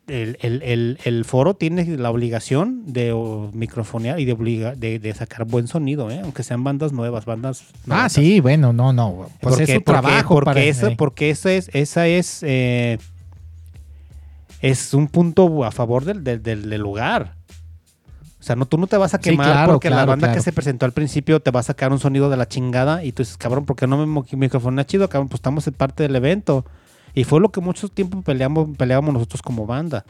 el, 0.07 0.37
el- 0.41 0.61
el- 0.63 0.99
el 1.03 1.25
foro 1.25 1.55
tiene 1.55 1.83
la 1.97 2.11
obligación 2.11 2.83
de 2.93 3.11
microfonear 3.53 4.19
y 4.19 4.25
de, 4.25 4.33
obliga, 4.33 4.75
de, 4.75 4.99
de 4.99 5.13
sacar 5.13 5.45
buen 5.45 5.67
sonido, 5.67 6.11
¿eh? 6.11 6.19
aunque 6.23 6.43
sean 6.43 6.63
bandas 6.63 6.91
nuevas, 6.93 7.25
bandas 7.25 7.63
Ah, 7.71 7.87
novatas. 7.87 8.13
sí, 8.13 8.39
bueno, 8.39 8.71
no, 8.73 8.93
no. 8.93 9.15
Pues 9.15 9.29
porque, 9.57 9.63
es 9.63 9.69
su 9.69 9.73
porque- 9.75 9.83
trabajo 10.01 10.33
porque 10.35 10.45
para 10.45 10.61
eso, 10.63 10.91
porque 10.97 11.29
eso 11.31 11.49
es, 11.49 11.69
esa 11.73 12.07
es, 12.07 12.41
eh, 12.43 12.99
es 14.61 14.93
un 14.93 15.07
punto 15.07 15.63
a 15.63 15.71
favor 15.71 16.05
del, 16.05 16.23
del, 16.23 16.41
del- 16.41 16.69
del 16.69 16.81
lugar. 16.81 17.33
O 18.39 18.43
sea, 18.45 18.55
no, 18.55 18.65
tú 18.67 18.77
no 18.77 18.85
te 18.85 18.97
vas 18.97 19.13
a 19.15 19.17
Sí, 19.17 19.31
quemar 19.31 19.47
claro, 19.51 19.73
porque 19.73 19.89
la 19.89 20.05
banda 20.05 20.27
claro. 20.27 20.35
que 20.37 20.43
se 20.43 20.53
presentó 20.53 20.85
al 20.85 20.91
principio 20.91 21.39
te 21.39 21.49
va 21.49 21.61
a 21.61 21.63
sacar 21.63 21.91
un 21.91 21.97
sonido 21.99 22.29
de 22.29 22.37
la 22.37 22.47
chingada 22.47 23.03
y 23.03 23.11
tú 23.11 23.23
dices, 23.23 23.37
cabrón, 23.37 23.65
¿por 23.65 23.75
qué 23.75 23.87
no 23.87 24.05
me 24.05 24.23
microfonea 24.33 24.85
chido? 24.85 25.09
Cabrón, 25.09 25.29
pues 25.29 25.39
estamos 25.39 25.65
en 25.67 25.73
parte 25.73 26.03
del 26.03 26.15
evento. 26.15 26.63
Y 27.15 27.23
fue 27.23 27.39
lo 27.39 27.49
que 27.49 27.61
mucho 27.61 27.87
tiempo 27.89 28.21
peleamos, 28.21 28.69
peleábamos 28.77 29.13
nosotros 29.13 29.41
como 29.41 29.65
banda. 29.65 30.05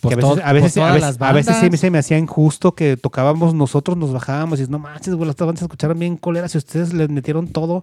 Pues 0.00 0.16
Que 0.16 0.22
a 0.22 0.26
veces, 0.26 0.44
a 0.44 0.52
veces, 0.52 0.72
pues 0.74 0.86
a 0.86 0.92
veces, 0.92 1.02
las 1.18 1.28
a 1.28 1.32
veces 1.32 1.56
sí 1.60 1.76
se 1.76 1.90
me 1.90 1.98
hacía 1.98 2.16
injusto 2.18 2.74
que 2.74 2.96
tocábamos 2.96 3.52
nosotros, 3.54 3.96
nos 3.98 4.12
bajábamos 4.12 4.58
y 4.58 4.62
dices, 4.62 4.70
no 4.70 4.78
manches, 4.78 5.14
güey, 5.14 5.26
las 5.26 5.36
bandas 5.36 5.60
escucharon 5.62 5.98
bien 5.98 6.16
coleras 6.16 6.54
y 6.54 6.58
ustedes 6.58 6.94
les 6.94 7.10
metieron 7.10 7.48
todo. 7.48 7.82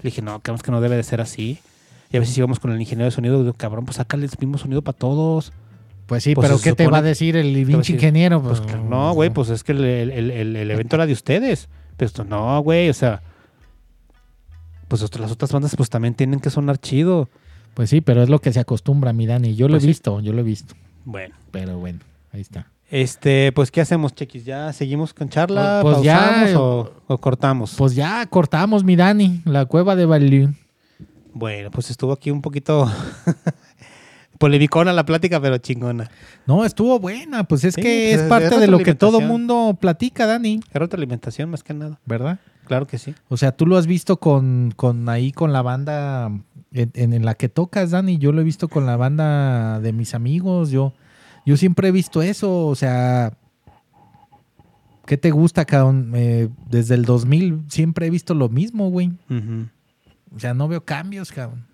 Le 0.00 0.10
dije, 0.10 0.22
no, 0.22 0.40
es 0.54 0.62
que 0.62 0.70
no 0.70 0.80
debe 0.80 0.96
de 0.96 1.02
ser 1.02 1.20
así. 1.20 1.58
Y 2.10 2.16
a 2.16 2.20
veces 2.20 2.38
íbamos 2.38 2.58
con 2.58 2.70
el 2.72 2.80
ingeniero 2.80 3.04
de 3.04 3.10
sonido, 3.10 3.42
digo, 3.42 3.52
cabrón, 3.54 3.84
pues 3.84 3.96
sácale 3.96 4.24
el 4.24 4.30
mismo 4.40 4.56
sonido 4.56 4.80
para 4.80 4.96
todos. 4.96 5.52
Pues 6.06 6.24
sí, 6.24 6.34
Pues 6.34 6.48
pero 6.48 6.58
¿qué 6.58 6.72
te 6.72 6.86
va 6.86 6.98
a 6.98 7.02
decir 7.02 7.36
el 7.36 7.66
pinche 7.66 7.92
ingeniero? 7.92 8.40
Pues 8.42 8.60
Pues, 8.62 8.76
no, 8.82 9.12
güey, 9.12 9.28
pues 9.28 9.50
es 9.50 9.62
que 9.62 9.72
el, 9.72 9.84
el- 9.84 10.10
el- 10.10 10.30
el- 10.30 10.56
el 10.56 10.70
evento 10.70 10.96
era 10.96 11.04
de 11.04 11.12
ustedes. 11.12 11.68
Pero 11.98 12.06
esto, 12.06 12.24
no, 12.24 12.58
güey, 12.62 12.88
o 12.88 12.94
sea, 12.94 13.20
pues 14.88 15.02
las 15.18 15.30
otras 15.32 15.52
bandas 15.52 15.76
pues 15.76 15.90
también 15.90 16.14
tienen 16.14 16.40
que 16.40 16.50
sonar 16.50 16.78
chido. 16.78 17.28
Pues 17.74 17.90
sí, 17.90 18.00
pero 18.00 18.22
es 18.22 18.28
lo 18.28 18.40
que 18.40 18.52
se 18.52 18.58
acostumbra, 18.60 19.12
mi 19.12 19.26
Dani. 19.26 19.54
Yo 19.54 19.68
lo 19.68 19.74
Pues 19.74 19.82
he 19.82 19.86
sí. 19.86 19.88
visto, 19.88 20.20
yo 20.20 20.32
lo 20.32 20.40
he 20.40 20.44
visto. 20.44 20.74
Bueno, 21.04 21.34
Pero 21.52 21.78
bueno, 21.78 22.00
ahí 22.32 22.40
está. 22.40 22.66
Este, 22.90 23.52
pues, 23.52 23.70
¿qué 23.70 23.82
hacemos, 23.82 24.14
Chequis? 24.14 24.44
¿Ya 24.46 24.72
seguimos 24.72 25.12
con 25.14 25.28
charla? 25.28 25.80
Pues- 25.82 25.96
pues 25.96 26.04
ya, 26.06 26.18
¿Pausamos 26.18 26.50
eh, 26.50 26.56
o, 26.56 26.92
o 27.06 27.18
cortamos? 27.18 27.74
Pues 27.76 27.94
ya 27.94 28.24
cortamos, 28.26 28.82
mi 28.82 28.96
Dani, 28.96 29.42
la 29.44 29.66
cueva 29.66 29.94
de 29.94 30.06
Balú. 30.06 30.54
bueno, 31.34 31.70
pues 31.70 31.90
estuvo 31.90 32.12
aquí 32.12 32.30
un 32.30 32.40
poquito 32.42 32.90
polemicona 34.38 34.92
la 34.92 35.04
plática, 35.04 35.40
pero 35.40 35.58
chingona. 35.58 36.10
No, 36.46 36.64
estuvo 36.64 36.98
buena, 36.98 37.44
pues 37.44 37.64
es 37.64 37.74
Sí, 37.74 37.82
que 37.82 38.08
pues, 38.10 38.16
es 38.16 38.22
es 38.22 38.28
parte 38.28 38.58
de 38.58 38.66
lo 38.68 38.78
que 38.78 38.94
todo 38.94 39.20
mundo 39.20 39.76
platica, 39.80 40.26
Dani, 40.26 40.60
Era 40.72 40.84
otra 40.84 40.96
alimentación 40.96 41.50
más 41.50 41.62
que 41.62 41.74
nada. 41.74 41.98
¿verdad? 42.06 42.38
Claro 42.68 42.86
que 42.86 42.98
sí. 42.98 43.14
O 43.28 43.36
sea, 43.36 43.52
tú 43.52 43.66
lo 43.66 43.76
has 43.76 43.86
visto 43.88 44.18
con, 44.18 44.72
con 44.76 45.08
ahí 45.08 45.32
con 45.32 45.52
la 45.52 45.62
banda 45.62 46.26
en, 46.72 46.90
en- 46.94 47.12
en 47.14 47.24
la 47.24 47.34
que 47.34 47.48
tocas, 47.48 47.90
Dani. 47.90 48.18
Yo 48.18 48.30
lo 48.32 48.40
he 48.40 48.44
visto 48.44 48.68
con 48.68 48.86
la 48.86 48.96
banda 48.96 49.80
de 49.80 49.92
mis 49.92 50.14
amigos. 50.14 50.70
Yo, 50.70 50.92
yo 51.46 51.56
siempre 51.56 51.88
he 51.88 51.92
visto 51.92 52.22
eso. 52.22 52.66
O 52.66 52.74
sea, 52.76 53.32
¿qué 55.06 55.16
te 55.16 55.30
gusta, 55.30 55.64
cabrón? 55.64 56.12
Eh, 56.14 56.48
desde 56.68 56.94
el 56.94 57.04
2000 57.04 57.64
siempre 57.68 58.06
he 58.06 58.10
visto 58.10 58.34
lo 58.34 58.48
mismo, 58.48 58.90
güey. 58.90 59.12
O 60.34 60.38
sea, 60.38 60.52
no 60.54 60.68
veo 60.68 60.84
cambios, 60.84 61.32
cabrón. 61.32 61.64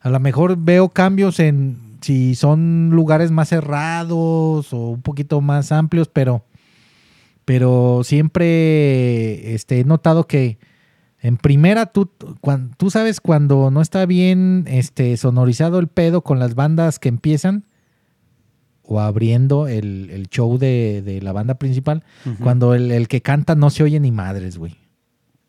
A 0.00 0.08
lo 0.08 0.18
mejor 0.20 0.56
veo 0.56 0.88
cambios 0.88 1.38
en 1.40 1.98
si 2.00 2.34
son 2.34 2.88
lugares 2.90 3.30
más 3.30 3.50
cerrados 3.50 4.72
o 4.72 4.88
un 4.88 5.02
poquito 5.02 5.42
más 5.42 5.70
amplios, 5.70 6.08
pero, 6.08 6.42
pero 7.50 8.02
siempre 8.04 9.56
este, 9.56 9.80
he 9.80 9.84
notado 9.84 10.28
que 10.28 10.60
en 11.18 11.36
primera 11.36 11.86
tú, 11.86 12.08
tú 12.76 12.90
sabes 12.90 13.20
cuando 13.20 13.72
no 13.72 13.80
está 13.80 14.06
bien 14.06 14.66
este, 14.68 15.16
sonorizado 15.16 15.80
el 15.80 15.88
pedo 15.88 16.22
con 16.22 16.38
las 16.38 16.54
bandas 16.54 17.00
que 17.00 17.08
empiezan 17.08 17.64
o 18.84 19.00
abriendo 19.00 19.66
el, 19.66 20.10
el 20.10 20.28
show 20.28 20.58
de, 20.58 21.02
de 21.04 21.20
la 21.22 21.32
banda 21.32 21.54
principal, 21.54 22.04
cuando 22.40 22.72
el, 22.72 22.92
el 22.92 23.08
que 23.08 23.20
canta 23.20 23.56
no 23.56 23.70
se 23.70 23.82
oye 23.82 23.98
ni 23.98 24.12
madres, 24.12 24.56
güey. 24.56 24.76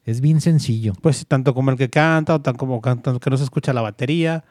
Es 0.03 0.21
bien 0.21 0.41
sencillo. 0.41 0.93
Pues 1.03 1.27
tanto 1.27 1.53
como 1.53 1.69
el 1.69 1.77
que 1.77 1.91
canta, 1.91 2.33
o 2.33 2.41
tan 2.41 2.55
como 2.55 2.81
canta, 2.81 3.15
que 3.19 3.29
no 3.29 3.37
se 3.37 3.43
escucha 3.43 3.73
la 3.73 3.81
batería, 3.81 4.43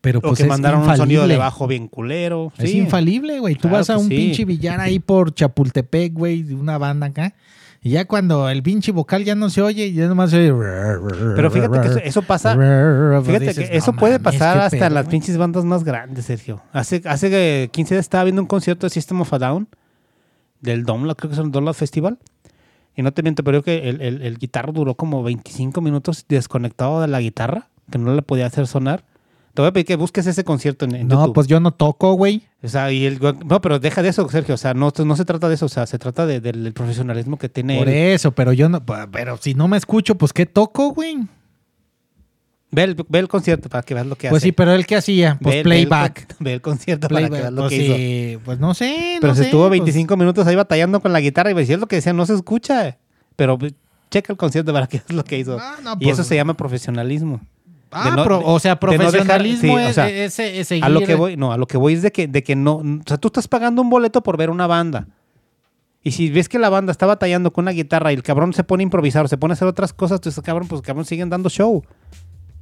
Pero 0.00 0.18
o 0.18 0.22
pues 0.22 0.36
que 0.38 0.42
es 0.44 0.48
mandaron 0.48 0.82
un 0.88 0.96
sonido 0.96 1.26
de 1.26 1.36
bajo 1.36 1.66
bien 1.66 1.88
culero. 1.88 2.52
Es 2.58 2.70
Sí. 2.70 2.78
infalible, 2.78 3.40
güey. 3.40 3.54
Tú 3.54 3.62
Claro 3.62 3.76
vas 3.78 3.90
a 3.90 3.94
que 3.94 4.00
un 4.00 4.08
sí. 4.08 4.16
pinche 4.16 4.44
billar 4.44 4.80
ahí 4.80 4.98
por 4.98 5.34
Chapultepec, 5.34 6.12
güey, 6.14 6.42
de 6.42 6.54
una 6.54 6.78
banda 6.78 7.06
acá. 7.08 7.34
Y 7.80 7.90
ya 7.90 8.06
cuando 8.06 8.48
el 8.48 8.62
pinche 8.62 8.90
vocal 8.90 9.24
ya 9.24 9.34
no 9.36 9.50
se 9.50 9.62
oye, 9.62 9.92
ya 9.92 10.08
nomás 10.08 10.30
se 10.30 10.50
oye. 10.50 10.64
Pero 11.36 11.50
fíjate 11.50 11.80
que 11.80 11.86
eso, 11.88 11.98
eso 11.98 12.22
pasa. 12.22 12.52
Fíjate 13.24 13.38
dices, 13.46 13.68
que 13.70 13.76
eso 13.76 13.92
"No 13.92 13.98
puede 13.98 14.18
pasar 14.18 14.58
hasta 14.58 14.76
pedo, 14.78 14.90
las 14.90 15.04
güey". 15.04 15.12
pinches 15.12 15.36
bandas 15.38 15.64
más 15.64 15.84
grandes, 15.84 16.24
Sergio. 16.24 16.60
Hace, 16.72 17.02
hace 17.04 17.62
eh, 17.64 17.68
15 17.68 17.94
días 17.94 18.04
estaba 18.04 18.24
viendo 18.24 18.42
un 18.42 18.48
concierto 18.48 18.86
de 18.86 18.90
System 18.90 19.20
of 19.20 19.32
a 19.32 19.38
Down 19.38 19.68
del 20.60 20.84
Domla, 20.84 21.14
creo 21.14 21.30
que 21.30 21.34
es 21.34 21.40
el 21.40 21.52
Domla 21.52 21.72
Festival. 21.72 22.18
Y 22.96 23.02
no 23.02 23.12
te 23.12 23.22
miento, 23.22 23.44
pero 23.44 23.62
creo 23.62 23.78
que 23.80 23.88
el, 23.88 24.00
el, 24.00 24.22
el 24.22 24.38
guitarro 24.38 24.72
duró 24.72 24.94
como 24.96 25.22
25 25.22 25.80
minutos 25.80 26.26
desconectado 26.28 27.00
de 27.00 27.06
la 27.06 27.20
guitarra, 27.20 27.68
que 27.92 27.98
no 27.98 28.12
le 28.12 28.22
podía 28.22 28.46
hacer 28.46 28.66
sonar. 28.66 29.04
Te 29.54 29.62
voy 29.62 29.68
a 29.68 29.72
pedir 29.72 29.86
que 29.86 29.96
busques 29.96 30.26
ese 30.26 30.44
concierto 30.44 30.84
en, 30.84 30.94
en 30.94 31.08
No, 31.08 31.20
YouTube. 31.20 31.34
pues 31.34 31.46
yo 31.48 31.58
no 31.58 31.72
toco, 31.72 32.12
güey. 32.14 32.42
O 32.62 32.68
sea, 32.68 32.92
y 32.92 33.06
el, 33.06 33.18
no, 33.44 33.60
pero 33.60 33.78
deja 33.80 34.02
de 34.02 34.10
eso, 34.10 34.28
Sergio. 34.28 34.54
O 34.54 34.58
sea, 34.58 34.72
no, 34.74 34.92
no 35.04 35.16
se 35.16 35.24
trata 35.24 35.48
de 35.48 35.54
eso. 35.56 35.66
O 35.66 35.68
sea, 35.68 35.86
se 35.86 35.98
trata 35.98 36.26
de- 36.26 36.40
del, 36.40 36.62
del 36.64 36.72
profesionalismo 36.72 37.38
que 37.38 37.48
tiene 37.48 37.76
Por 37.78 37.88
él. 37.88 38.12
eso, 38.12 38.30
pero 38.32 38.52
yo 38.52 38.68
no. 38.68 38.84
Pero 39.10 39.36
si 39.38 39.54
no 39.54 39.66
me 39.66 39.76
escucho, 39.76 40.14
pues 40.16 40.32
¿qué 40.32 40.46
toco, 40.46 40.90
güey? 40.94 41.18
Ve 42.70 42.82
el, 42.84 42.96
ve 43.08 43.18
el 43.18 43.28
concierto 43.28 43.68
para 43.70 43.82
que 43.82 43.94
veas 43.94 44.06
lo 44.06 44.14
que 44.16 44.28
Pues 44.28 44.40
hace. 44.42 44.48
sí, 44.48 44.52
pero 44.52 44.72
él 44.74 44.84
qué 44.86 44.96
hacía? 44.96 45.38
Pues 45.40 45.54
Ve 45.54 45.60
el- 45.60 45.68
ve 45.68 45.80
el 45.80 45.88
playback. 45.88 46.36
Ve 46.38 46.52
el 46.54 46.60
concierto 46.60 47.08
para 47.08 47.24
que 47.24 47.30
veas 47.30 47.52
lo 47.52 47.62
Pues 47.62 47.70
que 47.70 48.30
hizo. 48.34 48.40
pues 48.44 48.58
no 48.58 48.74
sé. 48.74 49.16
Pero 49.20 49.32
no 49.32 49.34
se 49.34 49.40
sé, 49.42 49.46
estuvo 49.46 49.62
pues- 49.62 49.70
25 49.80 50.16
minutos 50.18 50.46
ahí 50.46 50.54
batallando 50.54 51.00
con 51.00 51.12
la 51.12 51.20
guitarra 51.20 51.50
y 51.50 51.54
decía 51.54 51.76
es 51.76 51.80
lo 51.80 51.86
que 51.88 51.96
decía, 51.96 52.12
no 52.12 52.26
se 52.26 52.34
escucha. 52.34 52.98
Pero 53.36 53.58
checa 54.10 54.32
el 54.32 54.36
concierto 54.36 54.72
para 54.72 54.86
que 54.86 54.98
veas 54.98 55.12
lo 55.12 55.24
que 55.24 55.38
hizo. 55.38 55.56
No, 55.58 55.80
no, 55.82 55.92
y 55.98 56.04
pues- 56.04 56.18
eso 56.18 56.24
se 56.24 56.34
llama 56.36 56.54
profesionalismo. 56.54 57.40
Ah, 57.90 58.10
de 58.10 58.16
no- 58.16 58.24
pro- 58.24 58.42
o 58.44 58.58
sea, 58.60 58.74
de 58.74 58.86
no 58.86 58.90
dejar- 58.92 58.98
profesionalismo 59.10 59.78
sí, 59.78 59.84
o 59.84 59.88
es, 59.88 59.94
sea, 59.94 60.08
es- 60.10 60.38
es 60.38 60.68
seguir. 60.68 60.84
A 60.84 60.88
lo 60.88 61.00
que 61.00 61.14
voy, 61.14 61.36
no, 61.36 61.52
a 61.52 61.56
lo 61.56 61.66
que 61.66 61.76
voy 61.78 61.94
es 61.94 62.02
de 62.02 62.12
que, 62.12 62.28
de 62.28 62.42
que 62.42 62.54
no, 62.56 62.76
o 62.76 62.84
sea, 63.06 63.16
tú 63.16 63.28
estás 63.28 63.48
pagando 63.48 63.80
un 63.82 63.88
boleto 63.90 64.22
por 64.22 64.36
ver 64.36 64.50
una 64.50 64.66
banda. 64.66 65.06
Y 66.02 66.12
si 66.12 66.30
ves 66.30 66.48
que 66.48 66.58
la 66.58 66.68
banda 66.68 66.92
está 66.92 67.06
batallando 67.06 67.52
con 67.52 67.64
una 67.64 67.72
guitarra 67.72 68.12
y 68.12 68.14
el 68.14 68.22
cabrón 68.22 68.52
se 68.52 68.62
pone 68.64 68.82
a 68.82 68.84
improvisar 68.84 69.24
o 69.24 69.28
se 69.28 69.36
pone 69.36 69.52
a 69.52 69.54
hacer 69.54 69.66
otras 69.68 69.92
cosas, 69.92 70.20
tú 70.20 70.28
dices, 70.28 70.42
cabrón, 70.44 70.68
pues 70.68 70.80
cabrón, 70.82 71.04
siguen 71.04 71.28
dando 71.28 71.48
show. 71.50 71.82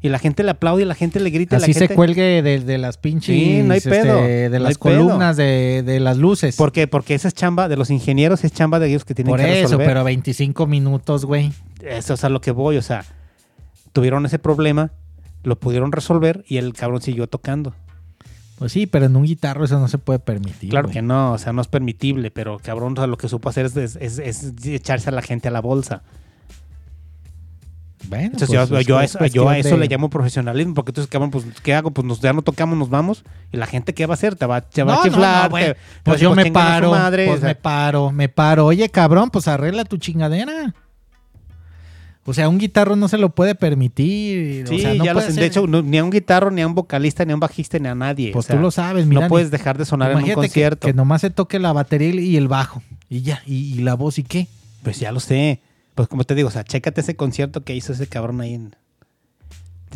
Y 0.01 0.09
la 0.09 0.19
gente 0.19 0.43
le 0.43 0.51
aplaude 0.51 0.83
y 0.83 0.85
la 0.87 0.95
gente 0.95 1.21
le 1.21 1.31
grita. 1.31 1.57
y 1.57 1.59
Así 1.59 1.69
la 1.73 1.75
se 1.75 1.81
gente... 1.81 1.95
cuelgue 1.97 2.43
de, 2.43 2.61
de 2.61 2.79
las 2.79 2.97
pinches. 2.99 3.35
Sí, 3.35 3.63
no 3.63 3.73
hay 3.73 3.79
este, 3.79 3.91
pedo, 3.91 4.21
de 4.23 4.59
las 4.61 4.79
columnas, 4.79 5.37
de, 5.37 5.83
de 5.85 6.01
las 6.01 6.17
luces. 6.19 6.55
¿Por 6.57 6.71
qué? 6.71 6.87
Porque 6.87 7.15
esa 7.15 7.29
es 7.29 7.35
chamba 7.35 7.69
de 7.69 7.77
los 7.77 7.91
ingenieros, 7.91 8.45
es 8.45 8.53
chamba 8.53 8.79
de 8.79 8.89
ellos 8.89 9.05
que 9.05 9.15
tienen 9.15 9.31
Por 9.33 9.41
que 9.41 9.47
eso, 9.61 9.63
resolver. 9.63 9.87
pero 9.87 10.05
25 10.05 10.67
minutos, 10.67 11.25
güey. 11.25 11.53
Eso 11.83 12.15
es 12.15 12.25
a 12.25 12.29
lo 12.29 12.41
que 12.41 12.51
voy, 12.53 12.77
o 12.77 12.83
sea, 12.83 13.05
tuvieron 13.93 14.25
ese 14.27 14.39
problema, 14.39 14.93
lo 15.47 15.59
pudieron 15.59 15.93
resolver 15.93 16.45
y 16.49 16.57
el 16.59 16.73
cabrón 16.75 17.01
siguió 17.01 17.27
tocando. 17.29 17.75
Pues 18.59 18.73
sí, 18.73 18.87
pero 18.87 19.05
en 19.07 19.15
un 19.17 19.25
guitarro 19.25 19.65
eso 19.65 19.79
no 19.79 19.87
se 19.87 19.99
puede 19.99 20.19
permitir. 20.19 20.71
claro 20.71 20.89
que 20.89 21.03
no, 21.03 21.33
o 21.33 21.39
sea, 21.39 21.53
no 21.53 21.61
es 21.61 21.69
permitible, 21.69 22.31
pero 22.31 22.59
cabrón, 22.59 22.95
o 22.95 22.97
sea, 22.97 23.07
lo 23.07 23.17
que 23.17 23.29
supo 23.29 23.49
hacer 23.49 23.67
es, 23.67 23.77
es- 23.77 23.97
es- 23.97 24.19
es 24.19 24.67
echarse 24.67 25.09
a 25.11 25.13
la 25.13 25.23
gente 25.23 25.49
a 25.49 25.51
la 25.51 25.61
bolsa. 25.61 26.03
Bueno, 28.09 28.25
Entonces 28.27 28.49
pues, 28.69 28.87
yo, 28.87 28.99
a 28.99 29.05
eso, 29.05 29.19
yo 29.19 29.43
a 29.49 29.53
cuestión 29.53 29.55
eso 29.57 29.71
de- 29.71 29.79
le 29.79 29.89
llamo 29.89 30.09
profesionalismo, 30.11 30.75
porque 30.75 30.91
entonces, 30.91 31.11
cabrón, 31.11 31.31
pues, 31.31 31.45
¿qué 31.63 31.75
hago? 31.75 31.91
Pues 31.91 32.07
nos, 32.07 32.21
ya 32.21 32.33
no 32.33 32.43
tocamos, 32.43 32.79
nos 32.79 32.89
vamos, 32.89 33.25
y 33.53 33.57
la 33.57 33.67
gente, 33.67 33.95
¿qué 33.95 34.07
va 34.07 34.13
a 34.13 34.15
hacer? 34.15 34.37
Te 34.37 34.47
va, 34.47 34.61
te 34.61 34.83
va 34.85 34.95
No, 34.95 35.01
a 35.01 35.03
chiflar, 35.05 35.51
no, 35.51 35.57
te- 35.57 35.77
Pues 36.05 36.21
yo 36.21 36.35
me 36.35 36.51
paro, 36.53 36.91
madre, 36.93 37.27
pues 37.27 37.39
o 37.39 37.41
sea, 37.41 37.49
me 37.49 37.55
paro, 37.57 38.13
me 38.13 38.29
paro. 38.29 38.67
Oye, 38.67 38.89
cabrón, 38.91 39.31
pues 39.31 39.49
arregla 39.49 39.85
tu 39.85 39.97
chingadera. 39.97 40.73
O 42.29 42.35
sea, 42.35 42.49
un 42.49 42.59
guitarro 42.59 42.97
no 42.97 43.07
se 43.09 43.19
lo 43.19 43.31
puede 43.31 43.55
permitir. 43.55 44.67
Sí, 44.69 44.75
o 44.75 44.79
sea, 44.81 44.95
no 44.95 45.05
ya 45.05 45.15
lo 45.15 45.21
ser- 45.21 45.33
De 45.35 45.47
hecho, 45.47 45.67
no- 45.67 45.81
ni 45.83 45.97
a 45.99 46.05
un 46.05 46.11
guitarro, 46.11 46.51
ni 46.51 46.61
a 46.61 46.67
un 46.67 46.75
vocalista, 46.75 47.25
ni 47.25 47.31
a 47.33 47.35
un 47.35 47.41
bajista, 47.41 47.79
ni 47.79 47.89
a 47.89 47.95
nadie. 47.95 48.33
pues 48.33 48.45
o 48.45 48.49
sea, 48.49 48.57
tú 48.57 48.63
lo 48.63 48.71
sabes, 48.71 49.07
mira. 49.07 49.23
no 49.23 49.29
puedes 49.29 49.51
dejar 49.51 49.79
de 49.79 49.85
sonar 49.85 50.11
en 50.11 50.19
un 50.19 50.25
que- 50.25 50.35
concierto. 50.35 50.87
Que, 50.89 50.93
nomás 50.93 51.21
se 51.21 51.31
toque 51.31 51.59
la 51.59 51.73
batería 51.73 52.09
y 52.21 52.37
el 52.37 52.49
bajo. 52.49 52.83
Y 53.09 53.23
ya, 53.23 53.43
y, 53.47 53.75
y 53.75 53.79
la 53.83 53.95
voz 53.95 54.19
y 54.19 54.25
qué. 54.25 54.49
Pues 54.83 54.99
ya 54.99 55.13
lo 55.13 55.21
sé. 55.21 55.61
Pues 55.95 56.09
como 56.09 56.25
te 56.25 56.35
digo, 56.35 56.49
o 56.49 56.51
sea, 56.53 56.65
chécate 56.65 57.01
ese 57.01 57.17
concierto 57.17 57.63
que 57.65 57.75
hizo 57.75 57.93
ese 57.93 58.07
cabrón 58.09 58.41
ahí 58.41 58.55
en... 58.55 58.75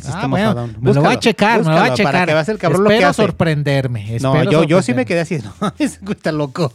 Ah, 0.06 0.26
bueno, 0.28 0.54
me 0.80 0.94
lo 0.94 1.00
voy 1.02 1.12
a 1.12 1.16
Búscalo, 1.16 1.20
checar, 1.20 1.58
me 1.58 1.64
lo 1.64 1.70
voy 1.72 1.72
a 1.74 1.80
búscalo 1.80 1.96
checar. 1.96 2.12
Para 2.12 2.26
que 2.26 2.32
veas 2.32 2.48
el 2.48 2.58
cabrón 2.58 2.80
espero 2.82 2.94
lo 2.94 2.98
que 3.00 3.04
hace. 3.04 3.22
sorprenderme. 3.22 4.18
No, 4.20 4.44
yo, 4.44 4.64
yo 4.64 4.80
sí 4.82 4.94
me 4.94 5.04
quedé 5.04 5.20
así, 5.20 5.38
no, 5.60 5.74
ese 5.78 5.98
güey 6.00 6.16
está 6.16 6.32
loco. 6.32 6.72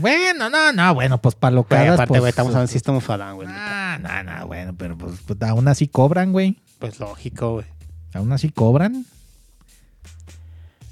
Bueno, 0.00 0.50
no, 0.50 0.72
no, 0.72 0.94
bueno, 0.94 1.18
pues 1.18 1.34
para 1.34 1.54
Güey, 1.54 1.62
locadas, 1.62 1.94
aparte, 1.94 2.08
pues, 2.08 2.20
güey, 2.20 2.30
estamos 2.30 2.50
hablando 2.50 2.68
de 2.68 2.72
System 2.72 2.96
of 2.96 3.10
a 3.10 3.32
güey. 3.32 3.48
Ah, 3.50 3.98
no, 4.00 4.22
no, 4.22 4.46
bueno, 4.46 4.74
pero 4.76 4.96
pues, 4.96 5.14
pues, 5.26 5.42
aún 5.42 5.68
así 5.68 5.88
cobran, 5.88 6.32
güey. 6.32 6.58
Pues 6.78 6.98
lógico, 7.00 7.54
güey. 7.54 7.66
Aún 8.14 8.32
así 8.32 8.50
cobran. 8.50 9.04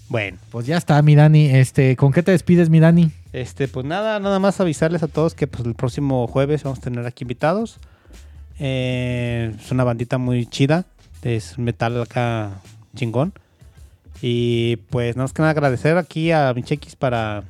Bueno, 0.08 0.38
Pues 0.50 0.66
ya 0.66 0.76
está, 0.76 1.00
mi 1.02 1.14
Dani. 1.14 1.46
Este, 1.46 1.94
¿con 1.96 2.12
qué 2.12 2.22
te 2.22 2.32
despides, 2.32 2.68
mi 2.68 2.80
Dani? 2.80 3.12
este, 3.32 3.68
pues 3.68 3.86
nada, 3.86 4.18
nada 4.18 4.40
más 4.40 4.60
avisarles 4.60 5.04
a 5.04 5.08
todos 5.08 5.34
que 5.34 5.46
pues 5.46 5.64
el 5.64 5.74
próximo 5.74 6.26
jueves 6.26 6.64
vamos 6.64 6.80
a 6.80 6.82
tener 6.82 7.06
aquí 7.06 7.22
invitados. 7.22 7.78
Eh, 8.58 9.54
es 9.58 9.70
una 9.70 9.84
bandita 9.84 10.18
muy 10.18 10.46
chida. 10.46 10.84
Es 11.22 11.58
metal 11.58 12.02
acá 12.02 12.60
chingón. 12.96 13.32
Y 14.20 14.76
pues 14.90 15.16
nada 15.16 15.24
más 15.24 15.32
que 15.32 15.42
nada 15.42 15.52
agradecer 15.52 15.96
aquí 15.96 16.32
a 16.32 16.52
Michequis 16.54 16.96
para, 16.96 17.44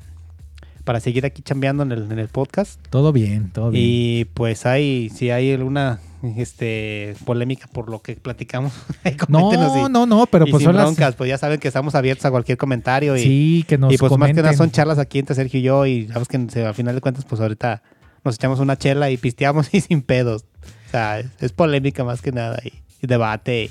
para 0.90 0.98
seguir 0.98 1.24
aquí 1.24 1.40
chambeando 1.40 1.84
en 1.84 1.92
el, 1.92 2.10
en 2.10 2.18
el 2.18 2.26
podcast. 2.26 2.84
Todo 2.90 3.12
bien, 3.12 3.52
todo 3.52 3.70
bien. 3.70 3.84
Y 3.86 4.24
pues 4.24 4.66
hay, 4.66 5.08
si 5.10 5.30
hay 5.30 5.52
alguna 5.52 6.00
este, 6.36 7.14
polémica 7.24 7.68
por 7.68 7.88
lo 7.88 8.02
que 8.02 8.16
platicamos, 8.16 8.72
no, 9.28 9.52
y- 9.52 9.88
no, 9.88 10.04
no, 10.04 10.26
pero 10.26 10.48
y 10.48 10.50
pues 10.50 10.64
son 10.64 10.74
las... 10.74 10.86
broncas, 10.86 11.14
pues 11.14 11.28
ya 11.30 11.38
saben 11.38 11.60
que 11.60 11.68
estamos 11.68 11.94
abiertos 11.94 12.26
a 12.26 12.32
cualquier 12.32 12.58
comentario 12.58 13.16
y, 13.16 13.20
Sí, 13.20 13.64
que 13.68 13.78
nos 13.78 13.92
y 13.92 13.98
pues 13.98 14.10
más 14.18 14.32
que 14.32 14.42
nada 14.42 14.52
son 14.52 14.72
charlas 14.72 14.98
aquí 14.98 15.20
entre 15.20 15.36
Sergio 15.36 15.60
y 15.60 15.62
yo 15.62 15.86
y 15.86 16.08
sabes 16.08 16.26
que 16.26 16.38
al 16.38 16.74
final 16.74 16.96
de 16.96 17.00
cuentas 17.00 17.24
pues 17.24 17.40
ahorita 17.40 17.84
nos 18.24 18.34
echamos 18.34 18.58
una 18.58 18.76
chela 18.76 19.12
y 19.12 19.16
pisteamos 19.16 19.68
y 19.72 19.82
sin 19.82 20.02
pedos. 20.02 20.44
O 20.88 20.90
sea, 20.90 21.20
es, 21.20 21.52
polémica 21.52 22.02
más 22.02 22.20
que 22.20 22.32
nada 22.32 22.58
y, 22.64 22.72
y 23.00 23.06
debate 23.06 23.70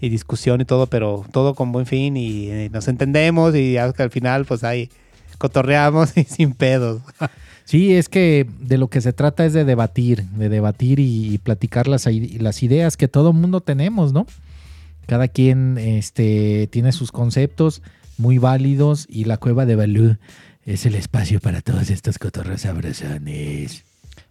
y, 0.00 0.08
discusión 0.08 0.60
y 0.60 0.66
todo, 0.66 0.86
pero 0.86 1.24
todo 1.32 1.56
con 1.56 1.72
buen 1.72 1.86
fin 1.86 2.16
y, 2.16 2.68
nos 2.68 2.86
entendemos 2.86 3.56
y 3.56 3.72
ya 3.72 3.92
que 3.92 4.04
al 4.04 4.10
final 4.10 4.44
pues 4.44 4.62
ahí 4.62 4.88
cotorreamos 5.44 6.12
y 6.16 6.24
sin 6.24 6.54
pedos. 6.54 7.02
Sí, 7.66 7.94
es 7.94 8.08
que 8.08 8.46
de 8.60 8.78
lo 8.78 8.88
que 8.88 9.02
se 9.02 9.12
trata 9.12 9.44
es 9.44 9.52
de 9.52 9.66
debatir, 9.66 10.24
de 10.30 10.48
debatir 10.48 11.00
y, 11.00 11.36
platicar 11.36 11.86
las, 11.86 12.06
ideas 12.06 12.96
que 12.96 13.08
todo 13.08 13.34
mundo 13.34 13.60
tenemos, 13.60 14.14
¿no? 14.14 14.26
Cada 15.06 15.28
quien 15.28 15.76
este, 15.76 16.66
tiene 16.68 16.92
sus 16.92 17.12
conceptos 17.12 17.82
muy 18.16 18.38
válidos 18.38 19.06
y 19.10 19.24
la 19.24 19.36
cueva 19.36 19.66
de 19.66 19.76
Balú 19.76 20.16
es 20.64 20.86
el 20.86 20.94
espacio 20.94 21.40
para 21.40 21.60
todos 21.60 21.90
estos 21.90 22.18
cotorros 22.18 22.62
sabrosones. 22.62 23.84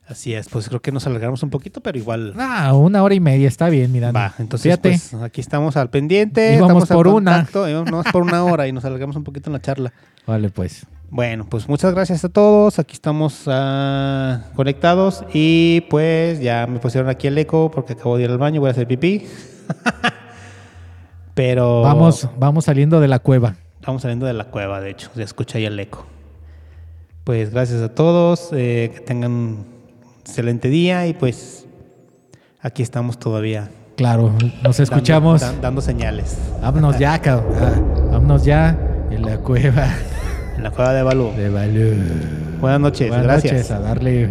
Así 0.07 0.33
es, 0.33 0.49
pues 0.49 0.67
creo 0.67 0.81
que 0.81 0.91
nos 0.91 1.05
alargamos 1.05 1.43
un 1.43 1.51
poquito, 1.51 1.81
pero 1.81 1.97
igual 1.97 2.33
Ah, 2.39 2.73
una 2.73 3.03
hora 3.03 3.13
y 3.13 3.19
media, 3.19 3.47
está 3.47 3.69
bien, 3.69 3.91
mira. 3.91 4.11
va. 4.11 4.33
Entonces 4.39 4.63
Fíjate. 4.63 4.89
pues 4.89 5.13
aquí 5.21 5.41
estamos 5.41 5.77
al 5.77 5.91
pendiente, 5.91 6.55
Íbamos 6.55 6.83
estamos 6.83 6.91
al 6.91 6.97
por 6.97 7.07
una. 7.07 7.35
contacto, 7.35 7.69
íbamos 7.69 8.05
por 8.11 8.23
una 8.23 8.43
hora 8.43 8.67
y 8.67 8.71
nos 8.71 8.83
alargamos 8.83 9.15
un 9.15 9.23
poquito 9.23 9.49
en 9.49 9.53
la 9.53 9.61
charla. 9.61 9.93
Vale, 10.25 10.49
pues. 10.49 10.87
Bueno, 11.15 11.45
pues 11.47 11.69
muchas 11.69 11.93
gracias 11.93 12.25
a 12.25 12.29
todos. 12.29 12.79
Aquí 12.79 12.93
estamos 12.93 13.43
ah, 13.45 14.39
conectados 14.55 15.23
y 15.31 15.81
pues 15.81 16.39
ya 16.39 16.65
me 16.65 16.79
pusieron 16.79 17.07
aquí 17.07 17.27
el 17.27 17.37
eco 17.37 17.69
porque 17.69 17.93
acabo 17.93 18.17
de 18.17 18.23
ir 18.23 18.31
al 18.31 18.39
baño, 18.39 18.59
voy 18.61 18.69
a 18.69 18.71
hacer 18.71 18.87
pipí. 18.87 19.27
Pero 21.35 21.81
Vamos, 21.81 22.27
vamos 22.39 22.65
saliendo 22.65 22.99
de 22.99 23.07
la 23.07 23.19
cueva. 23.19 23.53
Estamos 23.79 24.01
saliendo 24.01 24.25
de 24.25 24.33
la 24.33 24.45
cueva, 24.45 24.81
de 24.81 24.89
hecho, 24.89 25.11
se 25.13 25.21
escucha 25.21 25.59
ahí 25.59 25.65
el 25.65 25.79
eco. 25.79 26.03
Pues 27.25 27.51
gracias 27.51 27.83
a 27.83 27.89
todos, 27.93 28.49
eh, 28.51 28.91
que 28.95 29.01
tengan 29.01 29.31
un 29.31 29.65
excelente 30.21 30.69
día 30.69 31.05
y 31.05 31.13
pues 31.13 31.67
aquí 32.59 32.81
estamos 32.81 33.19
todavía. 33.19 33.69
Claro, 33.97 34.31
nos 34.63 34.77
dando- 34.77 34.83
escuchamos. 34.83 35.41
dan- 35.41 35.61
dando 35.61 35.81
señales. 35.81 36.39
Vámonos 36.59 36.97
ya, 36.97 37.21
cabrón. 37.21 37.53
Ah, 37.59 37.79
vámonos 38.13 38.45
ya 38.45 38.75
en 39.11 39.21
la 39.23 39.37
cueva 39.37 39.87
En 40.57 40.63
la 40.63 40.71
cueva 40.71 40.93
de 40.93 41.03
Balú. 41.03 41.31
de 41.35 41.49
Balú. 41.49 41.93
Buenas 42.59 42.79
noches, 42.79 43.07
Buenas 43.09 43.25
gracias. 43.25 43.53
noches, 43.53 43.71
a 43.71 43.79
darle 43.79 44.29